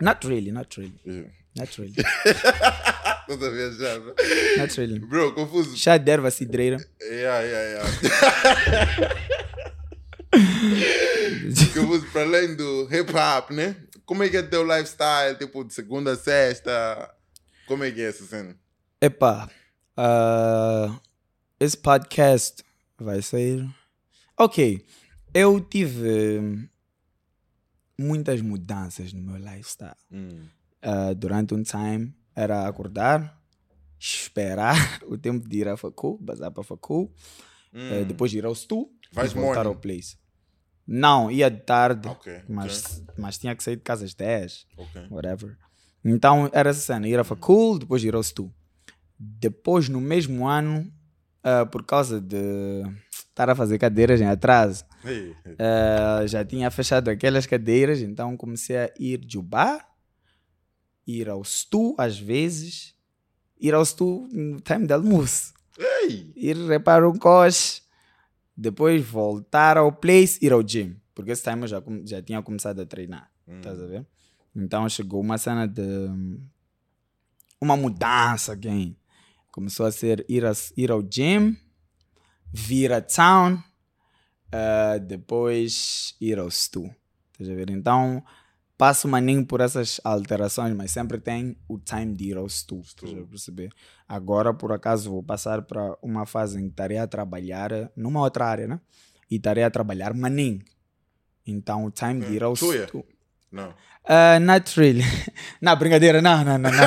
Not 0.00 0.26
really, 0.26 0.50
not 0.52 0.76
really, 0.78 0.94
Yeah. 1.04 1.30
not 1.56 1.80
really, 1.80 1.94
Tô 3.26 3.32
a 3.32 3.36
bro. 3.36 4.14
not 4.58 4.76
really. 4.78 4.98
Bro, 4.98 5.32
confuso. 5.34 5.76
Chá 5.76 5.96
de 5.96 6.10
erva 6.10 6.30
cidreira. 6.30 6.76
Yeah, 7.00 7.40
yeah, 7.40 7.64
yeah. 7.70 9.14
confuso 11.74 12.06
para 12.12 12.22
além 12.22 12.54
do 12.54 12.88
hip 12.90 13.12
hop, 13.12 13.50
né? 13.50 13.76
Como 14.04 14.22
é 14.22 14.28
que 14.28 14.36
é 14.36 14.42
teu 14.42 14.62
lifestyle? 14.62 15.36
Tipo, 15.38 15.64
de 15.64 15.72
segunda 15.72 16.12
a 16.12 16.16
sexta? 16.16 17.14
Como 17.66 17.82
é 17.84 17.90
que 17.90 18.02
é 18.02 18.08
essa 18.08 18.24
cena? 18.24 18.54
Epá, 19.00 19.48
ah, 19.96 21.00
esse 21.58 21.76
podcast 21.78 22.62
vai 22.98 23.22
sair. 23.22 23.66
Ok, 24.38 24.84
eu 25.32 25.60
tive 25.60 26.68
muitas 27.98 28.42
mudanças 28.42 29.12
no 29.12 29.22
meu 29.22 29.36
lifestyle. 29.36 29.96
Hum. 30.12 30.46
Ah, 30.82 31.14
durante 31.14 31.54
um 31.54 31.62
time 31.62 32.14
era 32.34 32.66
acordar, 32.66 33.40
esperar 33.98 35.00
o 35.06 35.16
tempo 35.16 35.48
de 35.48 35.58
ir 35.58 35.68
à 35.68 35.76
facul, 35.76 36.18
bazar 36.20 36.50
para 36.50 36.60
a 36.62 36.64
facul, 36.64 37.12
eh, 37.72 38.04
depois 38.04 38.32
ir 38.32 38.44
ao 38.44 38.54
stu 38.54 38.82
Hum. 38.82 38.90
Vais 39.12 39.30
e 39.30 39.34
voltar 39.34 39.64
morning? 39.64 39.68
ao 39.68 39.76
place. 39.76 40.16
Não, 40.86 41.30
ia 41.30 41.48
de 41.50 41.60
tarde, 41.62 42.08
Ok, 42.08 42.42
mas, 42.48 43.02
mas 43.16 43.38
tinha 43.38 43.54
que 43.54 43.62
sair 43.62 43.76
de 43.76 43.82
casa 43.82 44.04
às 44.04 44.12
10 44.12 44.66
Ok. 44.76 45.06
whatever. 45.08 45.56
Então 46.04 46.50
era 46.52 46.70
essa 46.70 46.80
cena, 46.80 47.06
ir 47.08 47.18
à 47.18 47.24
facul, 47.24 47.78
depois 47.78 48.02
ir 48.04 48.14
ao 48.14 48.22
stu. 48.22 48.52
Depois, 49.18 49.88
no 49.88 50.00
mesmo 50.00 50.46
ano, 50.48 50.92
ah, 51.42 51.64
por 51.64 51.84
causa 51.86 52.20
de 52.20 52.82
estar 53.12 53.48
a 53.48 53.54
fazer 53.54 53.78
cadeiras 53.78 54.20
em 54.20 54.26
atraso, 54.26 54.84
ah, 55.58 56.26
já 56.26 56.44
tinha 56.44 56.70
fechado 56.70 57.08
aquelas 57.08 57.46
cadeiras, 57.46 58.00
então 58.00 58.36
comecei 58.36 58.76
a 58.76 58.90
ir 58.98 59.18
de 59.18 59.40
bar, 59.40 59.86
ir 61.06 61.28
ao 61.28 61.44
stu 61.44 61.94
às 61.98 62.18
vezes, 62.18 62.94
ir 63.58 63.74
ao 63.74 63.84
stu 63.84 64.28
no 64.32 64.60
time 64.60 64.86
de 64.86 64.92
almoço, 64.92 65.52
ei. 65.78 66.32
ir 66.36 66.56
reparar 66.66 67.08
um 67.08 67.18
coche, 67.18 67.82
depois 68.56 69.04
voltar 69.04 69.76
ao 69.76 69.92
place, 69.92 70.38
ir 70.40 70.52
ao 70.52 70.62
gym, 70.62 70.96
porque 71.14 71.30
esse 71.30 71.42
time 71.42 71.62
eu 71.62 71.68
já, 71.68 71.82
já 72.04 72.22
tinha 72.22 72.42
começado 72.42 72.80
a 72.80 72.86
treinar. 72.86 73.30
Estás 73.46 73.80
a 73.80 73.86
ver? 73.86 74.06
Então 74.54 74.88
chegou 74.88 75.20
uma 75.20 75.36
cena 75.36 75.66
de 75.66 75.82
uma 77.60 77.76
mudança 77.76 78.52
again. 78.52 78.96
Começou 79.50 79.86
a 79.86 79.92
ser 79.92 80.24
ir, 80.28 80.44
a, 80.44 80.52
ir 80.76 80.90
ao 80.90 81.02
gym, 81.02 81.56
vir 82.52 82.92
a 82.92 83.00
town, 83.00 83.62
eh, 84.52 84.98
depois 85.00 86.14
ir 86.20 86.38
ao 86.38 86.50
stu. 86.50 86.90
Estás 87.32 87.50
a 87.50 87.54
ver? 87.54 87.70
Então 87.70 88.22
passo 88.76 89.06
maninho 89.08 89.44
por 89.46 89.60
essas 89.60 90.00
alterações, 90.04 90.74
mas 90.74 90.90
sempre 90.90 91.18
tem 91.18 91.56
o 91.68 91.78
time 91.78 92.14
de 92.14 92.30
ir 92.30 92.36
ao. 92.36 92.46
Estás 92.46 92.96
a 93.12 93.26
perceber? 93.28 93.70
Agora, 94.08 94.52
por 94.52 94.72
acaso, 94.72 95.10
vou 95.10 95.22
passar 95.22 95.62
para 95.62 95.96
uma 96.02 96.26
fase 96.26 96.58
em 96.58 96.64
que 96.64 96.70
estarei 96.70 96.98
a 96.98 97.06
trabalhar 97.06 97.70
numa 97.96 98.20
outra 98.20 98.46
área, 98.46 98.66
né? 98.66 98.80
E 99.30 99.36
estarei 99.36 99.64
a 99.64 99.70
trabalhar 99.70 100.12
maninho. 100.14 100.60
Então 101.46 101.84
o 101.84 101.90
time 101.90 102.24
de 102.24 102.32
ir 102.34 102.42
ao 102.42 102.54
Chuia? 102.56 102.86
stu. 102.86 103.04
Não. 103.50 103.68
Uh, 104.04 104.40
not 104.40 104.78
really. 104.78 105.02
não, 105.60 105.76
brincadeira, 105.76 106.20
não, 106.20 106.44
não, 106.44 106.58
não, 106.58 106.70
não. 106.70 106.78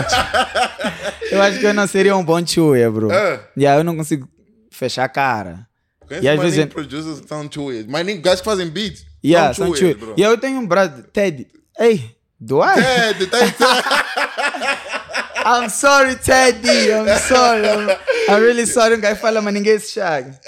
eu 1.31 1.41
acho 1.41 1.59
que 1.59 1.65
eu 1.65 1.73
não 1.73 1.87
seria 1.87 2.15
um 2.15 2.23
bom 2.23 2.45
chuia, 2.45 2.91
bro. 2.91 3.09
Ah, 3.11 3.47
Yeah, 3.57 3.79
eu 3.79 3.83
não 3.83 3.95
consigo 3.95 4.27
fechar 4.69 5.05
a 5.05 5.09
cara. 5.09 5.67
conheço 6.01 6.25
E 6.25 6.29
às 6.29 6.39
vezes- 6.39 6.65
producers 6.65 7.23
são 7.25 7.49
chuias. 7.51 7.85
Mas 7.87 8.05
nem 8.05 8.21
gajos 8.21 8.41
que 8.41 8.45
fazem 8.45 8.67
beats. 8.69 9.05
Yeah, 9.25 9.53
são 9.53 9.71
bro. 9.71 10.13
E 10.17 10.21
eu 10.21 10.37
tenho 10.37 10.59
um 10.59 10.67
brother, 10.67 11.05
Ted. 11.05 11.47
Ei, 11.79 12.15
do 12.39 12.59
I? 12.63 13.13
De- 13.17 13.27
tá 13.27 13.37
I'm 15.45 15.69
sorry, 15.69 16.15
Teddy. 16.17 16.91
I'm 16.91 17.07
sorry. 17.19 17.67
I'm, 17.67 17.89
I'm 18.29 18.41
really 18.41 18.65
sorry. 18.65 18.95
Um 18.95 18.99
gajo 19.01 19.19
fala, 19.21 19.41
mas 19.41 19.53
ninguém 19.53 19.79
se 19.79 19.91
chaga. 19.93 20.39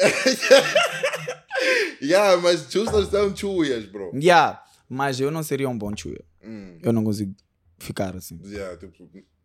Yeah, 2.02 2.38
mas 2.42 2.66
justas 2.72 3.10
são 3.10 3.36
chuias, 3.36 3.86
bro. 3.86 4.12
Yeah, 4.16 4.62
mas 4.90 5.20
eu 5.20 5.30
não 5.30 5.44
seria 5.44 5.68
um 5.68 5.78
bom 5.78 5.92
chuia. 5.96 6.24
Hum, 6.42 6.80
Eu 6.82 6.94
não 6.94 7.04
consigo 7.04 7.36
ficar 7.78 8.16
assim. 8.16 8.40
yeah, 8.46 8.78
tipo, 8.78 8.94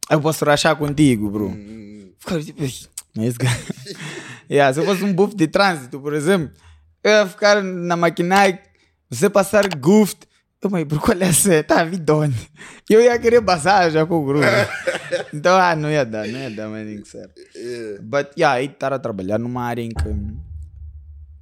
Eu 0.08 0.20
posso 0.20 0.44
rachar 0.44 0.76
contigo, 0.76 1.28
bro. 1.30 1.46
hum, 1.48 2.12
Ficar 2.18 2.40
tipo, 2.44 2.62
"Ei, 2.62 2.72
não 3.16 3.24
é 3.24 3.26
esse 3.26 3.38
cara. 3.38 3.58
yeah, 4.48 4.72
se 4.72 4.78
eu 4.80 4.84
fosse 4.84 5.02
um 5.02 5.12
buff 5.12 5.34
de 5.34 5.48
trânsito, 5.48 5.98
por 5.98 6.14
exemplo, 6.14 6.54
eu 7.02 7.10
ia 7.10 7.26
ficar 7.26 7.60
na 7.62 7.96
maquinária, 7.96 8.62
você 9.10 9.28
passar 9.28 9.66
goof. 9.76 10.14
Mas 10.70 10.84
por 10.84 11.00
qual 11.00 11.20
é 11.20 11.24
essa? 11.26 11.62
Tá 11.64 11.84
onde? 11.84 12.36
Eu 12.88 13.00
ia 13.00 13.18
querer 13.18 13.42
passar 13.42 13.90
já 13.90 14.04
com 14.06 14.22
o 14.22 14.24
grupo. 14.24 14.46
então, 15.32 15.56
ah, 15.56 15.74
não 15.76 15.90
ia 15.90 16.04
dar, 16.04 16.26
não 16.28 16.38
ia 16.38 16.50
dar 16.50 16.68
mais 16.68 16.86
nem 16.86 17.04
certo. 17.04 17.40
yeah. 17.56 18.02
But, 18.02 18.28
yeah, 18.36 18.56
aí 18.56 18.66
estar 18.66 18.92
a 18.92 18.98
trabalhar 18.98 19.38
numa 19.38 19.62
área 19.62 19.82
em 19.82 19.90
que, 19.90 20.36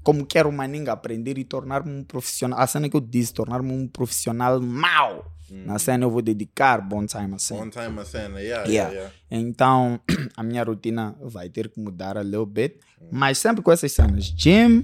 como 0.03 0.27
quero 0.27 0.51
maninga 0.53 0.93
aprender 0.93 1.39
e 1.39 1.45
tornar-me 1.45 1.91
um 1.91 2.05
profissional, 2.05 2.59
a 2.59 2.67
cena 2.67 2.89
que 2.89 2.97
eu 2.97 3.01
disse, 3.01 3.33
tornar-me 3.33 3.73
um 3.73 3.87
profissional 3.89 4.61
mau. 4.61 5.31
Na 5.51 5.79
cena 5.79 6.05
eu 6.05 6.11
vou 6.11 6.23
dedicar 6.23 6.81
bom 6.81 7.05
time 7.05 7.35
a 7.35 7.39
cena. 7.39 7.61
On 7.61 7.69
time 7.69 8.01
a 8.01 8.05
cena, 8.07 8.41
yeah, 8.41 8.67
Yeah. 8.67 8.71
yeah, 8.71 8.93
yeah. 8.95 9.13
Então, 9.31 10.01
a 10.35 10.43
minha 10.43 10.65
rotina 10.65 11.15
vai 11.21 11.51
ter 11.51 11.69
que 11.69 11.79
mudar 11.79 12.17
a 12.17 12.23
little 12.23 12.47
bit. 12.47 12.81
Mas 13.11 13.37
sempre 13.37 13.61
com 13.63 13.71
essas 13.71 13.93
cenas. 13.93 14.33
Gym, 14.35 14.79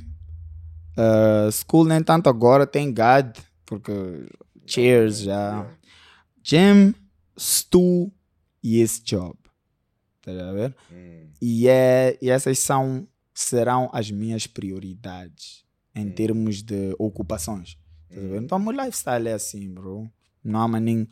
uh, 0.98 1.50
school 1.50 1.86
nem 1.86 2.02
tanto 2.02 2.28
agora, 2.28 2.66
tem 2.66 2.92
God, 2.92 3.34
porque 3.68 3.92
cheers 4.66 5.18
já. 5.20 5.70
Gym, 6.42 6.94
stu 7.38 8.10
e 8.62 8.80
esse 8.80 9.02
job. 9.04 9.36
Tá 10.22 10.32
a 10.32 10.52
ver? 10.52 10.74
Hum. 10.90 11.28
E, 11.40 11.68
é, 11.68 12.18
e 12.22 12.30
essas 12.30 12.58
são 12.58 13.06
serão 13.34 13.90
as 13.92 14.10
minhas 14.10 14.46
prioridades 14.46 15.64
Hum. 15.94 16.00
em 16.00 16.10
termos 16.10 16.62
de 16.62 16.94
ocupações. 16.98 17.76
Estás 18.08 18.24
a 18.24 18.28
ver? 18.28 18.42
Então, 18.42 18.58
meu 18.58 18.72
lifestyle 18.72 19.28
é 19.28 19.34
assim, 19.34 19.68
bro. 19.72 20.10
Não 20.42 20.60
há 20.60 20.68
maninho. 20.68 21.06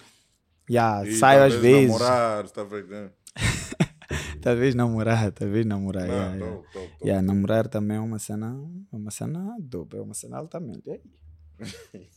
Yeah, 0.68 1.06
E 1.06 1.14
saio 1.16 1.44
às 1.44 1.54
vezes. 1.54 1.88
Namorar, 1.88 2.44
like 2.44 2.88
that. 2.88 3.14
Talvez 4.40 4.74
namorar, 4.74 5.32
talvez 5.32 5.66
namorar. 5.66 6.06
Não, 6.06 6.14
yeah, 6.14 6.34
yeah. 6.36 6.56
dope, 6.56 6.68
dope, 6.72 6.88
dope. 6.92 7.04
Yeah, 7.04 7.22
namorar 7.22 7.68
também 7.68 7.96
é 7.96 8.00
uma 8.00 8.18
cena, 8.18 8.56
é 8.92 8.96
uma 8.96 9.10
cena 9.10 9.56
dope, 9.60 9.96
é 9.96 10.00
uma 10.00 10.14
cena 10.14 10.38
altamente. 10.38 11.00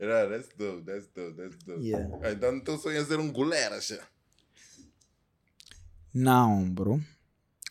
Yeah, 0.00 0.28
that's 0.28 0.48
dope, 0.56 0.84
that's 0.84 1.06
dope, 1.14 1.36
that's 1.36 1.56
dope. 1.64 1.80
Yeah. 1.84 2.08
Ah, 2.22 2.32
Então, 2.32 2.58
teu 2.60 2.78
sonho 2.78 3.00
é 3.00 3.04
ser 3.04 3.18
um 3.20 3.30
goleiro, 3.32 3.80
já. 3.80 3.98
Não, 6.14 6.68
bro. 6.68 7.00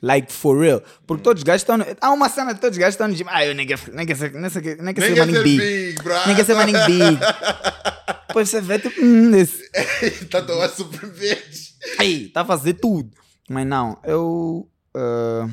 Like, 0.01 0.31
for 0.33 0.59
real. 0.59 0.81
Porque 1.05 1.21
todos 1.23 1.41
os 1.41 1.43
gajos 1.43 1.61
estão. 1.61 1.77
Há 2.01 2.11
uma 2.11 2.27
cena 2.29 2.53
de 2.53 2.59
todos 2.59 2.75
os 2.75 2.79
gajos 2.79 2.95
estão 2.95 3.07
no 3.07 3.13
gym. 3.15 3.25
Ah, 3.27 3.45
eu 3.45 3.53
nem 3.53 3.67
quero, 3.67 3.93
nem 3.93 4.05
quero 4.05 4.17
ser, 4.17 4.31
nem 4.33 4.49
quero, 4.49 4.83
nem 4.83 4.93
quero 4.95 5.07
Nem 5.07 5.15
ser 5.15 5.19
maninho 5.19 5.37
ser 5.37 5.43
big. 5.43 5.59
big, 5.59 6.03
bro. 6.03 6.13
Nem 6.27 6.35
quero 6.35 6.45
ser 6.45 6.65
big. 6.87 7.19
Depois 8.27 8.49
você 8.49 8.61
vê, 8.61 8.79
tipo, 8.79 8.99
hum, 9.01 9.35
esse. 9.35 9.69
Tá 10.29 10.41
tão 10.41 10.59
a 10.61 10.69
superverde. 10.69 11.75
Aí, 11.99 12.29
tá 12.29 12.41
a 12.41 12.45
fazer 12.45 12.75
tudo. 12.75 13.11
Mas 13.49 13.67
não, 13.67 13.99
eu. 14.05 14.67
ah, 14.95 15.47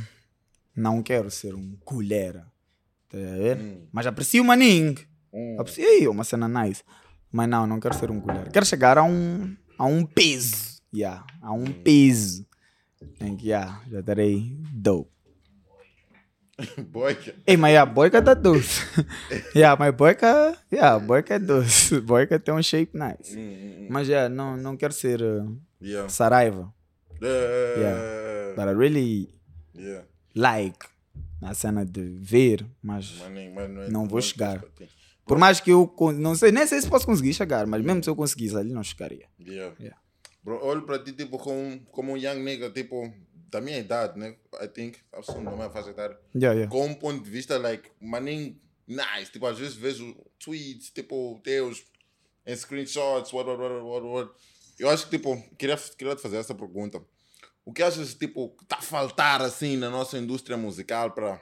não 0.74 1.02
quero 1.02 1.30
ser 1.30 1.54
um 1.54 1.76
colera. 1.84 2.46
Tá 3.10 3.18
a 3.18 3.36
ver? 3.36 3.58
Hum. 3.58 3.86
Mas 3.92 4.06
aprecio 4.06 4.42
o 4.42 4.46
maninho. 4.46 4.94
Hum. 5.32 5.56
Apreciei, 5.58 6.04
é 6.04 6.08
uma 6.10 6.24
cena 6.24 6.48
nice. 6.48 6.82
Mas 7.30 7.48
não, 7.48 7.66
não 7.66 7.78
quero 7.80 7.94
ser 7.94 8.10
um 8.10 8.20
colher. 8.20 8.50
Quero 8.50 8.64
chegar 8.66 8.96
a 8.98 9.02
um, 9.04 9.54
a 9.78 9.84
um 9.84 10.04
peso. 10.04 10.80
Yeah, 10.94 11.24
a 11.42 11.52
um 11.52 11.64
peso. 11.66 12.46
Em 13.20 13.36
que 13.36 13.48
yeah, 13.48 13.82
já 13.90 14.00
estarei 14.00 14.56
dope. 14.72 15.10
Boica. 16.90 17.34
Ei, 17.46 17.56
mas 17.56 17.76
a 17.76 17.86
boica 17.86 18.20
tá 18.20 18.34
doce. 18.34 18.80
yeah, 19.54 19.76
mas 19.78 19.94
boica, 19.94 20.56
yeah, 20.72 20.98
boica 20.98 21.34
é 21.34 21.38
doce. 21.38 22.00
Boica 22.02 22.38
tem 22.40 22.52
um 22.52 22.62
shape 22.62 22.98
nice. 22.98 23.36
Hum, 23.36 23.40
hum, 23.40 23.76
hum. 23.82 23.86
Mas 23.90 24.08
yeah, 24.08 24.28
não, 24.28 24.56
não 24.56 24.76
quero 24.76 24.92
ser 24.92 25.20
uh, 25.22 25.56
Yeah. 25.80 26.08
Saraiva. 26.08 26.72
Yeah. 27.22 28.54
But 28.56 28.68
I 28.68 28.72
really 28.74 29.28
Yeah. 29.76 30.04
like 30.34 30.86
a 31.42 31.54
cena 31.54 31.84
de 31.86 32.02
ver, 32.20 32.66
mas 32.82 33.14
Mas 33.20 33.30
nem- 33.30 33.52
mas 33.54 33.70
não, 33.70 33.82
é- 33.82 33.88
Não 33.90 34.08
vou 34.08 34.20
chegar. 34.20 34.64
Por 35.28 35.38
mais 35.38 35.60
que 35.60 35.70
eu 35.70 35.94
não 36.16 36.34
sei, 36.34 36.50
nem 36.50 36.66
sei 36.66 36.80
se 36.80 36.88
posso 36.88 37.06
conseguir 37.06 37.34
chegar, 37.34 37.66
mas 37.66 37.84
mesmo 37.84 38.02
se 38.02 38.10
eu 38.10 38.16
conseguisse 38.16 38.56
ali, 38.56 38.72
não 38.72 38.82
chegaria. 38.82 39.28
Yeah. 39.38 39.76
Yeah. 39.78 40.00
Bro, 40.42 40.64
olho 40.64 40.82
para 40.82 40.98
ti 40.98 41.12
tipo 41.12 41.38
como, 41.38 41.78
como 41.92 42.12
um 42.12 42.16
young 42.16 42.38
nigga, 42.42 42.70
tipo, 42.70 43.12
da 43.50 43.60
minha 43.60 43.78
idade, 43.78 44.18
né? 44.18 44.36
I 44.62 44.68
think, 44.68 44.98
da 45.12 45.50
minha 45.52 45.70
faixa 45.70 45.90
etária. 45.90 46.18
Yeah, 46.34 46.54
yeah. 46.54 46.70
Com 46.70 46.86
um 46.86 46.94
ponto 46.94 47.22
de 47.22 47.30
vista, 47.30 47.58
like, 47.58 47.90
maninho, 48.00 48.58
nice. 48.86 49.30
Tipo, 49.30 49.46
às 49.46 49.58
vezes 49.58 49.74
vejo 49.74 50.16
tweets, 50.38 50.90
tipo, 50.90 51.38
teus, 51.44 51.84
em 52.46 52.56
screenshots, 52.56 53.32
what, 53.32 53.48
what, 53.48 53.60
what, 53.60 53.84
what, 53.84 54.06
what. 54.06 54.30
Eu 54.78 54.88
acho 54.88 55.04
que, 55.04 55.18
tipo, 55.18 55.36
queria, 55.58 55.76
queria 55.76 56.16
te 56.16 56.22
fazer 56.22 56.38
essa 56.38 56.54
pergunta. 56.54 57.02
O 57.64 57.72
que 57.72 57.82
achas, 57.82 58.14
tipo, 58.14 58.48
que 58.56 58.64
está 58.64 58.78
a 58.78 58.82
faltar, 58.82 59.42
assim, 59.42 59.76
na 59.76 59.90
nossa 59.90 60.16
indústria 60.16 60.56
musical 60.56 61.10
para 61.10 61.38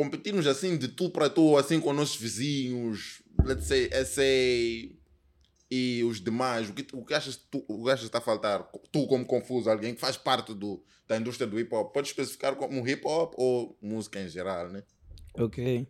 competirmos, 0.00 0.46
assim, 0.46 0.78
de 0.78 0.88
tu 0.88 1.10
para 1.10 1.28
tu, 1.28 1.58
assim, 1.58 1.78
com 1.78 1.92
nossos 1.92 2.16
vizinhos, 2.16 3.22
let's 3.44 3.66
say, 3.66 3.90
SA 4.02 4.96
e 5.70 6.02
os 6.04 6.22
demais? 6.22 6.70
O 6.70 6.72
que, 6.72 6.86
o 6.96 7.04
que 7.04 7.12
achas 7.12 7.36
tu, 7.36 7.62
o 7.68 7.84
que 7.84 7.90
achas 7.90 8.06
está 8.06 8.16
a 8.16 8.22
faltar? 8.22 8.62
Tu, 8.90 9.06
como 9.06 9.26
confuso, 9.26 9.68
alguém 9.68 9.94
que 9.94 10.00
faz 10.00 10.16
parte 10.16 10.54
do, 10.54 10.82
da 11.06 11.18
indústria 11.18 11.46
do 11.46 11.60
hip 11.60 11.74
hop, 11.74 11.92
pode 11.92 12.08
especificar 12.08 12.56
como 12.56 12.88
hip 12.88 13.02
hop 13.06 13.34
ou 13.36 13.76
música 13.82 14.18
em 14.18 14.26
geral, 14.26 14.70
né? 14.70 14.82
Ok. 15.34 15.86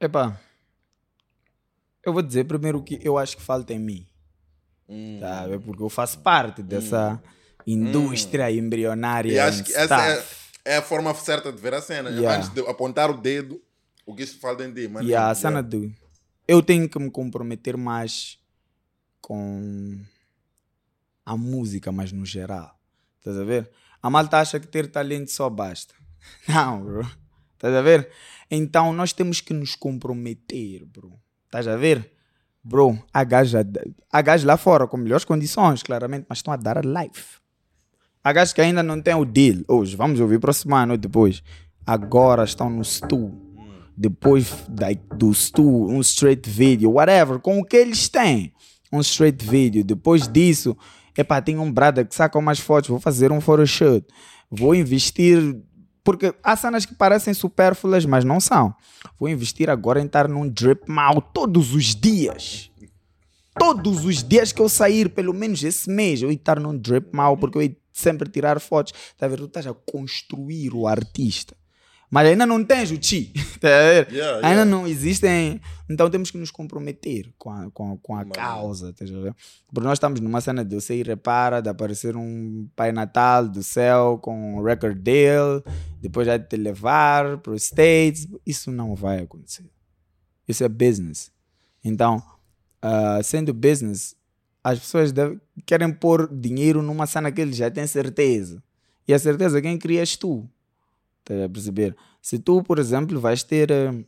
Epá. 0.00 0.40
Eu 2.02 2.14
vou 2.14 2.22
dizer 2.22 2.44
primeiro 2.44 2.78
o 2.78 2.82
que 2.82 2.98
eu 3.02 3.18
acho 3.18 3.36
que 3.36 3.42
falta 3.42 3.74
em 3.74 3.78
mim. 3.78 4.06
Hum. 4.88 5.20
Ver? 5.46 5.60
Porque 5.60 5.82
eu 5.82 5.90
faço 5.90 6.20
parte 6.20 6.62
dessa 6.62 7.22
indústria 7.66 8.50
embrionária. 8.50 9.30
E 9.30 9.38
acho 9.38 9.62
que 9.62 9.74
essa 9.74 10.08
é. 10.08 10.39
É 10.64 10.76
a 10.76 10.82
forma 10.82 11.14
certa 11.14 11.52
de 11.52 11.60
ver 11.60 11.74
a 11.74 11.80
cena. 11.80 12.10
Yeah. 12.10 12.36
Antes 12.36 12.48
de 12.50 12.60
apontar 12.68 13.10
o 13.10 13.14
dedo, 13.14 13.60
o 14.06 14.14
que 14.14 14.22
isso 14.22 14.38
falta 14.38 14.64
em 14.64 14.72
ti. 14.72 14.88
Mas 14.88 15.06
E 15.06 15.14
a 15.14 15.34
cena 15.34 15.62
do. 15.62 15.92
Eu 16.46 16.62
tenho 16.62 16.88
que 16.88 16.98
me 16.98 17.10
comprometer 17.10 17.76
mais 17.76 18.38
com 19.20 20.00
a 21.24 21.36
música, 21.36 21.92
mas 21.92 22.12
no 22.12 22.26
geral. 22.26 22.78
Estás 23.18 23.38
a 23.38 23.44
ver? 23.44 23.70
A 24.02 24.10
malta 24.10 24.38
acha 24.38 24.58
que 24.58 24.66
ter 24.66 24.90
talento 24.90 25.30
só 25.30 25.48
basta. 25.48 25.94
Não, 26.48 26.82
bro. 26.82 27.10
Estás 27.54 27.74
a 27.74 27.82
ver? 27.82 28.10
Então 28.50 28.92
nós 28.92 29.12
temos 29.12 29.40
que 29.40 29.52
nos 29.52 29.74
comprometer, 29.74 30.84
bro. 30.84 31.20
Estás 31.44 31.68
a 31.68 31.76
ver? 31.76 32.10
Bro, 32.62 33.02
há 33.12 33.24
gajos 33.24 34.44
lá 34.44 34.56
fora 34.56 34.86
com 34.86 34.96
melhores 34.96 35.24
condições, 35.24 35.82
claramente, 35.82 36.26
mas 36.28 36.38
estão 36.38 36.52
a 36.52 36.56
dar 36.56 36.78
a 36.78 36.82
life. 36.82 37.39
Há 38.22 38.32
gajos 38.32 38.52
que 38.52 38.60
ainda 38.60 38.82
não 38.82 39.00
têm 39.00 39.14
o 39.14 39.24
deal. 39.24 39.62
Hoje, 39.66 39.96
vamos 39.96 40.20
ouvir 40.20 40.38
próximo 40.38 40.74
ano 40.76 40.92
ou 40.92 40.98
depois. 40.98 41.42
Agora 41.86 42.44
estão 42.44 42.68
no 42.68 42.84
stool 42.84 43.50
depois 44.00 44.50
like, 44.80 45.02
do 45.14 45.30
stu, 45.34 45.62
um 45.62 46.00
straight 46.00 46.48
video, 46.48 46.92
whatever, 46.92 47.38
com 47.38 47.60
o 47.60 47.64
que 47.64 47.76
eles 47.76 48.08
têm. 48.08 48.50
Um 48.90 49.00
straight 49.00 49.44
video. 49.44 49.84
Depois 49.84 50.26
disso, 50.26 50.74
epá, 51.16 51.42
tem 51.42 51.58
um 51.58 51.70
brother 51.70 52.06
que 52.06 52.14
saca 52.14 52.38
umas 52.38 52.58
fotos, 52.58 52.88
vou 52.88 52.98
fazer 52.98 53.30
um 53.30 53.42
photoshoot. 53.42 54.06
Vou 54.50 54.74
investir. 54.74 55.54
Porque 56.02 56.34
há 56.42 56.56
cenas 56.56 56.86
que 56.86 56.94
parecem 56.94 57.34
supérfluas, 57.34 58.06
mas 58.06 58.24
não 58.24 58.40
são. 58.40 58.74
Vou 59.18 59.28
investir 59.28 59.68
agora 59.68 60.00
em 60.00 60.06
estar 60.06 60.26
num 60.26 60.48
drip 60.48 60.88
mal 60.88 61.20
todos 61.20 61.74
os 61.74 61.94
dias. 61.94 62.70
Todos 63.58 64.06
os 64.06 64.24
dias 64.24 64.50
que 64.50 64.62
eu 64.62 64.68
sair, 64.70 65.10
pelo 65.10 65.34
menos 65.34 65.62
esse 65.62 65.90
mês, 65.90 66.22
eu 66.22 66.30
estar 66.30 66.58
num 66.58 66.74
drip 66.76 67.14
mal, 67.14 67.36
porque 67.36 67.58
eu 67.58 67.76
sempre 68.00 68.28
tirar 68.28 68.58
fotos. 68.60 68.92
Tá 69.16 69.26
a 69.26 69.28
ver? 69.28 69.36
Tu 69.36 69.44
estás 69.44 69.66
a 69.66 69.74
construir 69.74 70.74
o 70.74 70.86
artista. 70.86 71.56
Mas 72.10 72.26
ainda 72.26 72.44
não 72.44 72.64
tens 72.64 72.90
o 72.90 72.98
chi. 73.00 73.32
Tá? 73.60 73.68
Yeah, 74.10 74.48
Ainda 74.48 74.64
não 74.64 74.86
existem. 74.86 75.60
Então 75.88 76.08
temos 76.08 76.30
que 76.30 76.38
nos 76.38 76.50
comprometer 76.50 77.30
com 77.36 77.50
a, 77.50 77.70
com 77.70 77.92
a, 77.92 77.98
com 77.98 78.14
a 78.14 78.18
Mano. 78.20 78.32
causa. 78.32 78.92
Tá? 78.94 79.04
Porque 79.72 79.86
nós 79.86 79.98
estamos 79.98 80.18
numa 80.18 80.40
cena 80.40 80.64
de 80.64 80.74
eu 80.74 80.80
sair 80.80 81.06
repara, 81.06 81.60
de 81.60 81.68
aparecer 81.68 82.16
um 82.16 82.66
Pai 82.74 82.90
Natal 82.90 83.46
do 83.46 83.62
céu 83.62 84.18
com 84.22 84.56
um 84.56 84.62
record 84.62 84.98
deal, 84.98 85.62
depois 86.00 86.26
já 86.26 86.38
te 86.38 86.56
levar 86.56 87.36
para 87.38 87.52
os 87.52 87.64
States. 87.64 88.26
Isso 88.46 88.72
não 88.72 88.94
vai 88.94 89.18
acontecer. 89.20 89.70
Isso 90.48 90.64
é 90.64 90.68
business. 90.70 91.30
Então, 91.84 92.22
ah, 92.80 93.20
sendo 93.22 93.52
business, 93.52 94.16
as 94.62 94.78
pessoas 94.78 95.12
devem- 95.12 95.40
querem 95.66 95.92
pôr 95.92 96.28
dinheiro 96.32 96.82
numa 96.82 97.06
cena 97.06 97.30
que 97.32 97.40
eles 97.40 97.56
já 97.56 97.70
têm 97.70 97.86
certeza. 97.86 98.62
E 99.08 99.14
a 99.14 99.18
certeza 99.18 99.60
quem 99.60 99.78
cria 99.78 100.00
és 100.00 100.16
tu. 100.16 100.48
Estás 101.20 101.42
a 101.44 101.48
perceber? 101.48 101.96
Se 102.22 102.38
tu, 102.38 102.62
por 102.62 102.78
exemplo, 102.78 103.18
vais 103.20 103.42
ter. 103.42 103.70
eh, 103.70 104.04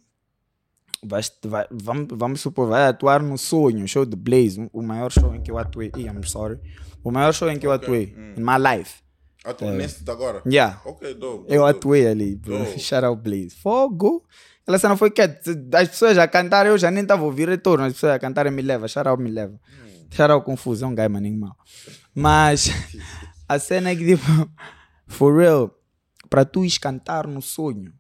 Vais, 1.05 1.33
vai, 1.45 1.67
vamos, 1.69 2.07
vamos 2.13 2.41
supor, 2.41 2.69
vai 2.69 2.87
atuar 2.87 3.21
no 3.21 3.37
sonho, 3.37 3.89
show 3.89 4.05
de 4.07 4.15
Blaze, 4.15 4.69
o 4.73 4.81
maior 4.83 5.11
show 5.11 5.35
em 5.35 5.41
que 5.43 5.51
eu 5.51 5.59
atuei. 5.59 5.91
I'm 5.97 6.23
sorry. 6.25 6.61
O 7.03 7.11
maior 7.11 7.33
show 7.35 7.51
em 7.51 7.59
que 7.59 7.67
eu 7.67 7.73
atuei, 7.73 8.15
hum. 8.17 8.35
in 8.39 8.41
my 8.41 8.57
life. 8.57 9.03
Ah, 9.45 9.53
tu 9.53 9.65
nesse 9.65 10.05
de 10.05 10.11
agora? 10.13 10.41
Yeah. 10.47 10.81
Ok, 10.85 11.13
dope. 11.15 11.53
Eu 11.53 11.67
atuei 11.67 12.07
ali. 12.07 12.41
Shout 12.79 13.05
out 13.05 13.21
Blaze. 13.21 13.51
Fogo. 13.51 14.25
Aquela 14.63 14.79
cena 14.79 14.97
foi 14.97 15.11
quieta. 15.11 15.41
As 15.77 15.89
pessoas 15.89 16.17
a 16.19 16.29
cantarem, 16.29 16.71
eu 16.71 16.79
já 16.79 16.89
nem 16.89 17.03
estava 17.03 17.23
a 17.23 17.27
ouvir 17.27 17.49
retorno. 17.49 17.85
As 17.85 17.95
pessoas 17.95 18.13
a 18.13 18.19
cantarem 18.21 18.53
me 18.53 18.63
leva. 18.63 18.87
Shout 18.87 19.09
out 19.09 19.21
me 19.21 19.29
leva. 19.33 19.59
Shout 20.13 20.31
out 20.31 20.85
um 20.85 20.95
guy 20.95 21.09
maninho 21.09 21.39
mal. 21.39 21.57
Mas 22.15 22.69
a 23.49 23.59
cena 23.59 23.91
é 23.91 23.97
que, 23.97 24.05
tipo, 24.05 24.23
for 25.07 25.39
real, 25.39 25.75
para 26.29 26.45
tu 26.45 26.65
ires 26.65 26.77
cantar 26.77 27.27
no 27.27 27.41
sonho, 27.41 27.95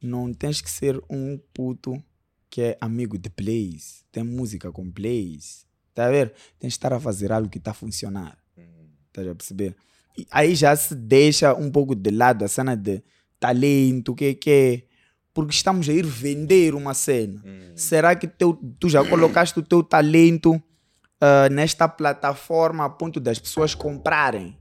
não 0.00 0.32
tens 0.32 0.60
que 0.60 0.70
ser 0.70 1.02
um 1.10 1.36
puto 1.52 2.00
que 2.48 2.62
é 2.62 2.78
amigo 2.80 3.18
de 3.18 3.28
Blaze. 3.28 4.04
Tem 4.12 4.22
música 4.22 4.70
com 4.70 4.88
Blaze. 4.88 5.64
Tá 5.92 6.06
a 6.06 6.10
ver? 6.10 6.32
Tens 6.60 6.70
de 6.70 6.76
estar 6.76 6.92
a 6.92 7.00
fazer 7.00 7.32
algo 7.32 7.48
que 7.48 7.58
está 7.58 7.72
a 7.72 7.74
funcionar. 7.74 8.38
Estás 9.08 9.26
a 9.26 9.34
perceber? 9.34 9.76
E 10.16 10.24
aí 10.30 10.54
já 10.54 10.76
se 10.76 10.94
deixa 10.94 11.52
um 11.52 11.68
pouco 11.68 11.96
de 11.96 12.10
lado 12.10 12.44
a 12.44 12.48
cena 12.48 12.76
de 12.76 13.02
talento, 13.40 14.12
o 14.12 14.14
que 14.14 14.34
que 14.34 14.50
é. 14.50 14.82
Porque 15.32 15.52
estamos 15.52 15.88
a 15.88 15.92
ir 15.92 16.06
vender 16.06 16.76
uma 16.76 16.94
cena. 16.94 17.42
Será 17.74 18.14
que 18.14 18.28
teu, 18.28 18.54
tu 18.78 18.88
já 18.88 19.04
colocaste 19.04 19.58
o 19.58 19.62
teu 19.62 19.82
talento 19.82 20.62
ah, 21.24 21.48
nesta 21.50 21.88
plataforma 21.88 22.84
a 22.84 22.90
ponto 22.90 23.18
das 23.20 23.38
pessoas 23.38 23.74
comprarem? 23.74 24.56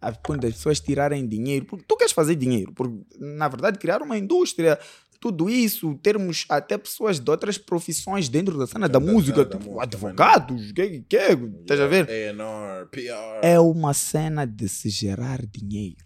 A 0.00 0.12
ponto 0.12 0.40
das 0.42 0.52
pessoas 0.54 0.80
tirarem 0.80 1.26
dinheiro? 1.26 1.64
Porque 1.64 1.84
tu 1.88 1.96
queres 1.96 2.12
fazer 2.12 2.34
dinheiro. 2.34 2.72
Porque, 2.72 2.94
na 3.18 3.48
verdade, 3.48 3.78
criar 3.78 4.02
uma 4.02 4.18
indústria, 4.18 4.78
tudo 5.18 5.48
isso, 5.48 5.94
termos 6.02 6.44
até 6.50 6.76
pessoas 6.76 7.18
de 7.18 7.30
outras 7.30 7.56
profissões 7.56 8.28
dentro 8.28 8.58
da 8.58 8.66
cena 8.66 8.86
da, 8.86 8.98
Da- 8.98 9.00
música, 9.00 9.38
da- 9.38 9.44
da 9.44 9.50
tipo 9.58 9.64
música, 9.70 9.82
advogados, 9.84 10.72
que 10.72 11.00
que 11.08 11.16
é? 11.16 11.32
Estás 11.32 11.80
a 11.80 11.86
ver? 11.86 12.06
A&R, 12.10 12.86
PR. 12.90 13.40
é 13.42 13.58
uma 13.58 13.94
cena 13.94 14.44
de 14.46 14.68
se 14.68 14.90
gerar 14.90 15.40
dinheiro. 15.46 16.04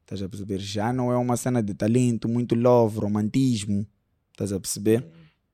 Estás 0.00 0.20
a 0.20 0.28
perceber? 0.28 0.58
Já 0.58 0.92
não 0.92 1.12
é 1.12 1.16
uma 1.16 1.36
cena 1.36 1.62
de 1.62 1.72
talento, 1.74 2.28
muito 2.28 2.56
love, 2.56 2.98
romantismo. 2.98 3.86
Estás 4.32 4.52
a 4.52 4.58
perceber? 4.58 5.06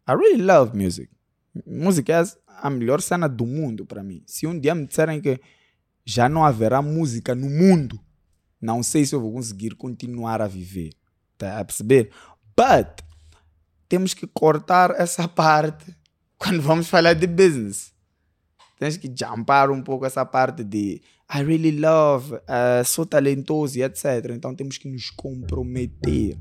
I 0.08 0.12
really 0.14 0.42
love 0.42 0.74
music. 0.74 1.10
Música 1.66 2.12
é 2.14 2.22
a 2.60 2.70
melhor 2.70 3.00
cena 3.00 3.28
do 3.28 3.46
mundo 3.46 3.86
para 3.86 4.02
mim. 4.02 4.22
Se 4.26 4.46
um 4.46 4.58
dia 4.58 4.74
me 4.74 4.86
disserem 4.86 5.20
que 5.20 5.40
já 6.04 6.28
não 6.28 6.44
haverá 6.44 6.80
música 6.80 7.34
no 7.34 7.48
mundo, 7.48 8.00
não 8.60 8.82
sei 8.82 9.04
se 9.04 9.14
eu 9.14 9.20
vou 9.20 9.32
conseguir 9.32 9.74
continuar 9.74 10.40
a 10.40 10.48
viver. 10.48 10.92
Está 11.34 11.60
a 11.60 11.64
perceber? 11.64 12.10
But 12.56 13.02
temos 13.88 14.14
que 14.14 14.26
cortar 14.26 14.90
essa 14.98 15.26
parte 15.28 15.94
quando 16.36 16.60
vamos 16.60 16.88
falar 16.88 17.14
de 17.14 17.26
business. 17.26 17.92
Tens 18.78 18.96
que 18.96 19.12
jumpar 19.12 19.70
um 19.70 19.82
pouco 19.82 20.06
essa 20.06 20.24
parte 20.24 20.62
de 20.62 21.00
I 21.30 21.42
really 21.42 21.72
love, 21.72 22.34
uh, 22.34 22.84
sou 22.84 23.04
talentoso 23.04 23.78
e 23.78 23.82
etc. 23.82 24.30
Então 24.30 24.54
temos 24.54 24.78
que 24.78 24.88
nos 24.88 25.10
comprometer. 25.10 26.38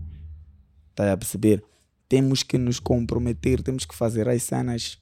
Está 0.91 1.11
a 1.11 1.17
perceber? 1.17 1.63
Temos 2.07 2.41
que 2.41 2.57
nos 2.57 2.79
comprometer, 2.79 3.61
temos 3.61 3.85
que 3.85 3.95
fazer 3.95 4.29
as 4.29 4.43
cenas. 4.43 4.97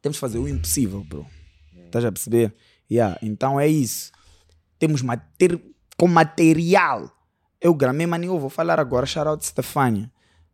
Temos 0.00 0.16
que 0.16 0.20
fazer 0.20 0.38
o 0.38 0.48
impossível, 0.48 1.02
bro. 1.04 1.26
Estás 1.86 2.04
a 2.04 2.12
perceber? 2.12 2.54
Yeah, 2.90 3.18
então 3.22 3.58
é 3.58 3.66
isso. 3.66 4.12
Temos 4.78 5.02
mater... 5.02 5.60
com 5.96 6.06
material. 6.06 7.10
Eu 7.60 7.74
gramei, 7.74 8.06
mas 8.06 8.22
eu 8.22 8.38
vou 8.38 8.48
falar 8.50 8.78
agora. 8.78 9.04
Shout 9.06 9.28
out 9.28 9.44
Stefania. 9.44 10.10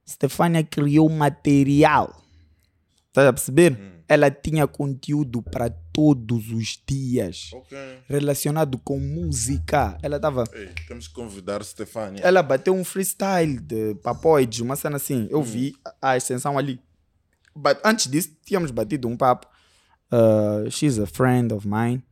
Stefania 0.09 0.65
criou 0.65 1.09
material. 1.09 2.23
Estás 3.09 3.29
a 3.29 3.33
perceber? 3.33 3.79
Ela 4.09 4.31
tinha 4.31 4.67
conteúdo 4.67 5.43
para 5.43 5.71
todos 5.71 6.51
os 6.51 6.79
dias 6.87 7.51
Ok. 7.55 7.79
relacionado 8.07 8.77
com 8.79 8.99
música. 8.99 9.97
Ela 10.03 10.17
estava. 10.17 10.45
Temos 10.89 11.09
que 11.09 11.15
convidar 11.15 11.63
Stefania. 11.65 12.21
Ela 12.23 12.43
bateu 12.43 12.75
um 12.75 12.85
freestyle 12.85 13.59
de 13.61 13.95
papoides, 13.97 14.61
uma 14.61 14.77
cena 14.77 14.97
assim. 14.97 15.29
Eu 15.31 15.43
vi 15.43 15.75
a 16.03 16.11
a 16.11 16.17
extensão 16.17 16.59
ali. 16.59 16.81
But 17.55 17.79
antes 17.85 18.09
disso, 18.09 18.31
tínhamos 18.45 18.71
batido 18.71 19.09
um 19.09 19.17
papo. 19.17 19.47
Uh, 20.11 20.71
she's 20.71 20.99
a 20.99 21.07
friend 21.07 21.53
of 21.53 21.67
mine. 21.67 22.03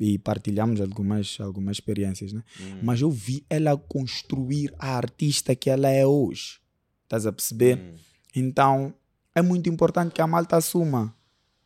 E 0.00 0.16
partilhamos 0.16 0.80
algumas, 0.80 1.38
algumas 1.40 1.76
experiências, 1.76 2.32
né? 2.32 2.44
Mas 2.80 3.00
eu 3.00 3.10
vi 3.10 3.44
ela 3.50 3.76
construir 3.76 4.72
a 4.78 4.96
artista 4.96 5.56
que 5.56 5.68
ela 5.68 5.88
é 5.88 6.06
hoje. 6.06 6.60
Estás 7.02 7.26
a 7.26 7.32
perceber? 7.32 7.94
Então, 8.32 8.94
é 9.34 9.42
muito 9.42 9.68
importante 9.68 10.12
que 10.12 10.20
a 10.20 10.26
malta 10.26 10.56
assuma 10.56 11.12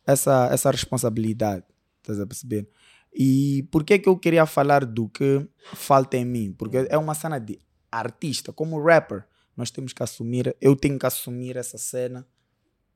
essa, 0.05 0.49
essa 0.51 0.71
responsabilidade. 0.71 1.63
Estás 2.01 2.19
a 2.19 2.25
perceber? 2.25 2.67
E 3.13 3.67
por 3.71 3.83
que 3.83 3.99
que 3.99 4.09
eu 4.09 4.17
queria 4.17 4.45
falar 4.47 4.83
do 4.83 5.07
que 5.07 5.47
falta 5.75 6.17
em 6.17 6.25
mim? 6.25 6.53
Porque 6.57 6.87
é 6.89 6.97
uma 6.97 7.13
cena 7.13 7.37
de 7.37 7.59
artista, 7.91 8.51
como 8.51 8.83
rapper, 8.83 9.25
nós 9.55 9.69
temos 9.69 9.93
que 9.93 10.01
assumir, 10.01 10.55
eu 10.59 10.75
tenho 10.75 10.97
que 10.97 11.05
assumir 11.05 11.55
essa 11.55 11.77
cena 11.77 12.25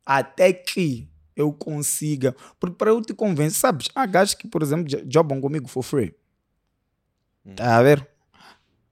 até 0.07 0.53
que 0.53 1.07
eu 1.35 1.51
consiga. 1.53 2.35
Porque 2.59 2.75
para 2.77 2.89
eu 2.91 3.01
te 3.01 3.13
convencer, 3.13 3.59
sabes, 3.59 3.89
há 3.93 4.05
gajos 4.05 4.33
que, 4.33 4.47
por 4.47 4.63
exemplo, 4.63 4.85
jo- 4.87 5.03
jobam 5.07 5.39
comigo 5.41 5.67
for 5.67 5.83
free. 5.83 6.15
Tá 7.55 7.77
a 7.77 7.83
ver? 7.83 8.07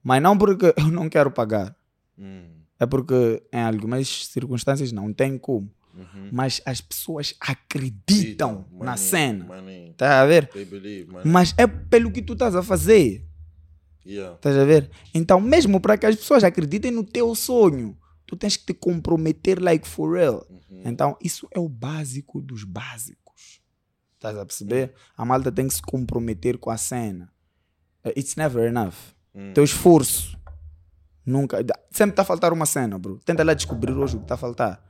Mas 0.02 0.22
não 0.22 0.36
porque 0.38 0.72
eu 0.76 0.88
não 0.88 1.08
quero 1.08 1.30
pagar. 1.30 1.74
Hum. 2.18 2.44
É 2.78 2.86
porque 2.86 3.42
em 3.52 3.60
algumas 3.60 4.26
circunstâncias 4.26 4.92
não 4.92 5.12
tem 5.12 5.36
como. 5.38 5.70
Uhum. 5.94 6.28
Mas 6.30 6.60
as 6.66 6.80
pessoas 6.80 7.34
acreditam 7.40 8.66
na 8.72 8.92
Money, 8.92 8.98
cena. 8.98 9.44
Money. 9.44 9.94
Tá 9.96 10.20
a 10.20 10.26
ver? 10.26 10.50
Believe. 10.52 11.08
Mas 11.24 11.54
é 11.56 11.66
pelo 11.66 12.10
que 12.12 12.20
tu 12.22 12.34
estás 12.34 12.54
a 12.54 12.62
fazer. 12.62 13.26
Yeah. 14.04 14.34
Estás 14.36 14.56
a 14.56 14.64
ver? 14.64 14.90
Então, 15.14 15.40
mesmo 15.40 15.80
para 15.80 15.96
que 15.98 16.06
as 16.06 16.14
pessoas 16.16 16.44
acreditem 16.44 16.90
no 16.92 17.02
teu 17.02 17.34
sonho, 17.34 17.96
tu 18.26 18.36
tens 18.36 18.56
que 18.56 18.66
te 18.66 18.74
comprometer 18.74 19.60
like 19.62 19.86
for 19.86 20.14
real. 20.14 20.46
Então, 20.84 21.16
isso 21.22 21.46
é 21.52 21.58
o 21.58 21.68
básico 21.68 22.40
dos 22.40 22.64
básicos. 22.64 23.60
Estás 24.14 24.36
a 24.36 24.44
perceber? 24.44 24.94
A 25.16 25.24
malta 25.24 25.52
tem 25.52 25.68
que 25.68 25.74
se 25.74 25.82
comprometer 25.82 26.58
com 26.58 26.70
a 26.70 26.76
cena. 26.76 27.30
Uh, 28.04 28.10
It's 28.18 28.36
never 28.36 28.66
enough. 28.68 28.94
Teu 29.54 29.62
esforço 29.64 30.36
nunca. 31.24 31.58
Sempre 31.90 32.12
está 32.12 32.22
a 32.22 32.24
faltar 32.24 32.52
uma 32.52 32.66
cena, 32.66 32.98
bro. 32.98 33.18
Tenta 33.24 33.44
lá 33.44 33.52
descobrir 33.54 33.92
hoje 33.92 34.16
o 34.16 34.18
que 34.18 34.24
está 34.24 34.34
a 34.34 34.38
faltar. 34.38 34.82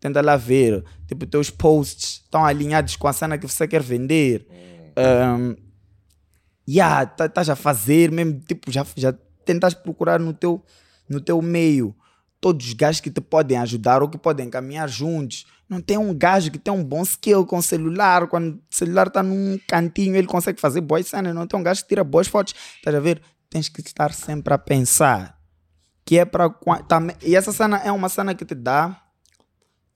Tenta 0.00 0.20
lá 0.20 0.36
ver. 0.36 0.84
Tipo, 1.06 1.26
teus 1.26 1.50
posts 1.50 2.22
estão 2.24 2.44
alinhados 2.44 2.96
com 2.96 3.06
a 3.06 3.12
cena 3.12 3.38
que 3.38 3.46
você 3.46 3.68
quer 3.68 3.82
vender. 3.82 4.46
Um, 4.98 5.54
yeah, 6.68 7.06
tá- 7.06 7.26
estás 7.26 7.48
a 7.48 7.56
fazer 7.56 8.10
mesmo, 8.10 8.40
tipo, 8.40 8.70
já, 8.72 8.84
já 8.96 9.12
tentas 9.44 9.72
procurar 9.74 10.18
no 10.18 10.32
teu, 10.34 10.64
no 11.08 11.20
teu 11.20 11.40
meio 11.40 11.94
todos 12.40 12.66
os 12.66 12.72
gajos 12.72 13.00
que 13.00 13.10
te 13.10 13.20
podem 13.20 13.58
ajudar 13.58 14.02
ou 14.02 14.08
que 14.08 14.16
podem 14.18 14.48
caminhar 14.48 14.88
juntos. 14.88 15.46
Não 15.68 15.80
tem 15.80 15.98
um 15.98 16.14
gajo 16.14 16.50
que 16.50 16.58
tem 16.58 16.72
um 16.72 16.82
bom 16.82 17.02
skill 17.02 17.44
com 17.44 17.60
celular, 17.60 18.26
quando 18.26 18.54
o 18.54 18.60
celular 18.70 19.06
está 19.06 19.22
num 19.22 19.58
cantinho, 19.68 20.16
ele 20.16 20.26
consegue 20.26 20.60
fazer 20.60 20.80
boas 20.80 21.06
cenas, 21.06 21.34
não 21.34 21.46
tem 21.46 21.58
um 21.58 21.62
gajo 21.62 21.82
que 21.82 21.88
tira 21.88 22.02
boas 22.02 22.26
fotos. 22.26 22.54
Estás 22.76 22.96
a 22.96 23.00
ver? 23.00 23.20
Tens 23.48 23.68
que 23.68 23.80
estar 23.80 24.12
sempre 24.12 24.54
a 24.54 24.58
pensar. 24.58 25.38
Que 26.04 26.18
é 26.18 26.24
para. 26.24 26.52
E 27.22 27.36
essa 27.36 27.52
cena 27.52 27.76
é 27.78 27.92
uma 27.92 28.08
cena 28.08 28.34
que 28.34 28.44
te 28.44 28.54
dá 28.54 29.00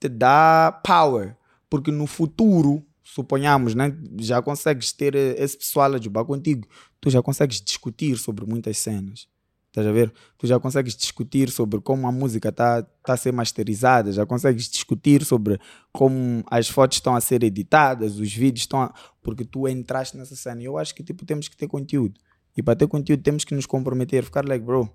te 0.00 0.08
dá 0.08 0.80
power. 0.84 1.36
Porque 1.70 1.90
no 1.90 2.06
futuro, 2.06 2.84
suponhamos, 3.02 3.74
né, 3.74 3.96
já 4.20 4.40
consegues 4.42 4.92
ter 4.92 5.14
eh, 5.14 5.34
esse 5.38 5.56
pessoal 5.56 5.94
a 5.94 6.00
jogar 6.00 6.24
contigo. 6.24 6.68
Tu 7.00 7.10
já 7.10 7.22
consegues 7.22 7.60
discutir 7.60 8.16
sobre 8.16 8.44
muitas 8.44 8.78
cenas. 8.78 9.26
Estás 9.74 9.88
a 9.88 9.90
ver? 9.90 10.12
Tu 10.38 10.46
já 10.46 10.60
consegues 10.60 10.94
discutir 10.94 11.50
sobre 11.50 11.80
como 11.80 12.06
a 12.06 12.12
música 12.12 12.50
está 12.50 12.80
tá 12.80 13.14
a 13.14 13.16
ser 13.16 13.32
masterizada, 13.32 14.12
já 14.12 14.24
consegues 14.24 14.68
discutir 14.68 15.24
sobre 15.24 15.58
como 15.92 16.44
as 16.48 16.68
fotos 16.68 16.98
estão 16.98 17.16
a 17.16 17.20
ser 17.20 17.42
editadas, 17.42 18.20
os 18.20 18.32
vídeos 18.32 18.60
estão 18.60 18.82
a... 18.82 18.94
Porque 19.20 19.44
tu 19.44 19.66
entraste 19.66 20.16
nessa 20.16 20.36
cena. 20.36 20.62
E 20.62 20.66
eu 20.66 20.78
acho 20.78 20.94
que 20.94 21.02
tipo, 21.02 21.26
temos 21.26 21.48
que 21.48 21.56
ter 21.56 21.66
conteúdo. 21.66 22.20
E 22.56 22.62
para 22.62 22.76
ter 22.76 22.86
conteúdo 22.86 23.20
temos 23.20 23.44
que 23.44 23.52
nos 23.52 23.66
comprometer, 23.66 24.22
ficar 24.22 24.46
like, 24.46 24.64
bro. 24.64 24.88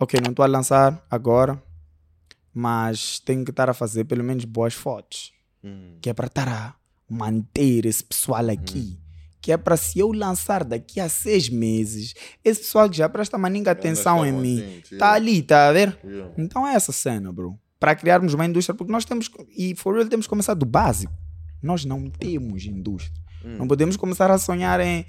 Ok, 0.00 0.18
não 0.20 0.30
estou 0.30 0.42
a 0.42 0.48
lançar 0.48 1.06
agora, 1.08 1.62
mas 2.52 3.20
tenho 3.20 3.44
que 3.44 3.52
estar 3.52 3.70
a 3.70 3.74
fazer 3.74 4.02
pelo 4.02 4.24
menos 4.24 4.44
boas 4.44 4.74
fotos. 4.74 5.32
Hum. 5.62 5.96
Que 6.02 6.10
é 6.10 6.12
para 6.12 6.26
estar 6.26 6.48
a 6.48 6.74
manter 7.08 7.86
esse 7.86 8.02
pessoal 8.02 8.50
aqui. 8.50 8.98
Que 9.44 9.52
é 9.52 9.58
para 9.58 9.76
se 9.76 9.98
eu 9.98 10.10
lançar 10.10 10.64
daqui 10.64 10.98
a 10.98 11.06
seis 11.06 11.50
meses, 11.50 12.14
esse 12.42 12.62
pessoal 12.62 12.88
que 12.88 12.96
já 12.96 13.06
presta 13.10 13.36
maninga 13.36 13.72
atenção 13.72 14.24
em 14.24 14.32
mim, 14.32 14.58
atentos, 14.60 14.88
tá 14.88 14.94
yeah. 14.94 15.14
ali, 15.16 15.42
tá 15.42 15.68
a 15.68 15.72
ver? 15.72 15.98
Yeah. 16.02 16.32
Então 16.38 16.66
é 16.66 16.72
essa 16.72 16.92
cena, 16.92 17.30
bro. 17.30 17.54
Para 17.78 17.94
criarmos 17.94 18.32
uma 18.32 18.46
indústria, 18.46 18.74
porque 18.74 18.90
nós 18.90 19.04
temos, 19.04 19.30
e 19.54 19.74
for 19.76 19.96
real, 19.96 20.08
temos 20.08 20.24
que 20.24 20.30
começar 20.30 20.54
do 20.54 20.64
básico. 20.64 21.12
Nós 21.62 21.84
não 21.84 22.08
temos 22.08 22.64
indústria. 22.64 23.22
Não 23.44 23.68
podemos 23.68 23.98
começar 23.98 24.30
a 24.30 24.38
sonhar 24.38 24.80
em. 24.80 25.04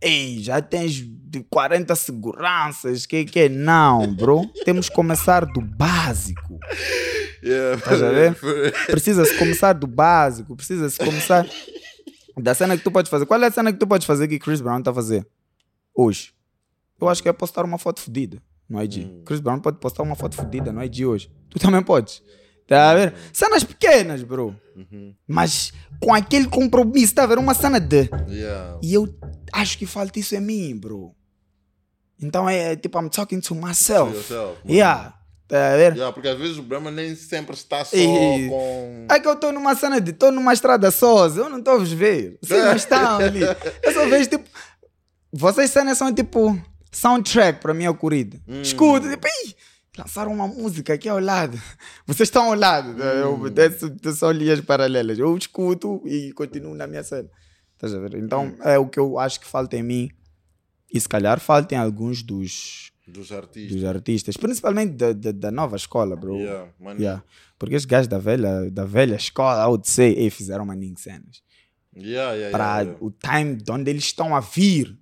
Ei, 0.00 0.38
já 0.38 0.62
tens 0.62 0.92
de 1.04 1.40
40 1.50 1.96
seguranças, 1.96 3.06
que 3.06 3.24
que 3.24 3.40
é? 3.40 3.48
Não, 3.48 4.14
bro. 4.14 4.48
temos 4.64 4.88
que 4.88 4.94
começar 4.94 5.44
do 5.46 5.60
básico. 5.60 6.60
Yeah. 7.42 7.76
Estás 7.76 8.00
a 8.04 8.10
ver? 8.12 8.36
Precisa-se 8.86 9.36
começar 9.36 9.72
do 9.72 9.88
básico, 9.88 10.54
precisa-se 10.54 10.96
começar 10.96 11.44
da 12.36 12.54
cena 12.54 12.76
que 12.76 12.82
tu 12.82 12.90
podes 12.90 13.10
fazer. 13.10 13.26
Qual 13.26 13.42
é 13.42 13.46
a 13.46 13.50
cena 13.50 13.72
que 13.72 13.78
tu 13.78 13.86
podes 13.86 14.06
fazer 14.06 14.28
que 14.28 14.38
Chris 14.38 14.60
Brown 14.60 14.78
está 14.78 14.90
a 14.90 14.94
fazer 14.94 15.26
hoje? 15.94 16.32
Eu 17.00 17.08
acho 17.08 17.22
que 17.22 17.28
é 17.28 17.32
postar 17.32 17.64
uma 17.64 17.78
foto 17.78 18.00
fodida 18.00 18.42
no 18.68 18.82
IG. 18.82 19.22
Chris 19.24 19.40
Brown 19.40 19.60
pode 19.60 19.78
postar 19.78 20.02
uma 20.02 20.16
foto 20.16 20.36
fodida 20.36 20.72
no 20.72 20.82
IG 20.82 21.06
hoje. 21.06 21.30
Tu 21.50 21.58
também 21.58 21.82
podes. 21.82 22.22
Tá 22.66 22.90
a 22.90 22.94
ver? 22.94 23.14
Cenas 23.32 23.62
pequenas, 23.62 24.22
bro. 24.22 24.56
Mas 25.26 25.72
com 26.00 26.14
aquele 26.14 26.48
compromisso, 26.48 27.14
tá 27.14 27.24
a 27.24 27.26
ver? 27.26 27.38
Uma 27.38 27.54
cena 27.54 27.78
de. 27.78 28.08
Yeah. 28.28 28.78
E 28.82 28.94
eu 28.94 29.14
acho 29.52 29.76
que 29.76 29.86
falta 29.86 30.18
isso 30.18 30.34
em 30.34 30.40
mim, 30.40 30.76
bro. 30.76 31.14
Então 32.20 32.48
é, 32.48 32.74
tipo, 32.74 32.98
I'm 32.98 33.10
talking 33.10 33.40
to 33.40 33.54
myself. 33.54 34.12
To 34.12 34.16
yourself. 34.16 34.60
Yeah. 34.66 35.14
Tá 35.46 35.74
a 35.74 35.76
ver? 35.76 35.92
Yeah, 35.92 36.10
porque 36.12 36.28
às 36.28 36.38
vezes 36.38 36.56
o 36.56 36.62
Brahma 36.62 36.90
nem 36.90 37.14
sempre 37.14 37.54
está 37.54 37.84
só 37.84 37.94
E- 37.96 38.48
com. 38.48 39.06
É 39.10 39.20
que 39.20 39.28
eu 39.28 39.34
estou 39.34 39.52
numa 39.52 39.74
cena 39.74 40.00
de. 40.00 40.10
Estou 40.10 40.32
numa 40.32 40.52
estrada 40.54 40.90
sós, 40.90 41.36
eu 41.36 41.48
não 41.50 41.58
estou 41.58 41.74
a 41.74 41.78
vos 41.78 41.92
ver. 41.92 42.38
Vocês 42.42 42.64
não 42.64 42.74
estão 42.76 43.16
ali. 43.18 43.40
Eu 43.82 43.92
só 43.92 44.06
vejo 44.08 44.30
tipo. 44.30 44.48
Vocês 45.32 45.70
cenas 45.70 45.98
são 45.98 46.12
tipo. 46.14 46.58
Soundtrack 46.90 47.60
para 47.60 47.74
minha 47.74 47.92
corrida. 47.92 48.40
Escuta, 48.62 49.10
tipo, 49.10 49.26
Ih, 49.26 49.54
lançaram 49.98 50.32
uma 50.32 50.46
música 50.46 50.94
aqui 50.94 51.08
ao 51.08 51.18
lado. 51.18 51.60
Vocês 52.06 52.28
estão 52.28 52.44
ao 52.44 52.54
lado. 52.54 52.94
né? 52.94 53.20
Eu 53.20 53.50
desço, 53.50 53.90
desço 53.90 54.20
só 54.20 54.30
linhas 54.30 54.60
paralelas. 54.60 55.18
Eu 55.18 55.36
escuto 55.36 56.00
e 56.06 56.32
continuo 56.34 56.74
na 56.74 56.86
minha 56.86 57.02
cena. 57.02 57.28
Estás 57.74 57.92
a 57.92 57.98
ver? 57.98 58.14
Então 58.14 58.54
é 58.62 58.78
o 58.78 58.86
que 58.86 58.98
eu 59.00 59.18
acho 59.18 59.40
que 59.40 59.46
falta 59.46 59.76
em 59.76 59.82
mim. 59.82 60.08
E 60.92 61.00
se 61.00 61.08
calhar 61.08 61.40
falta 61.40 61.74
em 61.74 61.78
alguns 61.78 62.22
dos, 62.22 62.92
Dos 63.06 63.30
artistas. 63.32 63.74
dos 63.76 63.84
artistas, 63.84 64.36
principalmente 64.36 64.92
da, 64.94 65.12
da, 65.12 65.30
da 65.32 65.50
nova 65.50 65.76
escola, 65.76 66.16
bro. 66.16 66.36
Yeah. 66.38 66.72
Yeah. 66.98 67.24
Porque 67.58 67.76
os 67.76 67.84
gajos 67.84 68.08
da 68.08 68.18
velha, 68.18 68.70
da 68.70 68.84
velha 68.84 69.16
escola, 69.16 69.62
I 69.62 69.66
would 69.68 69.88
say, 69.88 70.26
eh, 70.26 70.30
fizeram 70.30 70.64
maninho 70.64 70.96
cenas. 70.98 71.42
Yeah, 71.96 72.34
yeah, 72.34 72.50
Para 72.50 72.80
yeah, 72.82 72.98
o 73.04 73.10
time 73.10 73.56
de 73.56 73.70
onde 73.70 73.90
eles 73.90 74.04
estão 74.04 74.34
a 74.34 74.40
vir. 74.40 74.98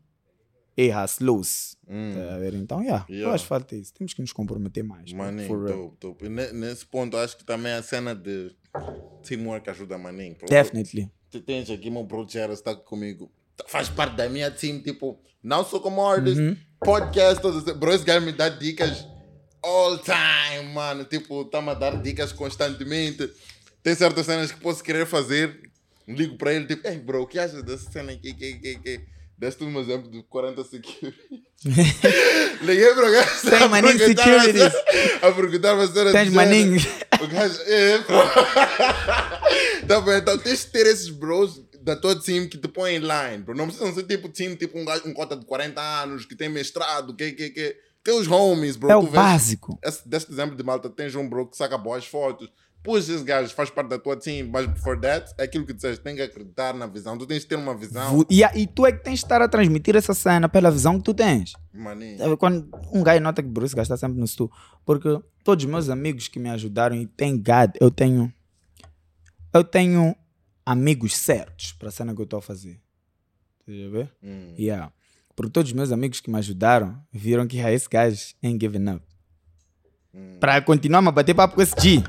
erra 0.76 1.04
slows. 1.06 1.76
Tá 1.86 2.34
a 2.34 2.38
ver? 2.38 2.54
Então, 2.54 2.80
yeah, 2.82 3.04
eu 3.08 3.14
Yeah. 3.14 3.34
acho 3.34 3.44
que 3.44 3.48
falta 3.48 3.76
isso. 3.76 3.92
Temos 3.94 4.14
que 4.14 4.20
nos 4.22 4.32
comprometer 4.32 4.82
mais. 4.82 5.12
Maninho. 5.12 5.94
E 6.22 6.28
ne- 6.28 6.52
nesse 6.52 6.84
ponto, 6.86 7.16
acho 7.16 7.36
que 7.36 7.44
também 7.44 7.72
a 7.72 7.82
cena 7.82 8.14
de 8.14 8.50
teamwork 9.22 9.68
ajuda 9.70 9.96
maninho. 9.98 10.36
Definitely. 10.48 11.10
Tu 11.30 11.40
tens 11.40 11.70
aqui, 11.70 11.90
meu 11.90 12.04
bro 12.04 12.26
Chera 12.28 12.52
está 12.52 12.74
comigo. 12.74 13.30
Faz 13.68 13.88
parte 13.88 14.16
da 14.16 14.28
minha 14.28 14.50
team, 14.50 14.80
tipo, 14.82 15.20
não 15.42 15.64
só 15.64 15.78
como 15.78 16.04
artist, 16.06 16.38
Uhum. 16.40 16.56
Podcast, 16.84 17.40
todas 17.40 17.66
as- 17.66 17.76
bro, 17.76 17.92
esse 17.94 18.04
gajo 18.04 18.24
me 18.24 18.32
dá 18.32 18.48
dicas 18.48 19.06
all 19.62 19.98
time, 19.98 20.72
mano. 20.72 21.04
Tipo, 21.04 21.44
tá-me 21.44 21.70
a 21.70 21.74
dar 21.74 22.00
dicas 22.02 22.32
constantemente. 22.32 23.30
Tem 23.82 23.94
certas 23.94 24.26
cenas 24.26 24.52
que 24.52 24.60
posso 24.60 24.82
querer 24.82 25.06
fazer, 25.06 25.60
ligo 26.06 26.36
para 26.36 26.52
ele, 26.52 26.66
tipo, 26.66 26.86
ei, 26.86 26.98
bro, 26.98 27.22
o 27.22 27.26
que 27.26 27.38
achas 27.38 27.62
dessa 27.62 27.90
cena 27.90 28.12
aqui? 28.12 28.32
Que, 28.34 28.54
que, 28.54 28.74
que? 28.78 29.00
Deste 29.38 29.64
um 29.64 29.80
exemplo 29.80 30.08
de 30.08 30.22
40 30.24 30.62
security. 30.62 31.42
Liguei 32.62 32.94
para 32.94 33.08
o 33.08 33.12
gajo. 33.12 33.50
Tem 33.50 33.68
maninho 33.68 33.98
perguntar 33.98 34.22
a 34.22 34.40
securities. 34.44 34.72
cena- 34.72 35.28
A 35.28 35.32
perguntar 35.32 35.80
a 35.80 35.86
cena 35.88 36.12
Tens 36.12 36.32
maninho. 36.32 36.80
O 37.20 37.26
gajo, 37.26 37.58
é, 37.66 37.98
pô. 37.98 38.12
tá 39.88 40.00
bem, 40.00 40.18
então 40.18 40.38
tens 40.38 40.60
de 40.60 40.66
ter 40.70 40.86
esses 40.86 41.08
bros 41.08 41.60
da 41.82 41.96
tua 41.96 42.18
team 42.20 42.48
que 42.48 42.56
te 42.58 42.68
põem 42.68 42.96
em 42.96 42.98
line, 42.98 43.42
bro. 43.44 43.54
Não 43.56 43.66
precisam 43.66 43.92
ser 43.94 44.04
tipo 44.04 44.28
team, 44.28 44.54
tipo 44.56 44.78
um, 44.78 44.84
gajo, 44.84 45.02
um 45.06 45.12
cota 45.12 45.36
de 45.36 45.44
40 45.44 45.80
anos 45.80 46.24
que 46.24 46.34
tem 46.34 46.48
mestrado, 46.48 47.14
que, 47.14 47.32
que, 47.32 47.50
que. 47.50 47.76
Tem 48.04 48.18
os 48.18 48.26
homies, 48.26 48.76
bro. 48.76 48.90
É 48.90 48.96
o 48.96 49.02
básico. 49.02 49.78
esse, 49.82 50.08
deste 50.08 50.32
exemplo 50.32 50.56
de 50.56 50.62
malta, 50.62 50.90
tens 50.90 51.14
um 51.14 51.28
bro 51.28 51.46
que 51.46 51.56
saca 51.56 51.78
boas 51.78 52.04
fotos. 52.06 52.50
Puxa 52.82 53.12
esses 53.12 53.22
gajos, 53.22 53.52
faz 53.52 53.70
parte 53.70 53.90
da 53.90 53.98
tua 53.98 54.16
team, 54.16 54.48
mas 54.48 54.66
for 54.80 54.98
that, 54.98 55.32
é 55.38 55.44
aquilo 55.44 55.64
que 55.64 55.72
disseste, 55.72 56.02
tem 56.02 56.16
que 56.16 56.22
acreditar 56.22 56.74
na 56.74 56.84
visão. 56.88 57.16
Tu 57.16 57.24
tens 57.26 57.42
de 57.42 57.46
ter 57.46 57.54
uma 57.54 57.76
visão, 57.76 58.26
E, 58.28 58.42
e 58.42 58.66
tu 58.66 58.84
é 58.84 58.90
que 58.90 59.04
tens 59.04 59.20
de 59.20 59.24
estar 59.24 59.40
a 59.40 59.46
transmitir 59.46 59.94
essa 59.94 60.12
cena 60.12 60.48
pela 60.48 60.68
visão 60.68 60.98
que 60.98 61.04
tu 61.04 61.14
tens. 61.14 61.52
maninho. 61.72 62.36
Quando 62.36 62.68
um 62.92 63.04
gajo 63.04 63.20
nota 63.22 63.40
que 63.40 63.48
Bruce 63.48 63.76
gasta 63.76 63.96
sempre 63.96 64.18
no 64.18 64.26
stu, 64.26 64.50
porque 64.84 65.16
todos 65.44 65.64
os 65.64 65.70
meus 65.70 65.88
amigos 65.88 66.26
que 66.26 66.40
me 66.40 66.50
ajudaram 66.50 66.96
e 66.96 67.06
tem 67.06 67.36
God, 67.36 67.70
eu 67.80 67.88
tenho 67.88 68.32
eu 69.54 69.62
tenho 69.62 70.16
amigos 70.64 71.16
certos 71.16 71.72
para 71.72 71.88
a 71.88 71.92
cena 71.92 72.14
que 72.14 72.20
eu 72.20 72.24
estou 72.24 72.38
a 72.38 72.42
fazer. 72.42 72.80
Estás 73.60 73.86
a 73.86 73.90
ver? 73.90 74.12
Hum. 74.22 74.54
Yeah. 74.58 74.92
Porque 75.34 75.52
todos 75.52 75.70
os 75.70 75.74
meus 75.74 75.92
amigos 75.92 76.20
que 76.20 76.30
me 76.30 76.38
ajudaram 76.38 77.00
viram 77.12 77.46
que 77.46 77.60
ah, 77.60 77.72
esse 77.72 77.88
gajo 77.88 78.34
ain't 78.42 78.60
giving 78.60 78.90
up. 78.90 79.04
Hum. 80.14 80.36
Para 80.40 80.60
continuar 80.60 81.06
a 81.06 81.10
bater 81.10 81.34
papo 81.34 81.54
com 81.54 81.62
esse 81.62 81.74
G, 81.80 82.02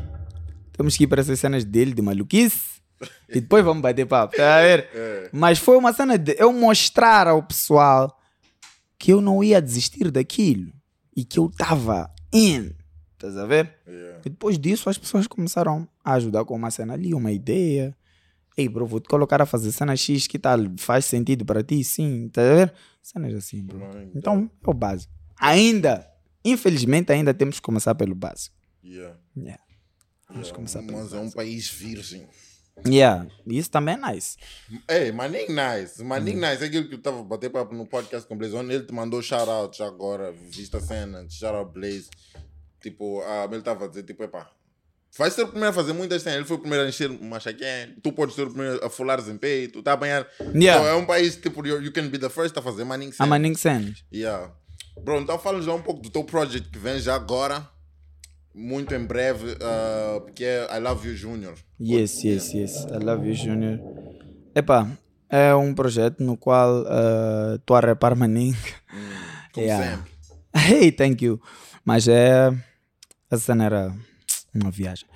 temos 0.73 0.97
que 0.97 1.03
ir 1.03 1.07
para 1.07 1.21
essas 1.21 1.39
cenas 1.39 1.63
dele 1.63 1.93
de 1.93 2.01
maluquice 2.01 2.81
e 3.29 3.39
depois 3.39 3.63
vamos 3.63 3.81
bater 3.81 4.05
papo. 4.05 4.35
Tá 4.35 4.57
a 4.57 4.61
ver? 4.61 4.89
É. 4.93 5.29
Mas 5.31 5.57
foi 5.57 5.77
uma 5.77 5.93
cena 5.93 6.17
de 6.17 6.35
eu 6.37 6.53
mostrar 6.53 7.27
ao 7.27 7.41
pessoal 7.41 8.15
que 8.99 9.11
eu 9.11 9.21
não 9.21 9.43
ia 9.43 9.61
desistir 9.61 10.11
daquilo 10.11 10.71
e 11.15 11.25
que 11.25 11.39
eu 11.39 11.47
estava 11.47 12.09
in. 12.31 12.71
Estás 13.13 13.37
a 13.37 13.45
ver? 13.45 13.73
Yeah. 13.87 14.19
E 14.25 14.29
depois 14.29 14.59
disso 14.59 14.89
as 14.89 14.97
pessoas 14.97 15.27
começaram 15.27 15.87
a 16.03 16.13
ajudar 16.13 16.45
com 16.45 16.55
uma 16.55 16.69
cena 16.69 16.93
ali, 16.93 17.13
uma 17.13 17.31
ideia. 17.31 17.95
Ei, 18.57 18.69
bro, 18.69 18.85
vou 18.85 18.99
te 18.99 19.07
colocar 19.09 19.41
a 19.41 19.45
fazer 19.45 19.71
cena 19.71 19.95
X 19.95 20.27
que 20.27 20.37
tal? 20.37 20.59
Faz 20.77 21.05
sentido 21.05 21.43
para 21.45 21.63
ti? 21.63 21.83
Sim, 21.83 22.27
estás 22.27 22.47
a 22.51 22.55
ver? 22.55 22.73
Cenas 23.01 23.33
assim, 23.33 23.63
bro. 23.63 23.79
Mano, 23.79 24.11
Então 24.15 24.49
é 24.65 24.69
o 24.69 24.73
básico. 24.73 25.11
Ainda, 25.37 26.07
infelizmente, 26.45 27.11
ainda 27.11 27.33
temos 27.33 27.55
que 27.55 27.61
começar 27.63 27.95
pelo 27.95 28.13
básico. 28.15 28.55
Yeah. 28.83 29.17
Yeah. 29.35 29.63
Vamos 30.29 30.51
começar 30.51 30.81
pelo 30.83 30.97
Mas 30.97 31.11
é 31.13 31.17
um 31.17 31.21
básico. 31.21 31.35
país 31.37 31.69
virgem. 31.69 32.27
Yeah, 32.87 33.27
isso 33.45 33.69
também 33.69 33.95
é 33.95 34.13
nice. 34.13 34.35
Ei, 34.87 35.11
maninho 35.11 35.47
nice. 35.49 36.01
Hum. 36.01 36.05
Maninho 36.07 36.39
nice. 36.39 36.63
É 36.63 36.67
aquilo 36.67 36.87
que 36.87 36.95
eu 36.95 36.97
estava 36.97 37.19
a 37.19 37.23
bater 37.23 37.49
papo 37.51 37.73
no 37.75 37.85
podcast 37.85 38.27
com 38.27 38.33
o 38.33 38.37
Blaze. 38.37 38.55
Ele 38.55 38.81
te 38.83 38.93
mandou 38.93 39.21
shout-out 39.21 39.77
já 39.77 39.85
agora. 39.85 40.31
Viste 40.31 40.75
a 40.75 40.79
cena. 40.79 41.25
Shout-out 41.29 41.71
Blaze. 41.71 42.09
Tipo, 42.81 43.21
ah, 43.21 43.45
ele 43.49 43.59
estava 43.59 43.85
a 43.85 43.87
dizer, 43.87 44.03
tipo, 44.03 44.23
epá. 44.23 44.49
Vai 45.17 45.29
ser 45.29 45.43
o 45.43 45.47
primeiro 45.47 45.69
a 45.69 45.73
fazer 45.73 45.93
muitas 45.93 46.21
cenas. 46.23 46.37
Ele 46.37 46.45
foi 46.47 46.57
o 46.57 46.59
primeiro 46.59 46.85
a 46.85 46.89
encher 46.89 47.09
uma 47.09 47.39
chaquém. 47.39 47.95
Tu 48.01 48.11
podes 48.11 48.35
ser 48.35 48.43
o 48.47 48.51
primeiro 48.51 48.83
a 48.83 48.89
folares 48.89 49.27
em 49.27 49.37
peito. 49.37 49.83
Tá 49.83 49.91
a 49.91 49.93
apanhar. 49.93 50.25
Yeah. 50.39 50.81
Então, 50.81 50.87
é 50.87 50.95
um 50.95 51.05
país, 51.05 51.35
tipo, 51.35 51.65
you, 51.67 51.91
can 51.91 52.07
be 52.07 52.17
the 52.17 52.29
first 52.29 52.57
a 52.57 52.61
fazer 52.61 52.83
maninho 52.83 53.11
A 53.11 53.13
cenas. 53.13 53.29
Manning 53.29 53.55
Cenas. 53.55 54.03
Yeah. 54.11 54.51
Bro, 55.03 55.19
então 55.21 55.37
fala 55.37 55.61
já 55.61 55.71
um 55.73 55.81
pouco 55.81 56.01
do 56.01 56.09
teu 56.09 56.23
project 56.23 56.69
que 56.69 56.79
vem 56.79 56.99
já 56.99 57.15
agora. 57.15 57.67
Muito 58.55 58.93
em 58.93 59.03
breve. 59.05 59.55
ah, 59.61 60.21
que 60.35 60.43
é 60.45 60.67
I 60.75 60.79
Love 60.79 61.07
You 61.09 61.15
Junior. 61.15 61.53
Yes, 61.79 62.23
yes, 62.23 62.53
yes. 62.53 62.75
I 62.85 63.03
love 63.03 63.27
you, 63.27 63.33
Junior. 63.35 63.79
Epá, 64.55 64.87
é 65.29 65.53
um 65.55 65.73
projeto 65.73 66.23
no 66.23 66.37
qual 66.37 66.85
estou 67.55 67.75
a 67.75 67.79
repar 67.79 68.15
Manning. 68.15 68.55
Como 69.53 69.65
Yeah. 69.67 69.97
sempre. 69.97 70.11
Hey, 70.55 70.91
thank 70.91 71.23
you. 71.25 71.39
Mas 71.85 72.07
é. 72.07 72.51
A 73.29 73.37
cena 73.37 73.65
era 73.65 73.95
uma 74.53 74.71
viagem. 74.71 75.07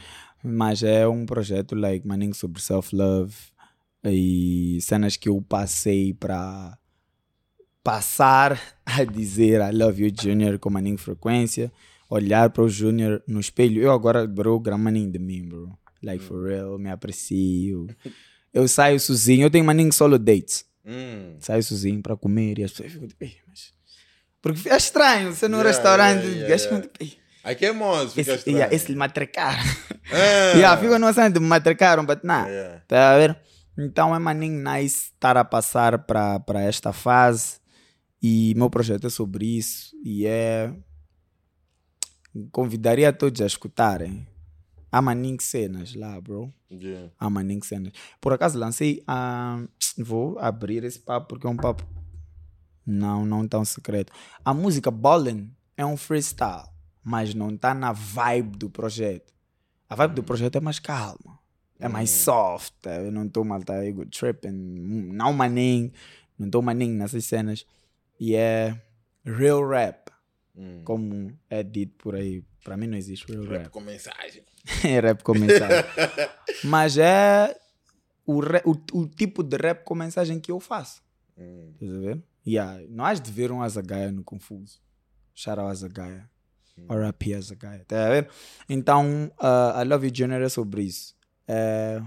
Mas 0.43 0.83
é 0.83 1.07
um 1.07 1.25
projeto 1.25 1.75
like 1.75 2.07
Manning 2.07 2.33
sobre 2.33 2.61
self-love 2.61 3.35
e 4.03 4.79
cenas 4.81 5.17
que 5.17 5.29
eu 5.29 5.41
passei 5.41 6.13
para 6.13 6.77
passar 7.83 8.59
a 8.85 9.03
dizer 9.03 9.61
I 9.61 9.71
love 9.75 10.03
you, 10.03 10.11
Junior, 10.19 10.57
com 10.59 10.69
Manning 10.69 10.97
frequência. 10.97 11.71
Olhar 12.09 12.49
para 12.49 12.63
o 12.63 12.69
Junior 12.69 13.21
no 13.27 13.39
espelho. 13.39 13.81
Eu 13.81 13.91
agora, 13.91 14.25
bro, 14.25 14.61
Manning 14.77 15.11
de 15.11 15.19
mim, 15.19 15.47
bro. 15.47 15.77
Like 16.01 16.23
for 16.23 16.47
real, 16.47 16.77
me 16.77 16.89
aprecio. 16.89 17.87
Eu 18.53 18.67
saio 18.67 18.99
sozinho, 18.99 19.45
eu 19.45 19.49
tenho 19.49 19.65
Manning 19.65 19.91
solo 19.91 20.17
dates 20.17 20.65
Hum. 20.85 21.35
saio 21.39 21.61
sozinho 21.61 22.01
para 22.01 22.15
comer 22.15 22.59
e 22.59 22.63
as 22.63 22.71
pessoas 22.71 22.93
ficam 22.93 23.07
tipo, 23.09 23.21
"Ei, 23.25 23.35
mas... 23.45 23.73
Porque 24.41 24.69
é 24.69 24.77
estranho, 24.77 25.33
você 25.33 25.49
no 25.49 25.57
Yeah, 25.57 25.69
restaurante, 25.69 26.25
yeah, 26.25 26.47
yeah, 26.47 26.95
yeah. 27.01 27.26
Ficam 27.47 27.47
tipo, 27.47 27.47
"Ei, 27.47 27.51
Aqui 27.53 27.65
é 27.65 27.71
moço, 27.71 28.09
fica 28.09 28.21
esse, 28.21 28.35
estranho. 28.39 28.57
yeah, 28.57 28.75
esse 28.75 28.91
lhe 28.91 28.97
matracar. 28.97 29.57
Ah. 30.11 30.57
yeah, 30.57 30.99
numa 30.99 31.13
cena 31.13 31.29
de 31.29 31.39
me 31.39 31.47
matracaram, 31.47 32.05
but 32.05 32.19
nah, 32.23 32.47
Yeah. 32.47 32.81
tá 32.87 33.13
a 33.13 33.17
ver? 33.17 33.39
Então 33.77 34.15
é 34.15 34.19
maninho 34.19 34.63
nice 34.63 35.11
estar 35.13 35.37
a 35.37 35.43
passar 35.45 35.99
para 35.99 36.61
esta 36.61 36.91
fase 36.93 37.59
e 38.21 38.53
meu 38.55 38.69
projeto 38.69 39.07
é 39.07 39.09
sobre 39.09 39.45
isso 39.57 39.91
e 40.03 40.25
é... 40.25 40.73
Convidaria 42.51 43.11
todos 43.11 43.41
a 43.41 43.45
escutarem. 43.45 44.27
Há 44.91 45.01
maninho 45.01 45.41
cenas 45.41 45.93
lá, 45.95 46.19
bro. 46.21 46.53
Yeah. 46.71 47.11
a 47.19 47.29
Manning 47.29 47.61
Sanders. 47.63 47.95
Por 48.21 48.33
acaso 48.33 48.57
lancei 48.59 49.03
a. 49.07 49.59
Vou 49.97 50.37
abrir 50.39 50.83
esse 50.83 50.99
papo 50.99 51.27
porque 51.29 51.47
é 51.47 51.49
um 51.49 51.57
papo. 51.57 51.83
Não, 52.85 53.25
não 53.25 53.47
tão 53.47 53.65
secreto. 53.65 54.13
A 54.45 54.53
música 54.53 54.89
Ballin 54.91 55.51
é 55.75 55.85
um 55.85 55.97
freestyle, 55.97 56.67
mas 57.07 57.33
não 57.33 57.51
está 57.51 57.73
na 57.73 57.93
vibe 57.93 58.57
do 58.57 58.69
projeto. 58.69 59.33
A 59.89 59.95
vibe 59.95 60.15
do 60.15 60.23
projeto 60.23 60.57
é 60.57 60.59
mais 60.59 60.77
calma, 60.77 61.39
é 61.79 61.87
mais 61.87 62.09
soft. 62.09 62.73
Eu 62.85 63.13
não 63.13 63.25
estou 63.25 63.45
mal, 63.45 63.63
tá? 63.63 63.85
Eu 63.85 64.05
tripping. 64.07 64.51
Não 64.51 65.31
Manning, 65.31 65.93
não 66.37 66.47
estou 66.47 66.61
Manning 66.61 66.91
nessas 66.91 67.23
cenas. 67.23 67.65
E 68.19 68.35
é 68.35 68.77
real 69.23 69.65
rap, 69.65 70.11
Hum. 70.53 70.81
como 70.83 71.31
é 71.49 71.63
dito 71.63 71.93
por 71.97 72.13
aí. 72.13 72.43
Para 72.61 72.75
mim 72.75 72.87
não 72.87 72.97
existe 72.97 73.31
real 73.31 73.43
rap. 73.45 73.61
Rap 73.63 73.69
com 73.69 73.79
mensagem. 73.79 74.43
é 74.83 74.99
rap 74.99 75.23
com 75.23 75.31
mensagem. 75.33 75.85
Mas 76.65 76.97
é 76.97 77.57
o, 78.25 78.41
o, 78.65 78.99
o 78.99 79.07
tipo 79.07 79.43
de 79.43 79.55
rap 79.55 79.85
com 79.85 79.95
mensagem 79.95 80.41
que 80.41 80.51
eu 80.51 80.59
faço. 80.59 81.01
Hum. 81.37 81.69
Estás 81.73 81.93
a 81.95 81.99
ver? 81.99 82.23
Yeah. 82.45 82.81
Não 82.89 83.05
has 83.05 83.21
de 83.21 83.31
ver 83.31 83.49
um 83.49 83.61
Azagaia 83.61 84.11
no 84.11 84.25
Confuso. 84.25 84.81
Shout 85.33 85.57
out 85.57 85.71
Azagaia. 85.71 86.29
R.I.P. 86.89 87.33
Azagaia. 87.33 87.81
Estás 87.81 88.07
a 88.07 88.09
ver? 88.09 88.29
Então, 88.69 89.31
uh, 89.39 89.81
I 89.81 89.85
Love 89.85 90.07
You 90.07 90.13
Junior 90.15 90.41
é 90.41 90.49
sobre 90.49 90.83
isso. 90.83 91.15
É 91.47 92.01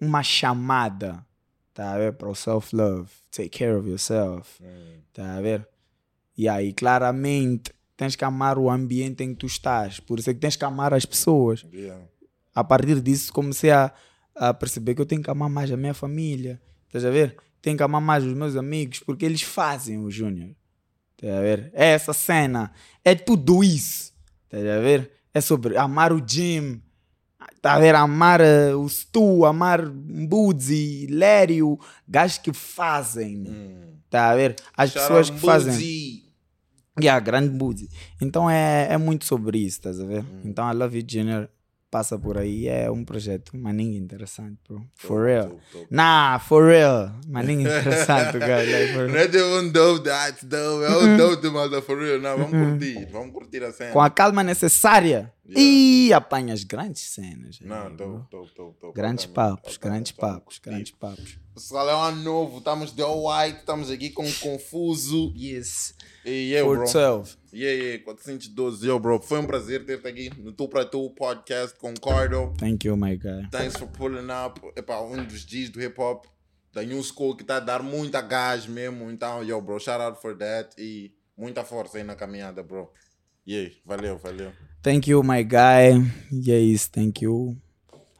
uma 0.00 0.22
chamada 0.22 1.26
tá 1.78 1.92
a 1.92 1.98
ver? 1.98 2.12
para 2.14 2.28
o 2.28 2.34
self-love. 2.34 3.08
Take 3.30 3.50
care 3.50 3.72
of 3.72 3.88
yourself. 3.88 4.62
Hum. 4.62 5.00
Tá 5.12 5.36
a 5.36 5.40
ver? 5.40 5.66
E 6.36 6.48
aí, 6.48 6.72
claramente, 6.72 7.72
tens 7.96 8.16
que 8.16 8.24
amar 8.24 8.58
o 8.58 8.68
ambiente 8.68 9.22
em 9.22 9.32
que 9.32 9.40
tu 9.40 9.46
estás. 9.46 10.00
Por 10.00 10.18
isso 10.18 10.30
é 10.30 10.34
que 10.34 10.40
tens 10.40 10.56
que 10.56 10.64
amar 10.64 10.92
as 10.92 11.04
pessoas. 11.04 11.64
Yeah. 11.72 12.04
A 12.54 12.64
partir 12.64 13.00
disso, 13.00 13.32
comecei 13.32 13.70
a, 13.70 13.92
a 14.34 14.52
perceber 14.52 14.94
que 14.94 15.00
eu 15.00 15.06
tenho 15.06 15.22
que 15.22 15.30
amar 15.30 15.48
mais 15.48 15.70
a 15.70 15.76
minha 15.76 15.94
família. 15.94 16.60
Estás 16.86 17.04
a 17.04 17.10
ver? 17.10 17.36
Tenho 17.62 17.76
que 17.76 17.82
amar 17.82 18.00
mais 18.00 18.24
os 18.24 18.34
meus 18.34 18.56
amigos, 18.56 19.00
porque 19.00 19.24
eles 19.24 19.42
fazem 19.42 19.98
o 19.98 20.10
Júnior. 20.10 20.50
Estás 21.20 21.36
a 21.36 21.40
ver? 21.40 21.70
É 21.74 21.86
essa 21.88 22.12
cena. 22.12 22.70
É 23.04 23.14
tudo 23.16 23.64
isso. 23.64 24.12
Estás 24.44 24.64
a 24.64 24.80
ver? 24.80 25.10
É 25.34 25.40
sobre 25.40 25.76
amar 25.76 26.12
o 26.12 26.22
Jim. 26.24 26.80
Está 27.56 27.74
a 27.74 27.78
ver? 27.80 27.94
Amar 27.96 28.40
eh, 28.40 28.72
o 28.72 28.88
Stu, 28.88 29.44
amar 29.44 29.84
Mbudzi, 29.84 31.08
Lério. 31.10 31.78
Gajos 32.06 32.38
que 32.38 32.52
fazem. 32.52 33.36
Hum. 33.48 33.96
Está 34.04 34.30
a 34.30 34.36
ver? 34.36 34.54
As 34.76 34.92
pessoas 34.92 35.28
que 35.28 35.38
fazem. 35.40 35.72
Boozy. 35.72 36.24
Yeah, 37.00 37.20
grande 37.20 37.50
Boozy. 37.50 37.88
Então 38.20 38.48
é, 38.48 38.88
é 38.90 38.96
muito 38.96 39.24
sobre 39.24 39.58
isso, 39.58 39.78
estás 39.78 40.00
a 40.00 40.04
ver? 40.04 40.24
Então 40.44 40.70
I 40.70 40.74
Love 40.74 40.98
You 40.98 41.04
Junior 41.06 41.48
passa 41.90 42.18
por 42.18 42.36
aí 42.36 42.68
é 42.68 42.90
um 42.90 43.04
projeto 43.04 43.56
maninho 43.56 43.96
interessante, 43.96 44.58
bro. 44.68 44.86
For 44.94 45.26
real. 45.26 45.58
Nah, 45.90 46.38
for 46.38 46.66
real. 46.66 47.12
Maninho 47.26 47.62
interessante. 47.68 48.38
Like, 48.38 48.92
for 48.92 49.08
Não 49.08 49.16
é 49.16 49.26
de 49.26 49.40
um 49.40 49.70
dope 49.70 50.04
that's 50.04 50.44
dope, 50.44 50.84
é 50.84 50.96
um 50.96 51.16
dope 51.18 51.48
malta 51.48 51.80
for 51.82 51.98
real. 51.98 52.20
Não, 52.20 52.36
vamos 52.36 52.50
curtir, 52.50 53.06
vamos 53.12 53.32
curtir 53.32 53.62
a 53.64 53.72
cena. 53.72 53.92
Com 53.92 54.00
a 54.00 54.10
calma 54.10 54.42
necessária. 54.42 55.32
Yeah. 55.48 55.62
E 55.62 56.12
apanhas 56.12 56.62
grandes 56.62 57.02
cenas. 57.04 57.58
Não, 57.62 57.94
dope, 57.96 58.30
dope, 58.30 58.52
dope. 58.54 58.94
Grandes 58.94 59.24
papos, 59.24 59.78
grandes 59.78 60.12
papos, 60.12 60.58
grandes 60.62 60.92
papos. 60.92 61.38
Pessoal, 61.54 61.88
é 61.88 61.96
um 61.96 62.02
ano 62.02 62.22
novo, 62.22 62.58
estamos 62.58 62.92
de 62.92 63.00
all 63.00 63.24
white, 63.26 63.60
estamos 63.60 63.90
aqui 63.90 64.10
com 64.10 64.30
Confuso. 64.34 65.32
Yes. 65.34 65.94
E 66.22 66.52
eu, 66.52 66.66
bro. 66.66 66.84
412. 66.84 67.37
Yeah, 67.52 67.82
yeah, 67.82 68.04
412, 68.04 68.86
eu, 68.86 68.98
bro. 68.98 69.20
Foi 69.20 69.38
um 69.38 69.46
prazer 69.46 69.84
ter-te 69.84 70.06
aqui 70.06 70.30
no 70.38 70.52
Tu 70.52 70.68
Pra 70.68 70.84
Tu 70.84 71.10
podcast 71.10 71.78
com 71.78 71.94
Cardo. 71.94 72.52
Thank 72.58 72.86
you, 72.86 72.96
my 72.96 73.16
guy. 73.16 73.48
Thanks 73.50 73.76
for 73.76 73.88
pulling 73.88 74.28
up. 74.30 74.60
Epá, 74.76 75.00
um 75.00 75.24
dos 75.24 75.44
G's 75.44 75.70
do 75.70 75.80
hip 75.80 75.98
hop 75.98 76.26
da 76.72 76.82
New 76.82 77.02
School 77.02 77.34
que 77.36 77.42
está 77.42 77.56
a 77.56 77.60
dar 77.60 77.82
muita 77.82 78.20
gás 78.20 78.66
mesmo. 78.66 79.10
Então, 79.10 79.42
yo, 79.42 79.60
bro, 79.60 79.80
shout 79.80 80.00
out 80.02 80.20
for 80.20 80.36
that. 80.36 80.70
E 80.78 81.12
muita 81.36 81.64
força 81.64 81.98
aí 81.98 82.04
na 82.04 82.14
caminhada, 82.14 82.62
bro. 82.62 82.90
Yeah, 83.46 83.74
valeu, 83.84 84.18
valeu. 84.18 84.52
Thank 84.82 85.10
you, 85.10 85.22
my 85.22 85.42
guy. 85.42 86.04
E 86.30 86.52
é 86.52 86.58
isso, 86.58 86.90
thank 86.90 87.24
you. 87.24 87.56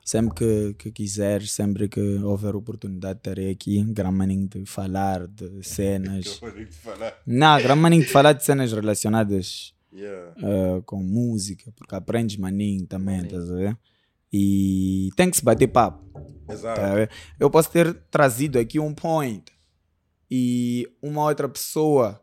Sempre 0.09 0.35
que, 0.37 0.75
que 0.79 0.91
quiseres, 0.91 1.53
sempre 1.53 1.87
que 1.87 2.01
houver 2.01 2.57
oportunidade, 2.57 3.19
estarei 3.19 3.51
aqui. 3.51 3.83
Gramaninho 3.93 4.49
de 4.49 4.65
falar 4.65 5.27
de 5.27 5.63
cenas. 5.63 6.41
Não, 7.27 7.61
gramaninho 7.61 8.03
de 8.03 8.09
falar 8.09 8.33
de 8.33 8.43
cenas 8.43 8.73
relacionadas 8.73 9.75
Yeah. 9.93 10.35
eh, 10.43 10.83
com 10.87 11.03
música, 11.03 11.71
porque 11.77 11.95
aprendes 11.95 12.39
maninho 12.39 12.87
também, 12.87 13.23
estás 13.23 13.51
a 13.51 13.55
ver? 13.55 13.77
E 14.33 15.11
tem 15.15 15.31
que 15.31 15.37
se 15.37 15.45
bater 15.45 15.67
papo. 15.67 16.03
Exato. 16.49 16.81
tá? 16.81 17.09
Eu 17.39 17.51
posso 17.51 17.71
ter 17.71 17.93
trazido 18.11 18.59
aqui 18.59 18.81
um 18.81 18.95
point 18.95 19.45
e 20.31 20.89
uma 21.03 21.25
outra 21.25 21.49
pessoa 21.51 22.19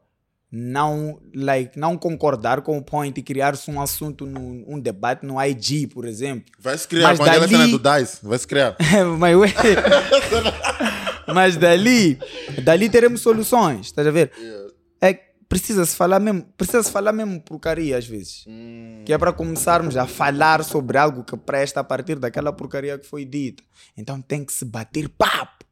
não, 0.57 1.19
like, 1.35 1.77
não 1.77 1.97
concordar 1.97 2.61
com 2.61 2.77
o 2.77 2.81
point 2.81 3.19
e 3.19 3.21
criar-se 3.21 3.69
um 3.69 3.81
assunto, 3.81 4.25
num, 4.25 4.63
um 4.65 4.79
debate 4.79 5.25
no 5.25 5.41
IG, 5.43 5.87
por 5.87 6.05
exemplo. 6.05 6.45
Vai 6.57 6.77
se 6.77 6.87
criar, 6.87 7.09
Mas 7.09 7.19
dali- 7.19 7.47
cena 7.49 7.67
do 7.67 7.77
DICE. 7.77 8.19
Vai 8.23 8.37
se 8.39 8.47
criar. 8.47 8.77
mas, 9.19 9.35
mas 11.33 11.57
dali, 11.57 12.17
dali 12.63 12.89
teremos 12.89 13.19
soluções, 13.21 13.87
estás 13.87 14.07
a 14.07 14.11
ver? 14.11 14.31
Yeah. 14.39 14.73
É 15.01 15.13
que 15.13 15.23
precisa-se 15.49 15.95
falar 15.95 16.19
mesmo, 16.21 16.43
precisa-se 16.57 16.89
falar 16.91 17.11
mesmo 17.11 17.41
porcaria 17.41 17.97
às 17.97 18.05
vezes. 18.07 18.45
Hum, 18.47 19.01
Que 19.05 19.11
é 19.13 19.17
para 19.17 19.33
começarmos 19.33 19.97
a 19.97 20.07
falar 20.07 20.63
sobre 20.63 20.97
algo 20.97 21.23
que 21.23 21.35
presta 21.35 21.81
a 21.81 21.83
partir 21.83 22.17
daquela 22.17 22.53
porcaria 22.53 22.97
que 22.97 23.05
foi 23.05 23.25
dita. 23.25 23.61
Então 23.97 24.21
tem 24.21 24.43
que 24.45 24.53
se 24.53 24.63
bater 24.63 25.09
papo. 25.09 25.64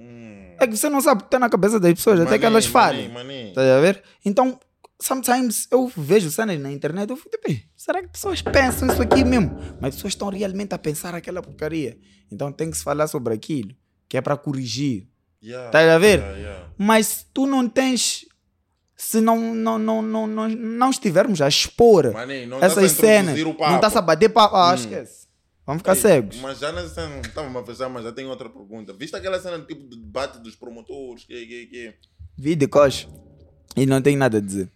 Hum. 0.00 0.54
É 0.58 0.66
que 0.66 0.76
você 0.76 0.88
não 0.88 1.00
sabe 1.00 1.20
o 1.20 1.22
que 1.22 1.28
está 1.28 1.38
na 1.38 1.48
cabeça 1.48 1.78
das 1.80 1.92
pessoas, 1.94 2.20
até 2.20 2.38
que 2.38 2.44
elas 2.46 2.66
falem. 2.66 3.10
Estás 3.48 3.68
a 3.68 3.80
ver? 3.80 4.02
Então, 4.24 4.58
sometimes 5.00 5.66
eu 5.70 5.90
vejo 5.96 6.30
cenas 6.30 6.60
na 6.60 6.70
internet, 6.70 7.08
eu 7.10 7.16
fico 7.16 7.30
tipo, 7.30 7.50
"Ei, 7.50 7.64
será 7.76 8.02
que 8.02 8.08
pessoas 8.08 8.42
pensam 8.42 8.88
isso 8.88 9.00
aqui 9.02 9.24
mesmo? 9.24 9.58
Mas 9.80 9.94
pessoas 9.94 10.12
estão 10.12 10.28
realmente 10.28 10.74
a 10.74 10.78
pensar 10.78 11.14
aquela 11.14 11.40
porcaria. 11.42 11.98
Então 12.30 12.52
tem 12.52 12.70
que 12.70 12.76
se 12.76 12.84
falar 12.84 13.06
sobre 13.08 13.34
aquilo, 13.34 13.74
que 14.08 14.16
é 14.16 14.20
para 14.20 14.36
corrigir. 14.36 15.08
Yeah, 15.42 15.66
Estás 15.68 15.88
a 15.88 15.98
ver? 15.98 16.18
yeah, 16.20 16.38
yeah. 16.38 16.66
Mas 16.76 17.06
se 17.06 17.24
tu 17.32 17.46
não 17.46 17.66
tens. 17.68 18.26
Se 18.94 19.18
não, 19.22 19.54
não, 19.54 19.78
não, 19.78 20.02
não, 20.02 20.26
não, 20.26 20.48
não 20.48 20.90
estivermos 20.90 21.40
a 21.40 21.48
expor 21.48 22.12
não 22.46 22.62
essas 22.62 22.92
cenas, 22.92 23.38
não 23.42 23.76
estás 23.76 23.96
a 23.96 24.02
bater 24.02 24.28
papo, 24.28 24.56
ah, 24.56 24.74
esquece. 24.74 25.19
Vamos 25.70 25.82
ficar 25.82 25.94
Ei, 25.94 26.00
cegos. 26.00 26.36
Mas 26.38 26.58
já 26.58 26.72
nessa 26.72 26.88
cena, 26.88 27.20
estava 27.20 27.60
a 27.60 27.64
fechar, 27.64 27.88
mas 27.88 28.02
já 28.02 28.10
tenho 28.10 28.28
outra 28.28 28.48
pergunta. 28.48 28.92
Viste 28.92 29.14
aquela 29.14 29.38
cena 29.38 29.60
tipo 29.60 29.88
de 29.88 30.00
debate 30.00 30.40
dos 30.40 30.56
promotores? 30.56 31.22
Que, 31.22 31.46
que, 31.46 31.66
que... 31.66 31.94
Vi 32.36 32.56
de 32.56 32.66
coxa. 32.66 33.06
E 33.76 33.86
não 33.86 34.02
tenho 34.02 34.18
nada 34.18 34.38
a 34.38 34.40
dizer. 34.40 34.68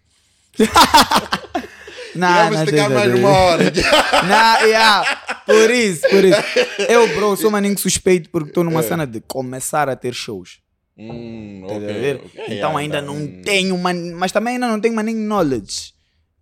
não, 2.15 2.33
Vamos 2.45 2.59
não 2.59 2.65
tenho 2.65 2.89
mais 2.91 3.13
uma 3.13 3.29
hora. 3.29 3.63
Não, 4.25 4.67
yeah. 4.67 5.43
Por 5.45 5.69
isso, 5.69 6.07
por 6.09 6.23
isso. 6.23 6.39
Eu, 6.87 7.13
bro, 7.13 7.35
sou 7.35 7.51
maninho 7.51 7.77
suspeito 7.77 8.29
porque 8.29 8.51
estou 8.51 8.63
numa 8.63 8.81
cena 8.81 9.05
de 9.05 9.19
começar 9.19 9.89
a 9.89 9.97
ter 9.97 10.13
shows. 10.13 10.61
hum, 10.97 11.63
Estás 11.63 11.83
ok, 11.83 11.89
a 11.93 11.99
ver? 11.99 12.15
ok, 12.15 12.31
Então 12.35 12.53
yeah, 12.53 12.79
ainda 12.79 12.99
então, 12.99 13.13
não 13.19 13.41
tenho, 13.41 13.77
man... 13.77 14.15
mas 14.15 14.31
também 14.31 14.53
ainda 14.53 14.69
não 14.69 14.79
tenho 14.79 14.95
maninho 14.95 15.19
knowledge 15.19 15.93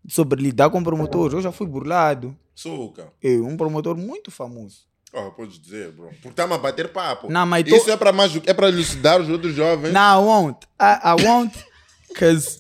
sobre 0.08 0.40
lidar 0.44 0.70
com 0.70 0.84
promotores. 0.84 1.34
Eu 1.34 1.42
já 1.42 1.52
fui 1.52 1.66
burlado. 1.66 2.38
Suca. 2.56 3.08
Eu, 3.22 3.46
um 3.46 3.58
promotor 3.58 3.96
muito 3.98 4.30
famoso. 4.32 4.80
Oh, 5.14 5.32
podes 5.32 5.60
dizer, 5.60 5.92
bro. 5.92 6.08
Porque 6.10 6.30
estamos 6.30 6.56
a 6.58 6.60
bater 6.60 6.92
papo. 6.92 7.30
Não, 7.32 7.46
mas 7.46 7.64
tô- 7.70 7.76
Isso 7.76 7.92
é 7.92 7.98
para 7.98 8.12
mais 8.12 8.36
é 8.48 8.54
para 8.54 8.68
elucidar 8.70 9.22
os 9.22 9.30
outros 9.30 9.54
jovens. 9.54 9.94
No, 9.94 10.00
I 10.00 10.16
won't. 10.18 10.68
I, 10.82 11.00
I 11.22 11.26
won't, 11.26 11.56
because 12.10 12.60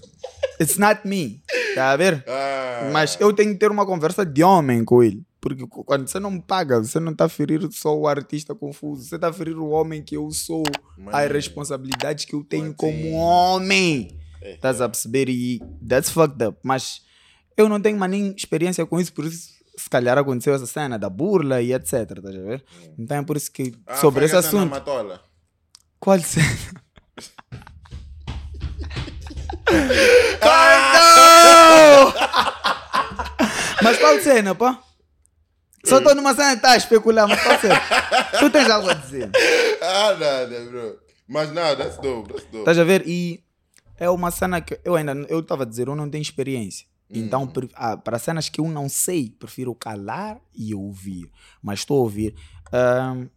it's 0.61 0.77
not 0.77 1.01
me. 1.07 1.41
Tá 1.73 1.91
a 1.91 1.97
ver? 1.97 2.23
Ah, 2.27 2.89
Mas 2.91 3.17
eu 3.19 3.33
tenho 3.33 3.53
que 3.53 3.59
ter 3.59 3.71
uma 3.71 3.85
conversa 3.85 4.23
de 4.25 4.43
homem 4.43 4.83
com 4.85 5.01
ele. 5.01 5.23
Porque 5.41 5.65
quando 5.67 6.07
você 6.07 6.19
não 6.19 6.31
me 6.31 6.41
paga, 6.41 6.79
você 6.81 6.99
não 6.99 7.11
está 7.11 7.25
a 7.25 7.29
ferir 7.29 7.67
só 7.71 7.93
o 7.97 8.07
artista 8.07 8.53
confuso. 8.55 9.03
Você 9.03 9.15
está 9.15 9.27
a 9.29 9.33
ferir 9.33 9.57
o 9.57 9.69
homem 9.69 10.01
que 10.03 10.15
eu 10.15 10.29
sou. 10.31 10.63
As 10.97 11.03
Mano. 11.03 11.33
responsabilidades 11.33 12.23
que 12.23 12.33
eu 12.35 12.43
tenho 12.43 12.65
Mano, 12.65 12.75
como 12.77 13.11
homem. 13.13 14.17
É, 14.41 14.53
Estás 14.53 14.79
a 14.79 14.87
perceber? 14.87 15.27
E 15.27 15.59
that's 15.85 16.09
fucked 16.11 16.41
up. 16.45 16.57
Mas 16.63 17.01
eu 17.57 17.67
não 17.67 17.81
tenho 17.81 17.97
nem 18.07 18.31
experiência 18.37 18.85
com 18.85 18.99
isso, 19.01 19.11
por 19.11 19.25
isso 19.25 19.49
se 19.77 19.89
calhar 19.89 20.17
aconteceu 20.17 20.53
essa 20.53 20.65
cena 20.65 20.97
da 20.97 21.09
burla 21.09 21.61
e 21.61 21.73
etc. 21.73 21.93
Estás 21.93 22.35
a 22.35 22.39
ver? 22.41 22.63
Então 22.97 23.17
é 23.17 23.23
por 23.23 23.37
isso 23.37 23.51
que 23.51 23.73
ah, 23.87 23.97
sobre 23.97 24.25
esse 24.25 24.35
assunto. 24.35 24.69
Matola. 24.71 25.21
Qual 25.99 26.19
cena? 26.19 26.47
Mas 33.81 33.97
qual 33.97 34.19
cena, 34.19 34.55
pá? 34.55 34.81
Só 35.85 35.97
estou 35.97 36.15
numa 36.15 36.33
cena 36.33 36.51
que 36.51 36.55
está 36.57 36.71
a 36.71 36.77
especular, 36.77 37.27
mas 37.27 37.41
qual 37.43 37.59
cena? 37.59 37.81
Tu 38.39 38.49
tens 38.49 38.69
algo 38.69 38.89
a 38.89 38.93
dizer. 38.93 39.29
ah, 39.81 40.15
nada, 40.17 40.65
bro. 40.69 40.97
Mas 41.27 41.51
não, 41.51 41.75
that's 41.75 41.97
dope, 41.97 42.29
that's 42.31 42.45
dope. 42.45 42.59
Estás 42.59 42.79
a 42.79 42.83
ver? 42.85 43.03
E 43.05 43.43
é 43.97 44.09
uma 44.09 44.31
cena 44.31 44.61
que 44.61 44.79
eu 44.85 44.95
ainda, 44.95 45.13
eu 45.27 45.39
estava 45.39 45.63
a 45.63 45.65
dizer, 45.65 45.87
eu 45.87 45.95
não 45.95 46.09
tenho 46.09 46.21
experiência. 46.21 46.87
Então, 47.13 47.47
pre- 47.47 47.69
ah, 47.75 47.95
para 47.97 48.17
cenas 48.19 48.49
que 48.49 48.59
eu 48.59 48.67
não 48.67 48.89
sei, 48.89 49.29
prefiro 49.29 49.73
calar 49.75 50.39
e 50.55 50.73
ouvir. 50.73 51.29
Mas 51.61 51.79
estou 51.79 51.99
a 51.99 52.01
ouvir. 52.03 52.35
Ahm, 52.71 53.27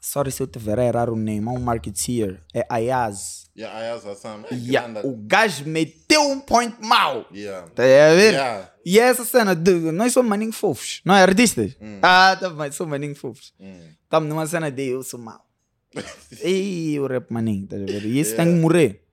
sorry 0.00 0.30
se 0.30 0.42
eu 0.42 0.46
tiver 0.46 0.78
a 0.78 0.84
errar 0.84 1.10
o 1.10 1.16
name, 1.16 1.46
é 1.46 1.50
um 1.50 1.60
marketeer. 1.60 2.40
É 2.54 2.64
Ayaz. 2.68 3.48
Yeah, 3.56 3.78
Ayaz 3.78 4.06
Hassan. 4.06 4.44
É 4.50 4.54
Yeah, 4.54 5.00
o 5.06 5.16
gajo 5.16 5.64
meteu 5.66 6.22
um 6.30 6.40
point 6.40 6.74
mau. 6.80 7.26
Yeah. 7.32 7.68
Tá 7.70 7.82
a 7.82 8.14
ver? 8.14 8.32
Yeah. 8.34 8.70
E 8.84 8.98
é 8.98 9.02
essa 9.02 9.24
cena 9.24 9.54
de 9.54 9.70
nós 9.92 10.12
somos 10.12 10.28
maninhos 10.30 10.56
fofos, 10.56 11.02
não 11.04 11.14
é 11.14 11.22
artistas? 11.22 11.76
Ah, 12.00 12.34
tá 12.40 12.48
bem, 12.48 12.72
somos 12.72 12.90
maninhos 12.90 13.18
fofos. 13.18 13.52
Hum. 13.60 13.78
Estamos 14.04 14.28
numa 14.28 14.46
cena 14.46 14.70
de 14.70 14.86
eu 14.88 15.02
sou 15.02 15.20
mau. 15.20 15.44
e 16.44 16.96
o 17.00 17.06
rap 17.06 17.30
maninho, 17.30 17.66
tá 17.66 17.76
a 17.76 17.80
ver? 17.80 18.04
E 18.04 18.18
isso 18.20 18.30
Yeah. 18.32 18.44
tem 18.44 18.54
que 18.54 18.60
morrer. 18.60 19.04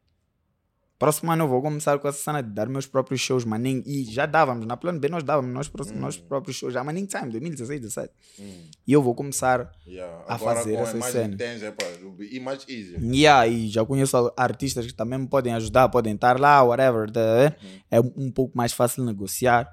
Próximo 1.00 1.32
ano 1.32 1.44
eu 1.44 1.48
vou 1.48 1.62
começar 1.62 2.00
com 2.00 2.08
essa 2.08 2.18
cena 2.18 2.42
de 2.42 2.50
dar 2.50 2.68
meus 2.68 2.88
próprios 2.88 3.22
shows, 3.22 3.46
maninho. 3.46 3.84
E 3.86 4.04
já 4.06 4.26
dávamos, 4.26 4.66
na 4.66 4.76
plano 4.76 5.00
B 5.00 5.08
nós 5.10 5.24
dávamos 5.24 5.54
nós, 5.54 5.68
pró- 5.68 5.86
nós 5.94 6.18
próprios 6.18 6.58
shows, 6.58 6.74
já 6.74 6.84
maninho 6.84 7.06
time, 7.06 7.30
2016, 7.30 7.80
17. 7.82 8.12
E 8.88 8.94
eu 8.94 9.02
vou 9.04 9.14
começar 9.14 9.72
Yeah. 9.86 10.24
A 10.28 10.34
Agora 10.36 10.58
fazer 10.58 10.74
essas 10.76 11.06
cenas. 11.06 11.34
intensa, 11.36 11.66
é 11.68 11.72
pá, 11.72 11.86
will 12.02 12.14
be 12.14 12.28
e 12.36 12.40
mais 12.40 12.66
easier. 12.68 13.00
Yeah, 13.04 13.48
e 13.48 13.68
já 13.70 13.86
conheço 13.86 14.34
artistas 14.36 14.88
que 14.88 14.94
também 14.94 15.20
me 15.20 15.28
podem 15.28 15.54
ajudar, 15.54 15.88
podem 15.90 16.16
estar 16.16 16.40
lá, 16.40 16.64
whatever. 16.64 17.12
tá 17.12 17.20
ver? 17.36 17.56
É 17.92 18.00
um 18.02 18.32
pouco 18.32 18.58
mais 18.58 18.74
fácil 18.74 19.04
negociar. 19.06 19.72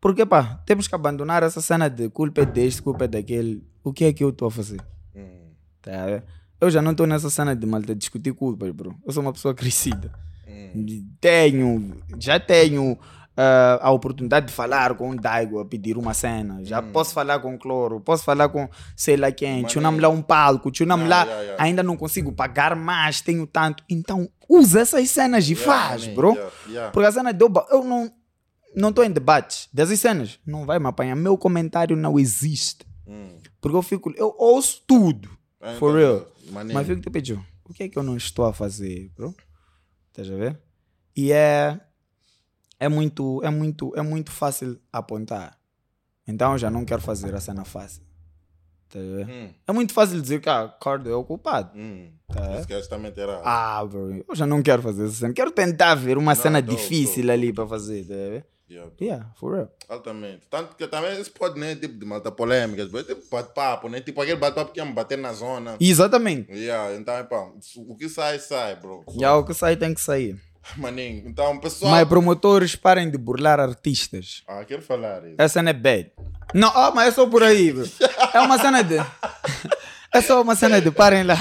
Porque, 0.00 0.26
pá, 0.26 0.60
temos 0.66 0.88
que 0.88 0.94
abandonar 0.94 1.42
essa 1.44 1.60
cena 1.62 1.88
de 1.88 2.10
culpa 2.10 2.42
é 2.42 2.46
deste, 2.46 2.82
culpa 2.82 3.04
é 3.04 3.08
daquele. 3.08 3.64
O 3.82 3.92
que 3.92 4.04
é 4.04 4.12
que 4.12 4.22
eu 4.24 4.30
estou 4.30 4.48
a 4.48 4.50
fazer? 4.50 4.80
Hum. 5.14 5.52
Tá 5.80 6.04
ver? 6.06 6.24
Eu 6.60 6.68
já 6.70 6.82
não 6.82 6.90
estou 6.90 7.06
nessa 7.06 7.30
cena 7.30 7.54
de 7.54 7.64
malta 7.64 7.94
discutir 7.94 8.34
culpas, 8.34 8.70
bro. 8.72 8.94
Eu 9.06 9.12
sou 9.12 9.22
uma 9.22 9.32
pessoa 9.32 9.54
crescida. 9.54 10.12
Hum. 10.48 11.06
Tenho, 11.20 11.96
já 12.18 12.38
tenho 12.38 12.98
ah, 13.36 13.78
a 13.82 13.90
oportunidade 13.90 14.46
de 14.46 14.52
falar 14.52 14.94
com 14.94 15.10
o 15.10 15.16
Daigo 15.16 15.58
a 15.60 15.64
pedir 15.64 15.96
uma 15.96 16.14
cena. 16.14 16.62
Já 16.64 16.80
posso 16.82 17.12
falar 17.14 17.38
com 17.40 17.54
o 17.54 17.58
Cloro, 17.58 18.00
posso 18.00 18.24
falar 18.24 18.48
com 18.48 18.68
sei 18.96 19.16
lá 19.16 19.30
quem. 19.32 19.64
Tchunam 19.64 19.96
lá 19.98 20.08
um 20.08 20.22
palco, 20.22 20.70
tchunam 20.70 20.98
Yeah, 20.98 21.16
lá. 21.16 21.24
yeah, 21.24 21.42
yeah. 21.42 21.64
Ainda 21.64 21.82
não 21.82 21.96
consigo 21.96 22.32
pagar 22.32 22.76
mais, 22.76 23.20
tenho 23.20 23.46
tanto. 23.46 23.82
Então, 23.88 24.28
usa 24.48 24.80
essas 24.80 25.08
cenas 25.10 25.48
e 25.48 25.52
Yeah, 25.54 25.66
faz, 25.72 26.00
maninho, 26.02 26.16
bro. 26.16 26.36
Porque 26.92 27.06
a 27.08 27.12
cena 27.12 27.32
deu. 27.32 27.48
ba- 27.48 27.66
Eu 27.70 27.82
não 27.84 28.10
não 28.76 28.88
estou 28.88 29.04
em 29.04 29.10
debate 29.10 29.68
dessas 29.72 30.00
cenas. 30.00 30.38
Não 30.44 30.66
vai 30.66 30.80
me 30.80 30.86
apanhar. 30.88 31.14
Meu 31.14 31.38
comentário 31.38 31.96
não 31.96 32.18
existe. 32.18 32.84
Hum. 33.06 33.38
Porque 33.60 33.76
eu 33.76 33.82
fico. 33.82 34.12
Eu 34.16 34.34
ouço 34.36 34.82
tudo. 34.86 35.30
Ah, 35.60 35.74
For 35.78 35.96
então, 35.98 36.14
real. 36.16 36.32
maninho. 36.50 36.74
Mas 36.74 36.86
fico 36.86 37.00
tipo, 37.00 37.22
"Tio, 37.22 37.46
o 37.64 37.72
que 37.72 37.84
é 37.84 37.88
que 37.88 37.96
eu 37.96 38.02
não 38.02 38.16
estou 38.16 38.44
a 38.44 38.52
fazer, 38.52 39.10
bro? 39.16 39.32
Estás 40.16 40.30
a 40.30 40.36
ver? 40.36 40.56
E 41.16 41.32
é. 41.32 41.80
É 42.78 42.88
muito, 42.88 43.40
é 43.42 43.50
muito, 43.50 43.92
é 43.96 44.02
muito 44.02 44.30
fácil 44.30 44.78
apontar. 44.92 45.58
Então 46.26 46.52
eu 46.52 46.58
já 46.58 46.70
não 46.70 46.84
quero 46.84 47.00
fazer 47.02 47.34
a 47.34 47.40
cena 47.40 47.64
fácil. 47.64 48.02
Tá 48.88 48.98
a 48.98 49.02
ver? 49.02 49.28
Hum, 49.28 49.50
É 49.66 49.72
muito 49.72 49.92
fácil 49.92 50.20
dizer 50.22 50.40
que 50.40 50.48
a 50.48 50.68
Cardo 50.68 51.10
é 51.10 51.14
o 51.14 51.24
culpado. 51.24 51.76
hum. 51.76 52.12
Tá. 52.28 52.56
Esse 52.58 52.68
gajo 52.68 52.88
também 52.88 53.10
terá. 53.12 53.40
Ah, 53.44 53.84
bro, 53.84 54.24
eu 54.28 54.34
já 54.36 54.46
não 54.46 54.62
quero 54.62 54.82
fazer 54.82 55.04
essa 55.06 55.14
cena. 55.14 55.32
Quero 55.34 55.50
tentar 55.50 55.94
ver 55.96 56.16
uma 56.16 56.34
cena 56.36 56.62
dope, 56.62 56.76
difícil 56.80 57.22
dope. 57.22 57.30
ali 57.32 57.52
para 57.52 57.66
fazer, 57.66 58.04
tá 58.06 58.14
a 58.14 58.16
ver? 58.16 58.46
Yeah, 58.70 58.90
Yeah, 59.00 59.26
for 59.38 59.52
real. 59.54 59.68
altamente. 59.88 60.42
Tanto 60.50 60.74
que 60.74 60.86
também 60.86 61.20
isso 61.20 61.30
pode, 61.32 61.60
né? 61.60 61.74
Tipo 61.76 61.98
de 61.98 62.06
malta 62.06 62.30
polêmicas, 62.32 62.88
bro. 62.88 63.02
tipo 63.04 63.22
bate-papo, 63.30 63.88
né? 63.88 64.00
Tipo 64.00 64.22
aquele 64.22 64.38
bate-papo 64.38 64.72
que 64.72 64.80
ia 64.80 64.84
me 64.86 64.92
bater 64.92 65.18
na 65.18 65.32
zona. 65.32 65.76
Exatamente. 65.78 66.50
Yeah, 66.50 66.94
então, 66.96 67.18
epá, 67.18 67.50
o 67.76 67.94
que 67.96 68.08
sai, 68.08 68.38
sai, 68.38 68.76
bro. 68.76 69.04
E 69.18 69.24
o 69.26 69.44
que 69.44 69.52
sai 69.54 69.76
tem 69.76 69.92
que 69.92 70.00
sair. 70.00 70.40
Maninho, 70.76 71.28
então, 71.28 71.58
pessoal. 71.60 71.90
Mas 71.92 72.08
promotores 72.08 72.74
parem 72.74 73.10
de 73.10 73.18
burlar 73.18 73.60
artistas. 73.60 74.42
Ah, 74.48 74.64
quero 74.64 74.80
falar 74.80 75.22
isso. 75.26 75.36
Essa 75.38 75.62
não 75.62 75.70
é 75.70 75.74
bad. 75.74 76.10
Não, 76.54 76.68
ah, 76.74 76.90
mas 76.94 77.08
é 77.08 77.10
só 77.12 77.26
por 77.26 77.42
aí, 77.42 77.70
bro. 77.72 77.86
É 78.32 78.40
uma 78.40 78.58
cena 78.58 78.82
de. 78.82 78.96
É 80.14 80.20
só 80.20 80.40
uma 80.40 80.54
cena 80.54 80.80
de. 80.80 80.92
Parem 80.92 81.24
lá. 81.24 81.34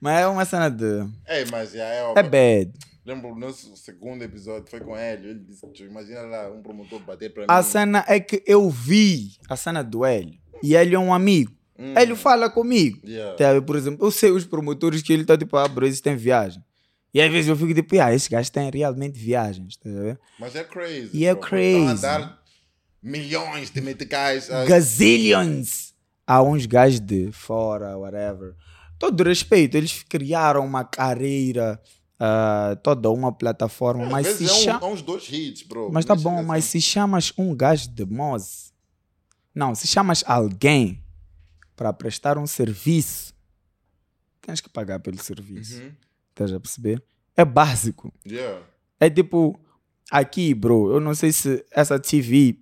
Mas 0.00 0.20
é 0.22 0.26
uma 0.26 0.46
cena 0.46 0.70
de. 0.70 1.06
Ei, 1.28 1.44
mas 1.50 1.72
já 1.72 1.84
é, 1.84 2.02
ó, 2.02 2.14
É 2.16 2.22
bad. 2.22 2.72
Lembro 3.04 3.30
o 3.32 3.38
nosso 3.38 3.76
segundo 3.76 4.22
episódio 4.22 4.70
foi 4.70 4.80
com 4.80 4.96
ele. 4.96 5.30
Ele 5.30 5.38
disse: 5.40 5.66
"Tio, 5.72 5.86
Imagina 5.86 6.20
lá 6.22 6.50
um 6.50 6.62
promotor 6.62 7.00
bater 7.00 7.32
para 7.32 7.44
A 7.48 7.62
mim. 7.62 7.68
cena 7.68 8.04
é 8.06 8.20
que 8.20 8.42
eu 8.46 8.68
vi 8.68 9.32
a 9.48 9.56
cena 9.56 9.82
do 9.82 10.04
Hélio. 10.04 10.38
E 10.62 10.76
Hélio 10.76 10.96
é 10.96 10.98
um 10.98 11.12
amigo. 11.14 11.52
Hum. 11.78 11.94
Hélio 11.96 12.14
fala 12.14 12.50
comigo. 12.50 13.00
Yeah. 13.06 13.36
Tá 13.36 13.56
a? 13.56 13.62
Por 13.62 13.74
exemplo, 13.76 14.06
eu 14.06 14.10
sei 14.10 14.30
os 14.30 14.44
promotores 14.44 15.00
que 15.00 15.12
ele 15.12 15.24
tá 15.24 15.36
tipo, 15.38 15.56
ah, 15.56 15.66
bro, 15.66 15.86
eles 15.86 16.00
têm 16.02 16.14
viagem. 16.14 16.62
E 17.14 17.20
às 17.22 17.32
vezes 17.32 17.48
eu 17.48 17.56
fico 17.56 17.72
tipo, 17.74 17.98
ah, 18.00 18.14
esses 18.14 18.28
gajos 18.28 18.50
têm 18.50 18.70
realmente 18.70 19.18
viagens. 19.18 19.76
Tá 19.78 19.88
a? 19.88 20.18
Mas 20.38 20.54
é 20.54 20.62
crazy. 20.62 21.10
E 21.14 21.24
é 21.24 21.34
bro. 21.34 21.42
crazy. 21.48 21.94
Estão 21.94 22.10
a 22.10 22.18
dar 22.18 22.42
milhões 23.02 23.70
de 23.70 23.80
meticais. 23.80 24.50
a- 24.50 24.66
Gazillions! 24.66 25.94
Há 26.26 26.42
uns 26.42 26.66
gajos 26.66 27.00
de 27.00 27.32
fora, 27.32 27.96
whatever. 27.96 28.54
Todo 28.98 29.24
respeito, 29.24 29.76
eles 29.76 30.04
criaram 30.08 30.64
uma 30.64 30.84
carreira, 30.84 31.80
ah, 32.20 32.76
toda 32.82 33.10
uma 33.10 33.32
plataforma, 33.32 34.04
Às 34.04 34.10
mas 34.12 34.26
se 34.26 34.44
é, 34.46 34.52
um- 34.52 34.54
chama. 34.56 34.86
é 34.86 34.90
uns 34.92 35.00
dois 35.02 35.26
hits, 35.32 35.62
bro. 35.62 35.90
Mas 35.90 36.04
tá 36.04 36.14
bom, 36.14 36.36
chega 36.36 36.42
mas 36.46 36.64
assim. 36.66 36.78
se 36.80 36.86
chamas 36.86 37.32
um 37.38 37.54
gajo 37.56 37.88
de 37.88 38.04
Moz, 38.04 38.72
não, 39.54 39.74
se 39.74 39.88
chamas 39.88 40.22
alguém 40.26 41.02
para 41.74 41.92
prestar 41.94 42.36
um 42.36 42.46
serviço, 42.46 43.32
tens 44.42 44.60
que 44.60 44.68
pagar 44.68 45.00
pelo 45.00 45.16
serviço. 45.22 45.80
Uhum. 45.80 45.92
Estás 46.30 46.52
a 46.52 46.60
perceber? 46.60 47.02
É 47.36 47.44
básico. 47.44 48.12
Yeah. 48.26 48.62
É 48.98 49.08
tipo, 49.08 49.58
aqui, 50.10 50.52
bro, 50.54 50.92
eu 50.92 51.00
não 51.00 51.14
sei 51.14 51.32
se 51.32 51.64
essa 51.70 51.98
TV 51.98 52.58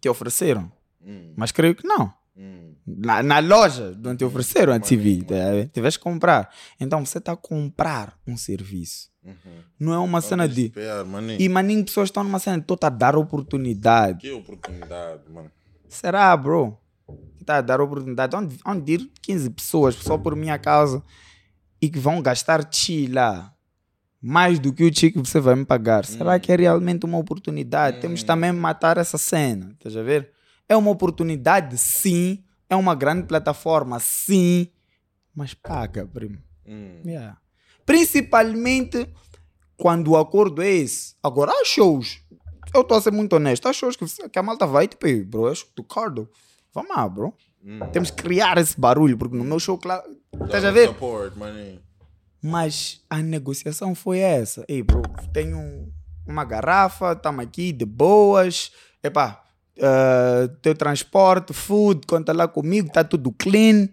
te 0.00 0.08
ofereceram, 0.08 0.70
Hum, 1.04 1.32
mas 1.36 1.50
creio 1.50 1.74
que 1.74 1.86
não. 1.86 2.12
Hum. 2.36 2.74
Na, 2.86 3.22
na 3.22 3.38
loja 3.38 3.96
não 3.98 4.16
te 4.16 4.24
ofereceram 4.24 4.72
a 4.72 4.80
TV, 4.80 5.22
tá 5.22 5.34
tiveste 5.72 5.98
que 5.98 6.04
comprar. 6.04 6.52
Então 6.80 7.04
você 7.04 7.18
está 7.18 7.32
a 7.32 7.36
comprar 7.36 8.18
um 8.26 8.36
serviço. 8.36 9.10
Uhum. 9.24 9.34
Não 9.78 9.92
é 9.92 9.98
uma 9.98 10.20
cena 10.20 10.48
de. 10.48 10.68
Desespero, 10.68 11.06
maninho. 11.06 11.40
E 11.40 11.48
maninho, 11.48 11.84
pessoas 11.84 12.08
estão 12.08 12.24
numa 12.24 12.38
cena 12.38 12.56
de 12.56 12.64
estou 12.64 12.78
a 12.82 12.88
dar 12.88 13.16
oportunidade. 13.16 14.20
Que 14.20 14.32
oportunidade, 14.32 15.22
mano. 15.30 15.50
Será, 15.88 16.36
bro? 16.36 16.76
Que 17.36 17.42
está 17.42 17.58
a 17.58 17.60
dar 17.60 17.80
oportunidade. 17.80 18.34
Onde, 18.34 18.58
onde 18.66 18.92
ir 18.92 19.10
15 19.22 19.50
pessoas 19.50 19.94
só 19.94 20.18
por 20.18 20.34
minha 20.34 20.58
causa 20.58 21.02
e 21.80 21.88
que 21.88 21.98
vão 21.98 22.20
gastar 22.20 22.68
chi 22.72 23.06
lá 23.06 23.52
mais 24.22 24.60
do 24.60 24.72
que 24.72 24.84
o 24.84 24.94
chi 24.94 25.10
que 25.10 25.18
você 25.18 25.40
vai 25.40 25.56
me 25.56 25.64
pagar. 25.64 26.04
Será 26.04 26.38
que 26.38 26.52
é 26.52 26.56
realmente 26.56 27.04
uma 27.04 27.18
oportunidade? 27.18 28.00
Temos 28.00 28.22
também 28.22 28.52
que 28.52 28.58
matar 28.58 28.96
essa 28.96 29.18
cena. 29.18 29.72
Estás 29.72 29.96
a 29.96 30.02
ver? 30.02 30.30
É 30.68 30.76
uma 30.76 30.90
oportunidade, 30.90 31.76
sim. 31.78 32.42
É 32.68 32.76
uma 32.76 32.94
grande 32.94 33.26
plataforma, 33.26 33.98
sim. 34.00 34.68
Mas 35.34 35.54
paga, 35.54 36.06
primo. 36.06 36.38
Hum. 36.66 37.02
Yeah. 37.04 37.38
Principalmente 37.84 39.06
quando 39.76 40.12
o 40.12 40.16
acordo 40.16 40.62
é 40.62 40.68
esse. 40.68 41.14
Agora, 41.22 41.52
há 41.52 41.64
shows. 41.64 42.20
Eu 42.74 42.82
estou 42.82 42.96
a 42.96 43.00
ser 43.02 43.10
muito 43.10 43.34
honesto. 43.34 43.66
Há 43.66 43.72
shows 43.72 43.96
que, 43.96 44.06
que 44.28 44.38
a 44.38 44.42
malta 44.42 44.66
vai, 44.66 44.88
tipo, 44.88 45.06
"Ei, 45.06 45.22
bro, 45.24 45.48
é 45.50 45.54
show 45.54 45.68
do 45.76 45.84
Cardo. 45.84 46.28
Vamos 46.72 46.96
lá, 46.96 47.08
bro. 47.08 47.34
Hum. 47.62 47.80
Temos 47.92 48.10
que 48.10 48.22
criar 48.22 48.58
esse 48.58 48.78
barulho, 48.78 49.16
porque 49.18 49.36
no 49.36 49.44
meu 49.44 49.60
show, 49.60 49.76
claro. 49.78 50.02
Estás 50.44 50.64
a 50.64 50.70
ver? 50.70 50.88
Support. 50.88 51.34
Mas 52.42 53.02
a 53.08 53.18
negociação 53.18 53.94
foi 53.94 54.18
essa. 54.18 54.64
Ei, 54.68 54.82
bro, 54.82 55.02
tenho 55.32 55.92
uma 56.26 56.44
garrafa, 56.44 57.12
estamos 57.12 57.44
aqui 57.44 57.72
de 57.72 57.84
boas. 57.84 58.72
Epá, 59.02 59.41
eh, 59.76 60.50
teu 60.60 60.74
transporte, 60.74 61.52
food, 61.52 62.06
conta 62.06 62.32
lá 62.32 62.46
comigo, 62.46 62.88
está 62.88 63.02
tudo 63.02 63.32
clean. 63.32 63.88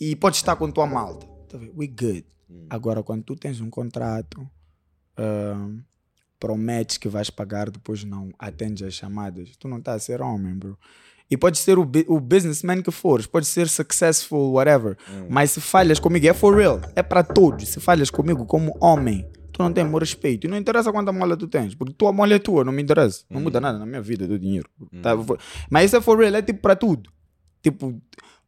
E 0.00 0.16
pode 0.16 0.36
estar 0.36 0.56
com 0.56 0.70
tua 0.70 0.86
malta. 0.86 1.26
Tá? 1.48 1.58
We 1.76 1.86
good. 1.86 2.24
Agora, 2.68 3.02
quando 3.02 3.22
tu 3.22 3.36
tens 3.36 3.60
um 3.60 3.70
contrato, 3.70 4.46
ah, 5.16 5.68
prometes 6.40 6.98
que 6.98 7.08
vais 7.08 7.30
pagar, 7.30 7.70
depois 7.70 8.02
não 8.02 8.30
atendes 8.38 8.82
as 8.82 8.94
chamadas, 8.94 9.56
tu 9.56 9.68
não 9.68 9.78
estás 9.78 10.02
a 10.02 10.04
ser 10.04 10.20
homem, 10.20 10.54
bro. 10.54 10.76
E 11.30 11.36
pode 11.36 11.56
ser 11.58 11.78
o, 11.78 11.82
o 12.08 12.20
businessman 12.20 12.82
que 12.82 12.90
fores, 12.90 13.26
pode 13.26 13.46
ser 13.46 13.68
successful, 13.68 14.52
whatever. 14.52 14.98
Mas 15.30 15.52
se 15.52 15.60
falhas 15.60 15.98
comigo, 15.98 16.26
é 16.26 16.34
for 16.34 16.56
real, 16.56 16.80
é 16.94 17.02
para 17.02 17.22
todos. 17.22 17.68
Se 17.68 17.80
falhas 17.80 18.10
comigo 18.10 18.44
como 18.44 18.76
homem, 18.80 19.26
tu 19.62 19.68
não 19.68 19.72
tens 19.72 19.88
meu 19.88 19.98
respeito. 19.98 20.46
E 20.46 20.50
não 20.50 20.56
interessa 20.56 20.92
quanta 20.92 21.12
mola 21.12 21.36
tu 21.36 21.46
tens, 21.46 21.74
porque 21.74 21.92
tua 21.92 22.12
mola 22.12 22.34
é 22.34 22.38
tua, 22.38 22.64
não 22.64 22.72
me 22.72 22.82
interessa. 22.82 23.24
Não 23.30 23.40
muda 23.40 23.60
nada 23.60 23.78
na 23.78 23.86
minha 23.86 24.02
vida 24.02 24.26
do 24.26 24.38
dinheiro. 24.38 24.68
tá? 25.02 25.12
Mas 25.70 25.86
isso 25.86 25.96
é 25.96 26.00
for 26.00 26.18
real, 26.18 26.34
é 26.34 26.42
tipo 26.42 26.60
para 26.60 26.76
tudo. 26.76 27.10
Tipo, 27.62 28.00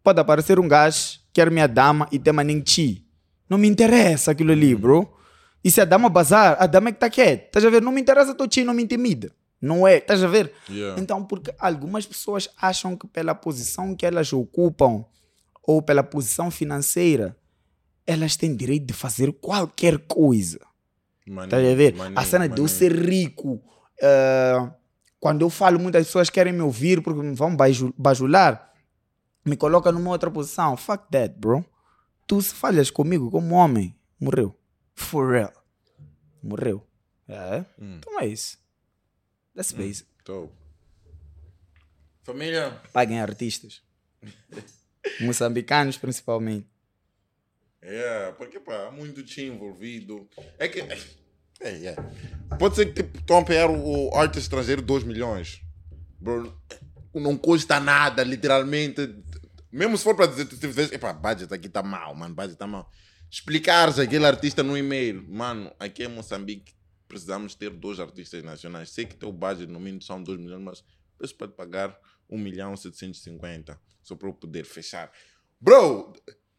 pode 0.03 0.20
aparecer 0.20 0.59
um 0.59 0.66
gajo, 0.69 1.20
quer 1.32 1.51
minha 1.51 1.66
dama 1.66 2.09
e 2.11 2.19
tem 2.19 2.32
maninho 2.32 2.62
chi. 2.66 3.05
Não 3.49 3.59
me 3.59 3.69
interessa 3.69 4.32
aquilo 4.32 4.53
ali, 4.53 4.74
bro. 4.74 5.09
E 5.62 5.70
se 5.70 5.81
a 5.81 5.85
dama 5.85 6.09
bazar, 6.09 6.57
a 6.61 6.66
dama 6.66 6.91
é 6.91 6.93
que 6.93 6.97
está 6.97 7.09
quieta. 7.09 7.47
Estás 7.47 7.65
a 7.65 7.70
ver? 7.70 7.81
Não 7.81 7.93
me 7.93 8.01
interessa 8.01 8.35
teu 8.35 8.47
chi, 8.51 8.65
não 8.65 8.74
me 8.74 8.82
intimida. 8.82 9.32
Não 9.61 9.89
é, 9.89 9.97
estás 9.97 10.23
a 10.23 10.27
ver? 10.27 10.53
Yeah. 10.69 11.01
Então, 11.01 11.24
porque 11.24 11.55
algumas 11.59 12.05
pessoas 12.05 12.51
acham 12.61 12.97
que 12.97 13.07
pela 13.07 13.35
posição 13.35 13.95
que 13.95 14.05
elas 14.05 14.31
ocupam 14.31 15.07
ou 15.66 15.81
pela 15.81 16.03
posição 16.03 16.51
financeira, 16.51 17.35
elas 18.07 18.36
têm 18.36 18.55
direito 18.55 18.86
de 18.86 18.93
fazer 18.93 19.32
qualquer 19.32 19.99
coisa. 20.01 20.61
Estás 21.27 21.65
a 21.65 21.75
ver? 21.75 21.95
a 22.15 22.25
cena 22.25 22.49
de 22.49 22.61
eu 22.61 22.69
ser 22.69 22.93
rico. 22.93 23.63
eh, 24.01 24.71
quando 25.21 25.43
eu 25.43 25.49
falo, 25.51 25.79
muitas 25.79 26.07
pessoas 26.07 26.29
querem 26.29 26.53
me 26.53 26.61
ouvir 26.61 27.03
porque 27.03 27.23
me 27.23 27.35
vão 27.35 27.55
baju- 27.57 27.95
bajular. 27.97 28.73
Me 29.45 29.57
coloca 29.57 29.91
numa 29.93 30.11
outra 30.11 30.31
posição. 30.31 30.77
Fuck 30.77 31.05
that, 31.11 31.35
bro. 31.39 31.65
Tu 32.27 32.41
se 32.43 32.55
falhas 32.55 32.91
comigo 32.91 33.31
como 33.31 33.55
homem, 33.55 33.95
morreu. 34.21 34.55
For 34.95 35.31
real. 35.33 35.53
Morreu. 36.43 36.87
É? 37.29 37.65
Hum. 37.81 37.97
Então 37.99 38.21
é 38.21 38.27
isso. 38.27 38.59
That's 39.55 39.73
basic. 39.73 40.07
Dope. 40.27 40.53
Família, 42.23 42.81
Paguem 42.93 43.21
artistas. 43.21 43.83
Moçambicanos, 45.21 45.97
principalmente. 45.99 46.67
É, 47.85 48.32
porque 48.32 48.59
pá, 48.59 48.90
muito 48.90 49.23
time 49.23 49.55
envolvido. 49.55 50.28
É 50.59 50.69
que. 50.69 50.81
É, 51.61 51.86
é. 51.86 51.97
Pode 52.59 52.77
ser 52.77 52.86
que 52.86 53.02
tipo, 53.02 53.19
estão 53.19 53.39
a 53.39 53.66
o, 53.66 54.11
o 54.11 54.16
arte 54.16 54.39
estrangeiro 54.39 54.82
2 54.82 55.05
milhões. 55.05 55.61
Bro, 56.19 56.59
não 57.15 57.36
custa 57.36 57.78
nada, 57.78 58.23
literalmente. 58.24 59.15
Mesmo 59.70 59.97
se 59.98 60.05
for 60.05 60.15
para 60.15 60.27
dizer, 60.27 60.47
tu 60.47 60.56
dizes, 60.56 60.93
epá, 60.93 61.12
budget 61.12 61.52
aqui 61.52 61.69
tá 61.69 61.82
mal, 61.82 62.15
mano, 62.15 62.35
budget 62.35 62.56
tá 62.56 62.66
mal. 62.66 62.90
Explicares 63.31 63.98
aquele 63.98 64.27
artista 64.27 64.62
no 64.62 64.77
e-mail, 64.77 65.24
mano, 65.28 65.73
aqui 65.78 66.05
em 66.05 66.09
Moçambique 66.09 66.74
precisamos 67.09 67.55
ter 67.55 67.70
dois 67.70 68.01
artistas 68.01 68.43
nacionais. 68.43 68.90
Sei 68.90 69.05
que 69.05 69.15
teu 69.15 69.32
budget 69.32 69.70
no 69.70 69.78
mínimo 69.78 70.02
são 70.02 70.23
2 70.23 70.39
milhões, 70.40 70.62
mas 70.62 70.85
você 71.19 71.35
pode 71.35 71.52
pagar 71.52 71.97
1 72.28 72.39
milhão 72.39 72.77
750 72.77 73.78
só 74.02 74.16
para 74.16 74.28
eu 74.28 74.35
poder 74.35 74.65
fechar. 74.65 75.12
Bro, 75.61 76.15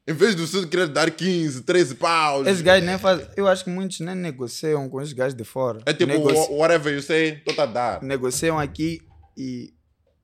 em 0.07 0.13
vez 0.13 0.35
de 0.35 0.41
você 0.45 0.65
querer 0.67 0.87
dar 0.87 1.09
15, 1.09 1.61
13 1.63 1.95
paus. 1.95 2.47
Esses 2.47 2.61
gajos 2.61 2.85
nem 2.85 2.97
fazem. 2.97 3.27
Eu 3.35 3.47
acho 3.47 3.63
que 3.63 3.69
muitos 3.69 3.99
nem 4.01 4.15
negociam 4.15 4.87
com 4.89 5.01
esses 5.01 5.13
gajos 5.13 5.33
de 5.35 5.43
fora. 5.43 5.81
É 5.85 5.93
tipo, 5.93 6.11
Negoci- 6.11 6.35
wha- 6.51 6.57
whatever 6.57 6.93
you 6.93 7.01
say, 7.01 7.37
tô 7.39 7.59
a 7.61 7.65
dar. 7.65 8.01
negociam 8.03 8.59
aqui 8.59 9.01
e 9.37 9.73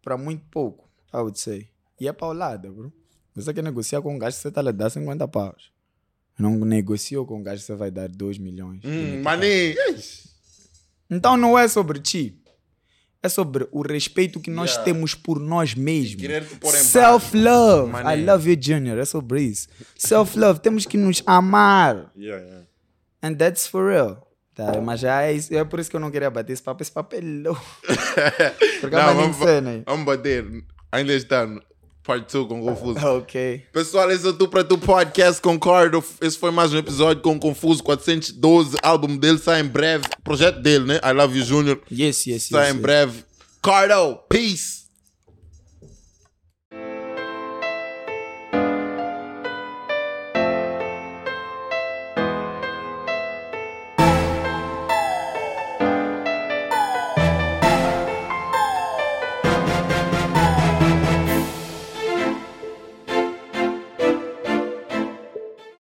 para 0.03 0.17
muito 0.17 0.43
pouco, 0.51 0.89
I 1.13 1.17
would 1.17 1.39
say. 1.39 1.67
E 1.99 2.07
é 2.07 2.13
paulada, 2.13 2.69
bro. 2.71 2.91
Você 3.35 3.53
quer 3.53 3.63
negociar 3.63 4.01
com 4.01 4.13
um 4.15 4.19
gajo 4.19 4.35
que 4.35 4.41
você 4.41 4.47
está 4.49 4.61
a 4.61 4.71
dar 4.71 4.89
50 4.89 5.27
paus. 5.27 5.71
Não 6.37 6.55
negociou 6.65 7.25
com 7.25 7.37
um 7.39 7.43
gajo 7.43 7.61
que 7.61 7.65
você 7.67 7.75
vai 7.75 7.89
dar 7.91 8.09
2 8.09 8.37
milhões. 8.37 8.81
Hum, 8.83 9.21
maninho. 9.21 9.75
Então 11.09 11.35
não 11.37 11.57
é 11.57 11.67
sobre 11.67 11.99
ti. 11.99 12.40
É 13.23 13.29
sobre 13.29 13.67
o 13.71 13.81
respeito 13.83 14.39
que 14.39 14.49
nós 14.49 14.71
Yeah. 14.71 14.85
temos 14.85 15.13
por 15.13 15.39
nós 15.39 15.75
mesmos. 15.75 16.23
Self-love. 16.73 17.91
I 18.03 18.23
love 18.25 18.49
you, 18.49 18.57
Junior. 18.59 18.97
É 18.97 19.05
sobre 19.05 19.41
isso. 19.43 19.67
Self-love. 19.95 20.59
Temos 20.59 20.85
que 20.85 20.97
nos 20.97 21.21
amar. 21.25 22.11
Yeah, 22.17 22.43
yeah. 22.43 22.65
And 23.21 23.35
that's 23.35 23.67
for 23.67 23.89
real. 23.91 24.27
Tá, 24.55 24.81
mas 24.81 24.99
já 24.99 25.21
é, 25.21 25.33
isso, 25.33 25.53
é 25.55 25.63
por 25.63 25.79
isso 25.79 25.89
que 25.89 25.95
eu 25.95 25.99
não 25.99 26.11
queria 26.11 26.29
bater 26.29 26.51
esse 26.53 26.61
papo. 26.63 26.81
Esse 26.81 26.91
papo 26.91 27.15
é 27.15 27.21
louco. 27.21 27.63
Porque 28.81 28.95
Não, 28.95 29.01
é 29.01 29.11
uma 29.11 29.13
vamos, 29.31 29.37
vamos 29.85 30.05
bater. 30.05 30.45
Ainda 30.91 31.13
está 31.13 31.47
parte 32.03 32.31
2 32.31 32.47
com 32.47 32.61
Confuso. 32.61 32.99
Ok. 33.17 33.63
Pessoal, 33.71 34.11
esse 34.11 34.25
é 34.25 34.29
o 34.29 34.33
Tu 34.33 34.47
Pra 34.47 34.63
Tu 34.63 34.77
Podcast 34.77 35.41
com 35.41 35.59
Cardo. 35.59 36.03
Esse 36.21 36.37
foi 36.37 36.51
mais 36.51 36.73
um 36.73 36.77
episódio 36.77 37.21
com 37.21 37.39
Confuso 37.39 37.83
412. 37.83 38.77
Álbum 38.81 39.17
dele 39.17 39.37
sai 39.37 39.61
em 39.61 39.67
breve. 39.67 40.05
Projeto 40.23 40.59
dele, 40.61 40.85
né? 40.85 40.99
I 41.03 41.13
Love 41.13 41.37
You 41.37 41.45
Junior. 41.45 41.79
Yes, 41.91 42.25
yes, 42.25 42.27
yes. 42.27 42.43
Sai 42.49 42.69
em 42.69 42.73
yes. 42.73 42.81
breve. 42.81 43.23
Cardo, 43.61 44.19
peace! 44.27 44.80